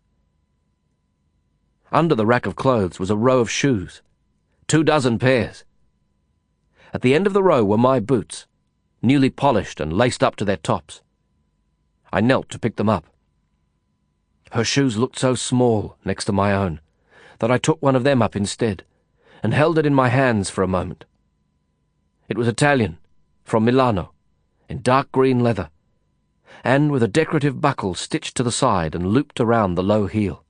Under 1.89 2.15
the 2.15 2.25
rack 2.25 2.45
of 2.45 2.57
clothes 2.57 2.99
was 2.99 3.09
a 3.09 3.15
row 3.15 3.39
of 3.39 3.49
shoes, 3.49 4.01
two 4.67 4.83
dozen 4.83 5.17
pairs. 5.17 5.63
At 6.93 7.01
the 7.01 7.15
end 7.15 7.25
of 7.25 7.31
the 7.31 7.41
row 7.41 7.63
were 7.63 7.77
my 7.77 8.01
boots, 8.01 8.45
newly 9.01 9.29
polished 9.29 9.79
and 9.79 9.93
laced 9.93 10.21
up 10.21 10.35
to 10.35 10.43
their 10.43 10.57
tops. 10.57 11.01
I 12.11 12.19
knelt 12.19 12.49
to 12.49 12.59
pick 12.59 12.75
them 12.75 12.89
up. 12.89 13.05
Her 14.51 14.65
shoes 14.65 14.97
looked 14.97 15.17
so 15.17 15.33
small 15.33 15.95
next 16.03 16.25
to 16.25 16.33
my 16.33 16.51
own 16.51 16.81
that 17.39 17.49
I 17.49 17.57
took 17.57 17.81
one 17.81 17.95
of 17.95 18.03
them 18.03 18.21
up 18.21 18.35
instead 18.35 18.83
and 19.41 19.53
held 19.53 19.77
it 19.77 19.85
in 19.85 19.93
my 19.93 20.09
hands 20.09 20.49
for 20.49 20.61
a 20.61 20.67
moment. 20.67 21.05
It 22.27 22.37
was 22.37 22.49
Italian, 22.49 22.97
from 23.45 23.63
Milano, 23.63 24.11
in 24.67 24.81
dark 24.81 25.09
green 25.13 25.39
leather, 25.39 25.69
and 26.63 26.91
with 26.91 27.03
a 27.03 27.07
decorative 27.07 27.61
buckle 27.61 27.93
stitched 27.93 28.35
to 28.35 28.43
the 28.43 28.51
side 28.51 28.95
and 28.95 29.07
looped 29.07 29.39
around 29.39 29.75
the 29.75 29.83
low 29.83 30.07
heel. 30.07 30.43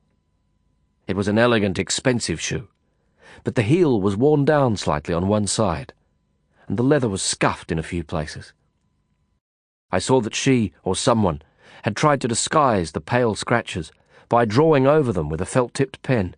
It 1.06 1.16
was 1.16 1.28
an 1.28 1.38
elegant, 1.38 1.78
expensive 1.78 2.40
shoe, 2.40 2.68
but 3.42 3.54
the 3.54 3.62
heel 3.62 4.00
was 4.00 4.16
worn 4.16 4.44
down 4.44 4.76
slightly 4.76 5.14
on 5.14 5.28
one 5.28 5.46
side, 5.46 5.92
and 6.66 6.76
the 6.76 6.82
leather 6.82 7.08
was 7.08 7.22
scuffed 7.22 7.70
in 7.70 7.78
a 7.78 7.82
few 7.82 8.02
places. 8.02 8.52
I 9.90 9.98
saw 9.98 10.20
that 10.22 10.34
she, 10.34 10.72
or 10.82 10.96
someone, 10.96 11.42
had 11.82 11.96
tried 11.96 12.20
to 12.22 12.28
disguise 12.28 12.92
the 12.92 13.00
pale 13.00 13.34
scratches 13.34 13.92
by 14.28 14.44
drawing 14.44 14.86
over 14.86 15.12
them 15.12 15.28
with 15.28 15.40
a 15.40 15.46
felt-tipped 15.46 16.02
pen 16.02 16.34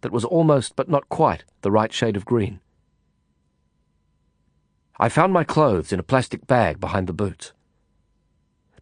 that 0.00 0.12
was 0.12 0.24
almost 0.24 0.74
but 0.76 0.88
not 0.88 1.08
quite 1.08 1.44
the 1.60 1.70
right 1.70 1.92
shade 1.92 2.16
of 2.16 2.24
green. 2.24 2.60
I 4.98 5.08
found 5.08 5.32
my 5.32 5.44
clothes 5.44 5.92
in 5.92 6.00
a 6.00 6.02
plastic 6.02 6.46
bag 6.46 6.80
behind 6.80 7.06
the 7.06 7.12
boots. 7.12 7.52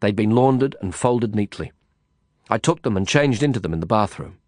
They'd 0.00 0.16
been 0.16 0.34
laundered 0.34 0.76
and 0.80 0.94
folded 0.94 1.34
neatly. 1.34 1.72
I 2.48 2.58
took 2.58 2.82
them 2.82 2.96
and 2.96 3.06
changed 3.06 3.42
into 3.42 3.60
them 3.60 3.72
in 3.72 3.80
the 3.80 3.86
bathroom. 3.86 4.38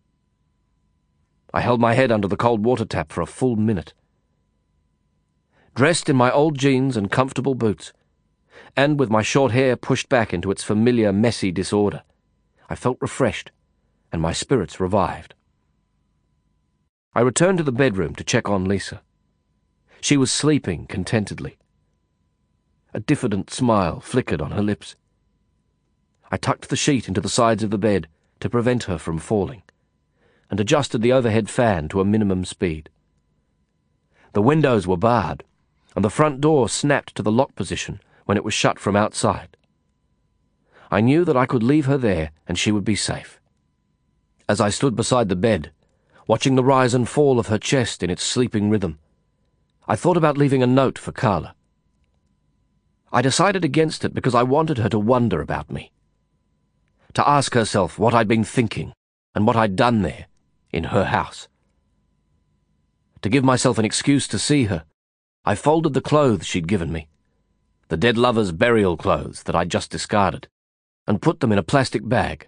I 1.53 1.61
held 1.61 1.81
my 1.81 1.95
head 1.95 2.13
under 2.13 2.29
the 2.29 2.37
cold 2.37 2.65
water 2.65 2.85
tap 2.85 3.11
for 3.11 3.21
a 3.21 3.27
full 3.27 3.57
minute. 3.57 3.93
Dressed 5.75 6.09
in 6.09 6.17
my 6.17 6.31
old 6.31 6.59
jeans 6.59 6.97
and 6.97 7.11
comfortable 7.11 7.55
boots, 7.55 7.93
and 8.77 8.99
with 8.99 9.11
my 9.11 9.23
short 9.23 9.53
hair 9.53 9.77
pushed 9.77 10.09
back 10.09 10.33
into 10.33 10.51
its 10.51 10.63
familiar 10.63 11.13
messy 11.13 11.51
disorder, 11.51 12.03
I 12.69 12.77
felt 12.77 12.99
refreshed, 13.01 13.51
and 14.13 14.23
my 14.23 14.33
spirits 14.33 14.79
revived. 14.79 15.35
I 17.15 17.21
returned 17.21 17.59
to 17.59 17.65
the 17.65 17.73
bedroom 17.73 18.15
to 18.15 18.25
check 18.25 18.49
on 18.49 18.67
Lisa. 18.67 19.03
She 20.01 20.17
was 20.17 20.31
sleeping 20.31 20.87
contentedly. 20.87 21.59
A 22.95 23.01
diffident 23.01 23.51
smile 23.51 24.01
flickered 24.01 24.41
on 24.41 24.53
her 24.53 24.63
lips. 24.63 24.95
I 26.33 26.37
tucked 26.37 26.69
the 26.69 26.77
sheet 26.77 27.09
into 27.09 27.21
the 27.21 27.29
sides 27.29 27.65
of 27.65 27.71
the 27.71 27.79
bed 27.79 28.07
to 28.39 28.49
prevent 28.49 28.85
her 28.85 28.99
from 28.99 29.19
falling, 29.19 29.63
and 30.49 30.61
adjusted 30.61 31.03
the 31.03 31.13
overhead 31.13 31.51
fan 31.51 31.89
to 31.89 32.01
a 32.01 32.05
minimum 32.05 32.45
speed. 32.45 32.89
The 34.33 34.43
windows 34.43 34.87
were 34.87 34.97
barred, 34.97 35.43
and 35.97 36.05
the 36.05 36.11
front 36.11 36.41
door 36.41 36.69
snapped 36.69 37.17
to 37.17 37.23
the 37.23 37.33
lock 37.33 37.57
position 37.57 38.01
when 38.27 38.37
it 38.37 38.45
was 38.45 38.55
shut 38.55 38.79
from 38.79 38.95
outside. 38.95 39.57
I 40.89 41.01
knew 41.01 41.25
that 41.25 41.37
I 41.37 41.47
could 41.47 41.65
leave 41.65 41.87
her 41.87 41.99
there 41.99 42.31
and 42.47 42.57
she 42.57 42.71
would 42.71 42.85
be 42.85 42.97
safe. 42.97 43.41
As 44.49 44.61
I 44.61 44.71
stood 44.71 44.95
beside 44.95 45.29
the 45.29 45.37
bed, 45.37 45.73
watching 46.29 46.55
the 46.55 46.65
rise 46.65 46.95
and 46.95 47.09
fall 47.09 47.41
of 47.41 47.49
her 47.49 47.59
chest 47.59 48.05
in 48.05 48.11
its 48.11 48.23
sleeping 48.23 48.71
rhythm, 48.71 48.99
I 49.89 49.97
thought 49.97 50.17
about 50.17 50.39
leaving 50.39 50.63
a 50.63 50.67
note 50.67 50.97
for 50.97 51.11
Karla. 51.11 51.55
I 53.13 53.21
decided 53.21 53.65
against 53.65 54.05
it 54.05 54.15
because 54.15 54.35
I 54.35 54.45
wanted 54.45 54.79
her 54.79 54.89
to 54.89 54.99
wonder 54.99 55.41
about 55.41 55.71
me 55.71 55.91
to 57.15 57.29
ask 57.29 57.55
herself 57.55 57.99
what 57.99 58.15
I'd 58.15 58.29
been 58.29 58.45
thinking 58.45 58.93
and 59.35 59.47
what 59.47 59.57
I'd 59.57 59.77
done 59.77 60.03
there, 60.03 60.27
in 60.73 60.85
her 60.85 61.05
house. 61.05 61.49
To 63.23 63.29
give 63.29 63.45
myself 63.45 63.79
an 63.79 63.85
excuse 63.85 64.27
to 64.29 64.39
see 64.39 64.65
her 64.65 64.85
I 65.43 65.55
folded 65.55 65.95
the 65.95 66.03
clothes 66.03 66.47
she'd 66.47 66.69
given 66.69 66.93
me, 66.93 67.09
the 67.89 67.97
dead 67.97 68.19
lover's 68.19 68.53
burial 68.53 68.99
clothes 68.99 69.45
that 69.45 69.57
I'd 69.57 69.71
just 69.71 69.91
discarded, 69.91 70.49
and 71.07 71.23
put 71.23 71.41
them 71.41 71.51
in 71.51 71.59
a 71.59 71.63
plastic 71.63 72.07
bag. 72.07 72.47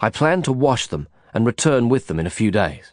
I 0.00 0.10
planned 0.10 0.44
to 0.46 0.52
wash 0.52 0.88
them 0.88 1.08
and 1.32 1.46
return 1.46 1.88
with 1.88 2.08
them 2.08 2.18
in 2.18 2.26
a 2.26 2.30
few 2.30 2.50
days. 2.50 2.92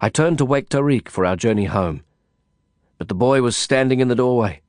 I 0.00 0.08
turned 0.08 0.38
to 0.38 0.44
wake 0.44 0.68
Tariq 0.68 1.08
for 1.08 1.24
our 1.24 1.36
journey 1.36 1.66
home, 1.66 2.02
but 2.98 3.06
the 3.06 3.14
boy 3.14 3.42
was 3.42 3.56
standing 3.56 4.00
in 4.00 4.08
the 4.08 4.16
doorway, 4.16 4.60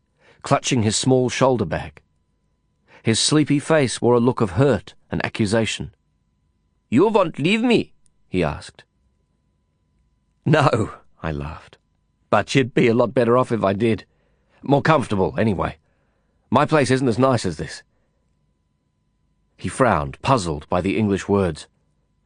clutching 0.44 0.84
his 0.84 0.96
small 0.96 1.30
shoulder 1.30 1.66
bag. 1.66 2.00
His 3.04 3.20
sleepy 3.20 3.60
face 3.60 4.02
wore 4.02 4.16
a 4.16 4.20
look 4.20 4.42
of 4.42 4.52
hurt 4.52 4.94
and 5.12 5.24
accusation. 5.26 5.94
You 6.90 7.08
won't 7.08 7.40
leave 7.40 7.62
me? 7.62 7.94
he 8.28 8.44
asked. 8.44 8.84
No, 10.46 10.94
I 11.22 11.32
laughed. 11.32 11.78
But 12.30 12.54
you'd 12.54 12.74
be 12.74 12.88
a 12.88 12.94
lot 12.94 13.14
better 13.14 13.38
off 13.38 13.52
if 13.52 13.64
I 13.64 13.74
did. 13.74 14.06
More 14.62 14.82
comfortable, 14.82 15.36
anyway. 15.38 15.78
My 16.50 16.66
place 16.66 16.92
isn't 16.92 17.08
as 17.08 17.20
nice 17.20 17.46
as 17.46 17.58
this. 17.58 17.84
He 19.58 19.70
frowned, 19.70 20.22
puzzled 20.22 20.68
by 20.70 20.82
the 20.82 20.98
English 20.98 21.28
words, 21.28 21.68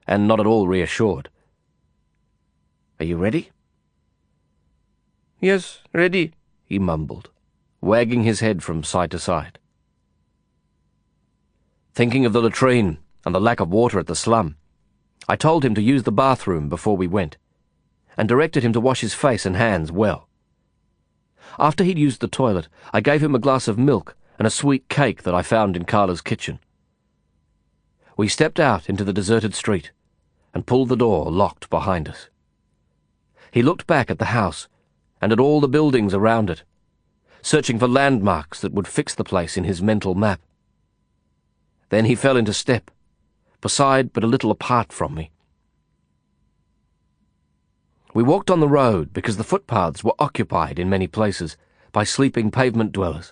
and 0.07 0.27
not 0.27 0.39
at 0.39 0.45
all 0.45 0.67
reassured. 0.67 1.29
Are 2.99 3.05
you 3.05 3.17
ready? 3.17 3.49
Yes, 5.39 5.79
ready, 5.91 6.33
he 6.63 6.79
mumbled, 6.79 7.29
wagging 7.81 8.23
his 8.23 8.39
head 8.39 8.63
from 8.63 8.83
side 8.83 9.11
to 9.11 9.19
side. 9.19 9.59
Thinking 11.93 12.25
of 12.25 12.33
the 12.33 12.41
latrine 12.41 12.97
and 13.23 13.35
the 13.35 13.39
lack 13.39 13.59
of 13.59 13.69
water 13.69 13.99
at 13.99 14.07
the 14.07 14.15
slum, 14.15 14.55
I 15.29 15.35
told 15.35 15.63
him 15.63 15.75
to 15.75 15.81
use 15.81 16.03
the 16.03 16.11
bathroom 16.11 16.67
before 16.67 16.97
we 16.97 17.05
went, 17.05 17.37
and 18.17 18.27
directed 18.27 18.63
him 18.63 18.73
to 18.73 18.79
wash 18.79 19.01
his 19.01 19.13
face 19.13 19.45
and 19.45 19.55
hands 19.55 19.91
well. 19.91 20.27
After 21.59 21.83
he'd 21.83 21.99
used 21.99 22.19
the 22.19 22.27
toilet, 22.27 22.67
I 22.91 22.99
gave 22.99 23.21
him 23.21 23.35
a 23.35 23.39
glass 23.39 23.67
of 23.67 23.77
milk 23.77 24.17
and 24.39 24.47
a 24.47 24.51
sweet 24.51 24.89
cake 24.89 25.21
that 25.21 25.35
I 25.35 25.43
found 25.43 25.75
in 25.75 25.85
Karla's 25.85 26.21
kitchen. 26.21 26.59
We 28.17 28.27
stepped 28.27 28.59
out 28.59 28.89
into 28.89 29.03
the 29.03 29.13
deserted 29.13 29.53
street 29.53 29.91
and 30.51 30.65
pulled 30.65 30.89
the 30.89 30.95
door 30.95 31.31
locked 31.31 31.69
behind 31.69 32.09
us. 32.09 32.29
He 33.51 33.61
looked 33.61 33.85
back 33.85 34.09
at 34.09 34.17
the 34.17 34.33
house 34.33 34.67
and 35.21 35.31
at 35.31 35.39
all 35.39 35.61
the 35.61 35.67
buildings 35.67 36.15
around 36.15 36.49
it, 36.49 36.63
searching 37.43 37.77
for 37.77 37.87
landmarks 37.87 38.61
that 38.61 38.73
would 38.73 38.87
fix 38.87 39.13
the 39.13 39.23
place 39.23 39.57
in 39.57 39.63
his 39.63 39.79
mental 39.79 40.15
map. 40.15 40.41
Then 41.93 42.05
he 42.05 42.15
fell 42.15 42.37
into 42.37 42.53
step, 42.53 42.89
beside 43.61 44.13
but 44.13 44.23
a 44.23 44.27
little 44.33 44.49
apart 44.49 44.91
from 44.91 45.13
me. 45.13 45.29
We 48.15 48.23
walked 48.23 48.49
on 48.49 48.61
the 48.61 48.67
road 48.67 49.13
because 49.13 49.37
the 49.37 49.43
footpaths 49.43 50.03
were 50.03 50.15
occupied 50.17 50.79
in 50.79 50.89
many 50.89 51.05
places 51.05 51.55
by 51.91 52.03
sleeping 52.03 52.49
pavement 52.49 52.93
dwellers. 52.93 53.31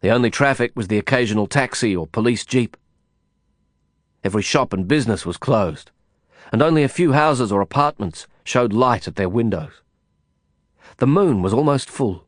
The 0.00 0.08
only 0.08 0.30
traffic 0.30 0.72
was 0.74 0.88
the 0.88 0.96
occasional 0.96 1.46
taxi 1.46 1.94
or 1.94 2.06
police 2.06 2.46
jeep. 2.46 2.78
Every 4.24 4.40
shop 4.40 4.72
and 4.72 4.88
business 4.88 5.26
was 5.26 5.36
closed, 5.36 5.90
and 6.50 6.62
only 6.62 6.82
a 6.82 6.88
few 6.88 7.12
houses 7.12 7.52
or 7.52 7.60
apartments 7.60 8.26
showed 8.42 8.72
light 8.72 9.06
at 9.06 9.16
their 9.16 9.28
windows. 9.28 9.82
The 10.96 11.06
moon 11.06 11.42
was 11.42 11.52
almost 11.52 11.90
full, 11.90 12.26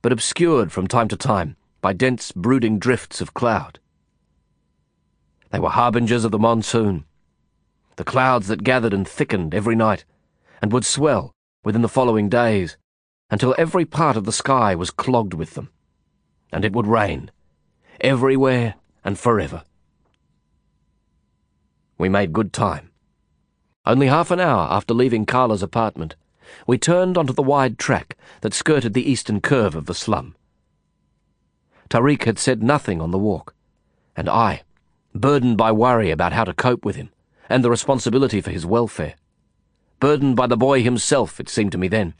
but 0.00 0.10
obscured 0.10 0.72
from 0.72 0.86
time 0.86 1.08
to 1.08 1.18
time 1.18 1.56
by 1.82 1.92
dense 1.92 2.32
brooding 2.32 2.78
drifts 2.78 3.20
of 3.20 3.34
cloud. 3.34 3.78
They 5.56 5.60
were 5.60 5.70
harbingers 5.70 6.26
of 6.26 6.32
the 6.32 6.38
monsoon, 6.38 7.06
the 7.96 8.04
clouds 8.04 8.48
that 8.48 8.62
gathered 8.62 8.92
and 8.92 9.08
thickened 9.08 9.54
every 9.54 9.74
night, 9.74 10.04
and 10.60 10.70
would 10.70 10.84
swell 10.84 11.32
within 11.64 11.80
the 11.80 11.88
following 11.88 12.28
days, 12.28 12.76
until 13.30 13.54
every 13.56 13.86
part 13.86 14.18
of 14.18 14.26
the 14.26 14.34
sky 14.34 14.74
was 14.74 14.90
clogged 14.90 15.32
with 15.32 15.54
them, 15.54 15.70
and 16.52 16.62
it 16.62 16.74
would 16.74 16.86
rain, 16.86 17.30
everywhere 18.02 18.74
and 19.02 19.18
forever. 19.18 19.64
We 21.96 22.10
made 22.10 22.34
good 22.34 22.52
time. 22.52 22.90
Only 23.86 24.08
half 24.08 24.30
an 24.30 24.40
hour 24.40 24.68
after 24.70 24.92
leaving 24.92 25.24
Karla's 25.24 25.62
apartment, 25.62 26.16
we 26.66 26.76
turned 26.76 27.16
onto 27.16 27.32
the 27.32 27.40
wide 27.40 27.78
track 27.78 28.18
that 28.42 28.52
skirted 28.52 28.92
the 28.92 29.10
eastern 29.10 29.40
curve 29.40 29.74
of 29.74 29.86
the 29.86 29.94
slum. 29.94 30.36
Tariq 31.88 32.24
had 32.24 32.38
said 32.38 32.62
nothing 32.62 33.00
on 33.00 33.10
the 33.10 33.16
walk, 33.16 33.54
and 34.14 34.28
I, 34.28 34.60
burdened 35.16 35.56
by 35.56 35.72
worry 35.72 36.10
about 36.10 36.32
how 36.32 36.44
to 36.44 36.54
cope 36.54 36.84
with 36.84 36.96
him 36.96 37.10
and 37.48 37.62
the 37.62 37.70
responsibility 37.70 38.40
for 38.40 38.50
his 38.50 38.66
welfare. 38.66 39.14
Burdened 40.00 40.36
by 40.36 40.46
the 40.46 40.56
boy 40.56 40.82
himself, 40.82 41.40
it 41.40 41.48
seemed 41.48 41.72
to 41.72 41.78
me 41.78 41.88
then, 41.88 42.14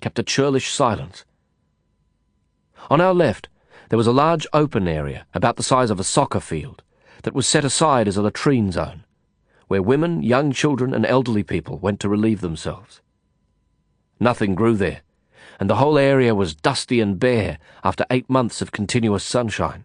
kept 0.00 0.18
a 0.18 0.22
churlish 0.22 0.70
silence. 0.70 1.24
On 2.90 3.00
our 3.00 3.14
left, 3.14 3.48
there 3.88 3.96
was 3.96 4.06
a 4.06 4.12
large 4.12 4.46
open 4.52 4.86
area 4.86 5.26
about 5.32 5.56
the 5.56 5.62
size 5.62 5.90
of 5.90 5.98
a 5.98 6.04
soccer 6.04 6.40
field 6.40 6.82
that 7.22 7.34
was 7.34 7.48
set 7.48 7.64
aside 7.64 8.06
as 8.06 8.16
a 8.16 8.22
latrine 8.22 8.70
zone, 8.70 9.04
where 9.68 9.82
women, 9.82 10.22
young 10.22 10.52
children, 10.52 10.94
and 10.94 11.06
elderly 11.06 11.42
people 11.42 11.78
went 11.78 12.00
to 12.00 12.08
relieve 12.08 12.40
themselves. 12.40 13.00
Nothing 14.20 14.54
grew 14.54 14.76
there, 14.76 15.02
and 15.58 15.68
the 15.68 15.76
whole 15.76 15.98
area 15.98 16.34
was 16.34 16.54
dusty 16.54 17.00
and 17.00 17.18
bare 17.18 17.58
after 17.82 18.04
eight 18.10 18.28
months 18.28 18.60
of 18.60 18.72
continuous 18.72 19.24
sunshine. 19.24 19.84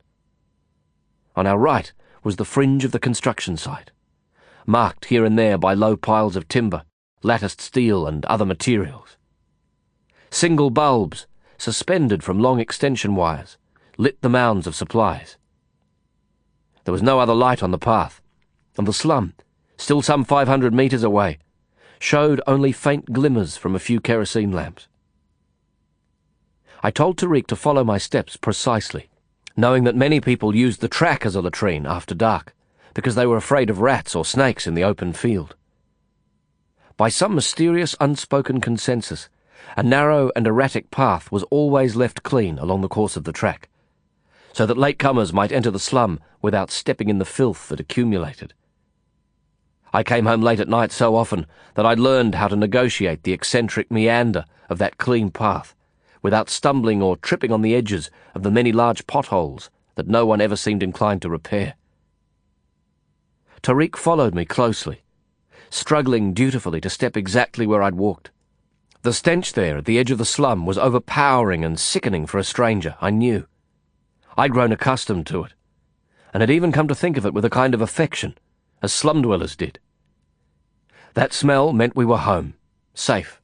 On 1.35 1.47
our 1.47 1.57
right, 1.57 1.91
was 2.23 2.37
the 2.37 2.45
fringe 2.45 2.85
of 2.85 2.91
the 2.91 2.99
construction 2.99 3.57
site, 3.57 3.91
marked 4.65 5.05
here 5.05 5.25
and 5.25 5.37
there 5.37 5.57
by 5.57 5.73
low 5.73 5.95
piles 5.97 6.35
of 6.35 6.47
timber, 6.47 6.83
latticed 7.21 7.61
steel, 7.61 8.07
and 8.07 8.25
other 8.25 8.45
materials. 8.45 9.17
Single 10.29 10.69
bulbs, 10.69 11.27
suspended 11.57 12.23
from 12.23 12.39
long 12.39 12.59
extension 12.59 13.15
wires, 13.15 13.57
lit 13.97 14.21
the 14.21 14.29
mounds 14.29 14.67
of 14.67 14.75
supplies. 14.75 15.37
There 16.85 16.91
was 16.91 17.03
no 17.03 17.19
other 17.19 17.33
light 17.33 17.61
on 17.61 17.71
the 17.71 17.77
path, 17.77 18.21
and 18.77 18.87
the 18.87 18.93
slum, 18.93 19.33
still 19.77 20.01
some 20.01 20.23
500 20.23 20.73
metres 20.73 21.03
away, 21.03 21.39
showed 21.99 22.41
only 22.47 22.71
faint 22.71 23.13
glimmers 23.13 23.55
from 23.55 23.75
a 23.75 23.79
few 23.79 23.99
kerosene 23.99 24.51
lamps. 24.51 24.87
I 26.81 26.91
told 26.91 27.17
Tariq 27.17 27.47
to 27.47 27.55
follow 27.55 27.83
my 27.83 27.97
steps 27.97 28.35
precisely 28.35 29.09
knowing 29.55 29.84
that 29.84 29.95
many 29.95 30.19
people 30.19 30.55
used 30.55 30.81
the 30.81 30.88
track 30.88 31.25
as 31.25 31.35
a 31.35 31.41
latrine 31.41 31.85
after 31.85 32.15
dark 32.15 32.55
because 32.93 33.15
they 33.15 33.25
were 33.25 33.38
afraid 33.38 33.69
of 33.69 33.81
rats 33.81 34.15
or 34.15 34.25
snakes 34.25 34.67
in 34.67 34.73
the 34.73 34.84
open 34.84 35.13
field. 35.13 35.55
By 36.97 37.09
some 37.09 37.35
mysterious 37.35 37.95
unspoken 37.99 38.61
consensus, 38.61 39.30
a 39.75 39.84
narrow 39.84 40.31
and 40.35 40.45
erratic 40.45 40.91
path 40.91 41.31
was 41.31 41.43
always 41.43 41.95
left 41.95 42.23
clean 42.23 42.59
along 42.59 42.81
the 42.81 42.88
course 42.88 43.15
of 43.15 43.23
the 43.23 43.31
track, 43.31 43.69
so 44.51 44.65
that 44.65 44.77
latecomers 44.77 45.34
might 45.34 45.51
enter 45.51 45.71
the 45.71 45.80
slum 45.80 46.19
without 46.41 46.69
stepping 46.69 47.09
in 47.09 47.17
the 47.17 47.25
filth 47.25 47.69
that 47.69 47.80
accumulated. 47.80 48.53
I 49.91 50.03
came 50.03 50.25
home 50.25 50.41
late 50.41 50.59
at 50.59 50.67
night 50.67 50.91
so 50.91 51.15
often 51.15 51.45
that 51.75 51.85
I'd 51.85 51.99
learned 51.99 52.35
how 52.35 52.47
to 52.47 52.55
negotiate 52.55 53.23
the 53.23 53.34
eccentric 53.34 53.91
meander 53.91 54.45
of 54.69 54.77
that 54.80 54.97
clean 54.97 55.30
path 55.31 55.75
without 56.23 56.49
stumbling 56.49 57.03
or 57.03 57.17
tripping 57.17 57.51
on 57.51 57.61
the 57.61 57.75
edges 57.75 58.09
of 58.33 58.41
the 58.41 58.49
many 58.49 58.71
large 58.71 59.05
potholes 59.05 59.69
that 59.93 60.07
no 60.07 60.25
one 60.25 60.41
ever 60.41 60.55
seemed 60.55 60.81
inclined 60.81 61.21
to 61.21 61.29
repair. 61.29 61.75
Tariq 63.61 63.95
followed 63.95 64.33
me 64.33 64.45
closely, 64.45 65.03
struggling 65.69 66.33
dutifully 66.33 66.81
to 66.81 66.89
step 66.89 67.15
exactly 67.15 67.67
where 67.67 67.83
I'd 67.83 67.95
walked. 67.95 68.31
The 69.03 69.13
stench 69.13 69.53
there 69.53 69.77
at 69.77 69.85
the 69.85 69.99
edge 69.99 70.11
of 70.11 70.17
the 70.17 70.25
slum 70.25 70.65
was 70.65 70.77
overpowering 70.77 71.63
and 71.63 71.79
sickening 71.79 72.25
for 72.25 72.37
a 72.37 72.43
stranger, 72.43 72.95
I 73.01 73.09
knew. 73.09 73.47
I'd 74.37 74.51
grown 74.51 74.71
accustomed 74.71 75.27
to 75.27 75.43
it, 75.43 75.53
and 76.33 76.41
had 76.41 76.49
even 76.49 76.71
come 76.71 76.87
to 76.87 76.95
think 76.95 77.17
of 77.17 77.25
it 77.25 77.33
with 77.33 77.45
a 77.45 77.49
kind 77.49 77.73
of 77.73 77.81
affection, 77.81 78.37
as 78.81 78.93
slum 78.93 79.21
dwellers 79.21 79.55
did. 79.55 79.79
That 81.13 81.33
smell 81.33 81.73
meant 81.73 81.95
we 81.95 82.05
were 82.05 82.17
home, 82.17 82.55
safe, 82.93 83.41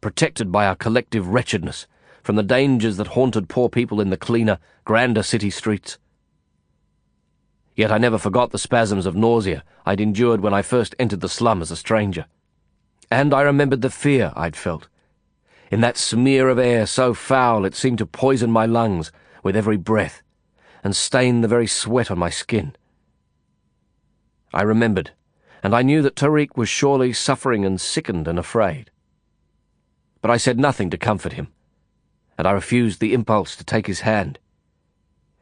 protected 0.00 0.50
by 0.50 0.66
our 0.66 0.76
collective 0.76 1.28
wretchedness 1.28 1.86
from 2.24 2.36
the 2.36 2.42
dangers 2.42 2.96
that 2.96 3.08
haunted 3.08 3.50
poor 3.50 3.68
people 3.68 4.00
in 4.00 4.08
the 4.08 4.16
cleaner, 4.16 4.58
grander 4.86 5.22
city 5.22 5.50
streets. 5.50 5.98
Yet 7.76 7.92
I 7.92 7.98
never 7.98 8.16
forgot 8.16 8.50
the 8.50 8.58
spasms 8.58 9.04
of 9.04 9.14
nausea 9.14 9.62
I'd 9.84 10.00
endured 10.00 10.40
when 10.40 10.54
I 10.54 10.62
first 10.62 10.94
entered 10.98 11.20
the 11.20 11.28
slum 11.28 11.60
as 11.60 11.70
a 11.70 11.76
stranger. 11.76 12.24
And 13.10 13.34
I 13.34 13.42
remembered 13.42 13.82
the 13.82 13.90
fear 13.90 14.32
I'd 14.34 14.56
felt. 14.56 14.88
In 15.70 15.82
that 15.82 15.98
smear 15.98 16.48
of 16.48 16.58
air 16.58 16.86
so 16.86 17.12
foul 17.12 17.66
it 17.66 17.74
seemed 17.74 17.98
to 17.98 18.06
poison 18.06 18.50
my 18.50 18.64
lungs 18.64 19.12
with 19.42 19.54
every 19.54 19.76
breath, 19.76 20.22
and 20.82 20.96
stain 20.96 21.42
the 21.42 21.48
very 21.48 21.66
sweat 21.66 22.10
on 22.10 22.18
my 22.18 22.30
skin. 22.30 22.74
I 24.54 24.62
remembered, 24.62 25.10
and 25.62 25.76
I 25.76 25.82
knew 25.82 26.00
that 26.00 26.16
Tariq 26.16 26.56
was 26.56 26.70
surely 26.70 27.12
suffering 27.12 27.66
and 27.66 27.78
sickened 27.78 28.26
and 28.26 28.38
afraid. 28.38 28.90
But 30.22 30.30
I 30.30 30.38
said 30.38 30.58
nothing 30.58 30.88
to 30.88 30.96
comfort 30.96 31.34
him 31.34 31.48
and 32.36 32.46
I 32.46 32.52
refused 32.52 33.00
the 33.00 33.14
impulse 33.14 33.56
to 33.56 33.64
take 33.64 33.86
his 33.86 34.00
hand. 34.00 34.38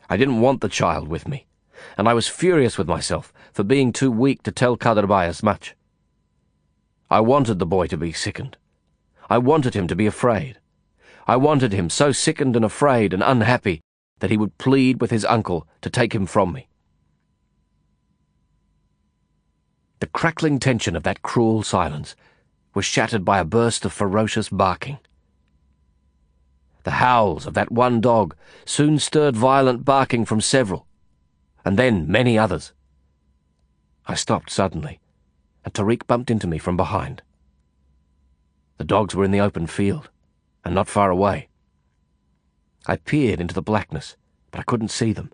I 0.09 0.16
didn't 0.16 0.40
want 0.40 0.60
the 0.60 0.69
child 0.69 1.09
with 1.09 1.27
me, 1.27 1.47
and 1.97 2.09
I 2.09 2.14
was 2.14 2.28
furious 2.28 2.77
with 2.77 2.89
myself 2.89 3.32
for 3.52 3.62
being 3.62 3.93
too 3.93 4.10
weak 4.10 4.43
to 4.43 4.52
tell 4.52 4.77
Kaderbai 4.77 5.27
as 5.27 5.43
much. 5.43 5.74
I 7.10 7.20
wanted 7.20 7.59
the 7.59 7.66
boy 7.66 7.86
to 7.89 7.97
be 7.97 8.12
sickened. 8.12 8.56
I 9.28 9.39
wanted 9.39 9.74
him 9.74 9.86
to 9.89 9.97
be 9.97 10.06
afraid. 10.06 10.59
I 11.27 11.36
wanted 11.36 11.73
him 11.73 11.89
so 11.89 12.12
sickened 12.12 12.56
and 12.56 12.64
afraid 12.64 13.14
and 13.14 13.23
unhappy 13.23 13.81
that 14.19 14.31
he 14.31 14.36
would 14.36 14.59
plead 14.59 15.01
with 15.01 15.10
his 15.10 15.24
uncle 15.24 15.66
to 15.81 15.90
take 15.90 16.14
him 16.14 16.27
from 16.27 16.52
me. 16.52 16.69
The 20.01 20.06
crackling 20.09 20.59
tension 20.59 20.97
of 20.97 21.05
that 21.05 21.23
cruel 21.23 21.62
silence 21.62 22.16
was 22.74 22.85
shattered 22.85 23.24
by 23.24 23.39
a 23.39 23.44
burst 23.44 23.85
of 23.85 23.93
ferocious 23.93 24.48
barking. 24.48 24.98
The 26.85 26.93
howls 26.93 27.47
of 27.47 27.55
that 27.55 27.71
one 27.71 28.01
dog 28.01 28.35
soon 28.65 28.99
stirred 28.99 29.37
violent 29.37 29.85
barking 29.85 30.25
from 30.25 30.41
several, 30.41 30.87
and 31.65 31.79
then 31.79 32.11
many 32.11 32.37
others. 32.37 32.73
I 34.07 34.15
stopped 34.15 34.51
suddenly, 34.51 34.99
and 35.65 35.73
Tariq 35.73 36.07
bumped 36.09 36.31
into 36.31 36.49
me 36.49 36.59
from 36.59 36.77
behind. 36.77 37.23
The 38.79 38.85
dogs 38.85 39.15
were 39.15 39.25
in 39.25 39.31
the 39.31 39.41
open 39.41 39.69
field, 39.69 40.11
and 40.65 40.75
not 40.75 40.89
far 40.89 41.11
away. 41.11 41.49
I 42.87 42.97
peered 42.97 43.41
into 43.41 43.55
the 43.55 43.63
blackness, 43.63 44.17
but 44.51 44.59
I 44.59 44.65
couldn't 44.65 44.91
see 44.91 45.13
them. 45.13 45.31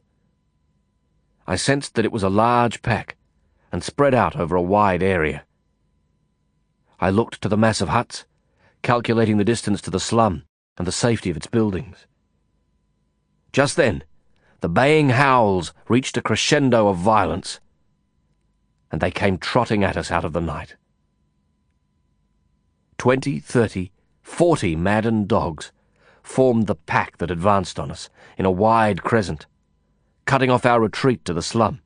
I 1.47 1.57
sensed 1.57 1.95
that 1.95 2.05
it 2.05 2.12
was 2.12 2.23
a 2.23 2.29
large 2.29 2.83
pack, 2.83 3.16
and 3.73 3.83
spread 3.83 4.15
out 4.15 4.37
over 4.37 4.55
a 4.55 4.62
wide 4.62 5.03
area. 5.03 5.45
I 7.01 7.09
looked 7.09 7.41
to 7.41 7.49
the 7.49 7.57
mass 7.57 7.81
of 7.81 7.89
huts, 7.89 8.27
calculating 8.83 9.39
the 9.39 9.45
distance 9.45 9.81
to 9.83 9.91
the 9.91 10.01
slum 10.01 10.45
and 10.79 10.87
the 10.87 10.93
safety 10.93 11.29
of 11.29 11.37
its 11.37 11.47
buildings. 11.47 12.07
Just 13.53 13.77
then, 13.77 14.05
the 14.61 14.69
baying 14.69 15.11
howls 15.11 15.75
reached 15.89 16.17
a 16.17 16.23
crescendo 16.23 16.89
of 16.89 16.97
violence, 16.97 17.61
and 18.91 19.01
they 19.01 19.11
came 19.11 19.37
trotting 19.37 19.85
at 19.85 19.97
us 19.97 20.11
out 20.11 20.25
of 20.25 20.33
the 20.33 20.41
night. 20.41 20.77
Twenty, 22.97 23.39
thirty, 23.39 23.93
forty 24.23 24.75
maddened 24.75 25.29
dogs 25.29 25.73
formed 26.23 26.67
the 26.67 26.75
pack 26.75 27.19
that 27.19 27.31
advanced 27.31 27.79
on 27.79 27.91
us 27.91 28.09
in 28.37 28.45
a 28.45 28.51
wide 28.51 29.03
crescent, 29.03 29.47
cutting 30.25 30.51
off 30.51 30.67
our 30.67 30.81
retreat 30.81 31.25
to 31.25 31.35
the 31.35 31.43
slum. 31.43 31.81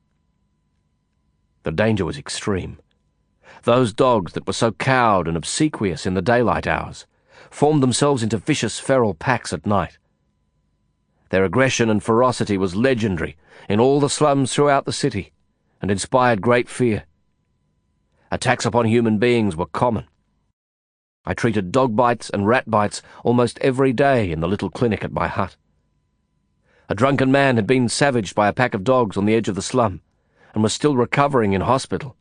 The 1.63 1.73
danger 1.73 2.05
was 2.05 2.19
extreme. 2.19 2.79
Those 3.63 3.93
dogs 3.93 4.33
that 4.33 4.47
were 4.47 4.53
so 4.53 4.73
cowed 4.73 5.29
and 5.29 5.37
obsequious 5.37 6.07
in 6.07 6.15
the 6.15 6.23
daylight 6.23 6.67
hours 6.67 7.07
formed 7.53 7.83
themselves 7.83 8.23
into 8.23 8.39
vicious 8.39 8.79
feral 8.79 9.15
packs 9.15 9.53
at 9.53 9.67
night. 9.67 9.99
Their 11.29 11.45
aggression 11.45 11.91
and 11.91 12.03
ferocity 12.03 12.57
was 12.57 12.75
legendary 12.75 13.37
in 13.69 13.79
all 13.79 14.01
the 14.01 14.09
slums 14.09 14.53
throughout 14.53 14.85
the 14.85 14.93
city 14.93 15.33
and 15.81 15.91
inspired 15.91 16.41
great 16.41 16.69
fear. 16.69 17.05
Attacks 18.31 18.65
upon 18.65 18.87
human 18.87 19.19
beings 19.19 19.55
were 19.55 19.67
common. 19.67 20.07
I 21.25 21.35
treated 21.35 21.73
dog 21.73 21.95
bites 21.95 22.31
and 22.31 22.47
rat 22.47 22.71
bites 22.71 23.03
almost 23.23 23.59
every 23.61 23.93
day 23.93 24.33
in 24.33 24.41
the 24.41 24.49
little 24.49 24.71
clinic 24.71 25.05
at 25.05 25.13
my 25.13 25.29
hut. 25.29 25.57
A 26.89 26.95
drunken 26.95 27.31
man 27.31 27.57
had 27.57 27.67
been 27.67 27.89
savaged 27.89 28.35
by 28.35 28.49
a 28.49 28.53
pack 28.53 28.75
of 28.75 28.85
dogs 28.85 29.17
on 29.17 29.25
the 29.25 29.35
edge 29.35 29.49
of 29.49 29.55
the 29.55 29.63
slum 29.63 30.01
and 30.55 30.63
was 30.63 30.73
still 30.73 30.97
recovering 30.97 31.53
in 31.53 31.61
hospital. 31.61 32.17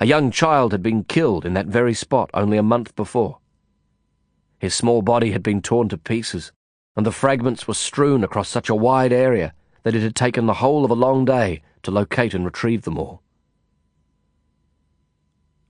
A 0.00 0.06
young 0.06 0.30
child 0.30 0.72
had 0.72 0.82
been 0.82 1.04
killed 1.04 1.44
in 1.44 1.54
that 1.54 1.66
very 1.66 1.94
spot 1.94 2.30
only 2.32 2.56
a 2.56 2.62
month 2.62 2.94
before. 2.96 3.38
His 4.60 4.74
small 4.74 5.00
body 5.00 5.32
had 5.32 5.42
been 5.42 5.62
torn 5.62 5.88
to 5.88 5.96
pieces, 5.96 6.52
and 6.94 7.06
the 7.06 7.12
fragments 7.12 7.66
were 7.66 7.74
strewn 7.74 8.22
across 8.22 8.48
such 8.48 8.68
a 8.68 8.74
wide 8.74 9.12
area 9.12 9.54
that 9.84 9.94
it 9.94 10.02
had 10.02 10.14
taken 10.14 10.44
the 10.44 10.60
whole 10.60 10.84
of 10.84 10.90
a 10.90 10.94
long 10.94 11.24
day 11.24 11.62
to 11.82 11.90
locate 11.90 12.34
and 12.34 12.44
retrieve 12.44 12.82
them 12.82 12.98
all. 12.98 13.22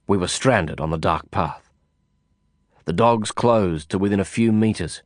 We 0.09 0.19
were 0.19 0.27
stranded 0.27 0.81
on 0.81 0.91
the 0.91 0.99
dark 0.99 1.31
path. 1.31 1.71
The 2.85 2.93
dogs 2.93 3.31
closed 3.31 3.91
to 3.91 3.99
within 3.99 4.19
a 4.19 4.25
few 4.25 4.51
meters, 4.51 5.05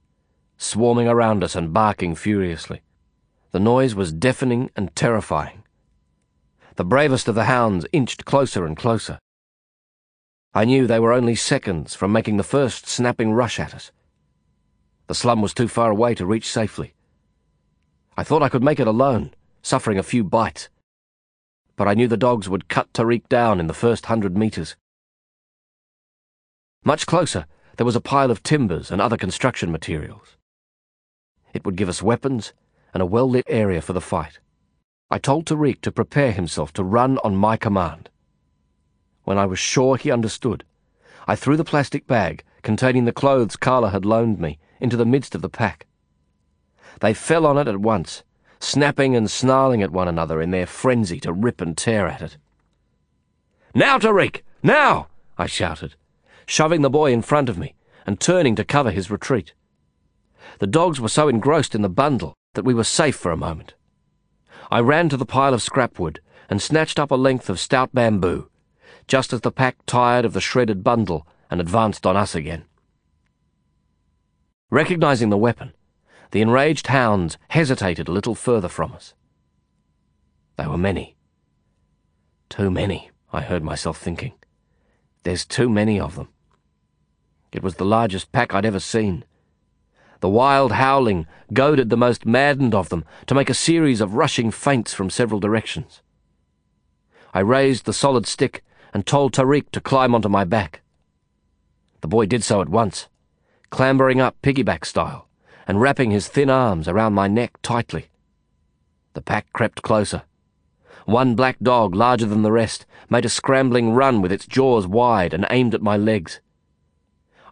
swarming 0.57 1.07
around 1.07 1.45
us 1.45 1.55
and 1.55 1.75
barking 1.75 2.15
furiously. 2.15 2.81
The 3.51 3.61
noise 3.61 3.95
was 3.95 4.15
deafening 4.15 4.71
and 4.75 4.97
terrifying. 4.97 5.63
The 6.77 6.87
bravest 6.87 7.29
of 7.29 7.35
the 7.35 7.45
hounds 7.45 7.85
inched 7.93 8.25
closer 8.25 8.65
and 8.65 8.79
closer. 8.79 9.19
I 10.57 10.65
knew 10.65 10.87
they 10.87 11.01
were 11.01 11.13
only 11.13 11.35
seconds 11.35 11.97
from 11.97 12.13
making 12.13 12.37
the 12.37 12.45
first 12.45 12.87
snapping 12.87 13.33
rush 13.33 13.59
at 13.59 13.75
us. 13.75 13.91
The 15.09 15.15
slum 15.15 15.43
was 15.43 15.53
too 15.53 15.67
far 15.67 15.91
away 15.91 16.15
to 16.15 16.25
reach 16.25 16.49
safely. 16.49 16.95
I 18.17 18.23
thought 18.23 18.43
I 18.43 18.49
could 18.49 18.63
make 18.63 18.79
it 18.79 18.87
alone, 18.87 19.35
suffering 19.63 19.99
a 19.99 20.05
few 20.05 20.23
bites. 20.23 20.69
But 21.75 21.89
I 21.89 21.95
knew 21.95 22.07
the 22.07 22.17
dogs 22.17 22.49
would 22.49 22.69
cut 22.69 22.93
Tariq 22.93 23.29
down 23.29 23.59
in 23.59 23.67
the 23.67 23.75
first 23.75 24.07
hundred 24.07 24.37
meters. 24.37 24.77
Much 26.85 27.05
closer, 27.05 27.47
there 27.77 27.87
was 27.87 27.97
a 27.97 28.01
pile 28.01 28.31
of 28.31 28.45
timbers 28.45 28.93
and 28.93 29.01
other 29.01 29.17
construction 29.17 29.73
materials. 29.73 30.37
It 31.53 31.65
would 31.67 31.75
give 31.75 31.89
us 31.89 32.01
weapons 32.01 32.53
and 32.93 33.03
a 33.03 33.07
well 33.07 33.29
lit 33.29 33.47
area 33.49 33.83
for 33.83 33.93
the 33.93 34.01
fight. 34.01 34.39
I 35.11 35.19
told 35.19 35.47
Tariq 35.47 35.81
to 35.81 35.91
prepare 35.91 36.31
himself 36.31 36.73
to 36.75 36.85
run 36.85 37.19
on 37.25 37.35
my 37.35 37.57
command. 37.57 38.09
When 39.25 39.39
I 39.39 39.47
was 39.47 39.59
sure 39.59 39.97
he 39.97 40.11
understood, 40.11 40.65
I 41.27 41.37
threw 41.37 41.57
the 41.57 41.65
plastic 41.65 42.07
bag 42.07 42.45
containing 42.63 43.05
the 43.05 43.13
clothes 43.13 43.57
Karla 43.57 43.91
had 43.91 44.05
loaned 44.05 44.39
me 44.39 44.59
into 44.81 44.97
the 44.97 45.07
midst 45.07 45.35
of 45.35 45.43
the 45.43 45.49
pack. 45.49 45.87
They 47.01 47.15
fell 47.15 47.47
on 47.47 47.59
it 47.59 47.69
at 47.69 47.81
once, 47.81 48.23
snapping 48.61 49.17
and 49.17 49.31
snarling 49.31 49.83
at 49.83 49.91
one 49.91 50.09
another 50.09 50.41
in 50.41 50.51
their 50.51 50.67
frenzy 50.67 51.21
to 51.21 51.33
rip 51.33 51.61
and 51.61 51.77
tear 51.77 52.07
at 52.07 52.23
it. 52.23 52.37
Now, 53.75 53.99
Tariq! 53.99 54.43
Now! 54.63 55.09
I 55.37 55.47
shouted, 55.47 55.97
shoving 56.47 56.83
the 56.83 56.91
boy 56.91 57.13
in 57.13 57.23
front 57.23 57.49
of 57.49 57.59
me 57.59 57.75
and 58.07 58.21
turning 58.21 58.55
to 58.57 58.65
cover 58.65 58.91
his 58.91 59.11
retreat. 59.11 59.53
The 60.59 60.67
dogs 60.67 61.01
were 61.01 61.09
so 61.09 61.29
engrossed 61.29 61.75
in 61.75 61.83
the 61.83 61.89
bundle 61.89 62.35
that 62.53 62.65
we 62.65 62.75
were 62.75 62.85
safe 62.85 63.17
for 63.17 63.33
a 63.33 63.37
moment. 63.37 63.75
I 64.71 64.81
ran 64.81 65.09
to 65.09 65.17
the 65.17 65.27
pile 65.27 65.55
of 65.55 65.63
scrap 65.63 65.99
wood 65.99 66.21
and 66.49 66.61
snatched 66.63 66.99
up 66.99 67.11
a 67.11 67.17
length 67.17 67.49
of 67.51 67.59
stout 67.59 67.93
bamboo, 67.93 68.49
just 69.07 69.33
as 69.33 69.43
the 69.43 69.53
pack 69.53 69.77
tired 69.87 70.25
of 70.25 70.33
the 70.33 70.41
shredded 70.41 70.83
bundle 70.83 71.27
and 71.51 71.61
advanced 71.61 72.07
on 72.07 72.17
us 72.17 72.35
again. 72.35 72.65
Recognizing 74.71 75.31
the 75.31 75.37
weapon, 75.37 75.73
the 76.31 76.41
enraged 76.41 76.89
hounds 76.89 77.39
hesitated 77.49 78.09
a 78.09 78.13
little 78.13 78.35
further 78.35 78.69
from 78.69 78.93
us. 78.93 79.15
They 80.57 80.67
were 80.67 80.79
many. 80.79 81.17
Too 82.49 82.71
many, 82.71 83.11
I 83.33 83.41
heard 83.41 83.63
myself 83.63 83.99
thinking. 83.99 84.33
There's 85.23 85.45
too 85.45 85.69
many 85.69 86.01
of 86.01 86.17
them. 86.17 86.29
It 87.53 87.63
was 87.63 87.77
the 87.77 87.85
largest 87.85 88.33
pack 88.33 88.53
I'd 88.53 88.67
ever 88.67 88.81
seen. 88.81 89.25
The 90.21 90.29
wild 90.29 90.73
howling 90.73 91.27
goaded 91.53 91.91
the 91.91 91.97
most 91.97 92.27
maddened 92.27 92.75
of 92.75 92.89
them 92.89 93.05
to 93.27 93.35
make 93.35 93.51
a 93.51 93.55
series 93.55 94.01
of 94.01 94.15
rushing 94.15 94.51
feints 94.51 94.93
from 94.93 95.11
several 95.11 95.39
directions. 95.39 96.01
I 97.33 97.41
raised 97.41 97.85
the 97.85 97.93
solid 97.93 98.27
stick 98.27 98.65
and 98.95 99.07
told 99.07 99.35
Tariq 99.35 99.71
to 99.73 99.81
climb 99.81 100.15
onto 100.15 100.31
my 100.31 100.45
back. 100.45 100.81
The 102.01 102.09
boy 102.09 102.25
did 102.25 102.43
so 102.43 102.63
at 102.63 102.71
once, 102.71 103.09
clambering 103.69 104.21
up 104.21 104.41
piggyback 104.41 104.87
style 104.87 105.29
and 105.67 105.81
wrapping 105.81 106.11
his 106.11 106.29
thin 106.29 106.49
arms 106.49 106.89
around 106.89 107.13
my 107.13 107.29
neck 107.29 107.59
tightly. 107.61 108.07
The 109.13 109.21
pack 109.23 109.53
crept 109.53 109.83
closer. 109.83 110.23
One 111.05 111.35
black 111.35 111.59
dog, 111.63 111.95
larger 111.95 112.27
than 112.27 112.43
the 112.43 112.53
rest, 112.53 112.87
made 113.11 113.27
a 113.27 113.29
scrambling 113.29 113.93
run 113.93 114.23
with 114.23 114.33
its 114.33 114.47
jaws 114.47 114.87
wide 114.87 115.35
and 115.35 115.47
aimed 115.51 115.75
at 115.75 115.83
my 115.83 115.99
legs. 115.99 116.41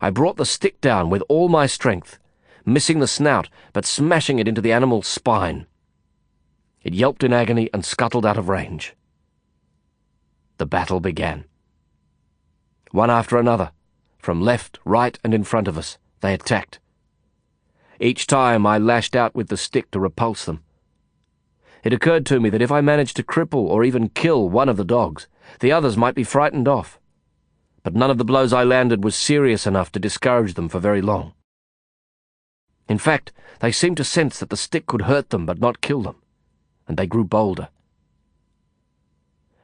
I 0.00 0.08
brought 0.08 0.38
the 0.38 0.46
stick 0.46 0.80
down 0.80 1.10
with 1.10 1.22
all 1.28 1.50
my 1.50 1.66
strength 1.66 2.18
missing 2.64 3.00
the 3.00 3.06
snout, 3.06 3.48
but 3.72 3.84
smashing 3.84 4.38
it 4.38 4.48
into 4.48 4.60
the 4.60 4.72
animal's 4.72 5.06
spine. 5.06 5.66
It 6.82 6.94
yelped 6.94 7.24
in 7.24 7.32
agony 7.32 7.70
and 7.72 7.84
scuttled 7.84 8.26
out 8.26 8.36
of 8.36 8.48
range. 8.48 8.94
The 10.62 10.66
battle 10.66 11.00
began. 11.00 11.44
One 12.92 13.10
after 13.10 13.36
another, 13.36 13.72
from 14.20 14.40
left, 14.40 14.78
right, 14.84 15.18
and 15.24 15.34
in 15.34 15.42
front 15.42 15.66
of 15.66 15.76
us, 15.76 15.98
they 16.20 16.32
attacked. 16.34 16.78
Each 17.98 18.28
time 18.28 18.64
I 18.64 18.78
lashed 18.78 19.16
out 19.16 19.34
with 19.34 19.48
the 19.48 19.56
stick 19.56 19.90
to 19.90 19.98
repulse 19.98 20.44
them. 20.44 20.62
It 21.82 21.92
occurred 21.92 22.24
to 22.26 22.38
me 22.38 22.48
that 22.50 22.62
if 22.62 22.70
I 22.70 22.80
managed 22.80 23.16
to 23.16 23.24
cripple 23.24 23.64
or 23.64 23.82
even 23.82 24.10
kill 24.10 24.48
one 24.48 24.68
of 24.68 24.76
the 24.76 24.84
dogs, 24.84 25.26
the 25.58 25.72
others 25.72 25.96
might 25.96 26.14
be 26.14 26.22
frightened 26.22 26.68
off. 26.68 27.00
But 27.82 27.96
none 27.96 28.12
of 28.12 28.18
the 28.18 28.24
blows 28.24 28.52
I 28.52 28.62
landed 28.62 29.02
was 29.02 29.16
serious 29.16 29.66
enough 29.66 29.90
to 29.90 29.98
discourage 29.98 30.54
them 30.54 30.68
for 30.68 30.78
very 30.78 31.02
long. 31.02 31.32
In 32.88 32.98
fact, 32.98 33.32
they 33.58 33.72
seemed 33.72 33.96
to 33.96 34.04
sense 34.04 34.38
that 34.38 34.50
the 34.50 34.56
stick 34.56 34.86
could 34.86 35.02
hurt 35.10 35.30
them 35.30 35.44
but 35.44 35.58
not 35.58 35.80
kill 35.80 36.02
them, 36.02 36.22
and 36.86 36.96
they 36.96 37.08
grew 37.08 37.24
bolder. 37.24 37.68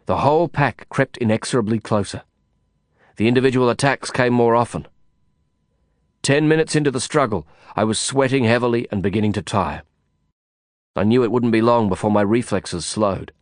The 0.09 0.25
whole 0.25 0.49
pack 0.49 0.87
crept 0.89 1.19
inexorably 1.19 1.81
closer. 1.81 2.23
The 3.17 3.29
individual 3.29 3.69
attacks 3.69 4.11
came 4.11 4.33
more 4.33 4.57
often. 4.57 4.89
Ten 6.23 6.49
minutes 6.49 6.75
into 6.75 6.91
the 6.91 6.99
struggle, 6.99 7.47
I 7.77 7.85
was 7.85 7.99
sweating 7.99 8.45
heavily 8.45 8.89
and 8.91 9.03
beginning 9.03 9.35
to 9.35 9.43
tire. 9.43 9.83
I 10.97 11.05
knew 11.05 11.23
it 11.23 11.31
wouldn't 11.31 11.53
be 11.53 11.61
long 11.61 11.91
before 11.91 12.11
my 12.11 12.23
reflexes 12.23 12.87
slowed, 12.87 13.33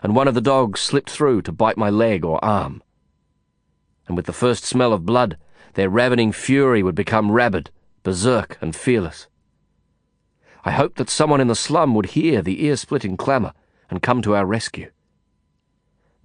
and 0.00 0.14
one 0.14 0.28
of 0.28 0.34
the 0.34 0.40
dogs 0.40 0.78
slipped 0.78 1.10
through 1.10 1.42
to 1.42 1.50
bite 1.50 1.76
my 1.76 1.90
leg 1.90 2.24
or 2.24 2.38
arm. 2.44 2.84
And 4.06 4.16
with 4.16 4.26
the 4.26 4.32
first 4.32 4.62
smell 4.62 4.92
of 4.92 5.04
blood, 5.04 5.36
their 5.74 5.90
ravening 5.90 6.30
fury 6.30 6.84
would 6.84 6.94
become 6.94 7.32
rabid, 7.32 7.70
berserk, 8.04 8.58
and 8.60 8.76
fearless. 8.76 9.26
I 10.64 10.70
hoped 10.70 10.98
that 10.98 11.10
someone 11.10 11.40
in 11.40 11.48
the 11.48 11.56
slum 11.56 11.96
would 11.96 12.10
hear 12.14 12.42
the 12.42 12.64
ear 12.64 12.76
splitting 12.76 13.16
clamour 13.16 13.54
and 13.90 14.00
come 14.00 14.22
to 14.22 14.36
our 14.36 14.46
rescue. 14.46 14.92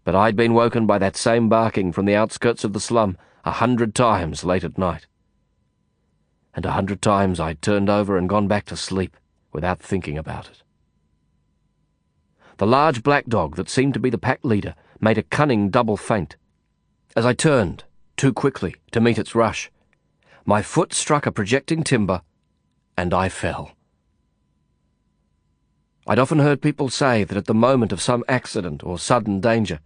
But 0.07 0.15
I'd 0.15 0.38
been 0.38 0.53
woken 0.53 0.88
by 0.88 0.99
that 0.99 1.17
same 1.17 1.49
barking 1.49 1.91
from 1.91 2.05
the 2.05 2.15
outskirts 2.15 2.63
of 2.63 2.71
the 2.71 2.79
slum 2.79 3.17
a 3.43 3.51
hundred 3.51 3.93
times 3.93 4.45
late 4.45 4.63
at 4.63 4.77
night. 4.77 5.05
And 6.53 6.65
a 6.65 6.71
hundred 6.71 7.01
times 7.01 7.41
I'd 7.41 7.61
turned 7.61 7.89
over 7.89 8.15
and 8.15 8.29
gone 8.29 8.47
back 8.47 8.63
to 8.67 8.77
sleep 8.77 9.17
without 9.51 9.81
thinking 9.81 10.17
about 10.17 10.47
it. 10.47 10.63
The 12.55 12.65
large 12.65 13.03
black 13.03 13.25
dog 13.25 13.57
that 13.57 13.67
seemed 13.67 13.95
to 13.95 13.99
be 13.99 14.09
the 14.09 14.17
pack 14.17 14.39
leader 14.43 14.75
made 15.01 15.17
a 15.17 15.23
cunning 15.23 15.69
double 15.69 15.97
feint. 15.97 16.38
As 17.13 17.25
I 17.25 17.34
turned, 17.34 17.84
too 18.15 18.31
quickly, 18.31 18.75
to 18.91 19.01
meet 19.01 19.17
its 19.17 19.35
rush, 19.35 19.69
my 20.45 20.61
foot 20.61 20.93
struck 20.93 21.25
a 21.25 21.34
projecting 21.34 21.84
timber, 21.84 22.21
and 22.97 23.13
I 23.13 23.27
fell. 23.27 23.73
I'd 26.07 26.17
often 26.17 26.39
heard 26.39 26.61
people 26.61 26.88
say 26.88 27.25
that 27.25 27.35
at 27.35 27.47
the 27.47 27.53
moment 27.53 27.91
of 27.91 28.01
some 28.01 28.23
accident 28.29 28.85
or 28.85 28.97
sudden 28.97 29.41
danger, 29.41 29.81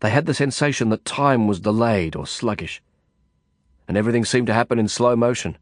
they 0.00 0.10
had 0.10 0.26
the 0.26 0.34
sensation 0.34 0.90
that 0.90 1.04
time 1.04 1.46
was 1.46 1.60
delayed 1.60 2.14
or 2.14 2.26
sluggish, 2.26 2.82
and 3.86 3.96
everything 3.96 4.24
seemed 4.24 4.46
to 4.46 4.54
happen 4.54 4.78
in 4.78 4.88
slow 4.88 5.16
motion. 5.16 5.58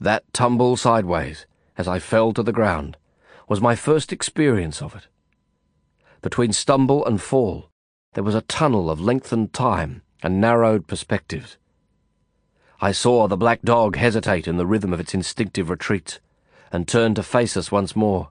That 0.00 0.32
tumble 0.32 0.76
sideways, 0.76 1.46
as 1.76 1.88
I 1.88 1.98
fell 1.98 2.32
to 2.32 2.42
the 2.42 2.52
ground, 2.52 2.96
was 3.48 3.60
my 3.60 3.74
first 3.74 4.12
experience 4.12 4.80
of 4.80 4.94
it. 4.94 5.08
Between 6.22 6.52
stumble 6.52 7.04
and 7.04 7.20
fall, 7.20 7.70
there 8.14 8.24
was 8.24 8.34
a 8.34 8.42
tunnel 8.42 8.90
of 8.90 9.00
lengthened 9.00 9.52
time 9.52 10.02
and 10.22 10.40
narrowed 10.40 10.86
perspectives. 10.86 11.56
I 12.80 12.92
saw 12.92 13.26
the 13.26 13.36
black 13.36 13.62
dog 13.62 13.96
hesitate 13.96 14.46
in 14.46 14.56
the 14.56 14.66
rhythm 14.66 14.92
of 14.92 15.00
its 15.00 15.14
instinctive 15.14 15.68
retreat, 15.68 16.20
and 16.72 16.86
turn 16.86 17.14
to 17.14 17.22
face 17.22 17.56
us 17.56 17.72
once 17.72 17.96
more. 17.96 18.30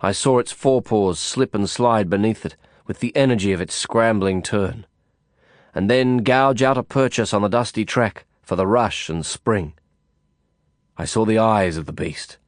I 0.00 0.12
saw 0.12 0.38
its 0.38 0.52
forepaws 0.52 1.18
slip 1.18 1.54
and 1.54 1.68
slide 1.68 2.08
beneath 2.08 2.46
it 2.46 2.56
with 2.88 2.98
the 2.98 3.14
energy 3.14 3.52
of 3.52 3.60
its 3.60 3.74
scrambling 3.74 4.42
turn, 4.42 4.84
and 5.72 5.88
then 5.88 6.18
gouge 6.18 6.62
out 6.62 6.76
a 6.76 6.82
purchase 6.82 7.32
on 7.32 7.42
the 7.42 7.48
dusty 7.48 7.84
track 7.84 8.24
for 8.42 8.56
the 8.56 8.66
rush 8.66 9.08
and 9.08 9.24
spring. 9.24 9.74
I 10.96 11.04
saw 11.04 11.24
the 11.24 11.38
eyes 11.38 11.76
of 11.76 11.86
the 11.86 11.92
beast, 11.92 12.38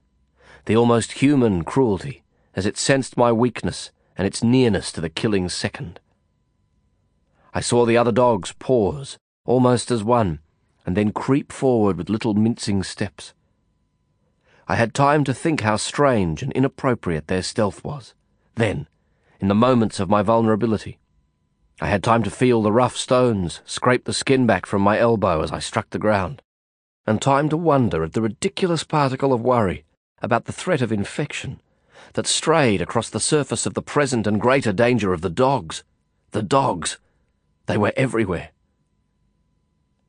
the 0.65 0.75
almost 0.75 1.13
human 1.13 1.63
cruelty 1.63 2.25
as 2.57 2.67
it 2.67 2.77
sensed 2.77 3.17
my 3.17 3.31
weakness 3.31 3.93
and 4.17 4.27
its 4.27 4.43
nearness 4.43 4.91
to 4.93 5.01
the 5.01 5.09
killing 5.09 5.49
second. 5.49 6.01
I 7.55 7.61
saw 7.61 7.85
the 7.85 7.97
other 7.97 8.13
dogs 8.13 8.53
pause, 8.59 9.19
almost 9.45 9.91
as 9.91 10.03
one, 10.03 10.41
and 10.87 10.97
then 10.97 11.13
creep 11.13 11.53
forward 11.53 11.97
with 11.97 12.09
little 12.09 12.35
mincing 12.35 12.83
steps. 12.83 13.35
I 14.67 14.77
had 14.77 14.95
time 14.95 15.25
to 15.25 15.35
think 15.35 15.61
how 15.61 15.77
strange 15.77 16.43
and 16.43 16.53
inappropriate 16.53 17.27
their 17.27 17.43
stealth 17.43 17.85
was. 17.85 18.15
Then, 18.55 18.89
in 19.41 19.49
the 19.49 19.55
moments 19.55 19.99
of 19.99 20.11
my 20.11 20.23
vulnerability, 20.23 20.99
I 21.81 21.89
had 21.89 22.05
time 22.05 22.23
to 22.25 22.31
feel 22.31 22.61
the 22.61 22.73
rough 22.73 22.97
stones 22.97 23.63
scrape 23.65 24.05
the 24.05 24.13
skin 24.13 24.47
back 24.47 24.67
from 24.67 24.83
my 24.83 24.99
elbow 24.99 25.43
as 25.43 25.51
I 25.51 25.59
struck 25.59 25.91
the 25.91 25.99
ground, 25.99 26.43
and 27.07 27.23
time 27.23 27.49
to 27.49 27.57
wonder 27.57 28.05
at 28.05 28.13
the 28.13 28.21
ridiculous 28.21 28.85
particle 28.85 29.33
of 29.33 29.41
worry 29.41 29.85
about 30.21 30.45
the 30.45 30.53
threat 30.53 30.83
of 30.83 30.93
infection 30.93 31.61
that 32.13 32.27
strayed 32.27 32.83
across 32.83 33.09
the 33.09 33.21
surface 33.21 33.65
of 33.65 33.75
the 33.75 33.83
present 33.83 34.27
and 34.27 34.41
greater 34.41 34.73
danger 34.73 35.13
of 35.13 35.23
the 35.23 35.31
dogs. 35.31 35.85
The 36.33 36.43
dogs! 36.43 36.99
They 37.67 37.79
were 37.79 37.93
everywhere. 37.97 38.51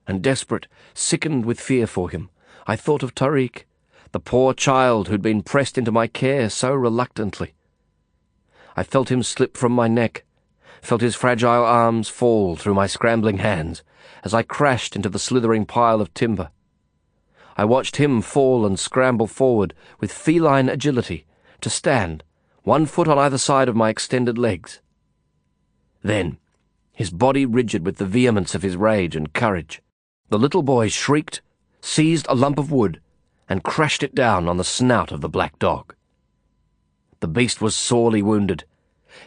And 0.05 0.21
desperate, 0.21 0.67
sickened 0.93 1.45
with 1.45 1.59
fear 1.59 1.87
for 1.87 2.09
him, 2.09 2.29
I 2.67 2.75
thought 2.75 3.03
of 3.03 3.15
Tariq 3.15 3.63
the 4.11 4.19
poor 4.19 4.53
child 4.53 5.07
who'd 5.07 5.21
been 5.21 5.41
pressed 5.41 5.77
into 5.77 5.91
my 5.91 6.05
care 6.05 6.49
so 6.49 6.73
reluctantly. 6.73 7.53
I 8.75 8.83
felt 8.83 9.11
him 9.11 9.23
slip 9.23 9.57
from 9.57 9.71
my 9.71 9.87
neck, 9.87 10.23
felt 10.81 11.01
his 11.01 11.15
fragile 11.15 11.63
arms 11.63 12.09
fall 12.09 12.55
through 12.55 12.73
my 12.73 12.87
scrambling 12.87 13.37
hands 13.37 13.83
as 14.23 14.33
I 14.33 14.43
crashed 14.43 14.95
into 14.95 15.09
the 15.09 15.19
slithering 15.19 15.65
pile 15.65 16.01
of 16.01 16.13
timber. 16.13 16.51
I 17.57 17.65
watched 17.65 17.97
him 17.97 18.21
fall 18.21 18.65
and 18.65 18.79
scramble 18.79 19.27
forward 19.27 19.73
with 19.99 20.11
feline 20.11 20.69
agility 20.69 21.25
to 21.61 21.69
stand, 21.69 22.23
one 22.63 22.85
foot 22.85 23.07
on 23.07 23.17
either 23.19 23.37
side 23.37 23.67
of 23.67 23.75
my 23.75 23.89
extended 23.89 24.37
legs. 24.37 24.81
Then, 26.03 26.37
his 26.93 27.11
body 27.11 27.45
rigid 27.45 27.85
with 27.85 27.97
the 27.97 28.05
vehemence 28.05 28.55
of 28.55 28.61
his 28.61 28.77
rage 28.77 29.15
and 29.15 29.33
courage, 29.33 29.81
the 30.29 30.39
little 30.39 30.63
boy 30.63 30.89
shrieked, 30.89 31.41
seized 31.81 32.25
a 32.29 32.35
lump 32.35 32.57
of 32.57 32.71
wood, 32.71 33.01
and 33.49 33.63
crashed 33.63 34.03
it 34.03 34.15
down 34.15 34.47
on 34.47 34.57
the 34.57 34.63
snout 34.63 35.11
of 35.11 35.21
the 35.21 35.29
black 35.29 35.59
dog. 35.59 35.95
The 37.21 37.27
beast 37.27 37.61
was 37.61 37.75
sorely 37.75 38.21
wounded. 38.23 38.65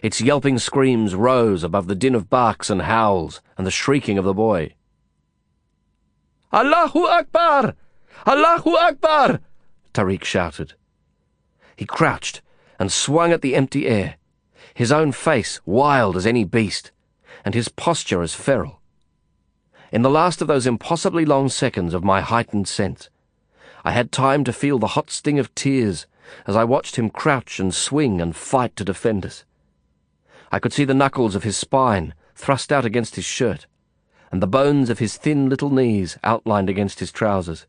Its 0.02 0.20
yelping 0.20 0.58
screams 0.58 1.14
rose 1.14 1.62
above 1.62 1.86
the 1.86 1.94
din 1.94 2.14
of 2.14 2.28
barks 2.28 2.68
and 2.68 2.82
howls 2.82 3.40
and 3.56 3.66
the 3.66 3.70
shrieking 3.70 4.18
of 4.18 4.24
the 4.24 4.34
boy. 4.34 4.74
Allahu 6.52 7.06
Akbar! 7.06 7.74
Allahu 8.26 8.70
Akbar! 8.70 9.40
Tariq 9.92 10.24
shouted. 10.24 10.74
He 11.76 11.86
crouched 11.86 12.42
and 12.80 12.90
swung 12.90 13.32
at 13.32 13.42
the 13.42 13.54
empty 13.54 13.86
air, 13.86 14.16
his 14.74 14.90
own 14.90 15.12
face 15.12 15.60
wild 15.64 16.16
as 16.16 16.26
any 16.26 16.42
beast, 16.42 16.90
and 17.44 17.54
his 17.54 17.68
posture 17.68 18.22
as 18.22 18.34
feral. 18.34 18.80
In 19.92 20.02
the 20.02 20.10
last 20.10 20.42
of 20.42 20.48
those 20.48 20.66
impossibly 20.66 21.24
long 21.24 21.48
seconds 21.48 21.94
of 21.94 22.02
my 22.02 22.20
heightened 22.20 22.66
sense, 22.66 23.08
I 23.84 23.92
had 23.92 24.10
time 24.10 24.42
to 24.44 24.52
feel 24.52 24.80
the 24.80 24.88
hot 24.88 25.10
sting 25.10 25.38
of 25.38 25.54
tears 25.54 26.06
as 26.46 26.56
I 26.56 26.64
watched 26.64 26.96
him 26.96 27.10
crouch 27.10 27.58
and 27.58 27.74
swing 27.74 28.20
and 28.20 28.34
fight 28.34 28.76
to 28.76 28.84
defend 28.84 29.24
us. 29.26 29.44
I 30.50 30.58
could 30.58 30.72
see 30.72 30.84
the 30.84 30.94
knuckles 30.94 31.34
of 31.34 31.42
his 31.42 31.56
spine 31.56 32.14
thrust 32.34 32.72
out 32.72 32.84
against 32.84 33.16
his 33.16 33.24
shirt, 33.24 33.66
and 34.30 34.42
the 34.42 34.46
bones 34.46 34.90
of 34.90 34.98
his 34.98 35.16
thin 35.16 35.48
little 35.48 35.70
knees 35.70 36.18
outlined 36.24 36.68
against 36.68 37.00
his 37.00 37.12
trousers. 37.12 37.66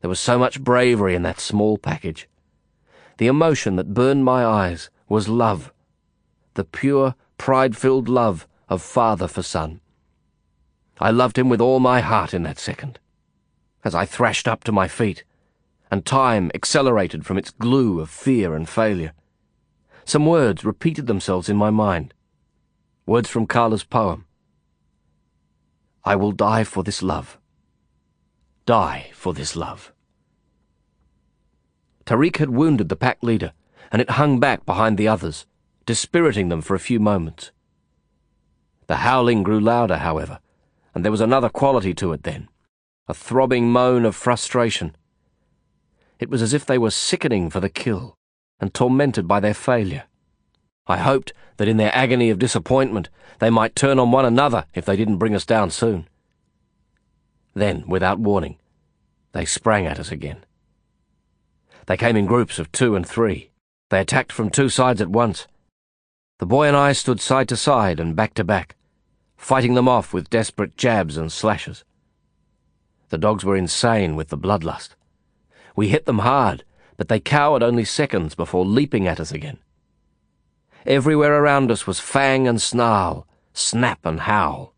There 0.00 0.10
was 0.10 0.20
so 0.20 0.38
much 0.38 0.62
bravery 0.62 1.14
in 1.14 1.22
that 1.22 1.40
small 1.40 1.78
package. 1.78 2.28
The 3.18 3.28
emotion 3.28 3.76
that 3.76 3.94
burned 3.94 4.24
my 4.24 4.44
eyes 4.44 4.90
was 5.08 5.28
love, 5.28 5.72
the 6.54 6.64
pure, 6.64 7.14
pride-filled 7.38 8.08
love 8.08 8.46
of 8.68 8.82
father 8.82 9.28
for 9.28 9.42
son. 9.42 9.80
I 11.00 11.10
loved 11.10 11.38
him 11.38 11.48
with 11.48 11.60
all 11.60 11.80
my 11.80 12.00
heart 12.00 12.34
in 12.34 12.42
that 12.44 12.58
second 12.58 12.98
as 13.86 13.94
I 13.94 14.04
thrashed 14.04 14.48
up 14.48 14.64
to 14.64 14.72
my 14.72 14.88
feet, 14.88 15.22
and 15.90 16.04
time 16.04 16.50
accelerated 16.54 17.24
from 17.24 17.38
its 17.38 17.50
glue 17.50 18.00
of 18.00 18.10
fear 18.10 18.54
and 18.54 18.68
failure. 18.68 19.12
Some 20.04 20.26
words 20.26 20.64
repeated 20.64 21.06
themselves 21.06 21.48
in 21.48 21.56
my 21.56 21.70
mind. 21.70 22.14
Words 23.06 23.28
from 23.28 23.46
Karla's 23.46 23.84
poem. 23.84 24.24
I 26.04 26.16
will 26.16 26.32
die 26.32 26.64
for 26.64 26.82
this 26.82 27.02
love. 27.02 27.38
Die 28.66 29.10
for 29.12 29.34
this 29.34 29.56
love. 29.56 29.92
Tariq 32.04 32.36
had 32.36 32.50
wounded 32.50 32.88
the 32.88 32.96
pack 32.96 33.18
leader, 33.22 33.52
and 33.90 34.00
it 34.00 34.10
hung 34.10 34.38
back 34.38 34.64
behind 34.64 34.96
the 34.96 35.08
others, 35.08 35.46
dispiriting 35.84 36.48
them 36.48 36.62
for 36.62 36.74
a 36.74 36.80
few 36.80 37.00
moments. 37.00 37.50
The 38.86 38.96
howling 38.96 39.42
grew 39.42 39.58
louder, 39.58 39.98
however, 39.98 40.38
and 40.94 41.04
there 41.04 41.12
was 41.12 41.20
another 41.20 41.48
quality 41.48 41.94
to 41.94 42.12
it 42.12 42.22
then 42.22 42.48
a 43.08 43.14
throbbing 43.14 43.70
moan 43.70 44.04
of 44.04 44.16
frustration. 44.16 44.96
It 46.18 46.30
was 46.30 46.42
as 46.42 46.54
if 46.54 46.64
they 46.64 46.78
were 46.78 46.90
sickening 46.90 47.50
for 47.50 47.60
the 47.60 47.68
kill 47.68 48.16
and 48.58 48.72
tormented 48.72 49.28
by 49.28 49.40
their 49.40 49.54
failure. 49.54 50.04
I 50.86 50.98
hoped 50.98 51.32
that 51.56 51.68
in 51.68 51.76
their 51.76 51.94
agony 51.94 52.30
of 52.30 52.38
disappointment 52.38 53.08
they 53.38 53.50
might 53.50 53.76
turn 53.76 53.98
on 53.98 54.12
one 54.12 54.24
another 54.24 54.66
if 54.74 54.84
they 54.84 54.96
didn't 54.96 55.18
bring 55.18 55.34
us 55.34 55.44
down 55.44 55.70
soon. 55.70 56.08
Then, 57.54 57.84
without 57.86 58.18
warning, 58.18 58.58
they 59.32 59.44
sprang 59.44 59.86
at 59.86 59.98
us 59.98 60.10
again. 60.10 60.44
They 61.86 61.96
came 61.96 62.16
in 62.16 62.26
groups 62.26 62.58
of 62.58 62.72
two 62.72 62.96
and 62.96 63.06
three. 63.06 63.50
They 63.90 64.00
attacked 64.00 64.32
from 64.32 64.50
two 64.50 64.68
sides 64.68 65.00
at 65.00 65.08
once. 65.08 65.46
The 66.38 66.46
boy 66.46 66.66
and 66.66 66.76
I 66.76 66.92
stood 66.92 67.20
side 67.20 67.48
to 67.48 67.56
side 67.56 68.00
and 68.00 68.16
back 68.16 68.34
to 68.34 68.44
back, 68.44 68.76
fighting 69.36 69.74
them 69.74 69.88
off 69.88 70.12
with 70.12 70.30
desperate 70.30 70.76
jabs 70.76 71.16
and 71.16 71.30
slashes. 71.30 71.84
The 73.08 73.18
dogs 73.18 73.44
were 73.44 73.56
insane 73.56 74.16
with 74.16 74.28
the 74.28 74.38
bloodlust. 74.38 74.95
We 75.76 75.88
hit 75.88 76.06
them 76.06 76.20
hard, 76.20 76.64
but 76.96 77.08
they 77.08 77.20
cowered 77.20 77.62
only 77.62 77.84
seconds 77.84 78.34
before 78.34 78.64
leaping 78.64 79.06
at 79.06 79.20
us 79.20 79.30
again. 79.30 79.58
Everywhere 80.86 81.34
around 81.34 81.70
us 81.70 81.86
was 81.86 82.00
fang 82.00 82.48
and 82.48 82.60
snarl, 82.60 83.26
snap 83.52 84.04
and 84.04 84.20
howl. 84.20 84.72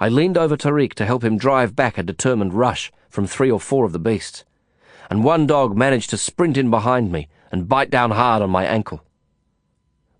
I 0.00 0.08
leaned 0.08 0.38
over 0.38 0.56
Tariq 0.56 0.94
to 0.94 1.04
help 1.04 1.22
him 1.22 1.36
drive 1.36 1.76
back 1.76 1.98
a 1.98 2.02
determined 2.02 2.54
rush 2.54 2.90
from 3.10 3.26
three 3.26 3.50
or 3.50 3.60
four 3.60 3.84
of 3.84 3.92
the 3.92 3.98
beasts, 3.98 4.44
and 5.10 5.22
one 5.22 5.46
dog 5.46 5.76
managed 5.76 6.08
to 6.10 6.16
sprint 6.16 6.56
in 6.56 6.70
behind 6.70 7.12
me 7.12 7.28
and 7.50 7.68
bite 7.68 7.90
down 7.90 8.12
hard 8.12 8.42
on 8.42 8.48
my 8.48 8.64
ankle. 8.64 9.04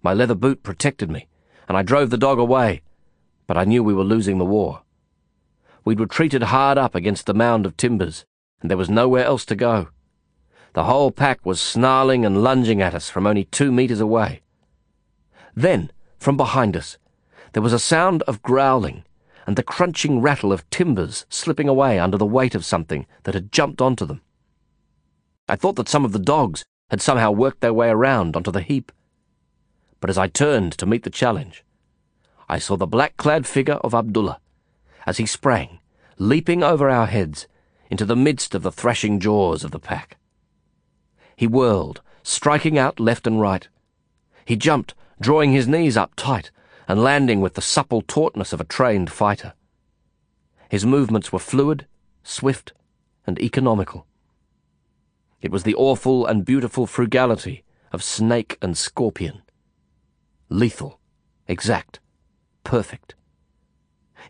My 0.03 0.13
leather 0.13 0.35
boot 0.35 0.63
protected 0.63 1.11
me, 1.11 1.29
and 1.67 1.79
I 1.79 1.83
drove 1.83 2.11
the 2.11 2.19
dog 2.19 2.39
away, 2.39 2.83
but 3.47 3.57
I 3.57 3.65
knew 3.65 3.83
we 3.83 3.95
were 3.95 4.05
losing 4.05 4.39
the 4.39 4.45
war. 4.45 4.83
we'd 5.85 6.01
retreated 6.01 6.45
hard 6.45 6.77
up 6.77 6.95
against 6.95 7.27
the 7.27 7.35
mound 7.35 7.65
of 7.65 7.77
timbers, 7.77 8.27
and 8.63 8.71
there 8.71 8.79
was 8.79 8.89
nowhere 8.89 9.25
else 9.25 9.45
to 9.47 9.55
go. 9.55 9.89
The 10.73 10.85
whole 10.85 11.11
pack 11.11 11.45
was 11.45 11.61
snarling 11.61 12.25
and 12.25 12.43
lunging 12.43 12.81
at 12.81 12.95
us 12.95 13.11
from 13.11 13.27
only 13.27 13.45
two 13.45 13.71
metres 13.71 14.01
away. 14.01 14.41
Then, 15.55 15.91
from 16.19 16.39
behind 16.39 16.77
us, 16.77 16.97
there 17.53 17.63
was 17.63 17.75
a 17.75 17.79
sound 17.79 18.23
of 18.23 18.41
growling 18.41 19.05
and 19.47 19.57
the 19.57 19.63
crunching 19.63 20.21
rattle 20.21 20.53
of 20.53 20.69
timbers 20.71 21.27
slipping 21.29 21.69
away 21.69 21.99
under 21.99 22.17
the 22.17 22.25
weight 22.25 22.55
of 22.55 22.65
something 22.65 23.07
that 23.25 23.35
had 23.35 23.53
jumped 23.53 23.83
onto 23.83 24.07
them. 24.07 24.23
I 25.49 25.57
thought 25.57 25.77
that 25.77 25.89
some 25.89 26.05
of 26.05 26.13
the 26.13 26.19
dogs 26.19 26.65
had 26.91 27.03
somehow 27.03 27.33
worked 27.33 27.61
their 27.61 27.75
way 27.75 27.91
around 27.91 28.37
onto 28.37 28.53
the 28.53 28.63
heap. 28.63 28.93
But 30.01 30.11
as 30.11 30.17
I 30.17 30.29
turned 30.29 30.73
to 30.79 30.87
meet 30.87 31.03
the 31.03 31.11
challenge, 31.11 31.65
I 32.49 32.59
saw 32.59 32.77
the 32.77 32.87
black 32.87 33.17
clad 33.17 33.47
figure 33.47 33.75
of 33.75 33.95
Abdullah 33.95 34.41
as 35.07 35.17
he 35.17 35.27
sprang, 35.27 35.81
leaping 36.19 36.63
over 36.63 36.89
our 36.89 37.07
heads, 37.07 37.47
into 37.93 38.07
the 38.07 38.17
midst 38.17 38.55
of 38.55 38.63
the 38.63 38.73
thrashing 38.73 39.21
jaws 39.21 39.63
of 39.63 39.71
the 39.71 39.79
pack. 39.79 40.17
He 41.37 41.47
whirled, 41.47 42.01
striking 42.23 42.79
out 42.79 42.99
left 42.99 43.27
and 43.27 43.39
right. 43.39 43.69
He 44.47 44.57
jumped, 44.57 44.95
drawing 45.21 45.53
his 45.53 45.69
knees 45.69 45.95
up 45.95 46.15
tight 46.17 46.51
and 46.89 47.05
landing 47.05 47.43
with 47.43 47.53
the 47.53 47.61
supple 47.61 48.01
tautness 48.01 48.55
of 48.55 48.63
a 48.63 48.65
trained 48.65 49.13
fighter. 49.13 49.53
His 50.71 50.87
movements 50.87 51.35
were 51.35 51.39
fluid, 51.39 51.87
swift, 52.23 52.73
and 53.27 53.39
economical. 53.39 54.07
It 55.43 55.51
was 55.51 55.65
the 55.65 55.75
awful 55.75 56.25
and 56.25 56.47
beautiful 56.47 56.87
frugality 56.87 57.63
of 57.93 58.03
snake 58.03 58.57
and 58.63 58.75
scorpion. 58.75 59.43
Lethal, 60.49 60.99
exact, 61.47 62.01
perfect. 62.65 63.17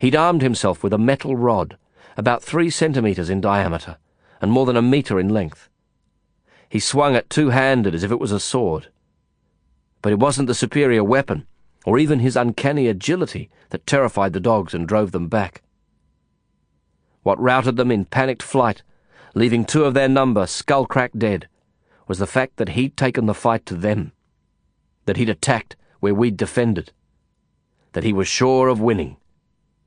He'd 0.01 0.17
armed 0.17 0.43
himself 0.43 0.83
with 0.83 0.93
a 0.93 0.99
metal 0.99 1.37
rod, 1.37 1.79
about 2.17 2.43
three 2.43 2.71
centimetres 2.71 3.31
in 3.31 3.41
diameter, 3.41 3.97
and 4.41 4.51
more 4.51 4.67
than 4.67 4.77
a 4.77 4.83
metre 4.83 5.19
in 5.19 5.29
length. 5.29 5.69
He 6.69 6.81
swung 6.81 7.15
it 7.15 7.31
two-handed 7.31 7.95
as 7.95 8.03
if 8.03 8.11
it 8.11 8.21
was 8.21 8.33
a 8.33 8.41
sword. 8.41 8.89
But 10.01 10.13
it 10.13 10.19
wasn't 10.19 10.49
the 10.49 10.55
superior 10.55 11.05
weapon 11.05 11.47
or 11.85 11.99
even 11.99 12.21
his 12.21 12.37
uncanny 12.37 12.87
agility 12.87 13.51
that 13.71 13.87
terrified 13.87 14.33
the 14.33 14.41
dogs 14.41 14.75
and 14.75 14.87
drove 14.87 15.13
them 15.13 15.29
back. 15.29 15.63
What 17.23 17.41
routed 17.41 17.77
them 17.77 17.91
in 17.91 18.05
panicked 18.05 18.43
flight, 18.43 18.83
leaving 19.35 19.65
two 19.65 19.85
of 19.85 19.95
their 19.95 20.09
number 20.09 20.47
skull-cracked 20.47 21.19
dead, 21.19 21.49
was 22.09 22.19
the 22.19 22.27
fact 22.27 22.57
that 22.57 22.71
he'd 22.71 22.97
taken 22.97 23.27
the 23.27 23.35
fight 23.35 23.67
to 23.67 23.75
them, 23.75 24.13
that 25.07 25.17
he'd 25.17 25.29
attacked 25.29 25.77
where 26.01 26.15
we'd 26.15 26.37
defended, 26.37 26.93
that 27.93 28.05
he 28.05 28.13
was 28.13 28.29
sure 28.29 28.69
of 28.69 28.81
winning 28.81 29.17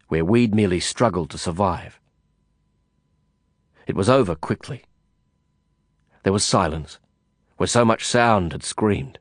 where 0.07 0.23
we'd 0.23 0.53
merely 0.53 0.79
struggled 0.79 1.29
to 1.31 1.37
survive. 1.37 1.99
It 3.87 3.95
was 3.95 4.09
over 4.09 4.35
quickly. 4.35 4.83
There 6.23 6.33
was 6.33 6.43
silence, 6.43 6.99
where 7.57 7.67
so 7.67 7.85
much 7.85 8.05
sound 8.05 8.51
had 8.51 8.63
screamed. 8.63 9.19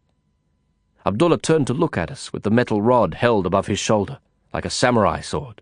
Abdullah 1.05 1.39
turned 1.39 1.66
to 1.66 1.74
look 1.74 1.99
at 1.99 2.11
us 2.11 2.32
with 2.32 2.45
the 2.45 2.51
metal 2.51 2.81
rod 2.81 3.15
held 3.15 3.45
above 3.45 3.66
his 3.66 3.78
shoulder, 3.78 4.20
like 4.55 4.65
a 4.65 4.70
samurai 4.70 5.20
sword. 5.20 5.61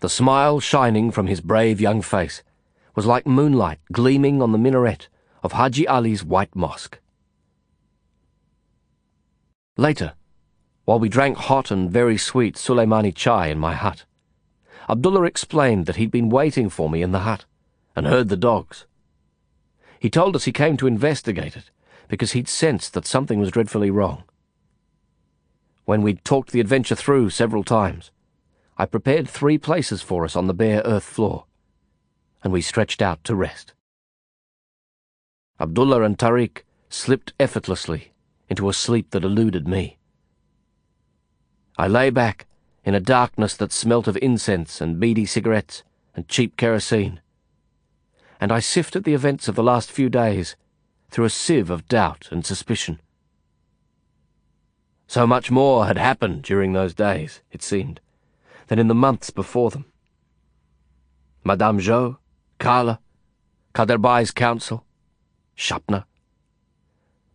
The 0.00 0.10
smile 0.10 0.60
shining 0.60 1.10
from 1.10 1.26
his 1.26 1.40
brave 1.40 1.80
young 1.80 2.02
face 2.02 2.42
was 2.94 3.06
like 3.06 3.26
moonlight 3.26 3.78
gleaming 3.92 4.42
on 4.42 4.52
the 4.52 4.58
minaret 4.58 5.08
of 5.42 5.52
Haji 5.52 5.88
Ali's 5.88 6.22
white 6.22 6.54
mosque. 6.54 6.98
Later, 9.78 10.12
while 10.84 10.98
we 10.98 11.08
drank 11.08 11.38
hot 11.38 11.70
and 11.70 11.90
very 11.90 12.18
sweet 12.18 12.56
Suleimani 12.56 13.14
chai 13.14 13.46
in 13.46 13.58
my 13.58 13.74
hut, 13.74 14.04
Abdullah 14.88 15.22
explained 15.22 15.86
that 15.86 15.96
he'd 15.96 16.10
been 16.10 16.28
waiting 16.28 16.68
for 16.68 16.90
me 16.90 17.02
in 17.02 17.12
the 17.12 17.20
hut 17.20 17.46
and 17.96 18.06
heard 18.06 18.28
the 18.28 18.36
dogs. 18.36 18.84
He 19.98 20.10
told 20.10 20.36
us 20.36 20.44
he 20.44 20.52
came 20.52 20.76
to 20.76 20.86
investigate 20.86 21.56
it 21.56 21.70
because 22.08 22.32
he'd 22.32 22.48
sensed 22.48 22.94
that 22.94 23.06
something 23.06 23.40
was 23.40 23.50
dreadfully 23.50 23.90
wrong. 23.90 24.24
When 25.86 26.02
we'd 26.02 26.24
talked 26.24 26.52
the 26.52 26.60
adventure 26.60 26.94
through 26.94 27.30
several 27.30 27.64
times, 27.64 28.10
I 28.78 28.86
prepared 28.86 29.28
three 29.28 29.56
places 29.56 30.02
for 30.02 30.24
us 30.24 30.36
on 30.36 30.46
the 30.46 30.54
bare 30.54 30.82
earth 30.84 31.04
floor, 31.04 31.46
and 32.44 32.52
we 32.52 32.60
stretched 32.60 33.00
out 33.00 33.24
to 33.24 33.34
rest. 33.34 33.72
Abdullah 35.58 36.02
and 36.02 36.18
Tariq 36.18 36.62
slipped 36.90 37.32
effortlessly 37.40 38.12
into 38.48 38.68
a 38.68 38.74
sleep 38.74 39.10
that 39.10 39.24
eluded 39.24 39.66
me. 39.66 39.98
I 41.78 41.88
lay 41.88 42.10
back 42.10 42.46
in 42.84 42.94
a 42.94 43.00
darkness 43.00 43.56
that 43.56 43.72
smelt 43.72 44.06
of 44.06 44.18
incense 44.18 44.80
and 44.80 45.00
beady 45.00 45.26
cigarettes 45.26 45.82
and 46.14 46.28
cheap 46.28 46.56
kerosene, 46.56 47.20
and 48.40 48.52
I 48.52 48.60
sifted 48.60 49.04
the 49.04 49.14
events 49.14 49.48
of 49.48 49.54
the 49.54 49.62
last 49.62 49.90
few 49.90 50.08
days 50.08 50.56
through 51.10 51.24
a 51.24 51.30
sieve 51.30 51.70
of 51.70 51.88
doubt 51.88 52.28
and 52.30 52.44
suspicion. 52.44 53.00
So 55.06 55.26
much 55.26 55.50
more 55.50 55.86
had 55.86 55.98
happened 55.98 56.42
during 56.42 56.72
those 56.72 56.94
days, 56.94 57.40
it 57.52 57.62
seemed, 57.62 58.00
than 58.66 58.78
in 58.78 58.88
the 58.88 58.94
months 58.94 59.30
before 59.30 59.70
them. 59.70 59.86
Madame 61.44 61.78
Zhou, 61.78 62.18
Carla, 62.58 62.98
Kaderbai's 63.72 64.32
council, 64.32 64.84
Sapna. 65.56 66.04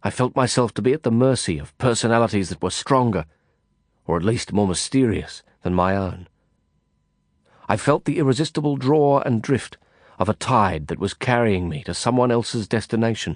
I 0.04 0.10
felt 0.10 0.36
myself 0.36 0.74
to 0.74 0.82
be 0.82 0.94
at 0.94 1.04
the 1.04 1.12
mercy 1.12 1.58
of 1.58 1.78
personalities 1.78 2.50
that 2.50 2.62
were 2.62 2.72
stronger, 2.72 3.26
or 4.06 4.18
at 4.18 4.24
least 4.24 4.52
more 4.52 4.68
mysterious, 4.68 5.44
than 5.64 5.74
my 5.74 5.96
own. 5.96 6.28
I 7.70 7.78
felt 7.78 8.06
the 8.06 8.18
irresistible 8.18 8.76
draw 8.76 9.22
and 9.22 9.42
drift 9.42 9.78
of 10.22 10.30
a 10.30 10.36
tide 10.36 10.86
that 10.86 11.00
was 11.00 11.16
carrying 11.16 11.68
me 11.68 11.82
to 11.82 11.96
someone 11.96 12.30
else's 12.30 12.68
destination 12.68 13.36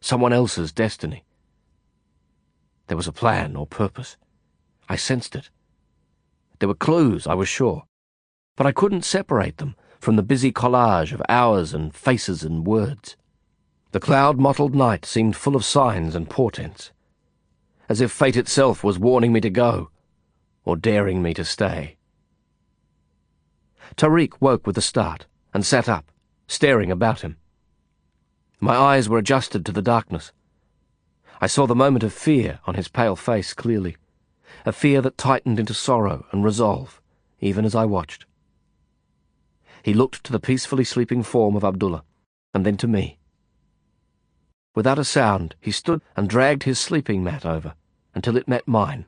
someone 0.00 0.32
else's 0.32 0.72
destiny. 0.72 1.24
There 2.86 2.96
was 2.96 3.06
a 3.06 3.12
plan 3.12 3.54
or 3.54 3.66
purpose. 3.66 4.16
I 4.88 4.96
sensed 4.96 5.36
it. 5.36 5.50
There 6.58 6.68
were 6.68 6.74
clues, 6.74 7.26
I 7.26 7.34
was 7.34 7.48
sure, 7.48 7.84
but 8.56 8.66
I 8.66 8.72
couldn't 8.72 9.04
separate 9.04 9.58
them 9.58 9.76
from 9.98 10.16
the 10.16 10.22
busy 10.22 10.52
collage 10.52 11.12
of 11.12 11.22
hours 11.28 11.74
and 11.74 11.94
faces 11.94 12.42
and 12.42 12.66
words. 12.66 13.16
The 13.92 14.00
cloud-mottled 14.00 14.74
night 14.74 15.04
seemed 15.04 15.36
full 15.36 15.56
of 15.56 15.64
signs 15.64 16.14
and 16.14 16.30
portents, 16.30 16.92
as 17.90 18.00
if 18.00 18.10
fate 18.10 18.36
itself 18.36 18.84
was 18.84 18.98
warning 18.98 19.34
me 19.34 19.40
to 19.40 19.50
go, 19.50 19.90
or 20.64 20.76
daring 20.76 21.22
me 21.22 21.34
to 21.34 21.44
stay. 21.44 21.96
Tariq 23.96 24.40
woke 24.40 24.66
with 24.66 24.78
a 24.78 24.82
start 24.82 25.26
and 25.54 25.64
sat 25.64 25.88
up, 25.88 26.10
staring 26.48 26.90
about 26.90 27.22
him. 27.22 27.38
My 28.60 28.74
eyes 28.74 29.08
were 29.08 29.18
adjusted 29.18 29.64
to 29.64 29.72
the 29.72 29.80
darkness. 29.80 30.32
I 31.40 31.46
saw 31.46 31.66
the 31.66 31.74
moment 31.74 32.02
of 32.02 32.12
fear 32.12 32.58
on 32.66 32.74
his 32.74 32.88
pale 32.88 33.16
face 33.16 33.54
clearly, 33.54 33.96
a 34.66 34.72
fear 34.72 35.00
that 35.02 35.16
tightened 35.16 35.58
into 35.58 35.72
sorrow 35.72 36.26
and 36.32 36.44
resolve, 36.44 37.00
even 37.40 37.64
as 37.64 37.74
I 37.74 37.84
watched. 37.84 38.26
He 39.82 39.94
looked 39.94 40.24
to 40.24 40.32
the 40.32 40.40
peacefully 40.40 40.84
sleeping 40.84 41.22
form 41.22 41.56
of 41.56 41.64
Abdullah, 41.64 42.04
and 42.52 42.66
then 42.66 42.76
to 42.78 42.88
me. 42.88 43.18
Without 44.74 44.98
a 44.98 45.04
sound, 45.04 45.54
he 45.60 45.70
stood 45.70 46.00
and 46.16 46.28
dragged 46.28 46.64
his 46.64 46.78
sleeping 46.78 47.22
mat 47.22 47.46
over 47.46 47.74
until 48.14 48.36
it 48.36 48.48
met 48.48 48.66
mine. 48.66 49.06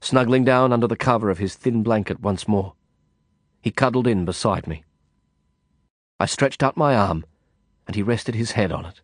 Snuggling 0.00 0.44
down 0.44 0.72
under 0.72 0.86
the 0.86 0.96
cover 0.96 1.28
of 1.28 1.38
his 1.38 1.54
thin 1.54 1.82
blanket 1.82 2.20
once 2.20 2.46
more, 2.46 2.74
he 3.60 3.72
cuddled 3.72 4.06
in 4.06 4.24
beside 4.24 4.68
me. 4.68 4.84
I 6.18 6.26
stretched 6.26 6.62
out 6.62 6.76
my 6.76 6.96
arm 6.96 7.24
and 7.86 7.94
he 7.94 8.02
rested 8.02 8.34
his 8.34 8.52
head 8.52 8.72
on 8.72 8.86
it. 8.86 9.00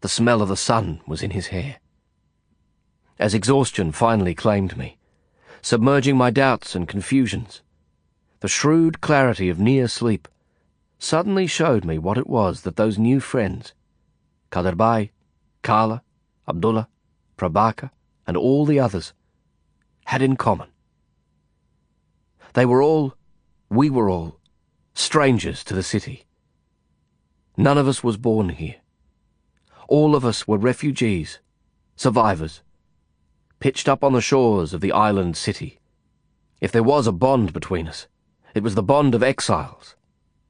The 0.00 0.08
smell 0.08 0.42
of 0.42 0.48
the 0.48 0.56
sun 0.56 1.00
was 1.06 1.22
in 1.22 1.32
his 1.32 1.48
hair. 1.48 1.78
As 3.18 3.34
exhaustion 3.34 3.92
finally 3.92 4.34
claimed 4.34 4.76
me, 4.76 4.96
submerging 5.60 6.16
my 6.16 6.30
doubts 6.30 6.74
and 6.74 6.88
confusions, 6.88 7.62
the 8.40 8.48
shrewd 8.48 9.00
clarity 9.00 9.48
of 9.48 9.58
near 9.58 9.88
sleep 9.88 10.28
suddenly 10.98 11.46
showed 11.46 11.84
me 11.84 11.98
what 11.98 12.18
it 12.18 12.28
was 12.28 12.62
that 12.62 12.76
those 12.76 12.98
new 12.98 13.20
friends, 13.20 13.74
Kaderbai, 14.50 15.10
Karla, 15.62 16.02
Abdullah, 16.48 16.88
Prabaker, 17.36 17.90
and 18.26 18.36
all 18.36 18.64
the 18.64 18.80
others, 18.80 19.12
had 20.06 20.22
in 20.22 20.36
common. 20.36 20.68
They 22.54 22.64
were 22.64 22.82
all, 22.82 23.14
we 23.68 23.90
were 23.90 24.08
all, 24.08 24.37
strangers 24.98 25.62
to 25.64 25.74
the 25.74 25.82
city. 25.82 26.24
None 27.56 27.78
of 27.78 27.86
us 27.86 28.02
was 28.02 28.16
born 28.16 28.50
here. 28.50 28.76
All 29.86 30.14
of 30.14 30.24
us 30.24 30.46
were 30.46 30.58
refugees, 30.58 31.38
survivors, 31.96 32.62
pitched 33.60 33.88
up 33.88 34.02
on 34.02 34.12
the 34.12 34.20
shores 34.20 34.74
of 34.74 34.80
the 34.80 34.92
island 34.92 35.36
city. 35.36 35.78
If 36.60 36.72
there 36.72 36.82
was 36.82 37.06
a 37.06 37.12
bond 37.12 37.52
between 37.52 37.86
us, 37.88 38.08
it 38.54 38.62
was 38.62 38.74
the 38.74 38.82
bond 38.82 39.14
of 39.14 39.22
exiles, 39.22 39.94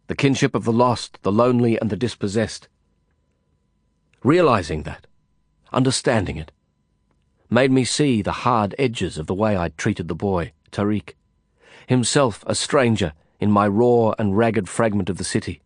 the 0.07 0.17
kinship 0.17 0.55
of 0.55 0.65
the 0.65 0.73
lost, 0.73 1.23
the 1.23 1.33
lonely, 1.33 1.79
and 1.79 1.91
the 1.91 1.97
dispossessed. 1.97 2.69
Realizing 4.25 4.83
that, 4.85 5.07
understanding 5.73 6.37
it, 6.37 6.53
made 7.51 7.71
me 7.71 7.85
see 7.85 8.23
the 8.23 8.33
hard 8.49 8.75
edges 8.79 9.19
of 9.19 9.27
the 9.27 9.35
way 9.35 9.57
I'd 9.57 9.77
treated 9.77 10.09
the 10.09 10.15
boy, 10.15 10.53
Tariq, 10.73 11.13
himself 11.87 12.43
a 12.47 12.55
stranger 12.55 13.13
in 13.41 13.51
my 13.51 13.67
raw 13.67 14.15
and 14.19 14.37
ragged 14.37 14.69
fragment 14.69 15.09
of 15.09 15.19
the 15.19 15.25
city. 15.25 15.63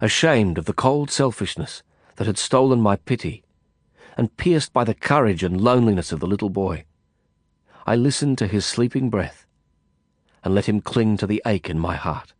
Ashamed 0.00 0.58
of 0.58 0.64
the 0.64 0.72
cold 0.72 1.10
selfishness 1.10 1.82
that 2.16 2.26
had 2.26 2.38
stolen 2.38 2.80
my 2.80 2.96
pity, 2.96 3.42
and 4.16 4.36
pierced 4.36 4.72
by 4.72 4.84
the 4.84 4.94
courage 4.94 5.42
and 5.42 5.60
loneliness 5.60 6.12
of 6.12 6.20
the 6.20 6.26
little 6.26 6.50
boy, 6.50 6.84
I 7.86 7.96
listened 7.96 8.38
to 8.38 8.46
his 8.46 8.64
sleeping 8.64 9.10
breath 9.10 9.46
and 10.44 10.54
let 10.54 10.68
him 10.68 10.80
cling 10.80 11.16
to 11.18 11.26
the 11.26 11.42
ache 11.46 11.70
in 11.70 11.78
my 11.78 11.96
heart. 11.96 12.32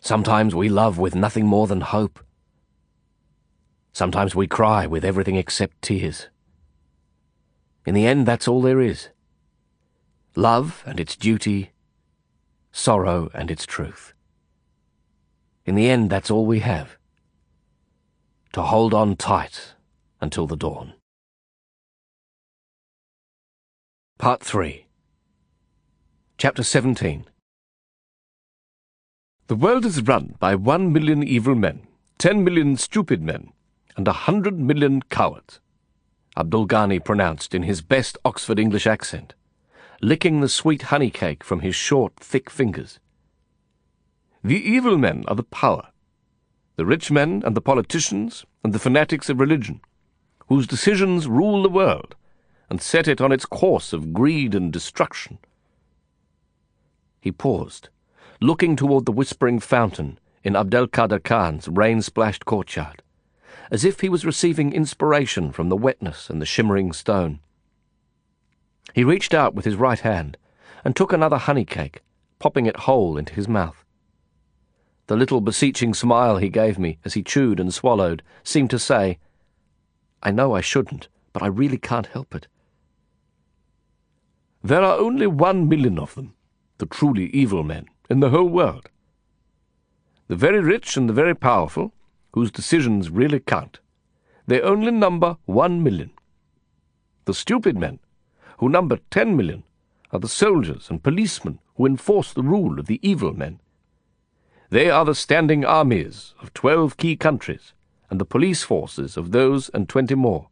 Sometimes 0.00 0.54
we 0.54 0.68
love 0.68 0.98
with 0.98 1.14
nothing 1.14 1.46
more 1.46 1.66
than 1.66 1.80
hope. 1.80 2.20
Sometimes 3.92 4.34
we 4.34 4.46
cry 4.46 4.86
with 4.86 5.04
everything 5.04 5.36
except 5.36 5.82
tears. 5.82 6.28
In 7.86 7.94
the 7.94 8.06
end, 8.06 8.26
that's 8.26 8.48
all 8.48 8.62
there 8.62 8.80
is. 8.80 9.08
Love 10.34 10.82
and 10.86 10.98
its 10.98 11.14
duty, 11.14 11.71
sorrow 12.72 13.30
and 13.34 13.50
its 13.50 13.66
truth. 13.66 14.14
In 15.64 15.76
the 15.76 15.88
end, 15.88 16.10
that's 16.10 16.30
all 16.30 16.46
we 16.46 16.60
have. 16.60 16.96
To 18.54 18.62
hold 18.62 18.92
on 18.92 19.16
tight 19.16 19.74
until 20.20 20.46
the 20.46 20.56
dawn. 20.56 20.94
Part 24.18 24.42
3 24.42 24.86
Chapter 26.38 26.62
17 26.62 27.26
The 29.46 29.56
world 29.56 29.84
is 29.84 30.02
run 30.02 30.34
by 30.38 30.54
one 30.54 30.92
million 30.92 31.22
evil 31.22 31.54
men, 31.54 31.86
ten 32.18 32.42
million 32.42 32.76
stupid 32.76 33.22
men, 33.22 33.52
and 33.96 34.08
a 34.08 34.12
hundred 34.12 34.58
million 34.58 35.02
cowards, 35.02 35.60
Abdul 36.36 36.66
Ghani 36.66 37.04
pronounced 37.04 37.54
in 37.54 37.64
his 37.64 37.82
best 37.82 38.16
Oxford 38.24 38.58
English 38.58 38.86
accent, 38.86 39.34
licking 40.02 40.40
the 40.40 40.48
sweet 40.48 40.82
honey 40.82 41.10
cake 41.10 41.44
from 41.44 41.60
his 41.60 41.74
short, 41.74 42.16
thick 42.16 42.50
fingers. 42.50 42.98
The 44.42 44.56
evil 44.56 44.98
men 44.98 45.24
are 45.28 45.36
the 45.36 45.44
power, 45.44 45.88
the 46.76 46.84
rich 46.84 47.10
men 47.10 47.42
and 47.46 47.56
the 47.56 47.60
politicians 47.60 48.44
and 48.64 48.72
the 48.72 48.80
fanatics 48.80 49.28
of 49.28 49.40
religion, 49.40 49.80
whose 50.48 50.66
decisions 50.66 51.28
rule 51.28 51.62
the 51.62 51.68
world 51.68 52.16
and 52.68 52.82
set 52.82 53.06
it 53.06 53.20
on 53.20 53.30
its 53.30 53.46
course 53.46 53.92
of 53.92 54.12
greed 54.12 54.54
and 54.54 54.72
destruction. 54.72 55.38
He 57.20 57.30
paused, 57.30 57.88
looking 58.40 58.74
toward 58.74 59.06
the 59.06 59.12
whispering 59.12 59.60
fountain 59.60 60.18
in 60.42 60.56
Abdel 60.56 60.88
Kader 60.88 61.20
Khan's 61.20 61.68
rain-splashed 61.68 62.44
courtyard 62.44 63.02
as 63.70 63.86
if 63.86 64.00
he 64.00 64.08
was 64.10 64.26
receiving 64.26 64.72
inspiration 64.72 65.50
from 65.50 65.70
the 65.70 65.76
wetness 65.76 66.28
and 66.28 66.42
the 66.42 66.46
shimmering 66.46 66.92
stone. 66.92 67.40
He 68.94 69.04
reached 69.04 69.34
out 69.34 69.54
with 69.54 69.64
his 69.64 69.76
right 69.76 70.00
hand 70.00 70.36
and 70.84 70.94
took 70.94 71.12
another 71.12 71.38
honey 71.38 71.64
cake, 71.64 72.02
popping 72.38 72.66
it 72.66 72.76
whole 72.80 73.16
into 73.16 73.34
his 73.34 73.48
mouth. 73.48 73.84
The 75.06 75.16
little 75.16 75.40
beseeching 75.40 75.94
smile 75.94 76.36
he 76.36 76.48
gave 76.48 76.78
me 76.78 76.98
as 77.04 77.14
he 77.14 77.22
chewed 77.22 77.60
and 77.60 77.72
swallowed 77.72 78.22
seemed 78.44 78.70
to 78.70 78.78
say, 78.78 79.18
I 80.22 80.30
know 80.30 80.54
I 80.54 80.60
shouldn't, 80.60 81.08
but 81.32 81.42
I 81.42 81.46
really 81.46 81.78
can't 81.78 82.06
help 82.06 82.34
it. 82.34 82.46
There 84.62 84.82
are 84.82 84.98
only 84.98 85.26
one 85.26 85.68
million 85.68 85.98
of 85.98 86.14
them, 86.14 86.34
the 86.78 86.86
truly 86.86 87.26
evil 87.26 87.64
men, 87.64 87.86
in 88.08 88.20
the 88.20 88.30
whole 88.30 88.48
world. 88.48 88.88
The 90.28 90.36
very 90.36 90.60
rich 90.60 90.96
and 90.96 91.08
the 91.08 91.12
very 91.12 91.34
powerful, 91.34 91.92
whose 92.32 92.50
decisions 92.50 93.10
really 93.10 93.40
count. 93.40 93.80
They 94.46 94.60
only 94.60 94.92
number 94.92 95.36
one 95.46 95.82
million. 95.82 96.12
The 97.24 97.34
stupid 97.34 97.76
men, 97.76 97.98
who 98.58 98.68
number 98.68 98.98
ten 99.10 99.36
million, 99.36 99.64
are 100.10 100.18
the 100.18 100.28
soldiers 100.28 100.90
and 100.90 101.02
policemen 101.02 101.58
who 101.76 101.86
enforce 101.86 102.32
the 102.32 102.42
rule 102.42 102.78
of 102.78 102.86
the 102.86 103.00
evil 103.02 103.32
men. 103.32 103.60
They 104.70 104.90
are 104.90 105.04
the 105.04 105.14
standing 105.14 105.64
armies 105.64 106.34
of 106.40 106.54
twelve 106.54 106.96
key 106.96 107.16
countries 107.16 107.72
and 108.10 108.20
the 108.20 108.24
police 108.24 108.62
forces 108.62 109.16
of 109.16 109.32
those 109.32 109.68
and 109.70 109.88
twenty 109.88 110.14
more. 110.14 110.48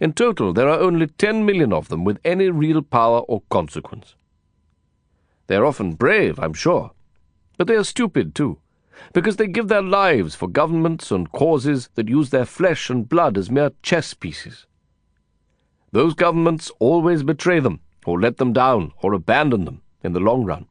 In 0.00 0.12
total, 0.12 0.52
there 0.52 0.68
are 0.68 0.78
only 0.78 1.06
ten 1.06 1.44
million 1.44 1.72
of 1.72 1.88
them 1.88 2.04
with 2.04 2.18
any 2.24 2.48
real 2.48 2.82
power 2.82 3.20
or 3.20 3.42
consequence. 3.50 4.14
They 5.46 5.56
are 5.56 5.66
often 5.66 5.94
brave, 5.94 6.38
I'm 6.38 6.54
sure, 6.54 6.92
but 7.58 7.66
they 7.66 7.74
are 7.74 7.84
stupid 7.84 8.34
too 8.34 8.58
because 9.12 9.36
they 9.36 9.46
give 9.46 9.68
their 9.68 9.82
lives 9.82 10.34
for 10.34 10.48
governments 10.48 11.10
and 11.10 11.32
causes 11.32 11.88
that 11.94 12.08
use 12.08 12.30
their 12.30 12.44
flesh 12.44 12.88
and 12.88 13.08
blood 13.08 13.36
as 13.36 13.50
mere 13.50 13.72
chess 13.82 14.14
pieces. 14.14 14.66
Those 15.92 16.14
governments 16.14 16.70
always 16.78 17.22
betray 17.22 17.60
them, 17.60 17.80
or 18.04 18.20
let 18.20 18.38
them 18.38 18.52
down, 18.52 18.92
or 19.02 19.12
abandon 19.12 19.64
them 19.64 19.82
in 20.02 20.12
the 20.12 20.20
long 20.20 20.44
run. 20.44 20.66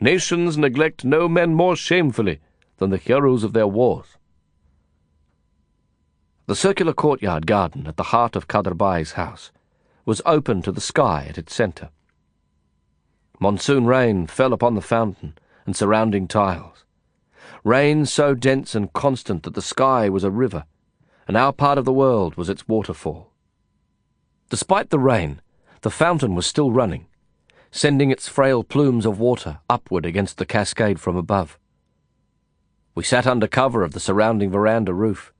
Nations 0.00 0.56
neglect 0.56 1.04
no 1.04 1.28
men 1.28 1.54
more 1.54 1.76
shamefully 1.76 2.40
than 2.78 2.90
the 2.90 2.96
heroes 2.96 3.44
of 3.44 3.52
their 3.52 3.68
wars. 3.68 4.16
The 6.46 6.56
circular 6.56 6.94
courtyard 6.94 7.46
garden 7.46 7.86
at 7.86 7.96
the 7.96 8.10
heart 8.14 8.34
of 8.34 8.48
Kaderbai's 8.48 9.12
house 9.12 9.52
was 10.04 10.22
open 10.26 10.62
to 10.62 10.72
the 10.72 10.80
sky 10.80 11.26
at 11.28 11.38
its 11.38 11.54
centre. 11.54 11.90
Monsoon 13.38 13.86
rain 13.86 14.26
fell 14.26 14.52
upon 14.52 14.74
the 14.74 14.80
fountain 14.80 15.36
and 15.66 15.76
surrounding 15.76 16.26
tiles 16.26 16.84
rain 17.64 18.06
so 18.06 18.34
dense 18.34 18.74
and 18.74 18.92
constant 18.92 19.42
that 19.42 19.54
the 19.54 19.62
sky 19.62 20.08
was 20.08 20.24
a 20.24 20.30
river, 20.30 20.64
and 21.28 21.36
our 21.36 21.52
part 21.52 21.78
of 21.78 21.84
the 21.84 21.92
world 21.92 22.34
was 22.36 22.48
its 22.48 22.66
waterfall. 22.66 23.29
Despite 24.50 24.90
the 24.90 24.98
rain, 24.98 25.40
the 25.82 25.90
fountain 25.90 26.34
was 26.34 26.44
still 26.44 26.72
running, 26.72 27.06
sending 27.70 28.10
its 28.10 28.28
frail 28.28 28.64
plumes 28.64 29.06
of 29.06 29.20
water 29.20 29.60
upward 29.70 30.04
against 30.04 30.38
the 30.38 30.44
cascade 30.44 30.98
from 31.00 31.16
above. 31.16 31.56
We 32.96 33.04
sat 33.04 33.28
under 33.28 33.46
cover 33.46 33.84
of 33.84 33.92
the 33.92 34.00
surrounding 34.00 34.50
veranda 34.50 34.92
roof, 34.92 35.32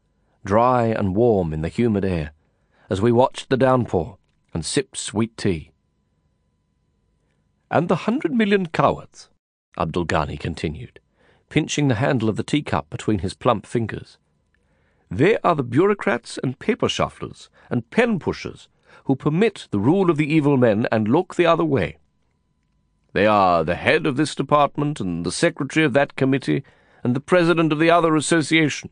dry 0.44 0.86
and 0.86 1.16
warm 1.16 1.52
in 1.52 1.62
the 1.62 1.68
humid 1.68 2.04
air, 2.04 2.32
as 2.88 3.00
we 3.00 3.10
watched 3.10 3.50
the 3.50 3.56
downpour 3.56 4.16
and 4.54 4.64
sipped 4.64 4.96
sweet 4.96 5.36
tea. 5.36 5.72
And 7.68 7.88
the 7.88 8.06
hundred 8.06 8.32
million 8.32 8.66
cowards, 8.66 9.28
Abdul 9.76 10.06
Ghani 10.06 10.38
continued, 10.38 11.00
pinching 11.48 11.88
the 11.88 11.96
handle 11.96 12.28
of 12.28 12.36
the 12.36 12.44
teacup 12.44 12.88
between 12.90 13.18
his 13.18 13.34
plump 13.34 13.66
fingers. 13.66 14.18
They 15.10 15.36
are 15.38 15.56
the 15.56 15.64
bureaucrats 15.64 16.38
and 16.44 16.60
paper 16.60 16.88
shufflers 16.88 17.48
and 17.68 17.90
pen 17.90 18.20
pushers 18.20 18.68
who 19.10 19.16
permit 19.16 19.66
the 19.72 19.80
rule 19.80 20.08
of 20.08 20.16
the 20.16 20.32
evil 20.32 20.56
men 20.56 20.86
and 20.92 21.08
look 21.08 21.34
the 21.34 21.44
other 21.44 21.64
way. 21.64 21.96
They 23.12 23.26
are 23.26 23.64
the 23.64 23.74
head 23.74 24.06
of 24.06 24.16
this 24.16 24.36
department 24.36 25.00
and 25.00 25.26
the 25.26 25.32
secretary 25.32 25.84
of 25.84 25.94
that 25.94 26.14
committee 26.14 26.62
and 27.02 27.16
the 27.16 27.26
president 27.32 27.72
of 27.72 27.80
the 27.80 27.90
other 27.90 28.14
association. 28.14 28.88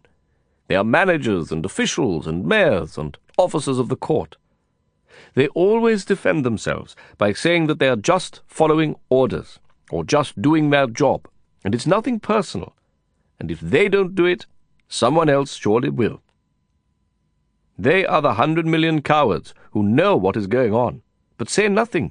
They 0.66 0.74
are 0.74 0.82
managers 0.82 1.52
and 1.52 1.64
officials 1.64 2.26
and 2.26 2.44
mayors 2.44 2.98
and 2.98 3.16
officers 3.36 3.78
of 3.78 3.88
the 3.88 3.94
court. 3.94 4.36
They 5.34 5.46
always 5.48 6.04
defend 6.04 6.44
themselves 6.44 6.96
by 7.16 7.32
saying 7.32 7.68
that 7.68 7.78
they 7.78 7.88
are 7.88 7.94
just 7.94 8.40
following 8.48 8.96
orders 9.10 9.60
or 9.88 10.02
just 10.02 10.42
doing 10.42 10.70
their 10.70 10.88
job 10.88 11.28
and 11.64 11.76
it's 11.76 11.86
nothing 11.86 12.18
personal. 12.18 12.74
And 13.38 13.52
if 13.52 13.60
they 13.60 13.88
don't 13.88 14.16
do 14.16 14.24
it, 14.24 14.46
someone 14.88 15.28
else 15.28 15.54
surely 15.54 15.90
will. 15.90 16.22
They 17.78 18.04
are 18.04 18.20
the 18.20 18.34
hundred 18.34 18.66
million 18.66 19.00
cowards 19.00 19.54
who 19.78 19.84
know 19.84 20.16
what 20.16 20.36
is 20.36 20.48
going 20.48 20.74
on, 20.74 21.02
but 21.36 21.48
say 21.48 21.68
nothing, 21.68 22.10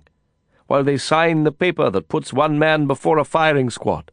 while 0.68 0.86
they 0.86 0.96
sign 0.98 1.44
the 1.44 1.52
paper 1.52 1.90
that 1.90 2.08
puts 2.08 2.32
one 2.32 2.58
man 2.58 2.88
before 2.88 3.18
a 3.18 3.26
firing 3.26 3.70
squad, 3.70 4.10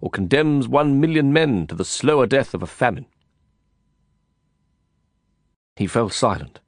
or 0.00 0.08
condemns 0.08 0.66
one 0.66 0.98
million 0.98 1.30
men 1.30 1.66
to 1.66 1.74
the 1.74 1.84
slower 1.84 2.26
death 2.26 2.54
of 2.54 2.62
a 2.62 2.66
famine. 2.66 3.04
He 5.76 5.86
fell 5.86 6.08
silent, 6.08 6.60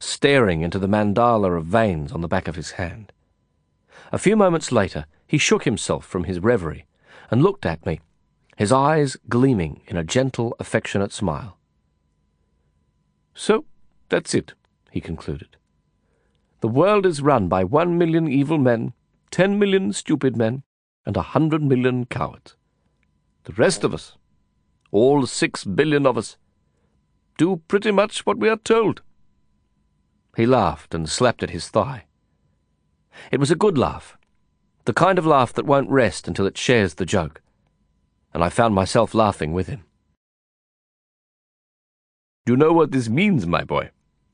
staring 0.00 0.62
into 0.62 0.80
the 0.80 0.88
mandala 0.88 1.56
of 1.56 1.66
veins 1.66 2.10
on 2.10 2.22
the 2.22 2.28
back 2.28 2.48
of 2.48 2.56
his 2.56 2.72
hand. 2.72 3.12
A 4.10 4.18
few 4.18 4.34
moments 4.34 4.72
later, 4.72 5.06
he 5.28 5.38
shook 5.38 5.62
himself 5.62 6.04
from 6.04 6.24
his 6.24 6.40
reverie 6.40 6.86
and 7.30 7.40
looked 7.40 7.64
at 7.64 7.86
me, 7.86 8.00
his 8.56 8.72
eyes 8.72 9.16
gleaming 9.28 9.82
in 9.86 9.96
a 9.96 10.02
gentle, 10.02 10.56
affectionate 10.58 11.12
smile. 11.12 11.56
So, 13.32 13.64
that's 14.08 14.34
it, 14.34 14.54
he 14.92 15.00
concluded. 15.00 15.56
The 16.60 16.68
world 16.68 17.06
is 17.06 17.22
run 17.22 17.48
by 17.48 17.64
one 17.64 17.98
million 17.98 18.28
evil 18.28 18.58
men, 18.58 18.92
ten 19.30 19.58
million 19.58 19.92
stupid 19.92 20.36
men, 20.36 20.62
and 21.06 21.16
a 21.16 21.22
hundred 21.22 21.62
million 21.62 22.04
cowards. 22.04 22.54
The 23.44 23.54
rest 23.54 23.82
of 23.82 23.92
us, 23.92 24.16
all 24.92 25.26
six 25.26 25.64
billion 25.64 26.06
of 26.06 26.16
us, 26.18 26.36
do 27.38 27.62
pretty 27.66 27.90
much 27.90 28.26
what 28.26 28.38
we 28.38 28.48
are 28.48 28.58
told. 28.58 29.00
He 30.36 30.46
laughed 30.46 30.94
and 30.94 31.08
slapped 31.08 31.42
at 31.42 31.50
his 31.50 31.68
thigh. 31.68 32.04
It 33.30 33.40
was 33.40 33.50
a 33.50 33.56
good 33.56 33.78
laugh, 33.78 34.18
the 34.84 34.92
kind 34.92 35.18
of 35.18 35.26
laugh 35.26 35.52
that 35.54 35.66
won't 35.66 35.90
rest 35.90 36.28
until 36.28 36.46
it 36.46 36.58
shares 36.58 36.94
the 36.94 37.06
joke, 37.06 37.40
and 38.34 38.44
I 38.44 38.50
found 38.50 38.74
myself 38.74 39.14
laughing 39.14 39.52
with 39.52 39.68
him. 39.68 39.84
Do 42.44 42.52
you 42.52 42.56
know 42.56 42.72
what 42.72 42.90
this 42.90 43.08
means, 43.08 43.46
my 43.46 43.64
boy? 43.64 43.90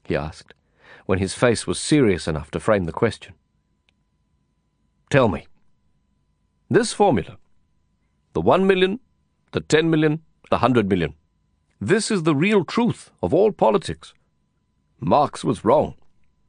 He 0.08 0.16
asked, 0.16 0.54
when 1.06 1.18
his 1.18 1.34
face 1.34 1.66
was 1.66 1.78
serious 1.78 2.26
enough 2.26 2.50
to 2.50 2.60
frame 2.60 2.84
the 2.84 2.92
question. 2.92 3.34
Tell 5.10 5.28
me. 5.28 5.46
This 6.68 6.92
formula, 6.92 7.38
the 8.32 8.40
one 8.40 8.66
million, 8.66 9.00
the 9.52 9.60
ten 9.60 9.88
million, 9.88 10.22
the 10.50 10.58
hundred 10.58 10.88
million, 10.88 11.14
this 11.80 12.10
is 12.10 12.24
the 12.24 12.34
real 12.34 12.64
truth 12.64 13.10
of 13.22 13.32
all 13.32 13.52
politics. 13.52 14.12
Marx 15.00 15.44
was 15.44 15.64
wrong. 15.64 15.94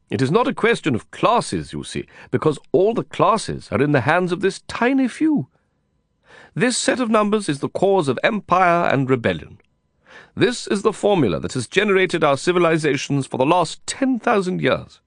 It 0.09 0.21
is 0.21 0.31
not 0.31 0.47
a 0.47 0.53
question 0.53 0.95
of 0.95 1.11
classes, 1.11 1.71
you 1.71 1.83
see, 1.83 2.07
because 2.31 2.57
all 2.71 2.93
the 2.93 3.03
classes 3.03 3.69
are 3.71 3.81
in 3.81 3.91
the 3.91 4.01
hands 4.01 4.31
of 4.31 4.41
this 4.41 4.61
tiny 4.67 5.07
few. 5.07 5.47
This 6.55 6.77
set 6.77 6.99
of 6.99 7.11
numbers 7.11 7.47
is 7.47 7.59
the 7.59 7.69
cause 7.69 8.07
of 8.07 8.17
empire 8.23 8.89
and 8.89 9.09
rebellion. 9.09 9.59
This 10.35 10.67
is 10.67 10.81
the 10.81 10.93
formula 10.93 11.39
that 11.39 11.53
has 11.53 11.67
generated 11.67 12.23
our 12.23 12.37
civilizations 12.37 13.27
for 13.27 13.37
the 13.37 13.45
last 13.45 13.85
10,000 13.87 14.61
years. 14.61 15.01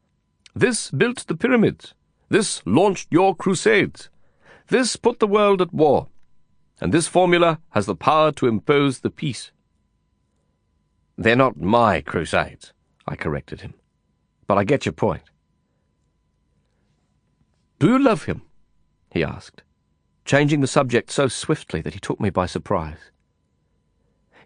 This 0.55 0.91
built 0.91 1.27
the 1.27 1.37
pyramids. 1.37 1.95
This 2.29 2.63
launched 2.67 3.09
your 3.11 3.35
crusades. 3.35 4.09
This 4.69 4.97
put 4.97 5.19
the 5.19 5.27
world 5.27 5.61
at 5.61 5.73
war. 5.73 6.09
And 6.81 6.93
this 6.93 7.09
formula 7.09 7.61
has 7.71 7.87
the 7.87 7.95
power 7.95 8.33
to 8.33 8.47
impose 8.47 9.01
the 9.01 9.11
peace. 9.11 9.53
They're 11.17 11.37
not 11.37 11.61
my 11.61 12.01
crusades, 12.01 12.73
I 13.07 13.17
corrected 13.17 13.61
him. 13.61 13.75
But 14.47 14.59
I 14.59 14.65
get 14.65 14.85
your 14.85 14.93
point. 14.93 15.23
Do 17.79 17.89
you 17.89 17.99
love 17.99 18.25
him? 18.25 18.43
he 19.11 19.23
asked, 19.23 19.63
changing 20.25 20.61
the 20.61 20.67
subject 20.67 21.11
so 21.11 21.29
swiftly 21.29 21.81
that 21.83 21.95
he 21.95 22.01
took 22.01 22.21
me 22.21 22.31
by 22.31 22.47
surprise. 22.47 23.11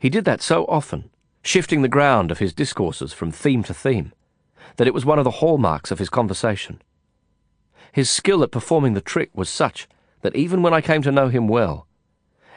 He 0.01 0.11
did 0.11 0.25
that 0.25 0.43
so 0.43 0.65
often, 0.67 1.11
shifting 1.43 1.83
the 1.83 1.89
ground 1.89 2.31
of 2.31 2.39
his 2.39 2.53
discourses 2.53 3.13
from 3.13 3.31
theme 3.31 3.63
to 3.65 3.75
theme, 3.75 4.13
that 4.77 4.87
it 4.87 4.95
was 4.95 5.05
one 5.05 5.19
of 5.19 5.25
the 5.25 5.31
hallmarks 5.43 5.91
of 5.91 5.99
his 5.99 6.09
conversation. 6.09 6.83
His 7.93 8.11
skill 8.11 8.43
at 8.43 8.51
performing 8.51 8.95
the 8.95 9.01
trick 9.01 9.31
was 9.35 9.49
such 9.49 9.89
that 10.23 10.37
even 10.37 10.63
when 10.63 10.75
I 10.75 10.81
came 10.81 11.03
to 11.03 11.13
know 11.13 11.29
him 11.29 11.49
well, 11.49 11.87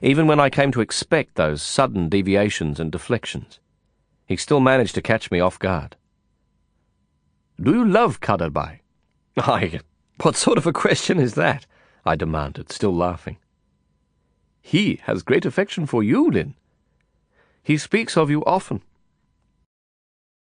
even 0.02 0.28
when 0.28 0.40
I 0.40 0.50
came 0.50 0.72
to 0.72 0.82
expect 0.82 1.36
those 1.36 1.62
sudden 1.62 2.10
deviations 2.10 2.80
and 2.80 2.92
deflections, 2.92 3.60
he 4.26 4.38
still 4.38 4.60
managed 4.60 4.96
to 4.96 5.02
catch 5.02 5.32
me 5.32 5.40
off 5.40 5.60
guard. 5.60 5.96
Do 7.62 7.74
you 7.74 7.86
love 7.86 8.22
Kaderbai? 8.22 8.80
I, 9.38 9.82
what 10.22 10.36
sort 10.36 10.58
of 10.58 10.68
a 10.68 10.74
question 10.74 11.20
is 11.20 11.36
that? 11.36 11.66
I 12.06 12.16
demanded, 12.16 12.72
still 12.72 12.96
laughing. 12.96 13.38
He 14.62 15.00
has 15.04 15.24
great 15.24 15.46
affection 15.46 15.86
for 15.86 16.04
you, 16.04 16.30
Lin. 16.30 16.56
He 17.64 17.78
speaks 17.78 18.18
of 18.18 18.30
you 18.30 18.44
often. 18.46 18.82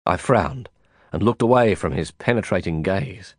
I 0.05 0.17
frowned 0.17 0.69
and 1.11 1.21
looked 1.21 1.41
away 1.41 1.75
from 1.75 1.93
his 1.93 2.11
penetrating 2.11 2.81
gaze. 2.81 3.35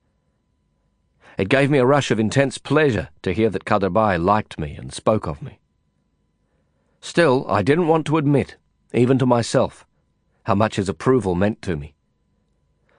It 1.38 1.48
gave 1.48 1.70
me 1.70 1.78
a 1.78 1.86
rush 1.86 2.10
of 2.10 2.20
intense 2.20 2.58
pleasure 2.58 3.08
to 3.22 3.32
hear 3.32 3.50
that 3.50 3.64
Kaderbai 3.64 4.22
liked 4.22 4.58
me 4.58 4.74
and 4.76 4.92
spoke 4.92 5.26
of 5.26 5.42
me. 5.42 5.58
Still, 7.00 7.46
I 7.48 7.62
didn't 7.62 7.88
want 7.88 8.06
to 8.06 8.18
admit, 8.18 8.56
even 8.92 9.18
to 9.18 9.26
myself, 9.26 9.86
how 10.44 10.54
much 10.54 10.76
his 10.76 10.88
approval 10.88 11.34
meant 11.34 11.62
to 11.62 11.76
me. 11.76 11.94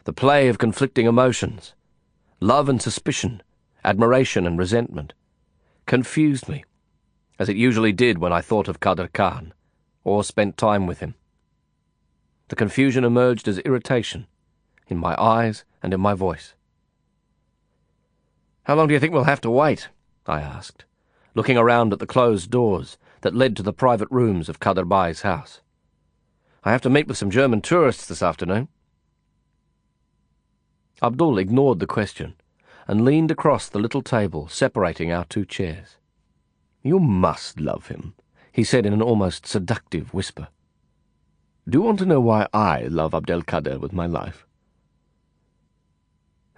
The 0.05 0.13
play 0.13 0.47
of 0.47 0.57
conflicting 0.57 1.05
emotions, 1.05 1.75
love 2.39 2.67
and 2.67 2.81
suspicion, 2.81 3.43
admiration 3.83 4.47
and 4.47 4.57
resentment, 4.57 5.13
confused 5.85 6.49
me, 6.49 6.63
as 7.37 7.49
it 7.49 7.57
usually 7.57 7.91
did 7.91 8.17
when 8.17 8.33
I 8.33 8.41
thought 8.41 8.67
of 8.67 8.79
Kader 8.79 9.09
Khan 9.13 9.53
or 10.03 10.23
spent 10.23 10.57
time 10.57 10.87
with 10.87 10.99
him. 10.99 11.15
The 12.49 12.55
confusion 12.55 13.03
emerged 13.03 13.47
as 13.47 13.59
irritation 13.59 14.27
in 14.87 14.97
my 14.97 15.15
eyes 15.21 15.63
and 15.81 15.93
in 15.93 16.01
my 16.01 16.13
voice. 16.13 16.53
How 18.63 18.75
long 18.75 18.87
do 18.87 18.93
you 18.93 18.99
think 18.99 19.13
we'll 19.13 19.23
have 19.23 19.41
to 19.41 19.49
wait? 19.49 19.89
I 20.27 20.41
asked, 20.41 20.85
looking 21.33 21.57
around 21.57 21.93
at 21.93 21.99
the 21.99 22.05
closed 22.05 22.51
doors 22.51 22.97
that 23.21 23.35
led 23.35 23.55
to 23.57 23.63
the 23.63 23.73
private 23.73 24.09
rooms 24.11 24.49
of 24.49 24.59
Kaderbai's 24.59 25.21
house. 25.21 25.61
I 26.63 26.71
have 26.71 26.81
to 26.81 26.89
meet 26.89 27.07
with 27.07 27.17
some 27.17 27.31
German 27.31 27.61
tourists 27.61 28.05
this 28.05 28.21
afternoon. 28.21 28.67
Abdul 31.01 31.39
ignored 31.39 31.79
the 31.79 31.87
question 31.87 32.35
and 32.87 33.03
leaned 33.03 33.31
across 33.31 33.67
the 33.67 33.79
little 33.79 34.01
table 34.01 34.47
separating 34.47 35.11
our 35.11 35.25
two 35.25 35.45
chairs. 35.45 35.97
You 36.83 36.99
must 36.99 37.59
love 37.59 37.87
him, 37.87 38.13
he 38.51 38.63
said 38.63 38.85
in 38.85 38.93
an 38.93 39.01
almost 39.01 39.45
seductive 39.45 40.13
whisper. 40.13 40.49
Do 41.69 41.77
you 41.77 41.81
want 41.83 41.99
to 41.99 42.05
know 42.05 42.19
why 42.19 42.47
I 42.53 42.81
love 42.83 43.13
Abdel 43.13 43.43
Kader 43.43 43.79
with 43.79 43.93
my 43.93 44.05
life? 44.05 44.45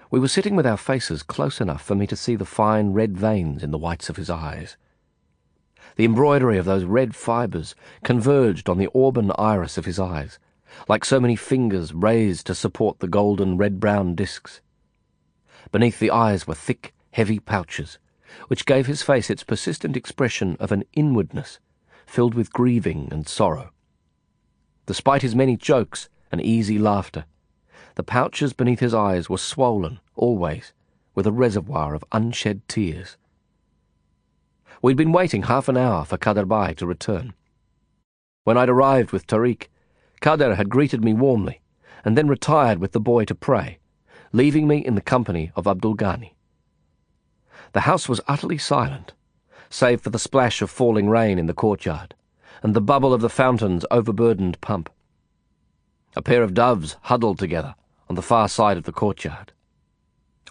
We 0.09 0.19
were 0.19 0.27
sitting 0.27 0.55
with 0.55 0.65
our 0.65 0.77
faces 0.77 1.23
close 1.23 1.59
enough 1.59 1.83
for 1.83 1.95
me 1.95 2.07
to 2.07 2.15
see 2.15 2.35
the 2.35 2.45
fine 2.45 2.93
red 2.93 3.17
veins 3.17 3.63
in 3.63 3.71
the 3.71 3.77
whites 3.77 4.09
of 4.09 4.15
his 4.15 4.29
eyes. 4.29 4.77
The 5.95 6.05
embroidery 6.05 6.57
of 6.57 6.65
those 6.65 6.83
red 6.83 7.15
fibres 7.15 7.75
converged 8.03 8.69
on 8.69 8.77
the 8.77 8.89
auburn 8.95 9.31
iris 9.37 9.77
of 9.77 9.85
his 9.85 9.99
eyes, 9.99 10.39
like 10.87 11.05
so 11.05 11.19
many 11.19 11.35
fingers 11.35 11.93
raised 11.93 12.47
to 12.47 12.55
support 12.55 12.99
the 12.99 13.07
golden 13.07 13.57
red-brown 13.57 14.15
discs. 14.15 14.61
Beneath 15.71 15.99
the 15.99 16.11
eyes 16.11 16.47
were 16.47 16.55
thick, 16.55 16.93
heavy 17.11 17.39
pouches, 17.39 17.99
which 18.47 18.65
gave 18.65 18.87
his 18.87 19.03
face 19.03 19.29
its 19.29 19.43
persistent 19.43 19.95
expression 19.95 20.57
of 20.59 20.71
an 20.71 20.83
inwardness 20.93 21.59
filled 22.14 22.35
with 22.35 22.53
grieving 22.53 23.07
and 23.11 23.27
sorrow. 23.27 23.72
Despite 24.85 25.23
his 25.23 25.34
many 25.34 25.57
jokes 25.57 26.10
and 26.31 26.40
easy 26.40 26.77
laughter, 26.77 27.26
the 27.95 28.03
pouches 28.03 28.53
beneath 28.53 28.81
his 28.81 28.94
eyes 28.94 29.31
were 29.31 29.40
swollen, 29.40 29.99
always, 30.15 30.73
with 31.15 31.26
a 31.26 31.31
reservoir 31.31 31.95
of 31.95 32.06
unshed 32.11 32.68
tears. 32.68 33.18
We'd 34.80 34.95
been 34.95 35.11
waiting 35.11 35.44
half 35.44 35.68
an 35.68 35.76
hour 35.76 36.06
for 36.06 36.19
Kaderbai 36.19 36.77
to 36.77 36.85
return. 36.85 37.34
When 38.44 38.60
I'd 38.60 38.69
arrived 38.69 39.11
with 39.11 39.26
Tariq, 39.26 39.69
Kader 40.22 40.53
had 40.53 40.69
greeted 40.69 41.03
me 41.03 41.14
warmly, 41.14 41.61
and 42.06 42.15
then 42.15 42.27
retired 42.27 42.77
with 42.77 42.91
the 42.91 42.99
boy 42.99 43.26
to 43.26 43.34
pray, 43.34 43.80
leaving 44.31 44.68
me 44.68 44.77
in 44.77 44.94
the 44.94 45.02
company 45.02 45.52
of 45.56 45.65
Abdul 45.65 45.95
Ghani. 45.95 46.35
The 47.72 47.88
house 47.90 48.07
was 48.07 48.22
utterly 48.27 48.60
silent, 48.60 49.14
save 49.73 50.01
for 50.01 50.11
the 50.11 50.19
splash 50.19 50.61
of 50.61 50.69
falling 50.69 51.09
rain 51.09 51.39
in 51.39 51.47
the 51.47 51.53
courtyard, 51.53 52.13
and 52.61 52.75
the 52.75 52.81
bubble 52.81 53.11
of 53.11 53.21
the 53.21 53.29
fountain's 53.29 53.83
overburdened 53.89 54.61
pump. 54.61 54.87
A 56.15 56.21
pair 56.21 56.43
of 56.43 56.53
doves 56.53 56.95
huddled 57.03 57.39
together 57.39 57.73
on 58.07 58.15
the 58.15 58.21
far 58.21 58.47
side 58.47 58.77
of 58.77 58.83
the 58.83 58.91
courtyard. 58.91 59.51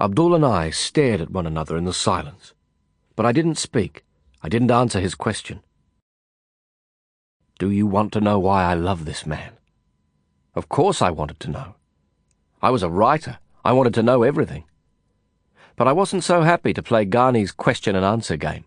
Abdul 0.00 0.34
and 0.34 0.44
I 0.44 0.70
stared 0.70 1.20
at 1.20 1.30
one 1.30 1.46
another 1.46 1.76
in 1.76 1.84
the 1.84 1.92
silence, 1.92 2.52
but 3.14 3.24
I 3.24 3.30
didn't 3.30 3.58
speak. 3.58 4.04
I 4.42 4.48
didn't 4.48 4.72
answer 4.72 4.98
his 4.98 5.14
question. 5.14 5.60
Do 7.60 7.70
you 7.70 7.86
want 7.86 8.12
to 8.14 8.20
know 8.20 8.40
why 8.40 8.64
I 8.64 8.74
love 8.74 9.04
this 9.04 9.24
man? 9.24 9.52
Of 10.56 10.68
course 10.68 11.00
I 11.00 11.10
wanted 11.10 11.38
to 11.40 11.50
know. 11.50 11.76
I 12.60 12.70
was 12.70 12.82
a 12.82 12.90
writer. 12.90 13.38
I 13.64 13.70
wanted 13.72 13.94
to 13.94 14.02
know 14.02 14.24
everything. 14.24 14.64
But 15.76 15.86
I 15.86 15.92
wasn't 15.92 16.24
so 16.24 16.42
happy 16.42 16.74
to 16.74 16.82
play 16.82 17.04
Ghani's 17.04 17.52
question 17.52 17.94
and 17.94 18.04
answer 18.04 18.36
game. 18.36 18.64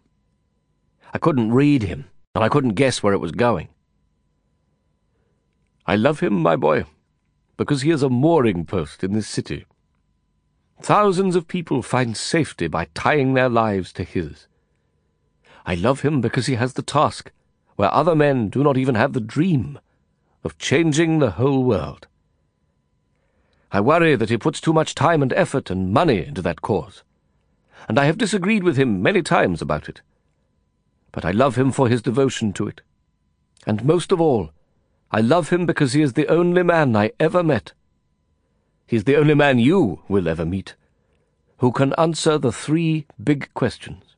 I 1.16 1.18
couldn't 1.18 1.54
read 1.54 1.84
him, 1.84 2.10
and 2.36 2.44
I 2.44 2.50
couldn't 2.50 2.74
guess 2.74 3.02
where 3.02 3.14
it 3.14 3.22
was 3.22 3.32
going. 3.32 3.70
I 5.88 5.96
love 5.96 6.20
him, 6.20 6.34
my 6.34 6.58
boy, 6.58 6.84
because 7.56 7.84
he 7.84 7.90
is 7.90 8.04
a 8.04 8.10
mooring 8.10 8.66
post 8.66 9.02
in 9.02 9.14
this 9.14 9.26
city. 9.26 9.66
Thousands 10.82 11.38
of 11.38 11.48
people 11.48 11.82
find 11.82 12.18
safety 12.18 12.68
by 12.68 12.90
tying 12.94 13.34
their 13.34 13.48
lives 13.48 13.94
to 13.94 14.04
his. 14.04 14.48
I 15.66 15.76
love 15.76 16.02
him 16.02 16.20
because 16.20 16.48
he 16.48 16.56
has 16.56 16.74
the 16.74 16.82
task, 16.82 17.32
where 17.78 17.94
other 17.94 18.14
men 18.14 18.50
do 18.50 18.62
not 18.62 18.76
even 18.76 18.96
have 18.96 19.14
the 19.14 19.22
dream, 19.22 19.80
of 20.44 20.58
changing 20.58 21.20
the 21.20 21.32
whole 21.32 21.64
world. 21.64 22.08
I 23.72 23.80
worry 23.80 24.18
that 24.18 24.30
he 24.30 24.38
puts 24.38 24.60
too 24.60 24.74
much 24.74 24.96
time 24.96 25.22
and 25.22 25.32
effort 25.32 25.70
and 25.70 25.94
money 25.94 26.26
into 26.26 26.42
that 26.42 26.62
cause, 26.62 27.04
and 27.88 27.98
I 27.98 28.04
have 28.04 28.18
disagreed 28.18 28.64
with 28.64 28.76
him 28.76 29.02
many 29.02 29.22
times 29.22 29.62
about 29.62 29.88
it 29.88 30.02
but 31.16 31.24
I 31.24 31.32
love 31.32 31.56
him 31.56 31.72
for 31.72 31.88
his 31.88 32.02
devotion 32.02 32.52
to 32.54 32.68
it. 32.68 32.82
And 33.66 33.86
most 33.86 34.12
of 34.12 34.20
all, 34.20 34.52
I 35.12 35.22
love 35.22 35.48
him 35.48 35.66
because 35.66 35.94
he 35.94 36.02
is 36.02 36.14
the 36.14 36.28
only 36.28 36.62
man 36.62 36.94
I 36.94 37.12
ever 37.22 37.42
met. 37.42 37.72
He 38.86 38.98
is 38.98 39.06
the 39.06 39.16
only 39.16 39.34
man 39.34 39.58
you 39.58 40.02
will 40.10 40.28
ever 40.28 40.46
meet 40.46 40.76
who 41.60 41.72
can 41.72 41.94
answer 41.98 42.38
the 42.38 42.52
three 42.52 43.08
big 43.24 43.50
questions. 43.54 44.18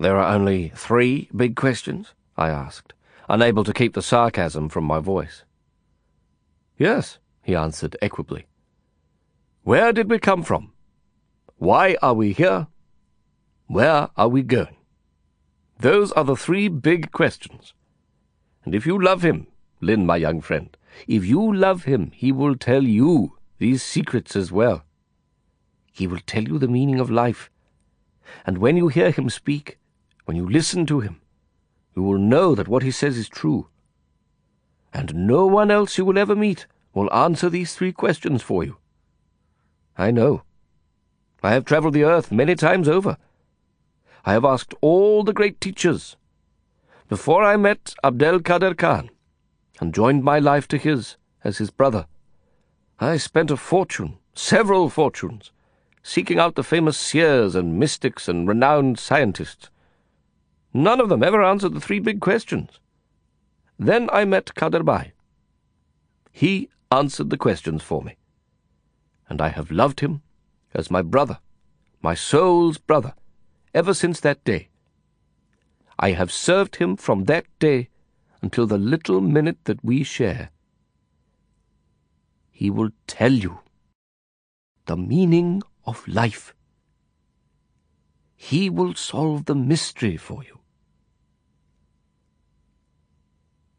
There 0.00 0.16
are 0.16 0.34
only 0.34 0.72
three 0.74 1.28
big 1.36 1.54
questions? 1.54 2.14
I 2.38 2.48
asked, 2.48 2.94
unable 3.28 3.64
to 3.64 3.74
keep 3.74 3.92
the 3.92 4.00
sarcasm 4.00 4.70
from 4.70 4.84
my 4.84 5.00
voice. 5.00 5.44
Yes, 6.78 7.18
he 7.42 7.54
answered 7.54 7.94
equably. 8.00 8.46
Where 9.64 9.92
did 9.92 10.08
we 10.08 10.18
come 10.18 10.42
from? 10.42 10.72
Why 11.58 11.98
are 12.00 12.14
we 12.14 12.32
here? 12.32 12.68
Where 13.72 14.10
are 14.18 14.28
we 14.28 14.42
going? 14.42 14.76
Those 15.78 16.12
are 16.12 16.24
the 16.24 16.36
three 16.36 16.68
big 16.68 17.10
questions. 17.10 17.72
And 18.66 18.74
if 18.74 18.84
you 18.84 19.02
love 19.02 19.22
him, 19.22 19.46
Lin, 19.80 20.04
my 20.04 20.16
young 20.16 20.42
friend, 20.42 20.76
if 21.08 21.24
you 21.24 21.40
love 21.54 21.84
him, 21.84 22.10
he 22.14 22.32
will 22.32 22.54
tell 22.54 22.82
you 22.82 23.38
these 23.56 23.82
secrets 23.82 24.36
as 24.36 24.52
well. 24.52 24.84
He 25.90 26.06
will 26.06 26.20
tell 26.26 26.42
you 26.42 26.58
the 26.58 26.68
meaning 26.68 27.00
of 27.00 27.10
life. 27.10 27.48
And 28.44 28.58
when 28.58 28.76
you 28.76 28.88
hear 28.88 29.10
him 29.10 29.30
speak, 29.30 29.78
when 30.26 30.36
you 30.36 30.46
listen 30.46 30.84
to 30.84 31.00
him, 31.00 31.22
you 31.96 32.02
will 32.02 32.18
know 32.18 32.54
that 32.54 32.68
what 32.68 32.82
he 32.82 32.90
says 32.90 33.16
is 33.16 33.26
true. 33.26 33.68
And 34.92 35.14
no 35.14 35.46
one 35.46 35.70
else 35.70 35.96
you 35.96 36.04
will 36.04 36.18
ever 36.18 36.36
meet 36.36 36.66
will 36.92 37.10
answer 37.10 37.48
these 37.48 37.74
three 37.74 37.92
questions 37.92 38.42
for 38.42 38.64
you. 38.64 38.76
I 39.96 40.10
know. 40.10 40.42
I 41.42 41.54
have 41.54 41.64
travelled 41.64 41.94
the 41.94 42.04
earth 42.04 42.30
many 42.30 42.54
times 42.54 42.86
over. 42.86 43.16
I 44.24 44.32
have 44.34 44.44
asked 44.44 44.74
all 44.80 45.24
the 45.24 45.32
great 45.32 45.60
teachers. 45.60 46.16
Before 47.08 47.42
I 47.42 47.56
met 47.56 47.94
Abdel 48.04 48.40
Kader 48.40 48.74
Khan 48.74 49.10
and 49.80 49.92
joined 49.92 50.22
my 50.22 50.38
life 50.38 50.68
to 50.68 50.78
his 50.78 51.16
as 51.42 51.58
his 51.58 51.70
brother, 51.70 52.06
I 53.00 53.16
spent 53.16 53.50
a 53.50 53.56
fortune, 53.56 54.18
several 54.32 54.88
fortunes, 54.88 55.50
seeking 56.04 56.38
out 56.38 56.54
the 56.54 56.62
famous 56.62 56.96
seers 56.96 57.56
and 57.56 57.80
mystics 57.80 58.28
and 58.28 58.46
renowned 58.46 58.98
scientists. 59.00 59.70
None 60.72 61.00
of 61.00 61.08
them 61.08 61.24
ever 61.24 61.42
answered 61.42 61.74
the 61.74 61.80
three 61.80 61.98
big 61.98 62.20
questions. 62.20 62.78
Then 63.76 64.08
I 64.12 64.24
met 64.24 64.54
Kaderbai. 64.54 65.12
He 66.30 66.68
answered 66.92 67.30
the 67.30 67.36
questions 67.36 67.82
for 67.82 68.02
me, 68.02 68.16
and 69.28 69.40
I 69.40 69.48
have 69.48 69.72
loved 69.72 69.98
him 69.98 70.22
as 70.74 70.90
my 70.90 71.02
brother, 71.02 71.40
my 72.00 72.14
soul's 72.14 72.78
brother, 72.78 73.14
ever 73.74 73.94
since 73.94 74.20
that 74.20 74.44
day. 74.44 74.68
I 75.98 76.12
have 76.12 76.32
served 76.32 76.76
him 76.76 76.96
from 76.96 77.24
that 77.24 77.46
day 77.58 77.88
until 78.40 78.66
the 78.66 78.78
little 78.78 79.20
minute 79.20 79.58
that 79.64 79.84
we 79.84 80.02
share. 80.02 80.50
He 82.50 82.70
will 82.70 82.90
tell 83.06 83.32
you 83.32 83.60
the 84.86 84.96
meaning 84.96 85.62
of 85.84 86.06
life. 86.08 86.54
He 88.34 88.68
will 88.68 88.94
solve 88.94 89.44
the 89.44 89.54
mystery 89.54 90.16
for 90.16 90.42
you. 90.42 90.58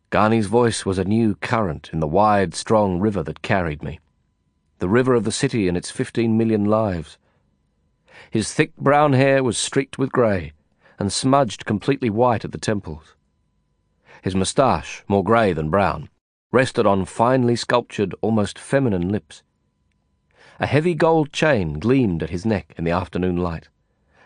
Ghani's 0.09 0.47
voice 0.47 0.85
was 0.85 0.97
a 0.97 1.03
new 1.03 1.35
current 1.35 1.89
in 1.91 1.99
the 1.99 2.07
wide, 2.07 2.53
strong 2.53 2.99
river 2.99 3.23
that 3.23 3.41
carried 3.41 3.83
me, 3.83 3.99
the 4.79 4.87
river 4.87 5.15
of 5.15 5.23
the 5.23 5.31
city 5.31 5.67
and 5.67 5.75
its 5.75 5.91
fifteen 5.91 6.37
million 6.37 6.65
lives. 6.65 7.17
His 8.31 8.53
thick 8.53 8.75
brown 8.77 9.13
hair 9.13 9.43
was 9.43 9.57
streaked 9.57 9.97
with 9.97 10.11
grey 10.11 10.53
and 10.99 11.11
smudged 11.11 11.65
completely 11.65 12.09
white 12.09 12.45
at 12.45 12.51
the 12.51 12.57
temples. 12.57 13.15
His 14.21 14.35
moustache, 14.35 15.03
more 15.07 15.23
grey 15.23 15.53
than 15.53 15.69
brown, 15.69 16.09
rested 16.51 16.85
on 16.85 17.05
finely 17.05 17.55
sculptured, 17.55 18.15
almost 18.21 18.59
feminine 18.59 19.09
lips. 19.09 19.43
A 20.59 20.67
heavy 20.67 20.93
gold 20.93 21.33
chain 21.33 21.79
gleamed 21.79 22.23
at 22.23 22.29
his 22.29 22.45
neck 22.45 22.73
in 22.77 22.83
the 22.83 22.91
afternoon 22.91 23.37
light, 23.37 23.69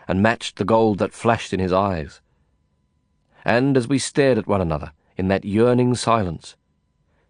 and 0.06 0.22
matched 0.22 0.56
the 0.56 0.64
gold 0.64 0.98
that 0.98 1.12
flashed 1.12 1.52
in 1.52 1.60
his 1.60 1.72
eyes. 1.72 2.20
And 3.44 3.76
as 3.76 3.88
we 3.88 3.98
stared 3.98 4.38
at 4.38 4.46
one 4.46 4.60
another, 4.60 4.92
in 5.16 5.28
that 5.28 5.44
yearning 5.44 5.94
silence, 5.94 6.54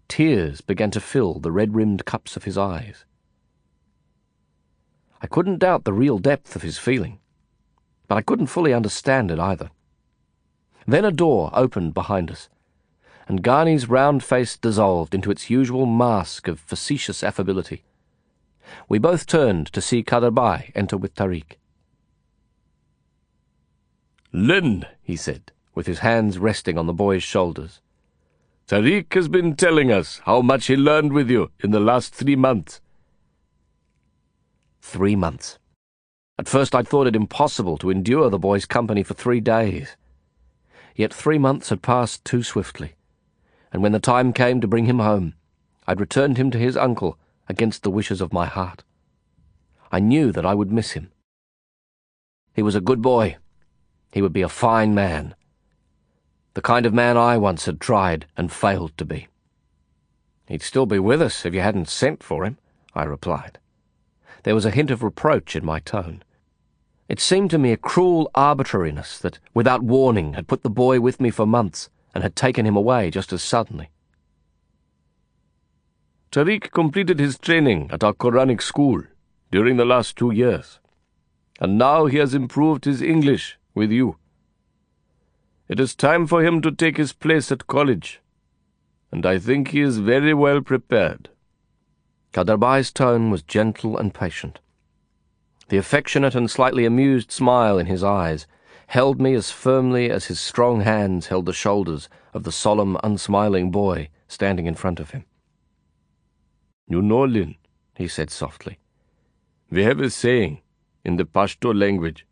tears 0.09 0.61
began 0.61 0.91
to 0.91 1.01
fill 1.01 1.39
the 1.39 1.53
red 1.53 1.75
rimmed 1.75 2.05
cups 2.05 2.37
of 2.37 2.45
his 2.45 2.59
eyes. 2.59 3.05
I 5.21 5.27
couldn't 5.27 5.59
doubt 5.59 5.85
the 5.85 5.93
real 5.93 6.19
depth 6.19 6.55
of 6.55 6.63
his 6.63 6.79
feeling, 6.79 7.19
but 8.07 8.17
I 8.17 8.23
couldn't 8.23 8.47
fully 8.47 8.73
understand 8.73 9.31
it 9.31 9.39
either. 9.39 9.71
Then 10.87 11.05
a 11.05 11.13
door 11.13 11.51
opened 11.53 11.95
behind 11.95 12.31
us, 12.31 12.49
and 13.27 13.43
Ghani's 13.43 13.89
round 13.89 14.25
face 14.25 14.57
dissolved 14.57 15.15
into 15.15 15.31
its 15.31 15.51
usual 15.51 15.87
mask 15.87 16.49
of 16.49 16.61
facetious 16.61 17.23
affability. 17.23 17.85
We 18.89 18.99
both 18.99 19.27
turned 19.27 19.73
to 19.73 19.81
see 19.81 20.03
Kaderbai 20.03 20.73
enter 20.75 20.97
with 20.97 21.15
Tariq. 21.15 21.57
Lin, 24.33 24.87
he 25.03 25.17
said 25.17 25.53
with 25.75 25.87
his 25.87 26.01
hands 26.01 26.39
resting 26.39 26.77
on 26.77 26.87
the 26.87 26.93
boy's 26.93 27.23
shoulders. 27.23 27.81
Tariq 28.67 29.15
has 29.15 29.29
been 29.29 29.55
telling 29.55 29.93
us 29.93 30.21
how 30.25 30.43
much 30.43 30.67
he 30.67 30.77
learned 30.77 31.13
with 31.13 31.31
you 31.31 31.51
in 31.61 31.71
the 31.71 31.81
last 31.81 32.13
three 32.13 32.35
months. 32.35 32.81
Three 34.89 35.17
months. 35.17 35.59
At 36.39 36.49
first 36.49 36.75
I'd 36.75 36.89
thought 36.89 37.07
it 37.07 37.15
impossible 37.15 37.77
to 37.77 37.91
endure 37.91 38.31
the 38.31 38.39
boy's 38.39 38.65
company 38.65 39.03
for 39.03 39.13
three 39.13 39.39
days. 39.39 39.99
Yet 40.97 41.13
three 41.13 41.37
months 41.37 41.69
had 41.69 41.83
passed 41.83 42.25
too 42.25 42.43
swiftly, 42.43 42.95
and 43.71 43.83
when 43.83 43.93
the 43.93 44.01
time 44.01 44.33
came 44.33 44.63
to 44.63 44.67
bring 44.67 44.87
him 44.87 45.01
home, 45.01 45.35
I'd 45.87 46.01
returned 46.01 46.39
him 46.39 46.51
to 46.53 46.59
his 46.59 46.75
uncle 46.75 47.19
against 47.51 47.83
the 47.83 47.91
wishes 47.91 48.23
of 48.23 48.33
my 48.33 48.47
heart. 48.47 48.83
I 49.93 50.01
knew 50.01 50.33
that 50.33 50.47
I 50.47 50.55
would 50.55 50.73
miss 50.73 50.93
him. 50.93 51.13
He 52.55 52.63
was 52.63 52.75
a 52.75 52.81
good 52.81 53.03
boy. 53.03 53.37
He 54.11 54.23
would 54.23 54.33
be 54.33 54.43
a 54.43 54.49
fine 54.49 54.95
man 54.95 55.35
the 56.55 56.63
kind 56.63 56.87
of 56.87 56.95
man 56.95 57.17
I 57.17 57.37
once 57.37 57.67
had 57.67 57.79
tried 57.79 58.27
and 58.37 58.51
failed 58.51 58.97
to 58.97 59.05
be. 59.05 59.29
He'd 60.47 60.63
still 60.63 60.87
be 60.87 60.99
with 60.99 61.21
us 61.21 61.45
if 61.45 61.53
you 61.53 61.61
hadn't 61.61 61.89
sent 61.89 62.23
for 62.23 62.45
him, 62.45 62.57
I 62.95 63.05
replied. 63.05 63.59
There 64.45 64.55
was 64.55 64.65
a 64.65 64.71
hint 64.71 64.91
of 64.91 65.03
reproach 65.03 65.57
in 65.57 65.65
my 65.65 65.81
tone. 65.81 66.23
It 67.09 67.21
seemed 67.21 67.51
to 67.51 67.59
me 67.59 67.73
a 67.73 67.77
cruel 67.77 68.31
arbitrariness 68.35 69.19
that, 69.19 69.39
without 69.55 69.83
warning, 69.83 70.35
had 70.35 70.47
put 70.47 70.63
the 70.63 70.71
boy 70.71 71.01
with 71.01 71.21
me 71.21 71.31
for 71.31 71.47
months 71.47 71.89
and 72.15 72.23
had 72.23 72.37
taken 72.37 72.67
him 72.67 72.77
away 72.77 73.11
just 73.11 73.33
as 73.33 73.43
suddenly. 73.43 73.91
Tariq 76.31 76.71
completed 76.73 77.19
his 77.19 77.39
training 77.39 77.89
at 77.91 78.05
our 78.05 78.13
Quranic 78.13 78.61
school 78.61 79.03
during 79.51 79.79
the 79.79 79.87
last 79.87 80.17
two 80.17 80.31
years, 80.31 80.79
and 81.59 81.79
now 81.79 82.05
he 82.05 82.19
has 82.19 82.35
improved 82.35 82.85
his 82.85 83.01
English 83.01 83.59
with 83.75 83.91
you. 83.91 84.17
It 85.69 85.81
is 85.81 85.95
time 85.95 86.27
for 86.27 86.43
him 86.45 86.61
to 86.63 86.71
take 86.71 86.99
his 86.99 87.15
place 87.15 87.51
at 87.51 87.67
college, 87.67 88.21
and 89.11 89.25
I 89.25 89.39
think 89.39 89.69
he 89.69 89.81
is 89.81 89.99
very 89.99 90.35
well 90.35 90.61
prepared. 90.61 91.31
Kaderbai's 92.33 92.93
tone 92.93 93.31
was 93.31 93.43
gentle 93.43 93.97
and 93.97 94.13
patient. 94.13 94.61
The 95.69 95.79
affectionate 95.79 96.35
and 96.35 96.51
slightly 96.51 96.85
amused 96.85 97.31
smile 97.31 97.79
in 97.79 97.87
his 97.87 98.03
eyes 98.03 98.47
held 98.89 99.21
me 99.21 99.35
as 99.35 99.51
firmly 99.51 100.11
as 100.11 100.27
his 100.27 100.41
strong 100.41 100.81
hands 100.81 101.27
held 101.27 101.47
the 101.47 101.53
shoulders 101.53 102.09
of 102.33 102.45
the 102.45 102.53
solemn, 102.53 102.97
unsmiling 103.05 103.71
boy 103.71 104.09
standing 104.29 104.67
in 104.67 104.75
front 104.75 104.99
of 104.99 105.11
him. 105.11 105.25
You 106.87 107.03
know, 107.03 107.25
Lin, 107.25 107.57
he 107.97 108.09
said 108.09 108.31
softly, 108.31 108.79
we 109.71 109.83
have 109.85 110.01
a 110.01 110.09
saying 110.09 110.63
in 111.05 111.17
the 111.17 111.27
Pashto 111.27 111.75
language, 111.75 112.27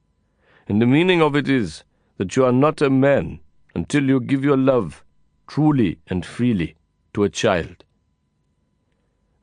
and 0.67 0.81
the 0.81 0.87
meaning 0.87 1.21
of 1.21 1.37
it 1.37 1.49
is 1.49 1.85
that 2.17 2.37
you 2.37 2.45
are 2.45 2.53
not 2.53 2.81
a 2.81 2.89
man 2.89 3.41
until 3.75 4.05
you 4.05 4.21
give 4.21 4.43
your 4.43 4.57
love 4.57 5.05
truly 5.47 5.99
and 6.07 6.25
freely 6.25 6.77
to 7.13 7.25
a 7.25 7.29
child. 7.29 7.85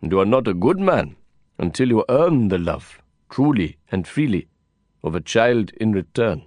And 0.03 0.11
you 0.11 0.19
are 0.19 0.25
not 0.25 0.49
a 0.49 0.53
good 0.53 0.81
man 0.81 1.15
until 1.57 1.87
you 1.87 2.03
earn 2.09 2.49
the 2.49 2.57
love 2.57 3.01
truly 3.29 3.77
and 3.89 4.05
freely 4.05 4.49
of 5.01 5.15
a 5.15 5.21
child 5.21 5.71
in 5.79 5.93
return. 5.93 6.43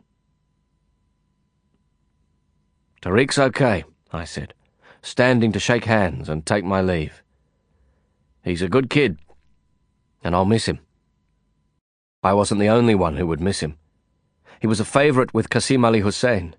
Tariq's 3.01 3.39
okay, 3.39 3.85
I 4.13 4.25
said, 4.25 4.53
standing 5.01 5.53
to 5.53 5.59
shake 5.59 5.87
hands 5.87 6.29
and 6.29 6.45
take 6.45 6.67
my 6.67 6.83
leave. 6.83 7.23
He's 8.45 8.61
a 8.61 8.69
good 8.69 8.91
kid, 8.91 9.17
and 10.23 10.35
I'll 10.35 10.45
miss 10.45 10.67
him. 10.67 10.81
I 12.23 12.35
wasn't 12.35 12.61
the 12.61 12.69
only 12.69 12.95
one 12.95 13.17
who 13.17 13.27
would 13.27 13.41
miss 13.41 13.61
him. 13.61 13.79
He 14.61 14.67
was 14.67 14.81
a 14.81 14.85
favourite 14.85 15.33
with 15.33 15.49
Qasim 15.49 15.83
Ali 15.83 16.01
Hussein. 16.01 16.55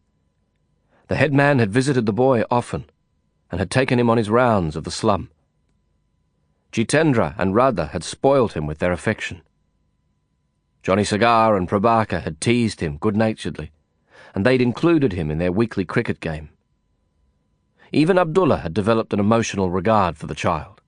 The 1.09 1.15
head 1.15 1.31
man 1.31 1.59
had 1.59 1.71
visited 1.71 2.07
the 2.07 2.11
boy 2.11 2.43
often 2.49 2.89
and 3.51 3.59
had 3.59 3.69
taken 3.69 3.99
him 3.99 4.09
on 4.09 4.17
his 4.17 4.31
rounds 4.31 4.75
of 4.75 4.83
the 4.83 4.89
slum. 4.89 5.29
Jitendra 6.71 7.33
and 7.37 7.55
Radha 7.55 7.87
had 7.87 8.03
spoiled 8.03 8.53
him 8.53 8.67
with 8.67 8.79
their 8.79 8.91
affection. 8.91 9.41
Johnny 10.83 11.03
Cigar 11.03 11.55
and 11.55 11.67
Prabaker 11.67 12.21
had 12.21 12.39
teased 12.39 12.79
him 12.79 12.97
good-naturedly, 12.97 13.71
and 14.33 14.45
they'd 14.45 14.61
included 14.61 15.13
him 15.13 15.31
in 15.31 15.37
their 15.37 15.51
weekly 15.51 15.85
cricket 15.85 16.19
game. 16.19 16.49
Even 17.91 18.17
Abdullah 18.17 18.59
had 18.59 18.73
developed 18.73 19.13
an 19.13 19.19
emotional 19.19 19.69
regard 19.69 20.17
for 20.17 20.27
the 20.27 20.35
child. 20.35 20.81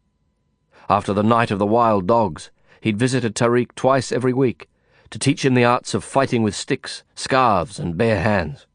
After 0.89 1.14
the 1.14 1.23
night 1.23 1.51
of 1.51 1.60
the 1.60 1.65
wild 1.65 2.07
dogs, 2.07 2.51
he'd 2.81 2.97
visited 2.97 3.35
Tariq 3.35 3.76
twice 3.76 4.11
every 4.11 4.34
week 4.34 4.69
to 5.10 5.19
teach 5.19 5.43
him 5.43 5.53
the 5.53 5.65
arts 5.65 5.93
of 5.93 6.03
fighting 6.03 6.43
with 6.43 6.56
sticks, 6.56 7.03
scarves, 7.15 7.80
and 7.80 7.97
bare 7.97 8.22
hands. 8.22 8.68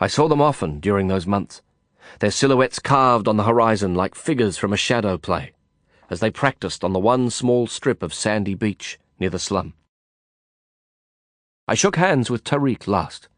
I 0.00 0.06
saw 0.06 0.26
them 0.28 0.40
often 0.40 0.80
during 0.80 1.08
those 1.08 1.26
months, 1.26 1.62
their 2.20 2.30
silhouettes 2.30 2.78
carved 2.78 3.28
on 3.28 3.36
the 3.36 3.44
horizon 3.44 3.94
like 3.94 4.14
figures 4.14 4.56
from 4.56 4.72
a 4.72 4.76
shadow 4.76 5.18
play, 5.18 5.52
as 6.12 6.20
they 6.20 6.30
practiced 6.30 6.84
on 6.84 6.92
the 6.92 7.00
one 7.00 7.30
small 7.30 7.66
strip 7.66 8.02
of 8.02 8.12
sandy 8.12 8.54
beach 8.54 8.98
near 9.18 9.30
the 9.30 9.38
slum. 9.38 9.72
I 11.66 11.74
shook 11.74 11.96
hands 11.96 12.28
with 12.28 12.44
Tariq 12.44 12.86
last, 12.86 13.30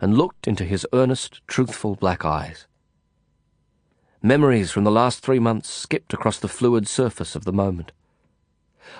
and 0.00 0.16
looked 0.16 0.46
into 0.46 0.64
his 0.64 0.86
earnest, 0.92 1.44
truthful 1.48 1.96
black 1.96 2.24
eyes. 2.24 2.68
Memories 4.22 4.70
from 4.70 4.84
the 4.84 4.92
last 4.92 5.24
three 5.24 5.40
months 5.40 5.68
skipped 5.68 6.14
across 6.14 6.38
the 6.38 6.46
fluid 6.46 6.86
surface 6.86 7.34
of 7.34 7.44
the 7.44 7.52
moment. 7.52 7.90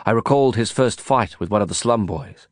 I 0.04 0.10
recalled 0.10 0.56
his 0.56 0.72
first 0.72 1.00
fight 1.00 1.38
with 1.38 1.50
one 1.50 1.62
of 1.62 1.68
the 1.68 1.74
slum 1.76 2.04
boys. 2.04 2.48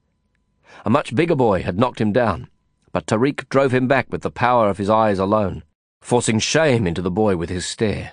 A 0.85 0.90
much 0.90 1.16
bigger 1.16 1.35
boy 1.35 1.64
had 1.64 1.77
knocked 1.77 2.01
him 2.01 2.12
down, 2.12 2.48
but 2.93 3.06
Tariq 3.06 3.48
drove 3.48 3.74
him 3.74 3.89
back 3.89 4.06
with 4.12 4.23
the 4.23 4.31
power 4.31 4.68
of 4.68 4.78
his 4.78 4.90
eyes 4.90 5.18
alone, 5.18 5.64
forcing 6.01 6.39
shame 6.39 6.86
into 6.86 7.02
the 7.02 7.10
boy 7.10 7.36
with 7.36 7.51
his 7.51 7.66
stare. 7.66 8.12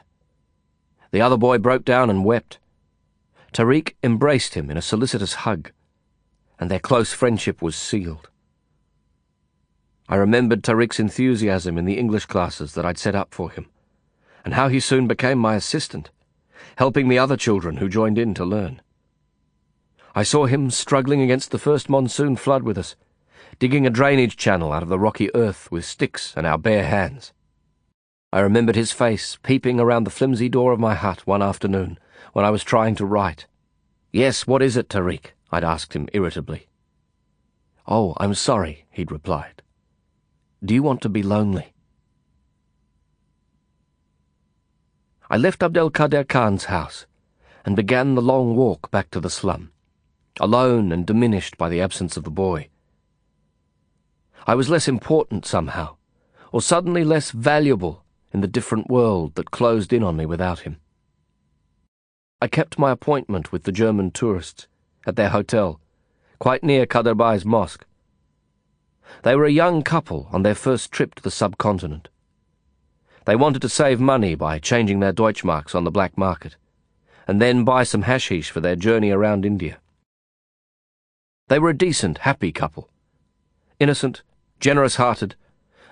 The 1.14 1.22
other 1.22 1.38
boy 1.38 1.60
broke 1.60 1.86
down 1.86 2.10
and 2.10 2.26
wept. 2.26 2.58
Tariq 3.54 3.94
embraced 4.02 4.56
him 4.56 4.72
in 4.72 4.78
a 4.78 4.82
solicitous 4.82 5.36
hug, 5.46 5.72
and 6.60 6.72
their 6.72 6.80
close 6.80 7.14
friendship 7.14 7.62
was 7.62 7.76
sealed. 7.76 8.32
I 10.10 10.16
remembered 10.16 10.64
Tariq's 10.64 11.00
enthusiasm 11.00 11.78
in 11.78 11.86
the 11.86 12.00
English 12.00 12.26
classes 12.26 12.74
that 12.74 12.84
I'd 12.84 12.98
set 12.98 13.14
up 13.14 13.32
for 13.32 13.52
him, 13.52 13.68
and 14.44 14.56
how 14.56 14.70
he 14.70 14.80
soon 14.80 15.06
became 15.06 15.38
my 15.38 15.54
assistant, 15.54 16.10
helping 16.78 17.10
the 17.10 17.20
other 17.20 17.38
children 17.38 17.78
who 17.78 17.90
joined 17.90 18.18
in 18.18 18.34
to 18.34 18.44
learn. 18.44 18.82
I 20.16 20.24
saw 20.24 20.48
him 20.48 20.72
struggling 20.72 21.22
against 21.22 21.52
the 21.52 21.60
first 21.60 21.92
monsoon 21.92 22.38
flood 22.38 22.64
with 22.64 22.80
us, 22.80 22.96
digging 23.60 23.86
a 23.86 23.92
drainage 23.92 24.36
channel 24.36 24.74
out 24.74 24.82
of 24.82 24.90
the 24.90 24.98
rocky 24.98 25.30
earth 25.36 25.72
with 25.72 25.86
sticks 25.86 26.34
and 26.36 26.48
our 26.48 26.58
bare 26.58 26.88
hands. 26.88 27.34
I 28.34 28.40
remembered 28.40 28.76
his 28.76 28.92
face 28.92 29.38
peeping 29.44 29.80
around 29.80 30.06
the 30.06 30.10
flimsy 30.10 30.50
door 30.50 30.72
of 30.72 30.80
my 30.80 30.96
hut 30.96 31.28
one 31.28 31.44
afternoon 31.44 32.00
when 32.32 32.44
I 32.44 32.50
was 32.50 32.64
trying 32.64 32.96
to 32.96 33.06
write. 33.06 33.46
Yes, 34.12 34.48
what 34.48 34.64
is 34.64 34.76
it, 34.76 34.90
Tariq? 34.90 35.34
I'd 35.52 35.64
asked 35.64 35.94
him 35.94 36.10
irritably. 36.14 36.66
Oh, 37.88 38.16
I'm 38.18 38.34
sorry, 38.34 38.86
he'd 38.90 39.12
replied. 39.12 39.62
Do 40.66 40.74
you 40.74 40.82
want 40.82 41.02
to 41.02 41.10
be 41.10 41.22
lonely? 41.22 41.76
I 45.30 45.38
left 45.38 45.62
Abdel 45.62 45.92
Kader 45.92 46.24
Khan's 46.24 46.66
house 46.66 47.06
and 47.64 47.76
began 47.76 48.16
the 48.16 48.22
long 48.24 48.56
walk 48.56 48.90
back 48.90 49.12
to 49.12 49.20
the 49.20 49.30
slum, 49.30 49.72
alone 50.40 50.92
and 50.92 51.06
diminished 51.06 51.56
by 51.56 51.70
the 51.70 51.82
absence 51.82 52.18
of 52.18 52.24
the 52.24 52.32
boy. 52.32 52.70
I 54.48 54.56
was 54.56 54.72
less 54.72 54.88
important 54.88 55.46
somehow, 55.46 55.98
or 56.52 56.64
suddenly 56.64 57.04
less 57.04 57.30
valuable 57.30 58.03
in 58.34 58.42
the 58.42 58.48
different 58.48 58.90
world 58.90 59.36
that 59.36 59.52
closed 59.52 59.94
in 59.94 60.04
on 60.04 60.18
me 60.18 60.26
without 60.26 60.60
him. 60.60 60.78
I 62.42 62.48
kept 62.48 62.80
my 62.80 62.92
appointment 62.92 63.52
with 63.52 63.64
the 63.64 63.72
German 63.72 64.12
tourists 64.12 64.68
at 65.06 65.16
their 65.16 65.30
hotel, 65.30 65.80
quite 66.40 66.64
near 66.64 66.86
Kaderbai's 66.86 67.46
mosque. 67.46 67.86
They 69.22 69.36
were 69.36 69.46
a 69.46 69.52
young 69.52 69.84
couple 69.84 70.28
on 70.32 70.44
their 70.44 70.56
first 70.56 70.92
trip 70.92 71.16
to 71.16 71.24
the 71.24 71.32
subcontinent. 71.32 72.10
They 73.26 73.36
wanted 73.36 73.62
to 73.62 73.70
save 73.70 74.00
money 74.00 74.36
by 74.36 74.60
changing 74.60 75.00
their 75.00 75.14
Deutschmarks 75.14 75.76
on 75.76 75.84
the 75.84 75.92
black 75.92 76.18
market, 76.18 76.58
and 77.28 77.42
then 77.42 77.64
buy 77.64 77.84
some 77.84 78.02
hashish 78.02 78.50
for 78.50 78.60
their 78.60 78.76
journey 78.76 79.12
around 79.12 79.46
India. 79.46 79.80
They 81.48 81.60
were 81.60 81.70
a 81.70 81.78
decent, 81.78 82.20
happy 82.20 82.52
couple. 82.52 82.90
Innocent, 83.80 84.24
generous 84.60 84.96
hearted, 84.96 85.36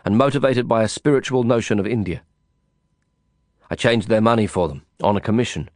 and 0.03 0.17
motivated 0.17 0.67
by 0.67 0.83
a 0.83 0.89
spiritual 0.89 1.43
notion 1.43 1.79
of 1.79 1.87
India. 1.87 2.23
I 3.71 3.75
changed 3.75 4.09
their 4.09 4.19
money 4.19 4.47
for 4.47 4.67
them, 4.67 4.85
on 5.01 5.15
a 5.15 5.21
commission, 5.21 5.69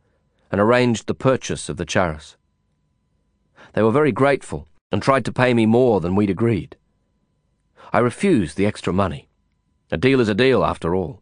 and 0.52 0.60
arranged 0.60 1.08
the 1.08 1.16
purchase 1.16 1.70
of 1.70 1.78
the 1.78 1.86
charas. 1.86 2.36
They 3.72 3.82
were 3.82 3.92
very 3.92 4.12
grateful 4.12 4.68
and 4.92 5.02
tried 5.02 5.24
to 5.24 5.32
pay 5.32 5.54
me 5.54 5.66
more 5.66 6.02
than 6.02 6.14
we'd 6.14 6.30
agreed. 6.30 6.76
I 7.94 8.00
refused 8.00 8.58
the 8.58 8.66
extra 8.66 8.92
money. 8.92 9.30
A 9.92 9.98
deal 9.98 10.20
is 10.20 10.28
a 10.28 10.36
deal, 10.36 10.66
after 10.66 10.94
all, 10.94 11.22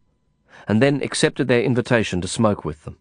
and 0.68 0.82
then 0.82 1.04
accepted 1.04 1.48
their 1.48 1.62
invitation 1.62 2.22
to 2.22 2.28
smoke 2.28 2.66
with 2.66 2.86
them. 2.86 2.98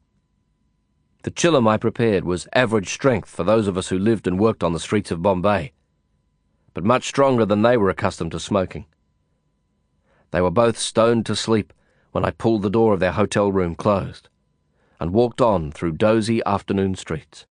The 1.22 1.30
chillum 1.30 1.66
I 1.66 1.78
prepared 1.78 2.24
was 2.24 2.46
average 2.52 2.90
strength 2.90 3.30
for 3.30 3.42
those 3.42 3.68
of 3.68 3.78
us 3.78 3.88
who 3.88 3.98
lived 3.98 4.26
and 4.26 4.38
worked 4.38 4.62
on 4.62 4.74
the 4.74 4.80
streets 4.80 5.10
of 5.10 5.22
Bombay, 5.22 5.72
but 6.74 6.84
much 6.84 7.08
stronger 7.08 7.46
than 7.46 7.62
they 7.62 7.78
were 7.78 7.88
accustomed 7.88 8.32
to 8.32 8.40
smoking. 8.40 8.84
They 10.30 10.42
were 10.42 10.50
both 10.50 10.76
stoned 10.76 11.24
to 11.24 11.34
sleep 11.34 11.72
when 12.12 12.24
I 12.24 12.30
pulled 12.30 12.62
the 12.62 12.70
door 12.70 12.94
of 12.94 13.00
their 13.00 13.12
hotel 13.12 13.50
room 13.50 13.74
closed 13.74 14.28
and 15.00 15.12
walked 15.12 15.40
on 15.40 15.72
through 15.72 15.92
dozy 15.92 16.40
afternoon 16.46 16.94
streets. 16.94 17.46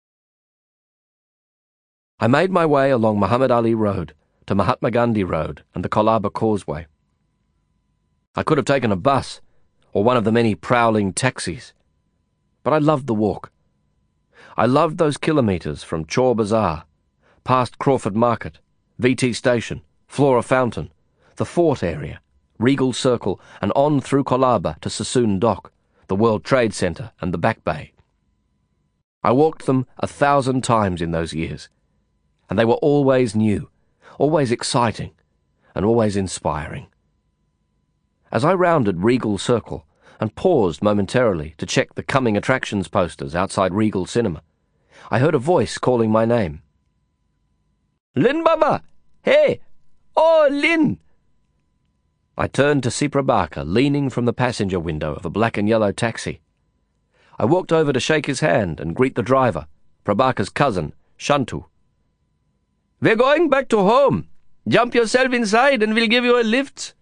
I 2.19 2.27
made 2.27 2.51
my 2.51 2.65
way 2.65 2.91
along 2.91 3.19
Muhammad 3.19 3.51
Ali 3.51 3.73
Road 3.73 4.13
to 4.47 4.55
Mahatma 4.55 4.91
Gandhi 4.91 5.23
Road 5.23 5.63
and 5.73 5.85
the 5.85 5.89
Colaba 5.89 6.34
Causeway. 6.34 6.88
I 8.35 8.43
could 8.43 8.57
have 8.57 8.65
taken 8.65 8.91
a 8.91 8.95
bus 8.95 9.39
or 9.93 10.03
one 10.03 10.17
of 10.17 10.23
the 10.23 10.31
many 10.31 10.55
prowling 10.55 11.13
taxis, 11.13 11.73
but 12.63 12.73
I 12.73 12.79
loved 12.79 13.07
the 13.07 13.13
walk. 13.13 13.51
I 14.57 14.65
loved 14.65 14.97
those 14.97 15.17
kilometres 15.17 15.84
from 15.84 16.05
Chor 16.05 16.35
Bazaar, 16.35 16.85
past 17.43 17.77
Crawford 17.77 18.15
Market, 18.15 18.59
VT 18.99 19.35
Station, 19.35 19.81
Flora 20.07 20.41
Fountain, 20.41 20.91
the 21.35 21.45
Fort 21.45 21.84
area, 21.84 22.19
Regal 22.59 22.93
Circle, 22.93 23.39
and 23.61 23.71
on 23.75 24.01
through 24.01 24.23
Colaba 24.23 24.79
to 24.81 24.89
Sassoon 24.89 25.39
Dock, 25.39 25.71
the 26.07 26.15
World 26.15 26.43
Trade 26.43 26.73
Centre, 26.73 27.11
and 27.21 27.34
the 27.34 27.38
Back 27.38 27.63
Bay. 27.63 27.93
I 29.23 29.31
walked 29.31 29.65
them 29.65 29.85
a 29.97 30.07
thousand 30.07 30.63
times 30.63 31.01
in 31.01 31.11
those 31.11 31.34
years, 31.34 31.69
and 32.49 32.57
they 32.57 32.65
were 32.65 32.75
always 32.75 33.35
new 33.35 33.69
always 34.17 34.51
exciting 34.51 35.11
and 35.75 35.85
always 35.85 36.17
inspiring. 36.17 36.88
As 38.31 38.43
I 38.43 38.53
rounded 38.53 39.03
Regal 39.03 39.38
Circle 39.38 39.85
and 40.19 40.35
paused 40.35 40.81
momentarily 40.81 41.53
to 41.57 41.65
check 41.65 41.93
the 41.93 42.03
coming 42.03 42.35
attractions 42.35 42.88
posters 42.88 43.35
outside 43.35 43.73
Regal 43.73 44.05
Cinema, 44.05 44.41
I 45.09 45.19
heard 45.19 45.35
a 45.35 45.39
voice 45.39 45.77
calling 45.77 46.11
my 46.11 46.25
name. 46.25 46.61
Lin 48.15 48.43
Baba! 48.43 48.84
Hey! 49.21 49.61
Oh, 50.15 50.47
Lin! 50.51 50.99
I 52.39 52.47
turned 52.47 52.84
to 52.84 52.91
see 52.91 53.09
Prabaker 53.09 53.64
leaning 53.65 54.11
from 54.11 54.26
the 54.26 54.34
passenger 54.34 54.80
window 54.80 55.15
of 55.15 55.26
a 55.26 55.30
black 55.30 55.57
and 55.57 55.68
yellow 55.68 55.91
taxi. 55.91 56.39
I 57.39 57.45
walked 57.45 57.72
over 57.72 57.91
to 57.91 57.99
shake 57.99 58.27
his 58.27 58.41
hand 58.41 58.80
and 58.80 58.95
greet 58.95 59.15
the 59.15 59.23
driver, 59.23 59.65
Prabaker's 60.05 60.49
cousin, 60.49 60.93
Shantu. 61.18 61.65
We're 63.01 63.15
going 63.15 63.49
back 63.49 63.69
to 63.69 63.80
home. 63.80 64.27
Jump 64.68 64.93
yourself 64.93 65.34
inside 65.34 65.81
and 65.81 65.95
we'll 65.95 66.07
give 66.07 66.23
you 66.23 66.39
a 66.39 66.43
lift. 66.43 66.93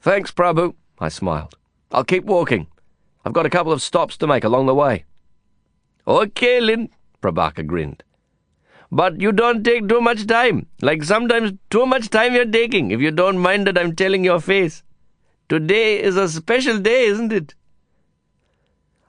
Thanks, 0.00 0.30
Prabhu, 0.30 0.74
I 0.98 1.10
smiled. 1.10 1.56
I'll 1.92 2.04
keep 2.04 2.24
walking. 2.24 2.68
I've 3.24 3.34
got 3.34 3.46
a 3.46 3.50
couple 3.50 3.72
of 3.72 3.82
stops 3.82 4.16
to 4.18 4.26
make 4.26 4.44
along 4.44 4.64
the 4.66 4.74
way. 4.74 5.04
Okay, 6.06 6.58
Lin, 6.58 6.88
Prabaker 7.22 7.66
grinned. 7.66 8.02
But 8.92 9.20
you 9.20 9.32
don't 9.32 9.62
take 9.62 9.88
too 9.88 10.00
much 10.00 10.26
time. 10.26 10.66
Like 10.82 11.04
sometimes 11.04 11.52
too 11.70 11.86
much 11.86 12.10
time 12.10 12.34
you're 12.34 12.44
taking, 12.44 12.90
if 12.90 13.00
you 13.00 13.10
don't 13.10 13.38
mind 13.38 13.66
that 13.66 13.78
I'm 13.78 13.94
telling 13.94 14.24
your 14.24 14.40
face. 14.40 14.82
Today 15.48 16.00
is 16.00 16.16
a 16.16 16.28
special 16.28 16.78
day, 16.78 17.04
isn't 17.06 17.32
it? 17.32 17.54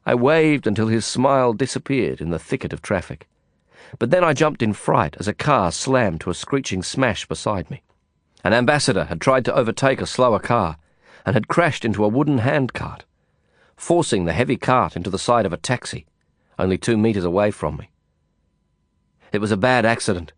I 0.05 0.15
waved 0.15 0.67
until 0.67 0.87
his 0.87 1.05
smile 1.05 1.53
disappeared 1.53 2.21
in 2.21 2.29
the 2.29 2.39
thicket 2.39 2.73
of 2.73 2.81
traffic 2.81 3.27
but 3.99 4.09
then 4.09 4.23
I 4.23 4.33
jumped 4.33 4.61
in 4.61 4.73
fright 4.73 5.15
as 5.19 5.27
a 5.27 5.33
car 5.33 5.71
slammed 5.71 6.21
to 6.21 6.29
a 6.29 6.33
screeching 6.33 6.83
smash 6.83 7.27
beside 7.27 7.69
me. 7.69 7.83
An 8.43 8.53
ambassador 8.53 9.05
had 9.05 9.21
tried 9.21 9.45
to 9.45 9.55
overtake 9.55 10.01
a 10.01 10.07
slower 10.07 10.39
car 10.39 10.77
and 11.25 11.35
had 11.35 11.47
crashed 11.47 11.85
into 11.85 12.03
a 12.03 12.07
wooden 12.07 12.39
handcart, 12.39 13.05
forcing 13.75 14.25
the 14.25 14.33
heavy 14.33 14.57
cart 14.57 14.95
into 14.95 15.09
the 15.09 15.19
side 15.19 15.45
of 15.45 15.53
a 15.53 15.57
taxi, 15.57 16.05
only 16.57 16.77
two 16.77 16.97
metres 16.97 17.25
away 17.25 17.51
from 17.51 17.77
me. 17.77 17.89
It 19.31 19.39
was 19.39 19.51
a 19.51 19.57
bad 19.57 19.85
accident. 19.85 20.33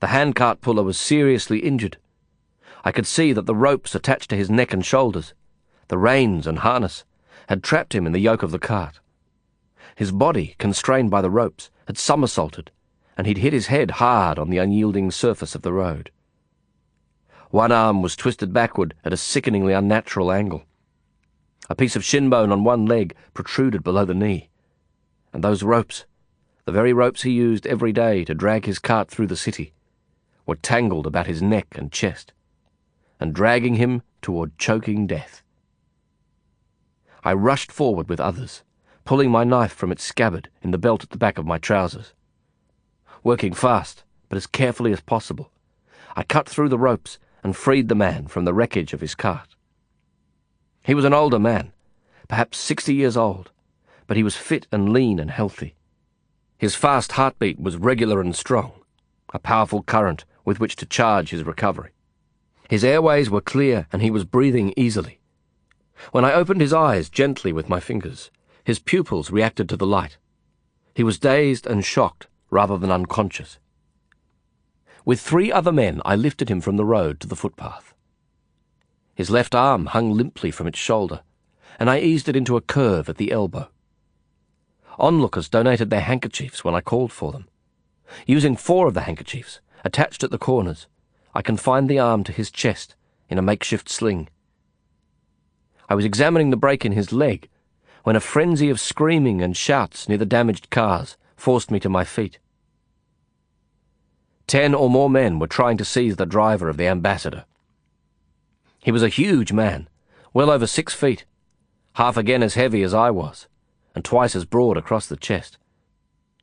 The 0.00 0.08
handcart 0.08 0.60
puller 0.60 0.82
was 0.82 0.98
seriously 0.98 1.58
injured. 1.60 1.98
I 2.84 2.92
could 2.92 3.06
see 3.06 3.32
that 3.32 3.46
the 3.46 3.54
ropes 3.54 3.94
attached 3.94 4.30
to 4.30 4.36
his 4.36 4.50
neck 4.50 4.72
and 4.72 4.84
shoulders, 4.84 5.34
the 5.88 5.98
reins 5.98 6.46
and 6.46 6.60
harness, 6.60 7.04
had 7.48 7.62
trapped 7.62 7.94
him 7.94 8.06
in 8.06 8.12
the 8.12 8.20
yoke 8.20 8.42
of 8.42 8.50
the 8.50 8.58
cart. 8.58 9.00
His 9.94 10.12
body, 10.12 10.54
constrained 10.58 11.10
by 11.10 11.22
the 11.22 11.30
ropes, 11.30 11.70
had 11.86 11.98
somersaulted, 11.98 12.70
and 13.16 13.26
he'd 13.26 13.38
hit 13.38 13.52
his 13.52 13.68
head 13.68 13.92
hard 13.92 14.38
on 14.38 14.50
the 14.50 14.58
unyielding 14.58 15.10
surface 15.10 15.54
of 15.54 15.62
the 15.62 15.72
road. 15.72 16.10
One 17.50 17.72
arm 17.72 18.02
was 18.02 18.16
twisted 18.16 18.52
backward 18.52 18.94
at 19.04 19.12
a 19.12 19.16
sickeningly 19.16 19.72
unnatural 19.72 20.32
angle. 20.32 20.64
A 21.70 21.74
piece 21.74 21.96
of 21.96 22.04
shin 22.04 22.28
bone 22.28 22.52
on 22.52 22.64
one 22.64 22.86
leg 22.86 23.14
protruded 23.34 23.82
below 23.82 24.04
the 24.04 24.14
knee. 24.14 24.50
And 25.32 25.42
those 25.42 25.62
ropes, 25.62 26.04
the 26.66 26.72
very 26.72 26.92
ropes 26.92 27.22
he 27.22 27.30
used 27.30 27.66
every 27.66 27.92
day 27.92 28.24
to 28.24 28.34
drag 28.34 28.66
his 28.66 28.78
cart 28.78 29.08
through 29.08 29.28
the 29.28 29.36
city, 29.36 29.72
were 30.44 30.56
tangled 30.56 31.06
about 31.06 31.26
his 31.26 31.40
neck 31.40 31.68
and 31.76 31.90
chest, 31.90 32.34
and 33.18 33.34
dragging 33.34 33.76
him 33.76 34.02
toward 34.20 34.58
choking 34.58 35.06
death. 35.06 35.42
I 37.24 37.32
rushed 37.32 37.72
forward 37.72 38.10
with 38.10 38.20
others 38.20 38.62
pulling 39.06 39.30
my 39.30 39.44
knife 39.44 39.72
from 39.72 39.92
its 39.92 40.02
scabbard 40.02 40.50
in 40.62 40.72
the 40.72 40.78
belt 40.78 41.04
at 41.04 41.10
the 41.10 41.16
back 41.16 41.38
of 41.38 41.46
my 41.46 41.58
trousers. 41.58 42.12
Working 43.22 43.54
fast, 43.54 44.02
but 44.28 44.36
as 44.36 44.48
carefully 44.48 44.92
as 44.92 45.00
possible, 45.00 45.52
I 46.16 46.24
cut 46.24 46.48
through 46.48 46.70
the 46.70 46.78
ropes 46.78 47.18
and 47.44 47.56
freed 47.56 47.88
the 47.88 47.94
man 47.94 48.26
from 48.26 48.44
the 48.44 48.52
wreckage 48.52 48.92
of 48.92 49.00
his 49.00 49.14
cart. 49.14 49.54
He 50.82 50.92
was 50.92 51.04
an 51.04 51.14
older 51.14 51.38
man, 51.38 51.72
perhaps 52.26 52.58
sixty 52.58 52.94
years 52.94 53.16
old, 53.16 53.52
but 54.08 54.16
he 54.16 54.24
was 54.24 54.36
fit 54.36 54.66
and 54.72 54.92
lean 54.92 55.20
and 55.20 55.30
healthy. 55.30 55.76
His 56.58 56.74
fast 56.74 57.12
heartbeat 57.12 57.60
was 57.60 57.76
regular 57.76 58.20
and 58.20 58.34
strong, 58.34 58.72
a 59.34 59.38
powerful 59.38 59.82
current 59.82 60.24
with 60.44 60.58
which 60.58 60.76
to 60.76 60.86
charge 60.86 61.30
his 61.30 61.44
recovery. 61.44 61.90
His 62.68 62.82
airways 62.82 63.28
were 63.28 63.40
clear 63.40 63.86
and 63.92 64.00
he 64.00 64.10
was 64.10 64.24
breathing 64.24 64.72
easily. 64.76 65.20
When 66.12 66.24
I 66.24 66.32
opened 66.32 66.60
his 66.60 66.72
eyes 66.72 67.10
gently 67.10 67.52
with 67.52 67.68
my 67.68 67.80
fingers, 67.80 68.30
his 68.64 68.78
pupils 68.78 69.30
reacted 69.30 69.68
to 69.68 69.76
the 69.76 69.86
light. 69.86 70.16
He 70.94 71.04
was 71.04 71.18
dazed 71.18 71.66
and 71.66 71.84
shocked 71.84 72.26
rather 72.50 72.78
than 72.78 72.90
unconscious. 72.90 73.58
With 75.04 75.20
three 75.20 75.52
other 75.52 75.72
men, 75.72 76.00
I 76.04 76.16
lifted 76.16 76.48
him 76.48 76.60
from 76.60 76.76
the 76.76 76.84
road 76.84 77.20
to 77.20 77.28
the 77.28 77.36
footpath. 77.36 77.94
His 79.14 79.30
left 79.30 79.54
arm 79.54 79.86
hung 79.86 80.12
limply 80.12 80.50
from 80.50 80.66
its 80.66 80.78
shoulder, 80.78 81.22
and 81.78 81.88
I 81.88 82.00
eased 82.00 82.28
it 82.28 82.36
into 82.36 82.56
a 82.56 82.60
curve 82.60 83.08
at 83.08 83.16
the 83.16 83.30
elbow. 83.30 83.68
Onlookers 84.98 85.48
donated 85.48 85.90
their 85.90 86.00
handkerchiefs 86.00 86.64
when 86.64 86.74
I 86.74 86.80
called 86.80 87.12
for 87.12 87.32
them. 87.32 87.48
Using 88.26 88.56
four 88.56 88.86
of 88.86 88.94
the 88.94 89.02
handkerchiefs, 89.02 89.60
attached 89.84 90.24
at 90.24 90.30
the 90.30 90.38
corners, 90.38 90.86
I 91.34 91.42
confined 91.42 91.88
the 91.88 91.98
arm 91.98 92.24
to 92.24 92.32
his 92.32 92.50
chest 92.50 92.94
in 93.28 93.38
a 93.38 93.42
makeshift 93.42 93.88
sling. 93.88 94.28
I 95.88 95.94
was 95.94 96.04
examining 96.04 96.50
the 96.50 96.56
break 96.56 96.84
in 96.84 96.92
his 96.92 97.12
leg 97.12 97.48
when 98.04 98.16
a 98.16 98.20
frenzy 98.20 98.70
of 98.70 98.80
screaming 98.80 99.42
and 99.42 99.56
shouts 99.56 100.08
near 100.08 100.18
the 100.18 100.24
damaged 100.24 100.70
cars 100.70 101.16
forced 101.36 101.70
me 101.70 101.80
to 101.80 101.88
my 101.88 102.04
feet. 102.04 102.38
Ten 104.46 104.74
or 104.74 104.88
more 104.88 105.10
men 105.10 105.38
were 105.38 105.48
trying 105.48 105.76
to 105.76 105.84
seize 105.84 106.16
the 106.16 106.24
driver 106.24 106.68
of 106.68 106.76
the 106.76 106.86
ambassador. 106.86 107.44
He 108.78 108.92
was 108.92 109.02
a 109.02 109.08
huge 109.08 109.52
man, 109.52 109.88
well 110.32 110.50
over 110.50 110.66
six 110.66 110.94
feet, 110.94 111.24
half 111.94 112.16
again 112.16 112.42
as 112.42 112.54
heavy 112.54 112.82
as 112.82 112.94
I 112.94 113.10
was, 113.10 113.48
and 113.96 114.04
twice 114.04 114.36
as 114.36 114.44
broad 114.44 114.76
across 114.76 115.06
the 115.06 115.16
chest. 115.16 115.56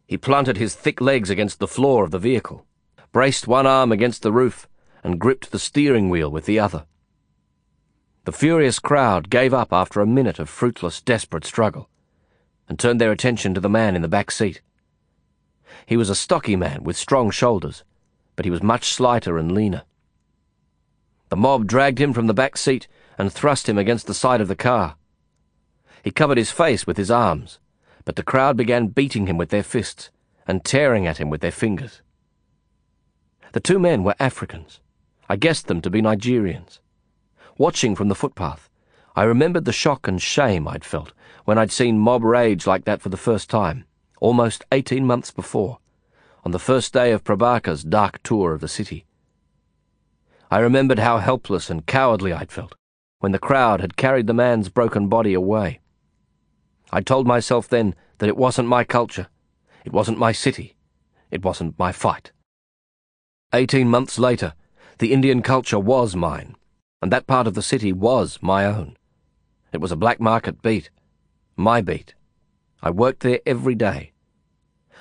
He 0.07 0.17
planted 0.17 0.57
his 0.57 0.73
thick 0.73 0.99
legs 0.99 1.29
against 1.29 1.59
the 1.59 1.67
floor 1.67 2.03
of 2.03 2.09
the 2.09 2.19
vehicle, 2.19 2.65
braced 3.11 3.47
one 3.47 3.67
arm 3.67 3.91
against 3.91 4.23
the 4.23 4.33
roof, 4.33 4.67
and 5.03 5.19
gripped 5.19 5.51
the 5.51 5.59
steering 5.59 6.09
wheel 6.09 6.29
with 6.29 6.45
the 6.45 6.59
other. 6.59 6.87
The 8.25 8.31
furious 8.31 8.79
crowd 8.79 9.29
gave 9.29 9.53
up 9.53 9.71
after 9.71 10.01
a 10.01 10.07
minute 10.07 10.39
of 10.39 10.49
fruitless, 10.49 10.99
desperate 10.99 11.45
struggle, 11.45 11.89
and 12.67 12.79
turned 12.79 12.99
their 12.99 13.11
attention 13.11 13.53
to 13.53 13.61
the 13.61 13.69
man 13.69 13.95
in 13.95 14.01
the 14.01 14.07
back 14.07 14.31
seat. 14.31 14.61
He 15.85 15.95
was 15.95 16.09
a 16.09 16.15
stocky 16.15 16.55
man 16.55 16.83
with 16.83 16.97
strong 16.97 17.29
shoulders, 17.29 17.83
but 18.35 18.45
he 18.45 18.51
was 18.51 18.63
much 18.63 18.85
slighter 18.85 19.37
and 19.37 19.51
leaner. 19.51 19.83
The 21.29 21.35
mob 21.35 21.67
dragged 21.67 21.99
him 21.99 22.13
from 22.13 22.25
the 22.25 22.33
back 22.33 22.57
seat 22.57 22.87
and 23.17 23.31
thrust 23.31 23.69
him 23.69 23.77
against 23.77 24.07
the 24.07 24.13
side 24.15 24.41
of 24.41 24.47
the 24.47 24.55
car. 24.55 24.95
He 26.03 26.11
covered 26.11 26.37
his 26.37 26.51
face 26.51 26.85
with 26.85 26.97
his 26.97 27.09
arms, 27.09 27.59
but 28.03 28.17
the 28.17 28.23
crowd 28.23 28.57
began 28.57 28.87
beating 28.87 29.25
him 29.25 29.37
with 29.37 29.49
their 29.49 29.63
fists 29.63 30.11
and 30.45 30.65
tearing 30.65 31.07
at 31.07 31.17
him 31.17 31.29
with 31.29 31.39
their 31.39 31.49
fingers. 31.49 32.01
The 33.53 33.61
two 33.61 33.79
men 33.79 34.03
were 34.03 34.15
Africans. 34.19 34.81
I 35.29 35.37
guessed 35.37 35.67
them 35.67 35.81
to 35.81 35.89
be 35.89 36.01
Nigerians. 36.01 36.79
Watching 37.57 37.95
from 37.95 38.09
the 38.09 38.15
footpath, 38.15 38.69
I 39.15 39.23
remembered 39.23 39.63
the 39.63 39.71
shock 39.71 40.07
and 40.07 40.21
shame 40.21 40.67
I'd 40.67 40.83
felt 40.83 41.13
when 41.45 41.57
I'd 41.57 41.71
seen 41.71 41.99
mob 41.99 42.23
rage 42.23 42.67
like 42.67 42.83
that 42.83 43.01
for 43.01 43.09
the 43.09 43.15
first 43.15 43.49
time, 43.49 43.85
almost 44.19 44.65
eighteen 44.71 45.05
months 45.05 45.31
before, 45.31 45.77
on 46.43 46.51
the 46.51 46.59
first 46.59 46.91
day 46.91 47.11
of 47.11 47.23
Prabaker's 47.23 47.83
dark 47.83 48.21
tour 48.23 48.53
of 48.53 48.59
the 48.59 48.67
city. 48.67 49.05
I 50.51 50.59
remembered 50.59 50.99
how 50.99 51.19
helpless 51.19 51.69
and 51.69 51.85
cowardly 51.85 52.33
I'd 52.33 52.51
felt 52.51 52.75
when 53.19 53.31
the 53.31 53.39
crowd 53.39 53.79
had 53.79 53.95
carried 53.95 54.27
the 54.27 54.33
man's 54.33 54.67
broken 54.67 55.07
body 55.07 55.33
away. 55.33 55.79
I 56.93 57.01
told 57.01 57.25
myself 57.25 57.67
then 57.67 57.95
that 58.19 58.29
it 58.29 58.37
wasn't 58.37 58.67
my 58.67 58.83
culture, 58.83 59.25
it 59.83 59.91
wasn't 59.91 60.19
my 60.19 60.31
city, 60.31 60.75
it 61.31 61.43
wasn't 61.43 61.79
my 61.79 61.91
fight. 61.91 62.31
Eighteen 63.51 63.87
months 63.87 64.19
later, 64.19 64.53
the 64.99 65.11
Indian 65.11 65.41
culture 65.41 65.79
was 65.79 66.15
mine, 66.15 66.55
and 67.01 67.11
that 67.11 67.25
part 67.25 67.47
of 67.47 67.55
the 67.55 67.63
city 67.63 67.91
was 67.91 68.37
my 68.43 68.67
own. 68.67 68.95
It 69.71 69.81
was 69.81 69.91
a 69.91 69.95
black 69.95 70.19
market 70.19 70.61
beat, 70.61 70.91
my 71.55 71.81
beat. 71.81 72.13
I 72.83 72.91
worked 72.91 73.21
there 73.21 73.39
every 73.43 73.73
day. 73.73 74.11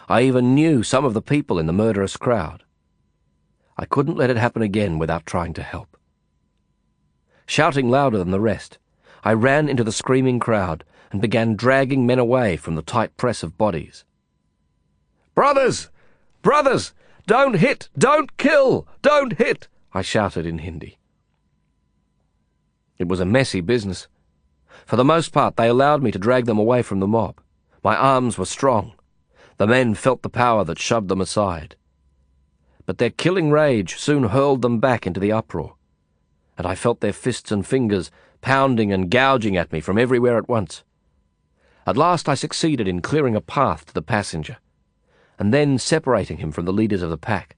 I 0.08 0.22
even 0.22 0.54
knew 0.54 0.82
some 0.82 1.04
of 1.04 1.12
the 1.12 1.20
people 1.20 1.58
in 1.58 1.66
the 1.66 1.74
murderous 1.74 2.16
crowd. 2.16 2.62
I 3.76 3.84
couldn't 3.84 4.16
let 4.16 4.30
it 4.30 4.38
happen 4.38 4.62
again 4.62 4.98
without 4.98 5.26
trying 5.26 5.52
to 5.52 5.62
help. 5.62 5.98
Shouting 7.44 7.90
louder 7.90 8.16
than 8.16 8.30
the 8.30 8.40
rest, 8.40 8.78
I 9.24 9.34
ran 9.34 9.68
into 9.68 9.84
the 9.84 9.92
screaming 9.92 10.40
crowd 10.40 10.84
and 11.12 11.20
began 11.20 11.54
dragging 11.54 12.06
men 12.06 12.18
away 12.18 12.56
from 12.56 12.74
the 12.74 12.82
tight 12.82 13.16
press 13.16 13.42
of 13.42 13.58
bodies. 13.58 14.04
Brothers! 15.34 15.90
Brothers! 16.40 16.94
Don't 17.26 17.54
hit! 17.54 17.88
Don't 17.96 18.36
kill! 18.38 18.88
Don't 19.02 19.34
hit! 19.34 19.68
I 19.92 20.02
shouted 20.02 20.46
in 20.46 20.58
Hindi. 20.58 20.98
It 22.98 23.08
was 23.08 23.20
a 23.20 23.26
messy 23.26 23.60
business. 23.60 24.08
For 24.86 24.96
the 24.96 25.04
most 25.04 25.32
part, 25.32 25.56
they 25.56 25.68
allowed 25.68 26.02
me 26.02 26.10
to 26.10 26.18
drag 26.18 26.46
them 26.46 26.58
away 26.58 26.82
from 26.82 27.00
the 27.00 27.06
mob. 27.06 27.40
My 27.84 27.94
arms 27.94 28.38
were 28.38 28.46
strong. 28.46 28.94
The 29.58 29.66
men 29.66 29.94
felt 29.94 30.22
the 30.22 30.28
power 30.28 30.64
that 30.64 30.78
shoved 30.78 31.08
them 31.08 31.20
aside. 31.20 31.76
But 32.86 32.98
their 32.98 33.10
killing 33.10 33.50
rage 33.50 33.96
soon 33.96 34.24
hurled 34.24 34.62
them 34.62 34.80
back 34.80 35.06
into 35.06 35.20
the 35.20 35.32
uproar, 35.32 35.74
and 36.56 36.66
I 36.66 36.74
felt 36.74 37.00
their 37.00 37.12
fists 37.12 37.52
and 37.52 37.66
fingers 37.66 38.10
pounding 38.40 38.92
and 38.92 39.10
gouging 39.10 39.56
at 39.56 39.72
me 39.72 39.80
from 39.80 39.98
everywhere 39.98 40.36
at 40.38 40.48
once. 40.48 40.82
At 41.86 41.96
last 41.96 42.28
I 42.28 42.34
succeeded 42.34 42.86
in 42.86 43.02
clearing 43.02 43.34
a 43.34 43.40
path 43.40 43.86
to 43.86 43.94
the 43.94 44.02
passenger, 44.02 44.58
and 45.38 45.52
then 45.52 45.78
separating 45.78 46.38
him 46.38 46.52
from 46.52 46.64
the 46.64 46.72
leaders 46.72 47.02
of 47.02 47.10
the 47.10 47.18
pack. 47.18 47.56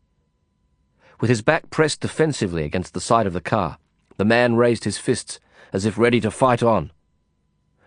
With 1.20 1.28
his 1.28 1.42
back 1.42 1.68
pressed 1.70 2.00
defensively 2.00 2.64
against 2.64 2.94
the 2.94 3.00
side 3.00 3.26
of 3.26 3.34
the 3.34 3.40
car, 3.40 3.78
the 4.16 4.24
man 4.24 4.56
raised 4.56 4.84
his 4.84 4.96
fists 4.96 5.40
as 5.72 5.84
if 5.84 5.98
ready 5.98 6.20
to 6.20 6.30
fight 6.30 6.62
on. 6.62 6.90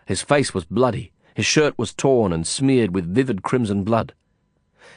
His 0.05 0.21
face 0.21 0.53
was 0.53 0.65
bloody, 0.65 1.11
his 1.33 1.45
shirt 1.45 1.73
was 1.77 1.93
torn 1.93 2.31
and 2.31 2.45
smeared 2.45 2.93
with 2.93 3.13
vivid 3.13 3.41
crimson 3.41 3.83
blood. 3.83 4.13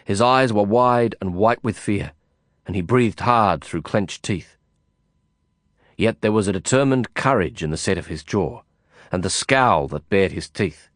His 0.05 0.21
eyes 0.21 0.53
were 0.53 0.63
wide 0.63 1.15
and 1.21 1.35
white 1.35 1.65
with 1.65 1.79
fear, 1.79 2.13
and 2.67 2.77
he 2.77 2.83
breathed 2.83 3.21
hard 3.21 3.65
through 3.65 3.83
clenched 3.83 4.23
teeth. 4.23 4.57
Yet 5.97 6.21
there 6.21 6.33
was 6.33 6.49
a 6.49 6.53
determined 6.53 7.15
courage 7.15 7.63
in 7.63 7.71
the 7.71 7.77
set 7.77 7.97
of 7.97 8.09
his 8.09 8.23
jaw, 8.23 8.63
and 9.11 9.23
the 9.23 9.31
scowl 9.31 9.89
that 9.89 10.09
bared 10.11 10.33
his 10.33 10.49
teeth. 10.49 10.90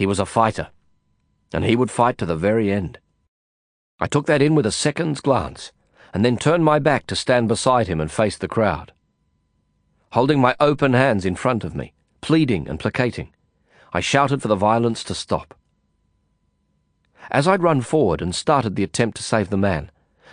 He 0.00 0.06
was 0.06 0.18
a 0.18 0.24
fighter, 0.24 0.70
and 1.52 1.62
he 1.62 1.76
would 1.76 1.90
fight 1.90 2.16
to 2.16 2.24
the 2.24 2.34
very 2.34 2.72
end. 2.72 2.98
I 4.00 4.06
took 4.06 4.24
that 4.28 4.40
in 4.40 4.54
with 4.54 4.64
a 4.64 4.72
second's 4.72 5.20
glance, 5.20 5.72
and 6.14 6.24
then 6.24 6.38
turned 6.38 6.64
my 6.64 6.78
back 6.78 7.06
to 7.08 7.14
stand 7.14 7.48
beside 7.48 7.86
him 7.86 8.00
and 8.00 8.10
face 8.10 8.38
the 8.38 8.48
crowd. 8.48 8.94
Holding 10.12 10.40
my 10.40 10.56
open 10.58 10.94
hands 10.94 11.26
in 11.26 11.36
front 11.36 11.64
of 11.64 11.74
me, 11.74 11.92
pleading 12.22 12.66
and 12.66 12.80
placating, 12.80 13.34
I 13.92 14.00
shouted 14.00 14.40
for 14.40 14.48
the 14.48 14.56
violence 14.56 15.04
to 15.04 15.14
stop. 15.14 15.52
As 17.30 17.46
I'd 17.46 17.62
run 17.62 17.82
forward 17.82 18.22
and 18.22 18.34
started 18.34 18.76
the 18.76 18.84
attempt 18.84 19.18
to 19.18 19.22
save 19.22 19.50
the 19.50 19.58
man, 19.58 19.90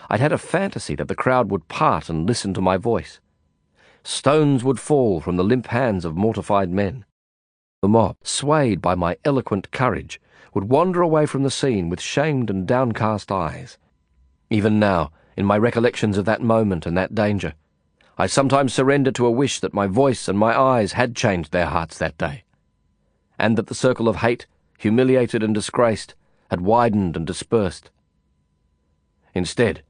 I'd 0.09 0.21
had 0.21 0.31
a 0.31 0.37
fantasy 0.37 0.95
that 0.95 1.09
the 1.09 1.13
crowd 1.13 1.51
would 1.51 1.67
part 1.67 2.07
and 2.07 2.25
listen 2.25 2.53
to 2.53 2.61
my 2.61 2.77
voice. 2.77 3.19
Stones 4.05 4.63
would 4.63 4.79
fall 4.79 5.19
from 5.19 5.35
the 5.35 5.43
limp 5.43 5.67
hands 5.67 6.05
of 6.05 6.15
mortified 6.15 6.69
men. 6.69 7.03
The 7.81 7.87
mob, 7.87 8.17
swayed 8.23 8.81
by 8.81 8.95
my 8.95 9.17
eloquent 9.23 9.69
courage, 9.69 10.19
would 10.55 10.63
wander 10.63 11.03
away 11.03 11.27
from 11.27 11.43
the 11.43 11.51
scene 11.51 11.89
with 11.89 12.01
shamed 12.01 12.49
and 12.49 12.67
downcast 12.67 13.31
eyes. 13.31 13.77
Even 14.49 14.79
now, 14.79 15.11
in 15.35 15.45
my 15.45 15.59
recollections 15.59 16.17
of 16.17 16.25
that 16.25 16.41
moment 16.41 16.87
and 16.87 16.97
that 16.97 17.13
danger. 17.13 17.53
I 18.17 18.25
sometimes 18.25 18.73
surrender 18.73 19.11
to 19.11 19.27
a 19.27 19.31
wish 19.31 19.59
that 19.59 19.75
my 19.75 19.85
voice 19.85 20.27
and 20.27 20.39
my 20.39 20.59
eyes 20.59 20.93
had 20.93 21.15
changed 21.15 21.51
their 21.51 21.67
hearts 21.67 21.99
that 21.99 22.17
day, 22.17 22.45
and 23.37 23.55
that 23.59 23.67
the 23.67 23.75
circle 23.75 24.09
of 24.09 24.17
hate, 24.17 24.47
humiliated 24.79 25.43
and 25.43 25.53
disgraced, 25.53 26.15
had 26.49 26.61
widened 26.61 27.15
and 27.15 27.27
dispersed. 27.27 27.91
Instead, 29.35 29.83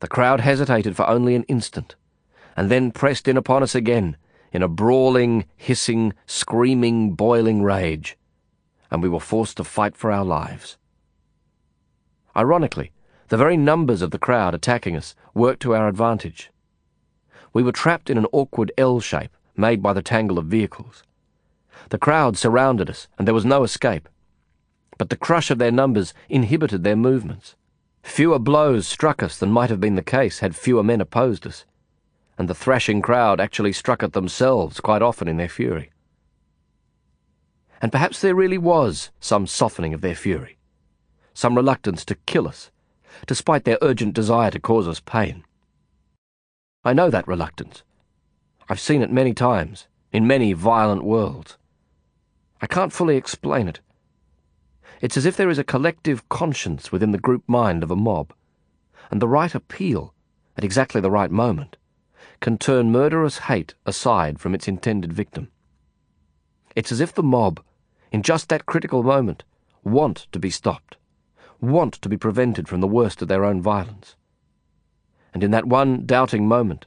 the 0.00 0.08
crowd 0.08 0.40
hesitated 0.40 0.96
for 0.96 1.06
only 1.06 1.34
an 1.34 1.42
instant, 1.42 1.94
and 2.56 2.70
then 2.70 2.90
pressed 2.90 3.28
in 3.28 3.36
upon 3.36 3.62
us 3.62 3.74
again 3.74 4.16
in 4.54 4.62
a 4.62 4.68
brawling, 4.68 5.44
hissing, 5.56 6.14
screaming, 6.26 7.12
boiling 7.12 7.60
rage, 7.62 8.16
and 8.88 9.02
we 9.02 9.08
were 9.08 9.18
forced 9.18 9.56
to 9.56 9.64
fight 9.64 9.96
for 9.96 10.12
our 10.12 10.24
lives. 10.24 10.78
Ironically, 12.36 12.92
the 13.28 13.36
very 13.36 13.56
numbers 13.56 14.00
of 14.00 14.12
the 14.12 14.18
crowd 14.18 14.54
attacking 14.54 14.96
us 14.96 15.16
worked 15.34 15.60
to 15.62 15.74
our 15.74 15.88
advantage. 15.88 16.50
We 17.52 17.64
were 17.64 17.72
trapped 17.72 18.08
in 18.08 18.16
an 18.16 18.26
awkward 18.30 18.70
L 18.78 19.00
shape 19.00 19.36
made 19.56 19.82
by 19.82 19.92
the 19.92 20.02
tangle 20.02 20.38
of 20.38 20.46
vehicles. 20.46 21.02
The 21.88 21.98
crowd 21.98 22.38
surrounded 22.38 22.88
us, 22.88 23.08
and 23.18 23.26
there 23.26 23.34
was 23.34 23.44
no 23.44 23.64
escape. 23.64 24.08
But 24.98 25.10
the 25.10 25.16
crush 25.16 25.50
of 25.50 25.58
their 25.58 25.72
numbers 25.72 26.14
inhibited 26.28 26.84
their 26.84 26.96
movements. 26.96 27.56
Fewer 28.04 28.38
blows 28.38 28.86
struck 28.86 29.20
us 29.20 29.36
than 29.36 29.50
might 29.50 29.70
have 29.70 29.80
been 29.80 29.96
the 29.96 30.02
case 30.02 30.38
had 30.38 30.54
fewer 30.54 30.84
men 30.84 31.00
opposed 31.00 31.44
us, 31.44 31.64
and 32.38 32.48
the 32.48 32.54
thrashing 32.54 33.00
crowd 33.00 33.40
actually 33.40 33.72
struck 33.72 34.02
at 34.02 34.12
themselves 34.12 34.80
quite 34.80 35.02
often 35.02 35.28
in 35.28 35.36
their 35.36 35.48
fury. 35.48 35.90
And 37.80 37.92
perhaps 37.92 38.20
there 38.20 38.34
really 38.34 38.58
was 38.58 39.10
some 39.20 39.46
softening 39.46 39.94
of 39.94 40.00
their 40.00 40.14
fury 40.14 40.58
some 41.34 41.56
reluctance 41.56 42.04
to 42.04 42.14
kill 42.26 42.48
us, 42.48 42.70
despite 43.26 43.64
their 43.64 43.78
urgent 43.82 44.14
desire 44.14 44.50
to 44.52 44.60
cause 44.60 44.88
us 44.88 45.00
pain. 45.00 45.44
I 46.84 46.92
know 46.92 47.10
that 47.10 47.28
reluctance. 47.28 47.82
I've 48.68 48.80
seen 48.80 49.02
it 49.02 49.10
many 49.10 49.34
times, 49.34 49.88
in 50.12 50.26
many 50.26 50.52
violent 50.52 51.02
worlds. 51.02 51.58
I 52.62 52.66
can't 52.66 52.92
fully 52.92 53.16
explain 53.16 53.68
it. 53.68 53.80
It's 55.00 55.16
as 55.16 55.26
if 55.26 55.36
there 55.36 55.50
is 55.50 55.58
a 55.58 55.64
collective 55.64 56.28
conscience 56.28 56.92
within 56.92 57.10
the 57.10 57.18
group 57.18 57.42
mind 57.46 57.82
of 57.82 57.90
a 57.90 57.96
mob, 57.96 58.32
and 59.10 59.20
the 59.20 59.28
right 59.28 59.54
appeal, 59.54 60.14
at 60.56 60.64
exactly 60.64 61.00
the 61.00 61.10
right 61.10 61.30
moment, 61.30 61.76
can 62.44 62.58
turn 62.58 62.92
murderous 62.92 63.38
hate 63.38 63.72
aside 63.86 64.38
from 64.38 64.54
its 64.54 64.68
intended 64.68 65.10
victim. 65.10 65.50
It's 66.76 66.92
as 66.92 67.00
if 67.00 67.14
the 67.14 67.22
mob, 67.22 67.58
in 68.12 68.20
just 68.20 68.50
that 68.50 68.66
critical 68.66 69.02
moment, 69.02 69.44
want 69.82 70.26
to 70.30 70.38
be 70.38 70.50
stopped, 70.50 70.98
want 71.62 71.94
to 71.94 72.08
be 72.10 72.18
prevented 72.18 72.68
from 72.68 72.82
the 72.82 72.86
worst 72.86 73.22
of 73.22 73.28
their 73.28 73.46
own 73.46 73.62
violence. 73.62 74.14
And 75.32 75.42
in 75.42 75.52
that 75.52 75.64
one 75.64 76.04
doubting 76.04 76.46
moment, 76.46 76.84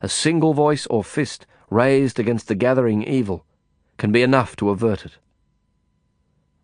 a 0.00 0.08
single 0.08 0.54
voice 0.54 0.86
or 0.86 1.04
fist 1.04 1.44
raised 1.68 2.18
against 2.18 2.48
the 2.48 2.54
gathering 2.54 3.02
evil 3.02 3.44
can 3.98 4.10
be 4.10 4.22
enough 4.22 4.56
to 4.56 4.70
avert 4.70 5.04
it. 5.04 5.18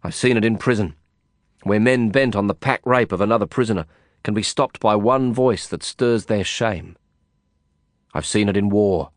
I've 0.02 0.14
seen 0.14 0.38
it 0.38 0.46
in 0.46 0.56
prison, 0.56 0.94
where 1.64 1.78
men 1.78 2.08
bent 2.08 2.34
on 2.34 2.46
the 2.46 2.54
pack 2.54 2.80
rape 2.86 3.12
of 3.12 3.20
another 3.20 3.44
prisoner 3.44 3.84
can 4.24 4.32
be 4.32 4.42
stopped 4.42 4.80
by 4.80 4.94
one 4.96 5.30
voice 5.30 5.66
that 5.66 5.82
stirs 5.82 6.24
their 6.24 6.42
shame. 6.42 6.96
I've 8.12 8.26
seen 8.26 8.48
it 8.48 8.56
in 8.56 8.68
war, 8.68 9.10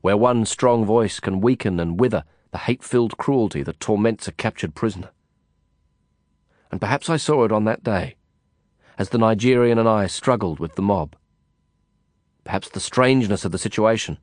where 0.00 0.16
one 0.16 0.44
strong 0.44 0.84
voice 0.84 1.20
can 1.20 1.40
weaken 1.40 1.78
and 1.78 2.00
wither 2.00 2.24
the 2.50 2.58
hate 2.58 2.82
filled 2.82 3.16
cruelty 3.16 3.62
that 3.62 3.80
torments 3.80 4.26
a 4.26 4.32
captured 4.32 4.74
prisoner. 4.74 5.10
And 6.70 6.80
perhaps 6.80 7.08
I 7.08 7.16
saw 7.16 7.44
it 7.44 7.52
on 7.52 7.64
that 7.64 7.84
day, 7.84 8.16
as 8.98 9.10
the 9.10 9.18
Nigerian 9.18 9.78
and 9.78 9.88
I 9.88 10.06
struggled 10.06 10.58
with 10.58 10.74
the 10.74 10.82
mob. 10.82 11.16
Perhaps 12.44 12.70
the 12.70 12.80
strangeness 12.80 13.44
of 13.44 13.52
the 13.52 13.58
situation 13.58 14.18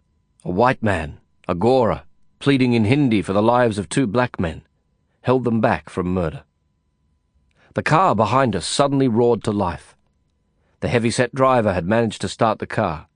a 0.45 0.51
white 0.51 0.81
man, 0.81 1.19
Agora, 1.49 2.05
pleading 2.39 2.73
in 2.73 2.85
Hindi 2.85 3.21
for 3.21 3.33
the 3.33 3.41
lives 3.41 3.77
of 3.77 3.89
two 3.89 4.07
black 4.07 4.39
men, 4.39 4.61
held 5.21 5.43
them 5.43 5.59
back 5.59 5.89
from 5.89 6.13
murder. 6.13 6.43
The 7.73 7.83
car 7.83 8.15
behind 8.15 8.55
us 8.55 8.65
suddenly 8.65 9.07
roared 9.07 9.43
to 9.43 9.51
life. 9.51 9.95
The 10.79 10.87
heavy-set 10.87 11.33
driver 11.33 11.73
had 11.73 11.85
managed 11.85 12.21
to 12.21 12.29
start 12.29 12.59
the 12.59 12.67
car. 12.67 13.06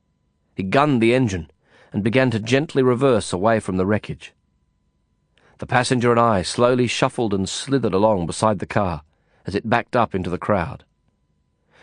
He 0.62 0.68
gunned 0.68 1.02
the 1.02 1.16
engine 1.16 1.50
and 1.92 2.04
began 2.04 2.30
to 2.30 2.40
gently 2.40 2.84
reverse 2.84 3.34
away 3.34 3.60
from 3.60 3.78
the 3.78 3.86
wreckage. 3.88 4.32
The 5.58 5.66
passenger 5.66 6.12
and 6.12 6.20
I 6.20 6.44
slowly 6.44 6.86
shuffled 6.86 7.34
and 7.34 7.50
slithered 7.50 7.96
along 7.96 8.28
beside 8.28 8.60
the 8.60 8.68
car 8.68 9.02
as 9.48 9.56
it 9.56 9.68
backed 9.68 9.96
up 9.96 10.14
into 10.14 10.30
the 10.30 10.38
crowd. 10.38 10.84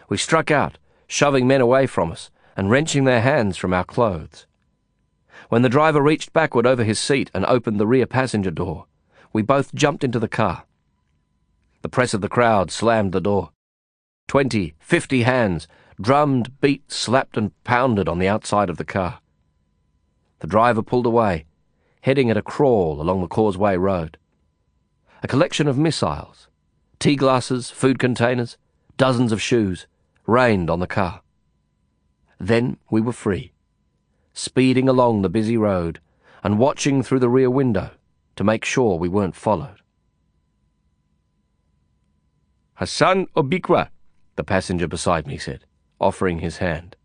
We 0.09 0.17
struck 0.17 0.53
out, 0.53 0.79
shoving 1.09 1.49
men 1.49 1.61
away 1.61 1.89
from 1.89 2.13
us 2.13 2.31
and 2.57 2.71
wrenching 2.71 3.03
their 3.03 3.21
hands 3.21 3.57
from 3.57 3.75
our 3.75 3.83
clothes. 3.83 4.47
When 5.49 5.63
the 5.63 5.69
driver 5.69 6.01
reached 6.01 6.33
backward 6.33 6.65
over 6.65 6.85
his 6.85 7.01
seat 7.01 7.33
and 7.35 7.45
opened 7.47 7.81
the 7.81 7.87
rear 7.89 8.07
passenger 8.07 8.53
door, 8.53 8.87
we 9.33 9.43
both 9.43 9.75
jumped 9.75 10.05
into 10.05 10.21
the 10.21 10.29
car. 10.29 10.67
The 11.83 11.89
press 11.89 12.15
of 12.15 12.21
the 12.21 12.29
crowd 12.29 12.71
slammed 12.71 13.11
the 13.11 13.21
door. 13.21 13.51
Twenty, 14.29 14.77
fifty 14.79 15.25
hands 15.25 15.67
drummed, 16.01 16.61
beat, 16.61 16.91
slapped, 16.91 17.37
and 17.37 17.53
pounded 17.65 18.09
on 18.09 18.19
the 18.19 18.29
outside 18.29 18.71
of 18.71 18.77
the 18.77 18.85
car. 18.85 19.21
The 20.41 20.47
driver 20.47 20.83
pulled 20.83 21.07
away, 21.07 21.47
heading 22.03 22.31
at 22.31 22.37
a 22.37 22.43
crawl 22.43 23.01
along 23.01 23.21
the 23.21 23.29
Causeway 23.29 23.77
Road. 23.77 24.17
A 25.23 25.29
collection 25.29 25.67
of 25.67 25.77
missiles, 25.77 26.49
tea 26.99 27.17
glasses, 27.17 27.71
food 27.71 27.99
containers, 27.99 28.57
dozens 28.97 29.33
of 29.33 29.43
shoes, 29.43 29.87
rained 30.27 30.71
on 30.71 30.81
the 30.81 30.87
car. 30.87 31.23
Then 32.39 32.77
we 32.91 33.01
were 33.01 33.13
free, 33.13 33.53
speeding 34.33 34.89
along 34.89 35.23
the 35.23 35.29
busy 35.29 35.57
road 35.57 36.01
and 36.45 36.59
watching 36.59 37.03
through 37.03 37.19
the 37.19 37.29
rear 37.29 37.51
window 37.51 37.91
to 38.37 38.45
make 38.45 38.65
sure 38.65 38.97
we 38.97 39.09
weren't 39.09 39.35
followed. 39.35 39.83
Hassan 42.75 43.27
Obikwa, 43.37 43.89
the 44.37 44.45
passenger 44.45 44.87
beside 44.87 45.27
me 45.27 45.37
said, 45.37 45.65
offering 46.01 46.39
his 46.39 46.59
hand. 46.59 46.97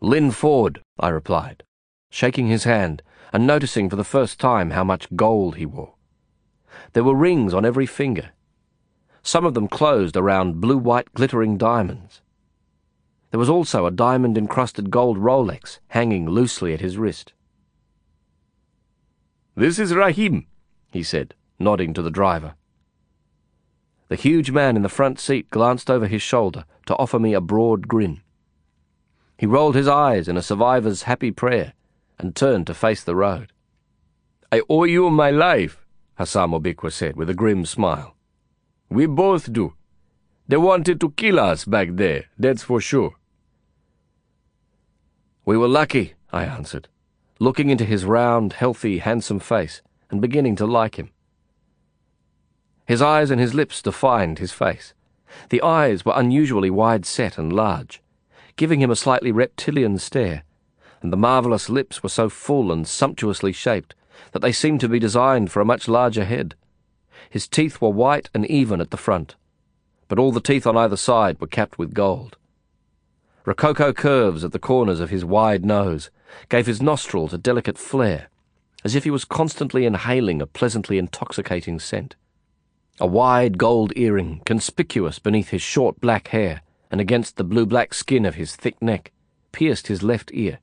Lin 0.00 0.30
Ford, 0.30 0.80
I 0.98 1.08
replied, 1.08 1.64
shaking 2.10 2.46
his 2.46 2.64
hand 2.64 3.02
and 3.32 3.46
noticing 3.46 3.90
for 3.90 3.96
the 3.96 4.04
first 4.04 4.38
time 4.38 4.70
how 4.70 4.84
much 4.84 5.14
gold 5.16 5.56
he 5.56 5.66
wore. 5.66 5.94
There 6.92 7.04
were 7.04 7.14
rings 7.14 7.52
on 7.52 7.64
every 7.64 7.86
finger, 7.86 8.30
some 9.22 9.44
of 9.44 9.54
them 9.54 9.68
closed 9.68 10.16
around 10.16 10.60
blue 10.60 10.78
white 10.78 11.12
glittering 11.12 11.58
diamonds. 11.58 12.22
There 13.30 13.38
was 13.38 13.50
also 13.50 13.84
a 13.84 13.90
diamond 13.90 14.38
encrusted 14.38 14.90
gold 14.90 15.18
Rolex 15.18 15.80
hanging 15.88 16.28
loosely 16.28 16.72
at 16.72 16.80
his 16.80 16.96
wrist. 16.96 17.34
This 19.54 19.78
is 19.78 19.94
Rahim, 19.94 20.46
he 20.90 21.02
said, 21.02 21.34
nodding 21.58 21.92
to 21.92 22.00
the 22.00 22.10
driver. 22.10 22.54
The 24.08 24.16
huge 24.16 24.50
man 24.50 24.76
in 24.76 24.82
the 24.82 24.88
front 24.88 25.20
seat 25.20 25.50
glanced 25.50 25.90
over 25.90 26.06
his 26.06 26.22
shoulder 26.22 26.64
to 26.86 26.96
offer 26.96 27.18
me 27.18 27.34
a 27.34 27.40
broad 27.40 27.88
grin. 27.88 28.20
He 29.36 29.46
rolled 29.46 29.74
his 29.74 29.88
eyes 29.88 30.28
in 30.28 30.36
a 30.36 30.42
survivor's 30.42 31.02
happy 31.02 31.30
prayer 31.30 31.74
and 32.18 32.34
turned 32.34 32.66
to 32.66 32.74
face 32.74 33.04
the 33.04 33.14
road. 33.14 33.52
I 34.50 34.62
owe 34.68 34.84
you 34.84 35.10
my 35.10 35.30
life, 35.30 35.84
Hassan 36.16 36.50
Obikwa 36.50 36.92
said 36.92 37.16
with 37.16 37.30
a 37.30 37.34
grim 37.34 37.64
smile. 37.66 38.16
We 38.88 39.06
both 39.06 39.52
do. 39.52 39.74
They 40.48 40.56
wanted 40.56 41.00
to 41.00 41.10
kill 41.10 41.38
us 41.38 41.64
back 41.64 41.88
there, 41.92 42.24
that's 42.38 42.62
for 42.62 42.80
sure. 42.80 43.12
We 45.44 45.56
were 45.56 45.68
lucky, 45.68 46.14
I 46.32 46.44
answered 46.44 46.88
looking 47.38 47.70
into 47.70 47.84
his 47.84 48.04
round, 48.04 48.54
healthy, 48.54 48.98
handsome 48.98 49.38
face 49.38 49.82
and 50.10 50.20
beginning 50.20 50.56
to 50.56 50.66
like 50.66 50.96
him. 50.96 51.10
His 52.88 53.02
eyes 53.02 53.30
and 53.30 53.38
his 53.38 53.52
lips 53.52 53.82
defined 53.82 54.38
his 54.38 54.52
face. 54.52 54.94
The 55.50 55.60
eyes 55.60 56.06
were 56.06 56.14
unusually 56.16 56.70
wide 56.70 57.04
set 57.04 57.36
and 57.36 57.52
large, 57.52 58.00
giving 58.56 58.80
him 58.80 58.90
a 58.90 58.96
slightly 58.96 59.30
reptilian 59.30 59.98
stare, 59.98 60.42
and 61.02 61.12
the 61.12 61.18
marvellous 61.18 61.68
lips 61.68 62.02
were 62.02 62.08
so 62.08 62.30
full 62.30 62.72
and 62.72 62.88
sumptuously 62.88 63.52
shaped 63.52 63.94
that 64.32 64.38
they 64.40 64.52
seemed 64.52 64.80
to 64.80 64.88
be 64.88 64.98
designed 64.98 65.52
for 65.52 65.60
a 65.60 65.66
much 65.66 65.86
larger 65.86 66.24
head. 66.24 66.54
His 67.28 67.46
teeth 67.46 67.78
were 67.78 67.90
white 67.90 68.30
and 68.32 68.46
even 68.46 68.80
at 68.80 68.90
the 68.90 68.96
front, 68.96 69.36
but 70.08 70.18
all 70.18 70.32
the 70.32 70.40
teeth 70.40 70.66
on 70.66 70.78
either 70.78 70.96
side 70.96 71.38
were 71.42 71.46
capped 71.46 71.78
with 71.78 71.92
gold. 71.92 72.38
Rococo 73.44 73.92
curves 73.92 74.44
at 74.44 74.52
the 74.52 74.58
corners 74.58 75.00
of 75.00 75.10
his 75.10 75.26
wide 75.26 75.62
nose 75.62 76.08
gave 76.48 76.64
his 76.64 76.80
nostrils 76.80 77.34
a 77.34 77.38
delicate 77.38 77.76
flare, 77.76 78.30
as 78.82 78.94
if 78.94 79.04
he 79.04 79.10
was 79.10 79.26
constantly 79.26 79.84
inhaling 79.84 80.40
a 80.40 80.46
pleasantly 80.46 80.96
intoxicating 80.96 81.78
scent. 81.78 82.16
A 83.00 83.06
wide 83.06 83.58
gold 83.58 83.92
earring, 83.96 84.42
conspicuous 84.44 85.18
beneath 85.18 85.50
his 85.50 85.62
short 85.62 86.00
black 86.00 86.28
hair 86.28 86.62
and 86.90 87.00
against 87.00 87.36
the 87.36 87.44
blue-black 87.44 87.94
skin 87.94 88.24
of 88.24 88.34
his 88.34 88.56
thick 88.56 88.80
neck, 88.82 89.12
pierced 89.52 89.86
his 89.86 90.02
left 90.02 90.30
ear. 90.34 90.58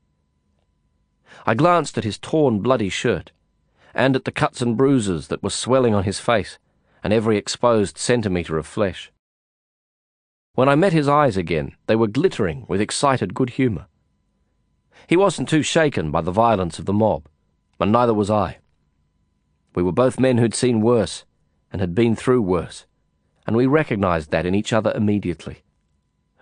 I 1.46 1.54
glanced 1.54 1.98
at 1.98 2.04
his 2.04 2.18
torn, 2.18 2.60
bloody 2.60 2.90
shirt, 2.90 3.32
and 3.94 4.16
at 4.16 4.26
the 4.26 4.32
cuts 4.32 4.62
and 4.62 4.76
bruises 4.76 5.28
that 5.28 5.44
were 5.44 5.50
swelling 5.50 5.94
on 5.94 6.04
his 6.04 6.20
face 6.20 6.58
and 7.04 7.14
every 7.14 7.38
exposed 7.38 7.98
centimetre 7.98 8.58
of 8.58 8.66
flesh. 8.66 9.12
When 10.56 10.68
I 10.68 10.76
met 10.76 10.94
his 10.94 11.08
eyes 11.08 11.38
again, 11.38 11.76
they 11.88 11.96
were 11.96 12.08
glittering 12.08 12.66
with 12.68 12.82
excited 12.82 13.34
good 13.34 13.52
humour. 13.52 13.88
He 15.08 15.16
wasn't 15.16 15.50
too 15.50 15.62
shaken 15.62 16.12
by 16.12 16.22
the 16.22 16.32
violence 16.32 16.80
of 16.80 16.86
the 16.86 16.94
mob, 16.94 17.28
and 17.80 17.92
neither 17.92 18.14
was 18.14 18.32
I. 18.32 18.58
We 19.76 19.84
were 19.84 19.92
both 19.92 20.20
men 20.20 20.38
who'd 20.38 20.56
seen 20.56 20.82
worse, 20.82 21.25
and 21.76 21.82
had 21.82 21.94
been 21.94 22.16
through 22.16 22.42
worse, 22.42 22.86
and 23.46 23.54
we 23.54 23.66
recognized 23.66 24.32
that 24.32 24.46
in 24.46 24.56
each 24.56 24.72
other 24.72 24.94
immediately. 24.96 25.58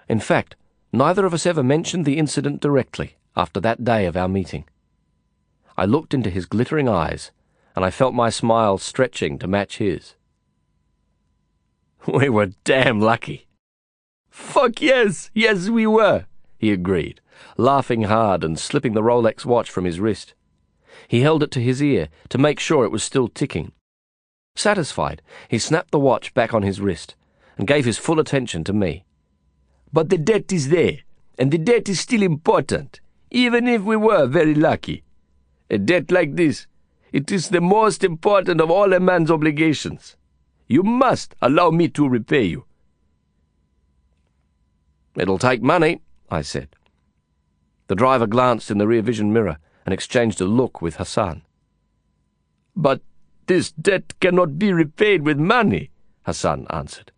In 0.08 0.20
fact, 0.20 0.56
neither 0.92 1.26
of 1.26 1.34
us 1.34 1.48
ever 1.48 1.64
mentioned 1.64 2.06
the 2.06 2.20
incident 2.20 2.62
directly 2.62 3.16
after 3.36 3.60
that 3.60 3.84
day 3.84 4.06
of 4.06 4.16
our 4.16 4.28
meeting. 4.28 4.66
I 5.76 5.86
looked 5.86 6.14
into 6.14 6.30
his 6.30 6.46
glittering 6.46 6.88
eyes, 6.88 7.32
and 7.76 7.84
I 7.84 7.90
felt 7.90 8.14
my 8.14 8.30
smile 8.30 8.78
stretching 8.78 9.40
to 9.40 9.48
match 9.48 9.80
his. 9.80 10.14
We 12.14 12.30
were 12.30 12.52
damn 12.64 13.02
lucky. 13.02 13.48
Fuck 14.30 14.84
yes, 14.84 15.32
yes 15.34 15.68
we 15.68 15.88
were, 15.88 16.28
he 16.60 16.72
agreed, 16.72 17.22
laughing 17.58 18.04
hard 18.04 18.44
and 18.44 18.60
slipping 18.60 18.94
the 18.94 19.02
Rolex 19.02 19.46
watch 19.46 19.72
from 19.72 19.86
his 19.86 20.00
wrist. 20.00 20.36
He 21.08 21.22
held 21.22 21.42
it 21.42 21.50
to 21.54 21.60
his 21.60 21.82
ear 21.82 22.10
to 22.30 22.38
make 22.38 22.60
sure 22.60 22.86
it 22.86 22.92
was 22.92 23.04
still 23.04 23.28
ticking. 23.28 23.72
Satisfied, 24.56 25.22
he 25.48 25.58
snapped 25.58 25.92
the 25.92 26.00
watch 26.00 26.34
back 26.34 26.54
on 26.54 26.64
his 26.64 26.80
wrist 26.80 27.16
and 27.58 27.68
gave 27.68 27.86
his 27.86 27.98
full 27.98 28.20
attention 28.20 28.64
to 28.64 28.74
me. 28.74 29.04
But 29.92 30.10
the 30.10 30.18
debt 30.18 30.52
is 30.52 30.70
there, 30.70 31.00
and 31.38 31.52
the 31.52 31.58
debt 31.58 31.90
is 31.90 32.00
still 32.00 32.22
important, 32.22 33.00
even 33.32 33.68
if 33.68 33.82
we 33.82 33.96
were 33.96 34.28
very 34.28 34.56
lucky. 34.56 35.04
A 35.70 35.78
debt 35.78 36.12
like 36.12 36.36
this, 36.36 36.68
it 37.12 37.32
is 37.32 37.50
the 37.50 37.62
most 37.62 38.04
important 38.04 38.62
of 38.62 38.72
all 38.72 38.94
a 38.94 39.00
man's 39.00 39.32
obligations. 39.32 40.16
You 40.68 40.84
must 40.84 41.36
allow 41.42 41.70
me 41.72 41.88
to 41.90 42.08
repay 42.08 42.44
you. 42.44 42.66
It'll 45.16 45.38
take 45.38 45.62
money, 45.62 46.02
I 46.30 46.42
said. 46.42 46.70
The 47.88 47.96
driver 47.96 48.26
glanced 48.26 48.72
in 48.72 48.78
the 48.78 48.88
rear 48.88 49.02
vision 49.02 49.32
mirror 49.32 49.58
and 49.86 49.94
exchanged 49.94 50.42
a 50.42 50.46
look 50.46 50.82
with 50.82 50.96
Hassan. 50.96 51.44
But 52.76 53.02
this 53.48 53.72
debt 53.72 54.20
cannot 54.20 54.58
be 54.58 54.72
repaid 54.72 55.24
with 55.24 55.38
money, 55.38 55.92
Hassan 56.26 56.68
answered. 56.70 57.12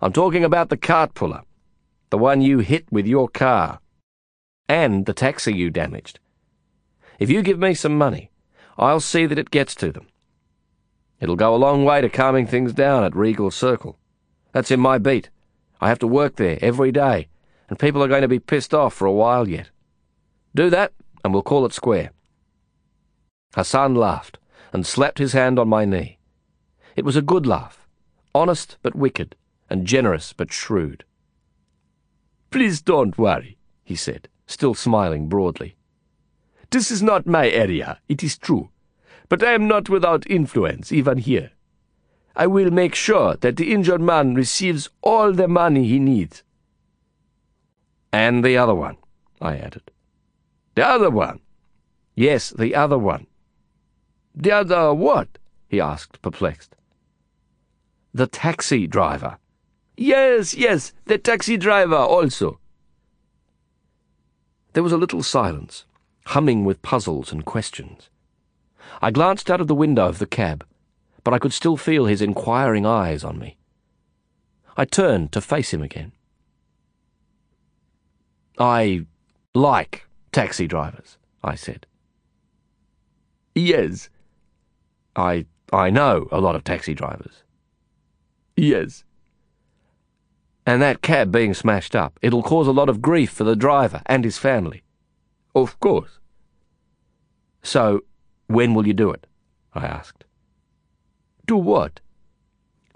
I'm 0.00 0.12
talking 0.12 0.44
about 0.44 0.68
the 0.68 0.76
cart 0.76 1.14
puller, 1.14 1.42
the 2.10 2.18
one 2.18 2.42
you 2.42 2.58
hit 2.58 2.90
with 2.90 3.06
your 3.06 3.28
car, 3.28 3.80
and 4.68 5.06
the 5.06 5.14
taxi 5.14 5.54
you 5.54 5.70
damaged. 5.70 6.18
If 7.18 7.30
you 7.30 7.42
give 7.42 7.58
me 7.58 7.74
some 7.74 7.96
money, 7.96 8.30
I'll 8.76 9.00
see 9.00 9.26
that 9.26 9.38
it 9.38 9.50
gets 9.50 9.74
to 9.76 9.92
them. 9.92 10.08
It'll 11.20 11.36
go 11.36 11.54
a 11.54 11.56
long 11.56 11.84
way 11.84 12.00
to 12.00 12.08
calming 12.08 12.46
things 12.46 12.72
down 12.72 13.04
at 13.04 13.14
Regal 13.14 13.50
Circle. 13.50 13.96
That's 14.52 14.70
in 14.70 14.80
my 14.80 14.98
beat. 14.98 15.30
I 15.80 15.88
have 15.88 16.00
to 16.00 16.06
work 16.06 16.36
there 16.36 16.58
every 16.60 16.90
day, 16.90 17.28
and 17.68 17.78
people 17.78 18.02
are 18.02 18.08
going 18.08 18.22
to 18.22 18.28
be 18.28 18.40
pissed 18.40 18.74
off 18.74 18.94
for 18.94 19.06
a 19.06 19.12
while 19.12 19.48
yet. 19.48 19.70
Do 20.54 20.68
that, 20.70 20.92
and 21.22 21.32
we'll 21.32 21.42
call 21.42 21.64
it 21.64 21.72
square. 21.72 22.10
Hassan 23.54 23.94
laughed 23.94 24.38
and 24.72 24.86
slapped 24.86 25.18
his 25.18 25.32
hand 25.32 25.58
on 25.58 25.68
my 25.68 25.84
knee. 25.84 26.18
It 26.96 27.04
was 27.04 27.16
a 27.16 27.22
good 27.22 27.46
laugh, 27.46 27.86
honest 28.34 28.78
but 28.82 28.94
wicked, 28.94 29.36
and 29.68 29.86
generous 29.86 30.32
but 30.32 30.52
shrewd. 30.52 31.04
Please 32.50 32.80
don't 32.80 33.16
worry, 33.16 33.58
he 33.84 33.96
said, 33.96 34.28
still 34.46 34.74
smiling 34.74 35.28
broadly. 35.28 35.76
This 36.70 36.90
is 36.90 37.02
not 37.02 37.26
my 37.26 37.48
area, 37.48 38.00
it 38.08 38.22
is 38.22 38.38
true, 38.38 38.70
but 39.28 39.42
I 39.42 39.52
am 39.52 39.68
not 39.68 39.88
without 39.88 40.30
influence 40.30 40.92
even 40.92 41.18
here. 41.18 41.52
I 42.34 42.46
will 42.46 42.70
make 42.70 42.94
sure 42.94 43.36
that 43.36 43.56
the 43.56 43.72
injured 43.72 44.00
man 44.00 44.34
receives 44.34 44.88
all 45.02 45.32
the 45.32 45.48
money 45.48 45.86
he 45.86 45.98
needs. 45.98 46.42
And 48.12 48.44
the 48.44 48.56
other 48.56 48.74
one, 48.74 48.96
I 49.40 49.56
added. 49.56 49.90
The 50.74 50.86
other 50.86 51.10
one? 51.10 51.40
Yes, 52.14 52.50
the 52.50 52.74
other 52.74 52.98
one. 52.98 53.26
The 54.34 54.52
other 54.52 54.94
what? 54.94 55.38
he 55.68 55.80
asked, 55.80 56.20
perplexed. 56.22 56.76
The 58.12 58.26
taxi 58.26 58.86
driver. 58.86 59.38
Yes, 59.96 60.54
yes, 60.54 60.92
the 61.06 61.18
taxi 61.18 61.56
driver 61.56 61.96
also. 61.96 62.58
There 64.72 64.82
was 64.82 64.92
a 64.92 64.98
little 64.98 65.22
silence, 65.22 65.84
humming 66.26 66.64
with 66.64 66.82
puzzles 66.82 67.32
and 67.32 67.44
questions. 67.44 68.08
I 69.00 69.10
glanced 69.10 69.50
out 69.50 69.60
of 69.60 69.68
the 69.68 69.74
window 69.74 70.06
of 70.06 70.18
the 70.18 70.26
cab 70.26 70.64
but 71.24 71.34
I 71.34 71.38
could 71.38 71.52
still 71.52 71.76
feel 71.76 72.06
his 72.06 72.22
inquiring 72.22 72.86
eyes 72.86 73.24
on 73.24 73.38
me. 73.38 73.56
I 74.76 74.84
turned 74.84 75.32
to 75.32 75.40
face 75.40 75.72
him 75.72 75.82
again. 75.82 76.12
I 78.58 79.06
like 79.54 80.06
taxi 80.30 80.66
drivers, 80.66 81.18
I 81.42 81.54
said. 81.54 81.86
Yes. 83.54 84.08
I 85.16 85.46
I 85.72 85.90
know 85.90 86.28
a 86.30 86.40
lot 86.40 86.54
of 86.54 86.64
taxi 86.64 86.94
drivers. 86.94 87.42
Yes. 88.56 89.04
And 90.66 90.80
that 90.80 91.02
cab 91.02 91.32
being 91.32 91.54
smashed 91.54 91.96
up, 91.96 92.18
it'll 92.22 92.42
cause 92.42 92.68
a 92.68 92.72
lot 92.72 92.88
of 92.88 93.02
grief 93.02 93.30
for 93.30 93.44
the 93.44 93.56
driver 93.56 94.02
and 94.06 94.24
his 94.24 94.38
family. 94.38 94.82
Of 95.54 95.80
course. 95.80 96.18
So, 97.62 98.02
when 98.46 98.74
will 98.74 98.86
you 98.86 98.92
do 98.92 99.10
it? 99.10 99.26
I 99.74 99.86
asked. 99.86 100.24
Do 101.46 101.56
what? 101.56 102.00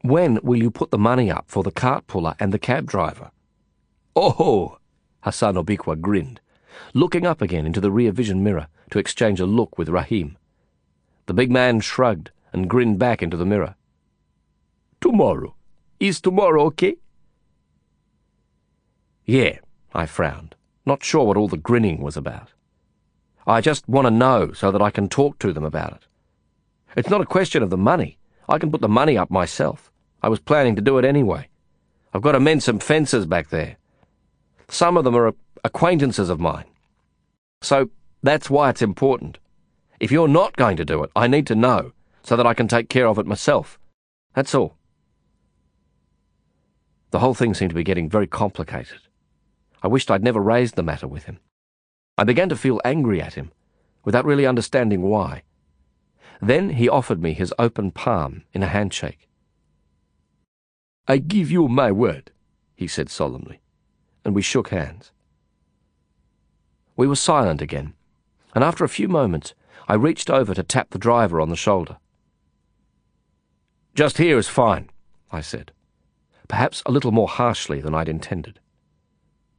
When 0.03 0.39
will 0.43 0.63
you 0.63 0.71
put 0.71 0.91
the 0.91 0.99
money 0.99 1.31
up 1.31 1.47
for 1.49 1.63
the 1.63 1.73
cart 1.73 2.07
puller 2.07 2.35
and 2.39 2.53
the 2.53 2.59
cab 2.59 2.87
driver? 2.87 3.31
Oh! 4.15 4.79
Hassan 5.23 5.55
Obikwa 5.55 6.01
grinned, 6.01 6.41
looking 6.95 7.27
up 7.27 7.43
again 7.43 7.67
into 7.67 7.81
the 7.81 7.91
rear 7.91 8.13
vision 8.13 8.45
mirror 8.45 8.69
to 8.91 8.99
exchange 8.99 9.41
a 9.41 9.47
look 9.47 9.77
with 9.77 9.89
Rahim. 9.89 10.37
The 11.27 11.35
big 11.35 11.51
man 11.51 11.81
shrugged 11.81 12.31
and 12.53 12.71
grinned 12.71 12.99
back 12.99 13.23
into 13.23 13.37
the 13.37 13.47
mirror. 13.47 13.75
Tomorrow. 15.01 15.55
Is 15.99 16.21
tomorrow 16.21 16.65
okay? 16.67 16.97
Yeah, 19.25 19.59
I 19.93 20.07
frowned, 20.07 20.55
not 20.85 21.03
sure 21.03 21.25
what 21.25 21.37
all 21.37 21.49
the 21.49 21.57
grinning 21.57 22.01
was 22.01 22.17
about. 22.17 22.53
I 23.47 23.61
just 23.61 23.89
want 23.89 24.07
to 24.07 24.11
know 24.11 24.53
so 24.53 24.71
that 24.71 24.83
I 24.83 24.91
can 24.91 25.09
talk 25.09 25.39
to 25.41 25.53
them 25.53 25.65
about 25.65 25.93
it. 25.93 26.07
It's 26.97 27.11
not 27.11 27.21
a 27.21 27.27
question 27.27 27.63
of 27.63 27.71
the 27.71 27.77
money. 27.77 28.19
I 28.49 28.59
can 28.59 28.71
put 28.71 28.81
the 28.81 28.89
money 28.89 29.19
up 29.19 29.31
myself. 29.31 29.91
I 30.23 30.29
was 30.29 30.41
planning 30.41 30.77
to 30.77 30.83
do 30.83 30.99
it 30.99 31.05
anyway. 31.05 31.49
I've 32.15 32.23
got 32.23 32.33
to 32.33 32.41
mend 32.41 32.63
some 32.63 32.79
fences 32.79 33.27
back 33.27 33.51
there. 33.51 33.77
Some 34.69 34.97
of 34.97 35.05
them 35.05 35.17
are 35.17 35.35
acquaintances 35.65 36.31
of 36.31 36.41
mine. 36.41 36.65
So 37.63 37.91
that's 38.23 38.49
why 38.49 38.71
it's 38.71 38.83
important. 38.83 39.39
If 39.99 40.11
you're 40.11 40.29
not 40.29 40.57
going 40.57 40.77
to 40.77 40.85
do 40.85 41.03
it, 41.03 41.11
I 41.17 41.27
need 41.27 41.47
to 41.49 41.55
know 41.55 41.93
so 42.23 42.37
that 42.37 42.47
I 42.47 42.55
can 42.55 42.69
take 42.69 42.89
care 42.89 43.07
of 43.07 43.19
it 43.19 43.27
myself. 43.27 43.79
That's 44.35 44.55
all. 44.55 44.77
The 47.11 47.21
whole 47.21 47.35
thing 47.35 47.55
seemed 47.55 47.71
to 47.71 47.77
be 47.77 47.85
getting 47.85 48.11
very 48.11 48.27
complicated. 48.27 49.01
I 49.83 49.89
wished 49.89 50.11
I'd 50.11 50.25
never 50.25 50.41
raised 50.41 50.75
the 50.75 50.83
matter 50.83 51.07
with 51.07 51.25
him. 51.25 51.39
I 52.19 52.25
began 52.25 52.49
to 52.49 52.57
feel 52.57 52.81
angry 52.85 53.23
at 53.23 53.35
him, 53.35 53.53
without 54.05 54.25
really 54.25 54.47
understanding 54.47 55.03
why. 55.03 55.43
Then 56.43 56.71
he 56.71 56.89
offered 56.89 57.23
me 57.23 57.33
his 57.33 57.55
open 57.59 57.91
palm 57.91 58.43
in 58.53 58.63
a 58.63 58.69
handshake. 58.69 59.29
I 61.09 61.19
give 61.19 61.51
you 61.51 61.69
my 61.69 61.93
word, 61.93 62.33
he 62.75 62.87
said 62.87 63.09
solemnly, 63.09 63.61
and 64.25 64.35
we 64.35 64.43
shook 64.43 64.69
hands. 64.69 65.13
We 66.97 67.07
were 67.07 67.17
silent 67.17 67.63
again, 67.63 67.95
and 68.55 68.65
after 68.65 68.85
a 68.85 68.89
few 68.89 69.09
moments 69.09 69.55
I 69.89 69.95
reached 69.95 70.31
over 70.31 70.53
to 70.55 70.63
tap 70.63 70.91
the 70.91 70.99
driver 70.99 71.41
on 71.41 71.49
the 71.49 71.57
shoulder. 71.57 71.99
Just 73.95 74.19
here 74.19 74.37
is 74.37 74.49
fine, 74.49 74.91
I 75.31 75.41
said, 75.41 75.73
perhaps 76.49 76.83
a 76.85 76.91
little 76.91 77.13
more 77.13 77.29
harshly 77.29 77.81
than 77.81 77.95
I'd 77.95 78.09
intended. 78.09 78.59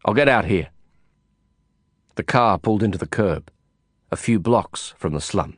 I'll 0.05 0.13
get 0.13 0.29
out 0.29 0.45
here. 0.45 0.69
The 2.15 2.23
car 2.23 2.57
pulled 2.57 2.83
into 2.83 2.97
the 2.97 3.07
curb, 3.07 3.51
a 4.11 4.17
few 4.17 4.39
blocks 4.39 4.93
from 4.97 5.13
the 5.13 5.21
slum. 5.21 5.57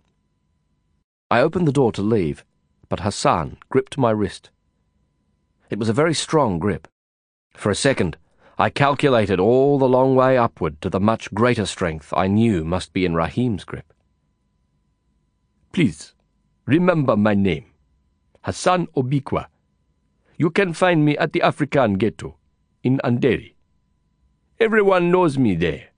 I 1.32 1.42
opened 1.42 1.68
the 1.68 1.72
door 1.72 1.92
to 1.94 2.02
leave, 2.02 2.46
but 2.90 3.02
Hassan 3.02 3.58
gripped 3.70 3.98
my 3.98 4.12
wrist. 4.12 4.50
It 5.70 5.80
was 5.80 5.90
a 5.90 5.94
very 5.94 6.14
strong 6.14 6.60
grip. 6.60 6.88
For 7.54 7.72
a 7.72 7.76
second, 7.76 8.18
I 8.58 8.70
calculated 8.70 9.40
all 9.40 9.80
the 9.80 9.90
long 9.90 10.16
way 10.16 10.38
upward 10.38 10.82
to 10.82 10.90
the 10.90 11.00
much 11.00 11.34
greater 11.34 11.66
strength 11.66 12.14
I 12.16 12.28
knew 12.28 12.64
must 12.64 12.94
be 12.94 13.06
in 13.06 13.16
Rahim's 13.16 13.64
grip. 13.64 13.94
Please, 15.72 16.14
remember 16.66 17.16
my 17.16 17.34
name. 17.34 17.66
Hassan 18.42 18.88
Obikwa. 18.96 19.48
You 20.38 20.50
can 20.50 20.74
find 20.74 21.06
me 21.06 21.18
at 21.18 21.34
the 21.34 21.42
African 21.42 21.96
ghetto, 21.96 22.38
in 22.84 23.00
Andheri. 23.04 23.54
Everyone 24.60 25.12
knows 25.12 25.38
me 25.38 25.56
there. 25.56 25.90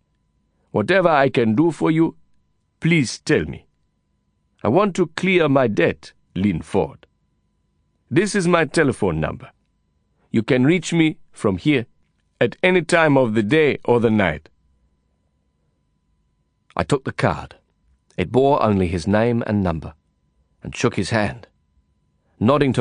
Whatever 0.71 1.09
I 1.09 1.29
can 1.29 1.55
do 1.55 1.71
for 1.71 1.91
you, 1.91 2.15
please 2.79 3.19
tell 3.19 3.45
me. 3.45 3.67
I 4.63 4.67
want 4.67 4.95
to 4.97 5.07
clear 5.07 5.47
my 5.49 5.67
debt, 5.67 6.13
Lin 6.35 6.61
Ford. 6.61 7.05
This 8.09 8.35
is 8.35 8.47
my 8.47 8.65
telephone 8.65 9.19
number. 9.19 9.51
You 10.31 10.43
can 10.43 10.65
reach 10.65 10.91
me 10.91 11.17
from 11.31 11.57
here 11.57 11.85
at 12.39 12.57
any 12.63 12.81
time 12.81 13.17
of 13.17 13.35
the 13.35 13.43
day 13.43 13.79
or 13.85 13.99
the 13.99 14.11
night. 14.11 14.49
I 16.75 16.83
took 16.83 17.03
the 17.03 17.11
card. 17.11 17.55
It 18.21 18.31
bore 18.31 18.61
only 18.61 18.87
his 18.87 19.07
name 19.07 19.43
and 19.47 19.63
number, 19.63 19.95
and 20.61 20.75
shook 20.75 20.95
his 20.95 21.09
hand. 21.09 21.47
Nodding 22.39 22.71
to 22.73 22.79